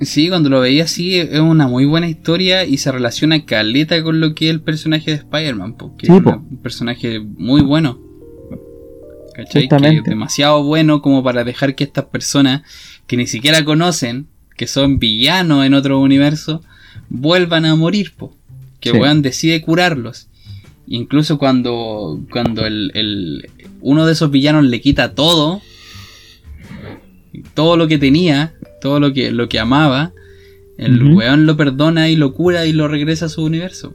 sí, 0.00 0.28
cuando 0.28 0.48
lo 0.50 0.60
veía 0.60 0.84
así, 0.84 1.16
es 1.18 1.38
una 1.38 1.68
muy 1.68 1.84
buena 1.86 2.08
historia 2.08 2.64
y 2.64 2.78
se 2.78 2.90
relaciona 2.90 3.44
caleta 3.46 4.02
con 4.02 4.20
lo 4.20 4.34
que 4.34 4.46
es 4.46 4.50
el 4.50 4.60
personaje 4.60 5.12
de 5.12 5.16
Spider-Man, 5.18 5.74
porque 5.76 6.06
Sí, 6.06 6.12
es 6.12 6.20
po. 6.22 6.30
un 6.50 6.56
personaje 6.58 7.20
muy 7.20 7.60
bueno. 7.62 7.98
¿Cachai? 9.34 9.68
Que 9.68 9.76
es 9.98 10.04
demasiado 10.04 10.62
bueno 10.64 11.00
como 11.00 11.22
para 11.22 11.44
dejar 11.44 11.74
que 11.74 11.84
estas 11.84 12.06
personas 12.06 12.62
que 13.06 13.16
ni 13.16 13.26
siquiera 13.26 13.64
conocen, 13.64 14.26
que 14.56 14.66
son 14.66 14.98
villanos 14.98 15.64
en 15.64 15.74
otro 15.74 16.00
universo, 16.00 16.62
vuelvan 17.08 17.64
a 17.64 17.76
morir, 17.76 18.12
po. 18.16 18.36
Que 18.80 18.90
Sí. 18.90 18.98
weón 18.98 19.22
decide 19.22 19.60
curarlos. 19.62 20.28
Incluso 20.90 21.38
cuando, 21.38 22.20
cuando 22.30 22.66
el, 22.66 22.90
el- 22.94 23.48
uno 23.80 24.04
de 24.06 24.12
esos 24.12 24.30
villanos 24.30 24.64
le 24.66 24.80
quita 24.80 25.14
todo, 25.14 25.62
todo 27.54 27.76
lo 27.76 27.88
que 27.88 27.96
tenía, 27.98 28.54
todo 28.80 29.00
lo 29.00 29.12
que, 29.12 29.30
lo 29.30 29.48
que 29.48 29.58
amaba, 29.58 30.12
el 30.78 31.02
weón 31.14 31.46
lo 31.46 31.56
perdona 31.56 32.08
y 32.08 32.16
lo 32.16 32.32
cura 32.34 32.66
y 32.66 32.72
lo 32.72 32.88
regresa 32.88 33.26
a 33.26 33.28
su 33.28 33.44
universo. 33.44 33.92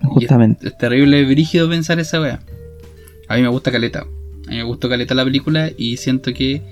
Y 0.00 0.04
es- 0.04 0.08
Justamente. 0.10 0.68
Es, 0.68 0.78
terrible, 0.78 1.24
brígido 1.24 1.68
pensar 1.68 1.98
esa 1.98 2.20
wea. 2.20 2.40
A 3.28 3.36
mí 3.36 3.42
me 3.42 3.48
gusta 3.48 3.72
Caleta. 3.72 4.00
A 4.46 4.50
mí 4.50 4.56
me 4.56 4.62
gustó 4.64 4.88
Caleta 4.88 5.14
la 5.14 5.24
película 5.24 5.70
y 5.76 5.96
siento 5.96 6.32
que 6.34 6.62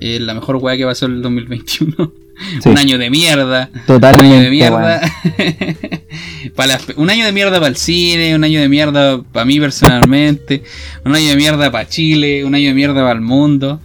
es 0.00 0.20
la 0.20 0.34
mejor 0.34 0.56
wea 0.56 0.76
que 0.76 0.84
pasó 0.84 1.06
en 1.06 1.12
el 1.16 1.22
2021. 1.22 1.94
Sí, 2.62 2.68
Un 2.68 2.78
año 2.78 2.98
de 2.98 3.10
mierda. 3.10 3.70
Un 3.72 3.80
totalmente. 3.86 4.34
año 4.36 4.42
de 4.44 4.50
mierda. 4.50 5.00
Pa' 6.56 6.66
las 6.66 6.82
pe- 6.82 6.94
un 6.96 7.08
año 7.10 7.24
de 7.24 7.32
mierda 7.32 7.52
para 7.58 7.68
el 7.68 7.76
cine, 7.76 8.34
un 8.34 8.44
año 8.44 8.60
de 8.60 8.68
mierda 8.68 9.22
para 9.22 9.44
mí 9.44 9.58
personalmente, 9.60 10.62
un 11.04 11.14
año 11.14 11.28
de 11.30 11.36
mierda 11.36 11.70
para 11.70 11.88
Chile, 11.88 12.44
un 12.44 12.54
año 12.54 12.68
de 12.68 12.74
mierda 12.74 12.94
para 13.02 13.12
el 13.12 13.20
mundo, 13.20 13.80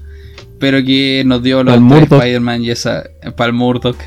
pero 0.60 0.84
que 0.84 1.24
nos 1.26 1.42
dio 1.44 1.64
los. 1.64 1.76
Spider-Man 1.76 2.64
y 2.64 2.72
esa. 2.72 3.04
para 3.38 3.48
el 3.48 3.54
Murdoch. 3.54 3.98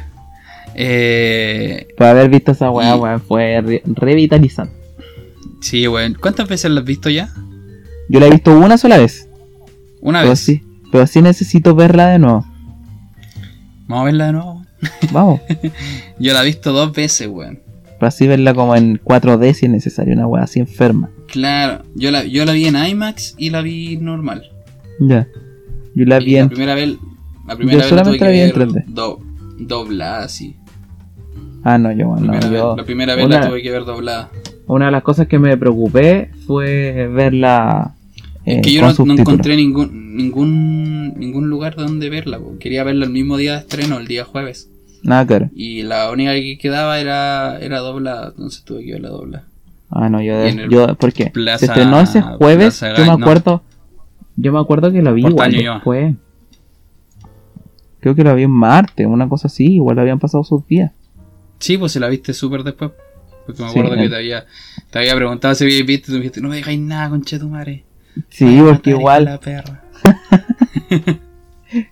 Eh, 0.75 1.89
Por 1.97 2.07
haber 2.07 2.29
visto 2.29 2.53
esa 2.53 2.71
weá, 2.71 2.97
weón, 2.97 3.21
fue 3.21 3.61
re- 3.61 3.83
revitalizante. 3.85 4.75
sí, 5.61 5.87
weón. 5.87 6.17
¿Cuántas 6.21 6.49
veces 6.49 6.71
la 6.71 6.81
has 6.81 6.87
visto 6.87 7.11
ya? 7.11 7.33
Yo 8.09 8.21
la 8.21 8.27
he 8.27 8.31
visto 8.31 8.57
una 8.59 8.77
sola 8.79 8.99
vez. 8.99 9.29
Una 10.01 10.21
Pero 10.21 10.31
vez. 10.31 10.41
sí, 10.41 10.63
pero 10.91 11.07
sí 11.07 11.23
necesito 11.23 11.75
verla 11.75 12.09
de 12.09 12.19
nuevo. 12.19 12.45
Vamos 13.93 14.01
a 14.01 14.05
verla 14.07 14.27
de 14.27 14.33
nuevo. 14.33 14.63
Vamos. 15.13 15.41
Yo 16.19 16.33
la 16.33 16.43
he 16.43 16.47
visto 16.47 16.73
dos 16.73 16.93
veces, 16.95 17.29
weón. 17.29 17.61
para 17.99 18.09
así 18.09 18.27
verla 18.27 18.55
como 18.55 18.75
en 18.75 18.99
4D 18.99 19.53
si 19.53 19.67
es 19.67 19.71
necesario, 19.73 20.15
una 20.15 20.27
weá 20.27 20.45
así 20.45 20.61
enferma. 20.61 21.11
Claro, 21.29 21.85
yo 21.95 22.11
la, 22.11 22.25
yo 22.25 22.45
la 22.47 22.53
vi 22.53 22.67
en 22.67 22.77
IMAX 22.77 23.35
y 23.39 23.51
la 23.51 23.61
vi 23.61 23.99
normal. 23.99 24.51
Ya. 24.99 25.29
Yo 25.95 26.05
la 26.07 26.21
Y 26.21 26.25
vi 26.25 26.33
la 26.33 26.39
en. 26.41 26.49
primera 26.49 26.75
vez, 26.75 26.97
la 27.47 27.57
primera 27.57 27.79
Yo 27.79 27.79
vez 27.85 27.91
la 27.93 27.99
solamente 27.99 28.25
la 28.25 28.31
vi 28.31 28.41
en 28.41 28.47
ver 28.59 28.69
3D. 28.69 28.85
do- 28.89 29.21
doblada, 29.59 30.29
sí. 30.31 30.57
Ah, 31.63 31.77
no, 31.79 31.93
yo, 31.93 32.15
La 32.17 32.21
no, 32.21 32.33
primera, 32.33 32.41
yo. 32.51 32.69
vez, 32.71 32.77
la 32.79 32.85
primera 32.85 33.15
vez 33.15 33.27
una- 33.27 33.41
la 33.41 33.49
tuve 33.49 33.63
que 33.63 33.71
ver 33.71 33.85
doblada. 33.85 34.31
Una 34.67 34.87
de 34.87 34.93
las 34.93 35.03
cosas 35.03 35.27
que 35.29 35.39
me 35.39 35.55
preocupé 35.59 36.31
fue 36.47 37.09
verla. 37.13 37.95
Es 38.45 38.59
eh, 38.59 38.61
que 38.63 38.73
yo 38.73 38.81
con 38.95 39.09
no, 39.09 39.15
no 39.15 39.21
encontré 39.21 39.57
ningún 39.57 40.17
ningún 40.17 41.15
ningún 41.19 41.49
lugar 41.49 41.77
donde 41.77 42.11
verla. 42.11 42.39
po. 42.39 42.59
Quería 42.59 42.85
verla 42.85 43.05
el 43.07 43.11
mismo 43.13 43.37
día 43.37 43.53
de 43.55 43.59
estreno, 43.61 43.99
el 43.99 44.07
día 44.07 44.25
jueves. 44.25 44.69
Nada 45.03 45.27
claro. 45.27 45.51
Y 45.55 45.83
la 45.83 46.11
única 46.11 46.33
que 46.35 46.59
quedaba 46.59 46.99
era, 47.01 47.59
era 47.61 47.79
doblada, 47.81 48.29
entonces 48.29 48.63
tuve 48.65 48.85
que 48.85 48.93
verla 48.93 49.09
doblada. 49.11 49.47
Ah, 49.91 50.09
no, 50.09 50.23
yo. 50.23 50.35
Yo 50.71 50.95
¿Por 50.97 51.13
qué? 51.13 51.27
Plaza- 51.27 51.59
Se 51.59 51.67
estrenó 51.67 52.01
ese 52.01 52.23
jueves. 52.23 52.79
Plaza 52.79 52.95
yo 52.97 53.03
me 53.13 53.19
no. 53.19 53.25
acuerdo. 53.25 53.63
Yo 54.37 54.53
me 54.53 54.59
acuerdo 54.61 54.91
que 54.93 55.03
la 55.03 55.13
vi 55.13 55.21
igual 55.21 55.35
Portaño 55.35 55.61
yo. 55.61 55.75
después. 55.75 56.15
Creo 58.01 58.15
que 58.15 58.25
la 58.25 58.35
vi 58.35 58.43
en 58.45 58.51
martes, 58.51 59.07
una 59.07 59.29
cosa 59.29 59.49
así. 59.49 59.75
Igual 59.75 59.99
habían 59.99 60.19
pasado 60.19 60.43
sus 60.45 60.67
días. 60.67 60.93
Sí, 61.59 61.79
pues 61.79 61.93
se 61.93 62.01
la 62.01 62.09
viste 62.09 62.33
súper 62.33 62.65
después. 62.65 62.91
Porque 63.47 63.63
me 63.63 63.69
Sí, 63.71 63.79
acuerdo 63.79 63.97
que 63.97 64.05
eh. 64.05 64.09
te 64.09 64.17
había, 64.17 64.47
te 64.91 64.99
había 64.99 65.15
preguntado 65.17 65.55
si 65.55 65.65
habías 65.65 65.87
visto 65.87 66.07
y 66.11 66.13
tú 66.13 66.13
me 66.13 66.19
dijiste, 66.19 66.41
no 66.41 66.49
me 66.49 66.57
dejáis 66.57 66.81
nada, 66.81 67.11
concha 67.11 67.39
tu 67.39 67.49
madre. 67.49 67.85
Sí, 68.29 68.61
porque 68.65 68.91
igual. 68.91 69.25
La 69.25 69.39
perra. 69.41 69.83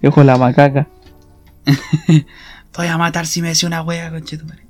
Ojo 0.03 0.25
la 0.25 0.37
macaca. 0.37 0.89
Voy 2.77 2.87
a 2.87 2.99
matar 2.99 3.27
si 3.27 3.43
me 3.43 3.49
decía 3.49 3.67
una 3.67 3.83
wea, 3.83 4.11
concha 4.11 4.39
tu 4.39 4.45
madre. 4.47 4.65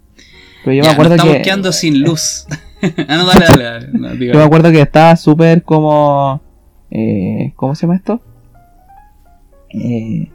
Pero 0.64 0.76
yo 0.76 0.82
Ya, 0.82 0.88
me 0.88 0.92
acuerdo 0.92 1.10
nos 1.10 1.18
estamos 1.18 1.36
que. 1.36 1.42
quedando 1.42 1.72
sin 1.72 2.02
luz. 2.04 2.46
ah, 3.08 3.16
no, 3.16 3.26
dale, 3.26 3.46
dale. 3.46 3.64
dale. 3.64 3.88
No, 3.92 4.08
diga. 4.10 4.32
Yo 4.34 4.38
me 4.38 4.44
acuerdo 4.44 4.70
que 4.70 4.80
estaba 4.80 5.16
súper 5.16 5.62
como. 5.62 6.40
Eh, 6.90 7.52
¿Cómo 7.56 7.74
se 7.74 7.82
llama 7.82 7.96
esto? 7.96 8.20
Eh, 9.72 10.30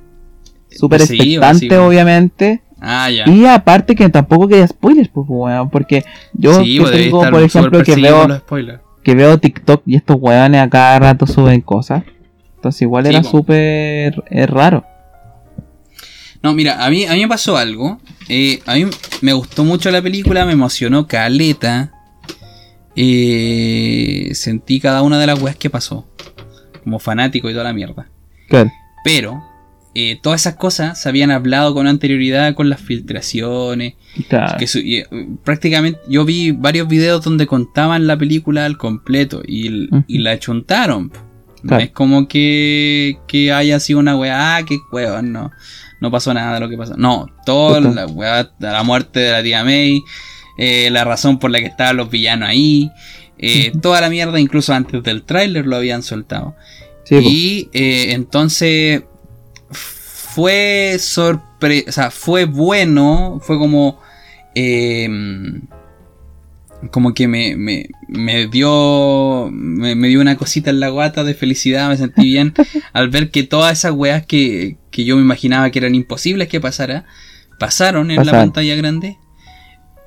súper 0.69 1.01
Sí, 1.01 1.15
expectante, 1.15 1.67
sí. 1.69 1.75
obviamente. 1.75 2.61
Ah, 2.79 3.09
ya. 3.09 3.27
Y 3.29 3.45
aparte 3.45 3.95
que 3.95 4.09
tampoco 4.09 4.47
quería 4.47 4.67
spoilers, 4.67 5.09
pues. 5.09 5.27
Porque 5.71 6.05
yo 6.33 6.61
sí, 6.61 6.75
que 6.75 6.81
pues 6.81 6.91
debí 6.91 7.03
tengo, 7.05 7.17
estar 7.19 7.31
por 7.33 7.41
ejemplo, 7.43 7.83
que 7.83 7.95
veo. 7.95 8.27
Que 9.05 9.13
veo 9.13 9.37
TikTok 9.37 9.83
y 9.85 9.95
estos 9.95 10.17
weones 10.19 10.61
a 10.61 10.69
cada 10.69 10.97
rato 10.97 11.27
suben 11.27 11.61
cosas. 11.61 12.03
Entonces 12.55 12.81
igual 12.81 13.05
Sí, 13.05 13.11
era 13.11 13.23
súper 13.23 14.15
raro. 14.47 14.83
No, 16.41 16.53
mira, 16.55 16.83
a 16.83 16.89
mí, 16.89 17.05
a 17.05 17.13
mí 17.13 17.21
me 17.21 17.27
pasó 17.27 17.55
algo. 17.55 17.99
Eh, 18.29 18.61
a 18.65 18.73
mí 18.73 18.87
me 19.21 19.33
gustó 19.33 19.63
mucho 19.63 19.91
la 19.91 20.01
película, 20.01 20.43
me 20.45 20.53
emocionó 20.53 21.07
caleta. 21.07 21.91
Eh, 22.95 24.31
sentí 24.33 24.79
cada 24.79 25.03
una 25.03 25.19
de 25.19 25.27
las 25.27 25.39
weas 25.39 25.55
que 25.55 25.69
pasó. 25.69 26.07
Como 26.83 26.97
fanático 26.97 27.47
y 27.47 27.53
toda 27.53 27.65
la 27.65 27.73
mierda. 27.73 28.07
Claro. 28.49 28.71
Pero, 29.03 29.43
eh, 29.95 30.19
todas 30.21 30.41
esas 30.41 30.55
cosas 30.55 31.01
se 31.01 31.07
habían 31.09 31.31
hablado 31.31 31.73
con 31.73 31.87
anterioridad 31.87 32.53
con 32.53 32.69
las 32.69 32.81
filtraciones. 32.81 33.93
Claro. 34.29 34.57
Que 34.59 34.67
su- 34.67 34.79
y, 34.79 34.97
eh, 34.97 35.07
prácticamente 35.43 35.99
yo 36.07 36.25
vi 36.25 36.51
varios 36.51 36.87
videos 36.87 37.23
donde 37.23 37.47
contaban 37.47 38.05
la 38.05 38.17
película 38.17 38.65
al 38.65 38.77
completo 38.77 39.41
y, 39.47 39.89
y 40.07 40.17
la 40.19 40.37
chuntaron. 40.37 41.11
No 41.63 41.79
es 41.79 41.89
como 41.89 42.27
que, 42.27 43.17
que 43.27 43.51
haya 43.51 43.79
sido 43.79 43.97
una 43.97 44.15
weá, 44.15 44.57
ah, 44.57 44.63
qué 44.65 44.77
weón, 44.91 45.31
no. 45.33 45.49
No 45.99 46.11
pasó 46.11 46.31
nada 46.33 46.53
de 46.53 46.59
lo 46.59 46.69
que 46.69 46.77
pasó. 46.77 46.95
No, 46.95 47.25
toda 47.45 47.81
Justo. 47.81 47.95
la 47.95 48.05
weá, 48.05 48.51
la 48.59 48.83
muerte 48.83 49.19
de 49.21 49.31
la 49.31 49.41
tía 49.41 49.63
May, 49.63 50.03
eh, 50.59 50.89
la 50.91 51.03
razón 51.05 51.39
por 51.39 51.49
la 51.49 51.59
que 51.59 51.65
estaban 51.65 51.97
los 51.97 52.11
villanos 52.11 52.49
ahí, 52.49 52.91
eh, 53.39 53.71
toda 53.81 53.99
la 54.01 54.09
mierda, 54.11 54.39
incluso 54.39 54.73
antes 54.73 55.01
del 55.01 55.23
tráiler 55.23 55.65
lo 55.65 55.77
habían 55.77 56.03
soltado. 56.03 56.55
Sí. 57.05 57.15
Y 57.23 57.69
entonces 57.73 59.03
fue 60.35 60.97
sorpre 60.99 61.85
o 61.87 61.91
sea, 61.93 62.11
fue 62.11 62.43
bueno, 62.43 63.39
fue 63.41 63.57
como 63.57 64.01
eh, 64.53 65.07
como 66.91 67.13
que 67.13 67.29
me, 67.29 67.55
me, 67.55 67.87
me 68.09 68.47
dio 68.47 69.49
me, 69.49 69.95
me 69.95 70.09
dio 70.09 70.19
una 70.19 70.35
cosita 70.35 70.71
en 70.71 70.81
la 70.81 70.89
guata 70.89 71.23
de 71.23 71.35
felicidad, 71.35 71.87
me 71.87 71.95
sentí 71.95 72.23
bien 72.23 72.53
al 72.93 73.09
ver 73.09 73.31
que 73.31 73.43
todas 73.43 73.79
esas 73.79 73.93
weas 73.93 74.25
que, 74.25 74.75
que 74.91 75.05
yo 75.05 75.15
me 75.15 75.21
imaginaba 75.21 75.69
que 75.69 75.79
eran 75.79 75.95
imposibles 75.95 76.49
que 76.49 76.59
pasara, 76.59 77.05
pasaron 77.57 78.11
en 78.11 78.25
la 78.25 78.33
pantalla 78.33 78.75
grande. 78.75 79.17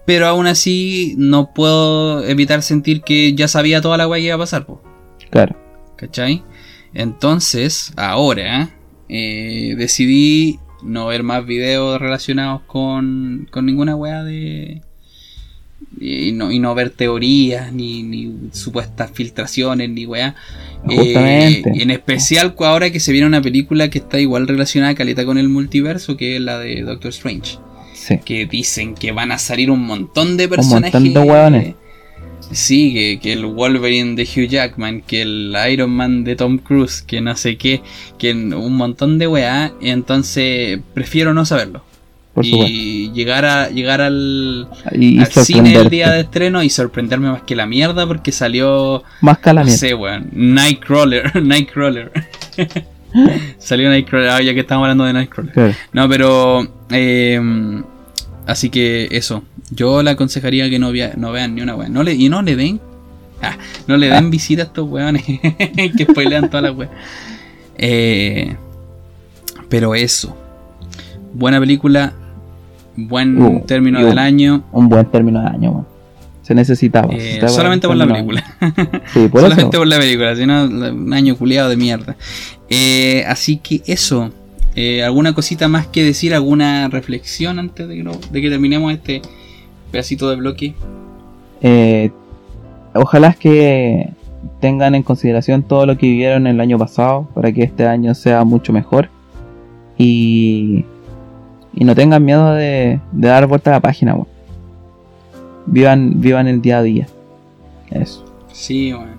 Pero 0.04 0.26
aún 0.26 0.46
así 0.46 1.14
no 1.16 1.52
puedo 1.54 2.22
evitar 2.24 2.62
sentir 2.62 3.00
que 3.00 3.34
ya 3.34 3.48
sabía 3.48 3.80
toda 3.80 3.96
la 3.96 4.08
wea 4.08 4.20
que 4.20 4.26
iba 4.26 4.34
a 4.34 4.38
pasar. 4.38 4.66
po. 4.66 4.82
Claro. 5.30 5.56
¿Cachai? 5.96 6.42
Entonces, 6.94 7.92
ahora 7.96 8.70
eh, 9.08 9.74
decidí 9.76 10.58
no 10.82 11.06
ver 11.06 11.22
más 11.22 11.44
videos 11.46 12.00
relacionados 12.00 12.62
con, 12.66 13.48
con 13.50 13.66
ninguna 13.66 13.96
wea 13.96 14.24
de. 14.24 14.82
Y 16.00 16.32
no, 16.32 16.52
y 16.52 16.58
no 16.58 16.74
ver 16.74 16.90
teorías, 16.90 17.72
ni, 17.72 18.02
ni 18.02 18.50
supuestas 18.52 19.10
filtraciones, 19.12 19.90
ni. 19.90 20.34
Justamente. 20.84 21.70
Eh, 21.70 21.82
en 21.82 21.90
especial 21.90 22.54
ahora 22.60 22.90
que 22.90 23.00
se 23.00 23.12
viene 23.12 23.26
una 23.26 23.42
película 23.42 23.88
que 23.90 23.98
está 23.98 24.20
igual 24.20 24.46
relacionada 24.46 24.94
caleta 24.94 25.24
con 25.24 25.38
el 25.38 25.48
multiverso, 25.48 26.16
que 26.16 26.36
es 26.36 26.42
la 26.42 26.58
de 26.58 26.82
Doctor 26.82 27.10
Strange. 27.10 27.58
Sí. 27.94 28.18
Que 28.24 28.46
dicen 28.46 28.94
que 28.94 29.10
van 29.12 29.32
a 29.32 29.38
salir 29.38 29.70
un 29.70 29.84
montón 29.84 30.36
de 30.36 30.46
montón 30.46 30.56
personajes. 30.56 31.14
de 31.14 31.20
hueones. 31.20 31.74
Sí, 32.50 32.94
que, 32.94 33.20
que 33.20 33.32
el 33.34 33.44
Wolverine 33.46 34.14
de 34.16 34.22
Hugh 34.22 34.48
Jackman, 34.48 35.02
que 35.02 35.22
el 35.22 35.54
Iron 35.70 35.90
Man 35.90 36.24
de 36.24 36.34
Tom 36.36 36.58
Cruise, 36.58 37.02
que 37.02 37.20
no 37.20 37.36
sé 37.36 37.56
qué, 37.56 37.82
que 38.18 38.32
un 38.32 38.74
montón 38.76 39.18
de 39.18 39.26
weá. 39.26 39.72
Entonces 39.82 40.80
prefiero 40.94 41.34
no 41.34 41.44
saberlo. 41.44 41.82
Por 42.34 42.44
supuesto. 42.46 42.72
y 42.72 43.10
llegar 43.12 43.44
a 43.44 43.68
llegar 43.68 44.00
al, 44.00 44.68
Y, 44.92 45.18
al 45.18 45.26
cine 45.26 45.74
el 45.74 45.88
día 45.90 46.12
de 46.12 46.20
estreno 46.20 46.62
y 46.62 46.70
sorprenderme 46.70 47.30
más 47.30 47.42
que 47.42 47.56
la 47.56 47.66
mierda 47.66 48.06
porque 48.06 48.30
salió, 48.30 49.02
Más 49.22 49.38
que 49.38 49.52
la 49.52 49.60
no 49.62 49.64
mierda. 49.64 49.78
sé, 49.78 49.94
weón, 49.94 50.28
Nightcrawler, 50.32 51.34
Nightcrawler. 51.42 52.12
salió 53.58 53.88
Nightcrawler, 53.88 54.30
ah, 54.30 54.40
ya 54.42 54.54
que 54.54 54.60
estamos 54.60 54.84
hablando 54.84 55.04
de 55.04 55.12
Nightcrawler. 55.14 55.52
Claro. 55.52 55.74
No, 55.92 56.08
pero. 56.08 56.68
eh, 56.90 57.40
así 58.46 58.70
que 58.70 59.08
eso. 59.10 59.42
Yo 59.70 60.02
le 60.02 60.10
aconsejaría 60.10 60.68
que 60.70 60.78
no, 60.78 60.92
vea- 60.92 61.14
no 61.16 61.32
vean 61.32 61.54
ni 61.54 61.60
una 61.62 61.74
weá. 61.76 61.88
No 61.88 62.02
le, 62.02 62.14
y 62.14 62.28
no 62.28 62.42
le 62.42 62.56
den. 62.56 62.80
ah, 63.42 63.56
no 63.86 63.96
le 63.96 64.08
den 64.08 64.30
visita 64.30 64.62
a 64.62 64.64
estos 64.66 64.88
weones 64.88 65.22
que 65.96 66.04
spoilean 66.10 66.48
todas 66.48 66.62
las 66.62 66.76
weas. 66.76 66.90
Eh, 67.76 68.56
pero 69.68 69.94
eso. 69.94 70.36
Buena 71.34 71.60
película. 71.60 72.12
Buen 72.96 73.40
Uh, 73.40 73.60
término 73.66 74.04
del 74.04 74.18
año. 74.18 74.64
Un 74.72 74.88
buen 74.88 75.06
término 75.06 75.40
de 75.40 75.46
año, 75.48 75.70
weón. 75.70 75.86
Se 76.42 76.54
necesitaba. 76.54 77.08
eh, 77.12 77.40
solamente 77.46 77.86
por 77.86 77.96
la 77.96 78.06
película. 78.06 78.42
año. 78.60 78.74
Sí, 79.12 79.28
por 79.28 79.40
Solamente 79.42 79.76
eso. 79.76 79.80
por 79.80 79.86
la 79.86 79.98
película, 79.98 80.34
si 80.34 80.46
no, 80.46 80.64
un 80.64 81.12
año 81.12 81.36
culiado 81.36 81.68
de 81.68 81.76
mierda. 81.76 82.16
Eh, 82.70 83.22
así 83.28 83.58
que 83.58 83.82
eso. 83.86 84.30
Eh, 84.74 85.02
¿Alguna 85.04 85.34
cosita 85.34 85.68
más 85.68 85.86
que 85.88 86.02
decir? 86.04 86.34
¿Alguna 86.34 86.88
reflexión 86.88 87.58
antes 87.58 87.86
de 87.86 87.96
que, 87.96 88.02
lo- 88.02 88.18
de 88.32 88.40
que 88.40 88.48
terminemos 88.48 88.92
este 88.92 89.20
pedacito 89.90 90.30
de 90.30 90.36
bloque? 90.36 90.74
Eh, 91.60 92.10
ojalá 92.94 93.32
que 93.32 94.10
tengan 94.60 94.94
en 94.94 95.02
consideración 95.02 95.62
todo 95.62 95.86
lo 95.86 95.96
que 95.98 96.06
vivieron 96.06 96.46
el 96.46 96.60
año 96.60 96.78
pasado 96.78 97.28
para 97.34 97.52
que 97.52 97.64
este 97.64 97.86
año 97.86 98.14
sea 98.14 98.44
mucho 98.44 98.72
mejor 98.72 99.08
y, 99.96 100.84
y 101.74 101.84
no 101.84 101.94
tengan 101.94 102.24
miedo 102.24 102.54
de, 102.54 103.00
de 103.12 103.28
dar 103.28 103.46
vuelta 103.46 103.70
a 103.70 103.74
la 103.74 103.80
página. 103.80 104.14
weón. 104.14 104.28
Vivan, 105.66 106.20
vivan 106.20 106.48
el 106.48 106.62
día 106.62 106.78
a 106.78 106.82
día. 106.82 107.08
Eso. 107.90 108.24
Sí, 108.52 108.92
bueno. 108.92 109.18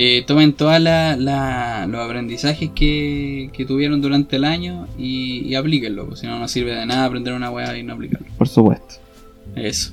Eh, 0.00 0.22
tomen 0.26 0.52
todos 0.52 0.78
los 0.80 2.00
aprendizajes 2.00 2.70
que, 2.70 3.50
que 3.52 3.64
tuvieron 3.64 4.00
durante 4.00 4.36
el 4.36 4.44
año 4.44 4.86
y, 4.96 5.40
y 5.48 5.56
aplíquenlo, 5.56 6.06
pues, 6.06 6.20
si 6.20 6.26
no, 6.26 6.38
no 6.38 6.46
sirve 6.46 6.74
de 6.74 6.86
nada 6.86 7.06
aprender 7.06 7.34
una 7.34 7.50
weá 7.50 7.76
y 7.76 7.82
no 7.82 7.94
aplicarlo. 7.94 8.28
Por 8.36 8.46
supuesto. 8.46 8.94
Eso. 9.58 9.92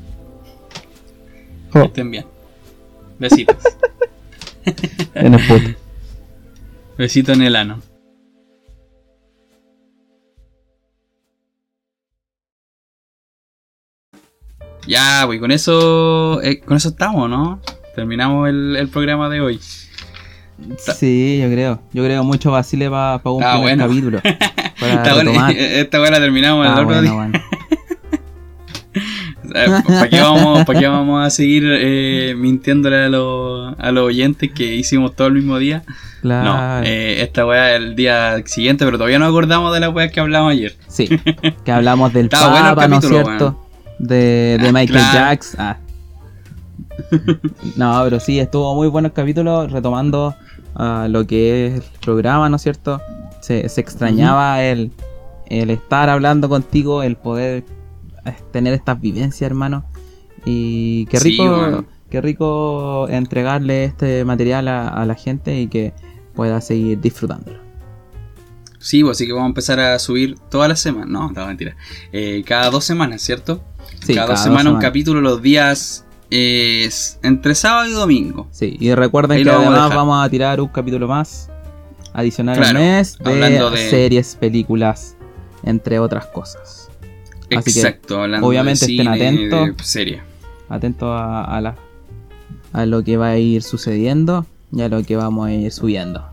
Oh. 1.73 1.81
Que 1.81 1.85
estén 1.85 2.11
bien. 2.11 2.25
Besitos. 3.19 3.55
En 5.13 5.35
el 5.35 5.47
puto. 5.47 5.69
Besito 6.97 7.33
en 7.33 7.43
el 7.43 7.55
ano. 7.55 7.79
Ya, 14.87 15.23
pues 15.25 15.39
con 15.39 15.51
eso, 15.51 16.41
eh, 16.43 16.59
con 16.59 16.77
eso 16.77 16.89
estamos, 16.89 17.29
¿no? 17.29 17.59
Terminamos 17.95 18.47
el, 18.49 18.75
el 18.75 18.87
programa 18.89 19.29
de 19.29 19.41
hoy. 19.41 19.59
Sí, 20.77 21.39
yo 21.41 21.49
creo. 21.49 21.81
Yo 21.91 22.03
creo 22.03 22.23
mucho 22.23 22.51
Basile 22.51 22.89
para 22.89 23.19
un 23.25 23.43
Ah, 23.43 23.53
primer 23.59 23.77
bueno. 23.77 23.87
capítulo. 23.87 24.21
Para 24.79 24.93
Esta 24.95 25.13
buena, 25.13 25.31
retomar. 25.31 25.51
esta 25.57 25.99
buena 25.99 26.17
terminamos 26.19 26.65
el 26.65 26.71
Ah, 26.71 26.75
otro 26.75 26.85
bueno, 26.85 27.01
día. 27.01 27.13
bueno. 27.13 27.39
¿Para 29.87 30.09
qué, 30.09 30.19
vamos, 30.21 30.65
qué 30.79 30.87
vamos 30.87 31.25
a 31.25 31.29
seguir 31.29 31.63
eh, 31.65 32.33
mintiéndole 32.37 33.05
a 33.05 33.09
los, 33.09 33.73
a 33.79 33.91
los 33.91 34.03
oyentes 34.05 34.51
que 34.53 34.75
hicimos 34.75 35.15
todo 35.15 35.27
el 35.27 35.33
mismo 35.33 35.57
día? 35.57 35.83
No, 36.23 36.41
Claro. 36.41 36.85
eh, 36.85 37.21
esta 37.21 37.45
weá 37.45 37.75
es 37.75 37.81
el 37.81 37.95
día 37.95 38.41
siguiente, 38.45 38.83
pero 38.85 38.97
todavía 38.97 39.19
no 39.19 39.25
acordamos 39.25 39.73
de 39.73 39.79
la 39.79 39.89
weá 39.89 40.09
que 40.09 40.19
hablamos 40.19 40.51
ayer. 40.51 40.75
Sí, 40.87 41.07
que 41.63 41.71
hablamos 41.71 42.11
del 42.13 42.25
Estaba 42.33 42.49
bueno 42.49 42.69
el 42.69 42.75
Papa, 42.75 42.87
¿no 42.87 42.97
es 42.99 43.07
cierto? 43.07 43.65
De, 43.99 44.57
de 44.61 44.67
Ah, 44.67 44.71
Michael 44.71 44.99
claro. 44.99 45.13
Jackson. 45.19 45.61
Ah. 45.61 45.77
No, 47.75 48.01
pero 48.03 48.19
sí, 48.19 48.39
estuvo 48.39 48.73
muy 48.75 48.87
bueno 48.87 49.07
el 49.07 49.13
capítulo, 49.13 49.67
retomando 49.67 50.35
ah, 50.75 51.07
lo 51.09 51.25
que 51.27 51.67
es 51.67 51.73
el 51.75 51.83
programa, 52.01 52.49
¿no 52.49 52.55
es 52.55 52.61
cierto? 52.61 53.01
Se, 53.41 53.67
se 53.69 53.81
extrañaba 53.81 54.63
el, 54.63 54.91
el 55.47 55.69
estar 55.69 56.09
hablando 56.09 56.49
contigo, 56.49 57.03
el 57.03 57.15
poder 57.15 57.57
eh, 57.59 57.63
tener 58.51 58.73
estas 58.73 58.99
vivencias, 58.99 59.41
hermano. 59.49 59.85
Y 60.45 61.05
qué 61.07 61.17
Sí, 61.19 61.29
rico, 61.31 61.49
bueno. 61.57 61.85
qué 62.09 62.21
rico 62.21 63.07
entregarle 63.09 63.85
este 63.85 64.23
material 64.25 64.67
a, 64.67 64.87
a 64.89 65.05
la 65.05 65.15
gente 65.15 65.59
y 65.59 65.67
que 65.67 65.93
pueda 66.35 66.61
seguir 66.61 66.99
disfrutándolo. 67.01 67.59
Sí, 68.79 69.01
pues 69.03 69.17
así 69.17 69.25
que 69.25 69.33
vamos 69.33 69.45
a 69.45 69.49
empezar 69.49 69.79
a 69.79 69.97
subir 69.97 70.37
todas 70.51 70.69
las 70.69 70.79
semanas. 70.79 71.09
No, 71.09 71.31
no, 71.31 71.47
mentira. 71.47 71.75
Eh, 72.11 72.43
cada 72.45 72.69
dos 72.69 72.83
semanas, 72.83 73.21
¿cierto? 73.21 73.63
Sí, 74.03 74.13
cada, 74.13 74.27
dos 74.27 74.39
semanas 74.41 74.73
un 74.73 74.79
capítulo 74.79 75.21
los 75.21 75.41
días 75.41 76.05
eh, 76.29 76.87
entre 77.23 77.55
sábado 77.55 77.87
y 77.87 77.93
domingo. 77.93 78.47
Sí, 78.51 78.77
y 78.79 78.93
recuerden 78.93 79.37
Ahí 79.37 79.43
que 79.43 79.49
vamos 79.49 79.67
además 79.69 79.95
vamos 79.95 80.23
a 80.25 80.29
tirar 80.29 80.61
un 80.61 80.67
capítulo 80.67 81.07
más 81.07 81.49
adicional 82.13 82.57
Claro, 82.57 82.77
al 82.77 82.83
mes 82.85 83.17
de, 83.17 83.29
hablando 83.31 83.71
de- 83.71 83.89
series, 83.89 84.35
películas, 84.35 85.17
entre 85.63 85.97
otras 85.97 86.27
cosas. 86.27 86.84
Así 87.55 87.73
que, 87.73 87.79
Exacto, 87.79 88.21
hablando 88.21 88.47
obviamente 88.47 88.85
de 88.85 88.91
estén 88.93 89.13
cine, 89.13 89.49
atentos. 89.49 89.87
serie. 89.87 90.21
Atentos 90.69 91.09
a, 91.11 91.43
a 91.43 91.61
la, 91.61 91.75
a 92.73 92.85
lo 92.85 93.03
que 93.03 93.17
va 93.17 93.29
a 93.29 93.37
ir 93.37 93.61
sucediendo 93.61 94.45
y 94.71 94.81
a 94.81 94.89
lo 94.89 95.03
que 95.03 95.15
vamos 95.15 95.47
a 95.47 95.51
ir 95.53 95.71
subiendo. 95.71 96.25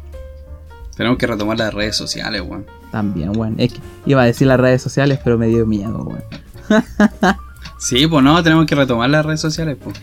Tenemos 0.97 1.19
que 1.19 1.27
retomar 1.27 1.59
las 1.59 1.73
redes 1.75 1.97
sociales, 1.97 2.43
weón. 2.47 2.67
También. 2.91 3.33
Es 3.59 3.73
que 3.73 3.81
iba 4.07 4.23
a 4.23 4.25
decir 4.27 4.47
las 4.47 4.59
redes 4.61 4.83
sociales, 4.83 5.19
pero 5.23 5.39
me 5.39 5.47
dio 5.49 5.67
miedo, 5.67 6.03
weón. 6.03 6.23
Sí, 7.79 8.07
pues 8.07 8.23
no, 8.23 8.41
tenemos 8.45 8.67
que 8.67 8.75
retomar 8.77 9.11
las 9.11 9.27
redes 9.27 9.41
sociales, 9.41 9.77
pues. 9.83 9.97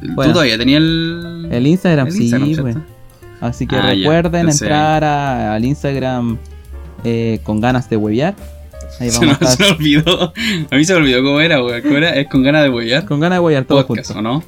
Tú 0.00 0.32
todavía 0.32 0.56
tenías 0.56 0.78
el. 0.80 1.46
El 1.50 1.66
Instagram, 1.66 2.06
El 2.06 2.12
sí, 2.12 2.30
Instagram. 2.34 2.82
Así 3.40 3.66
que 3.66 3.76
Ah, 3.76 3.82
ya. 3.92 3.94
recuerden 3.94 4.40
Entonces- 4.42 4.62
entrar 4.62 5.04
a- 5.04 5.54
al 5.54 5.64
Instagram 5.64 6.38
eh, 7.04 7.40
con 7.42 7.60
ganas 7.60 7.90
de 7.90 7.96
huevear. 7.98 8.34
Ahí 9.00 9.10
Se, 9.10 9.18
vamos 9.24 9.40
a 9.42 9.46
se 9.46 9.62
me 9.62 9.70
olvidó. 9.70 10.32
A 10.70 10.76
mí 10.76 10.84
se 10.84 10.92
me 10.92 10.98
olvidó 11.00 11.22
cómo 11.22 11.40
era, 11.40 11.62
weón. 11.62 11.80
¿Cómo 11.82 11.96
era? 11.96 12.10
Es 12.16 12.28
con 12.28 12.42
ganas 12.42 12.62
de 12.62 12.68
huellar. 12.70 13.04
con 13.06 13.20
ganas 13.20 13.36
de 13.36 13.40
huevear 13.40 13.64
todos 13.64 13.84
Podcast, 13.84 14.12
juntos. 14.12 14.18
¿o 14.18 14.22
no? 14.22 14.44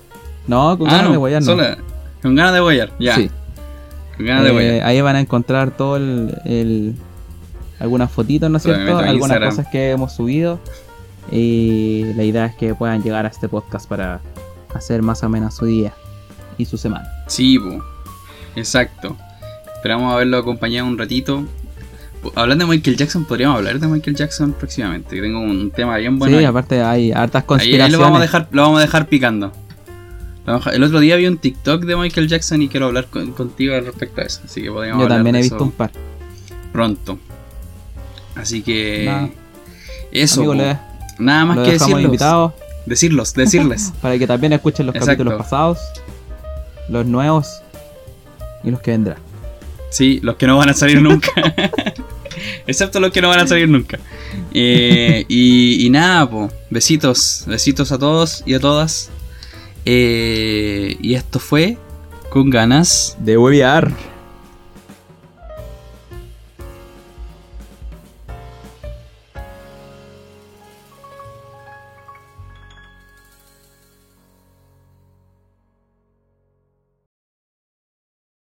No, 0.47 0.79
con 0.79 0.89
ah, 0.89 0.91
ganas 0.93 1.07
no. 1.07 1.13
de 1.13 1.19
huevear 1.19 1.43
no. 1.43 1.47
solo- 1.47 1.77
Con 2.23 2.35
ganas 2.35 2.53
de 2.55 2.61
huellar, 2.63 2.93
ya. 2.99 3.15
Sí. 3.17 3.31
Con 4.17 4.27
ganas 4.27 4.45
de 4.45 4.51
Eh, 4.51 4.55
huellar. 4.55 4.87
ahí 4.87 5.01
van 5.01 5.17
a 5.17 5.21
encontrar 5.21 5.71
todo 5.71 5.97
el, 5.97 6.37
el- 6.45 6.95
algunas 7.81 8.11
fotitos, 8.11 8.49
¿no 8.51 8.59
es 8.59 8.63
cierto? 8.63 8.99
Algunas 8.99 9.39
cosas 9.41 9.67
que 9.73 9.91
hemos 9.91 10.13
subido. 10.15 10.61
Y 11.33 12.05
la 12.17 12.23
idea 12.25 12.47
es 12.47 12.55
que 12.55 12.75
puedan 12.75 13.03
llegar 13.03 13.25
a 13.25 13.29
este 13.29 13.49
podcast 13.49 13.89
para 13.89 14.21
hacer 14.75 15.01
más 15.03 15.25
amena 15.25 15.51
su 15.51 15.65
día 15.67 15.93
y 16.59 16.67
su 16.67 16.77
semana. 16.77 17.09
Sí, 17.27 17.59
po. 17.59 17.83
Exacto. 18.57 19.17
Esperamos 19.75 20.13
haberlo 20.13 20.37
acompañado 20.39 20.87
un 20.87 20.99
ratito. 20.99 21.45
Hablando 22.35 22.65
de 22.67 22.71
Michael 22.71 22.97
Jackson, 22.97 23.25
podríamos 23.25 23.59
hablar 23.59 23.79
de 23.79 23.87
Michael 23.87 24.17
Jackson 24.17 24.53
próximamente. 24.53 25.21
Tengo 25.21 25.41
un 25.41 25.71
tema 25.71 25.97
bien 25.99 26.19
bueno. 26.19 26.33
sí, 26.37 26.39
ahí. 26.41 26.45
aparte 26.47 26.83
hay 26.83 27.13
hartas 27.13 27.43
Ahí, 27.43 27.43
ahí 27.43 27.47
conspiraciones. 27.47 27.93
lo 27.93 27.99
vamos 28.01 28.19
a 28.19 28.23
dejar, 28.23 28.49
lo 28.51 28.63
vamos 28.63 28.79
a 28.79 28.83
dejar 28.83 29.07
picando. 29.09 29.53
El 30.73 30.83
otro 30.83 31.01
día 31.01 31.17
vi 31.17 31.27
un 31.27 31.39
TikTok 31.39 31.85
de 31.85 31.97
Michael 31.97 32.29
Jackson 32.29 32.61
y 32.63 32.69
quiero 32.69 32.87
hablar 32.87 33.07
con- 33.07 33.33
contigo 33.33 33.75
al 33.75 33.87
respecto 33.87 34.21
a 34.21 34.25
eso. 34.25 34.41
Así 34.45 34.63
que 34.63 34.71
podríamos 34.71 35.01
Yo 35.01 35.05
hablar 35.05 35.19
también 35.19 35.37
he 35.37 35.41
visto 35.41 35.63
un 35.63 35.73
par. 35.73 35.91
pronto. 36.73 37.19
Así 38.35 38.63
que 38.63 39.05
Nada. 39.07 39.31
eso. 40.13 40.53
Le- 40.55 40.79
Nada 41.19 41.45
más 41.47 41.59
que 41.61 41.73
decirlos. 41.73 42.03
invitados 42.03 42.53
Decirlos, 42.87 43.33
decirles. 43.33 43.93
para 44.03 44.19
que 44.19 44.27
también 44.27 44.53
escuchen 44.53 44.85
los 44.85 44.95
Exacto. 44.95 45.13
capítulos 45.25 45.43
pasados, 45.43 45.79
los 46.91 47.07
nuevos 47.07 47.63
y 48.63 48.71
los 48.71 48.81
que 48.83 48.91
vendrán. 48.91 49.17
Sí, 49.91 50.21
los 50.23 50.37
que 50.37 50.47
no 50.47 50.59
van 50.59 50.69
a 50.69 50.75
salir 50.75 51.01
nunca. 51.01 51.31
Excepto 52.67 53.01
los 53.01 53.13
que 53.13 53.21
no 53.21 53.29
van 53.29 53.41
a 53.41 53.47
salir 53.47 53.69
nunca. 53.69 53.99
Eh, 54.53 55.25
y, 55.29 55.89
nada, 55.91 56.29
po. 56.29 56.51
besitos. 56.71 57.45
Besitos 57.47 57.93
a 57.93 57.99
todos 57.99 58.43
y 58.47 58.55
a 58.55 58.61
todas. 58.61 59.11
Eh, 59.85 60.97
y 61.01 61.15
esto 61.15 61.39
fue 61.39 61.77
con 62.31 62.51
ganas 62.51 63.17
De 63.21 63.37
huevear. 63.37 63.93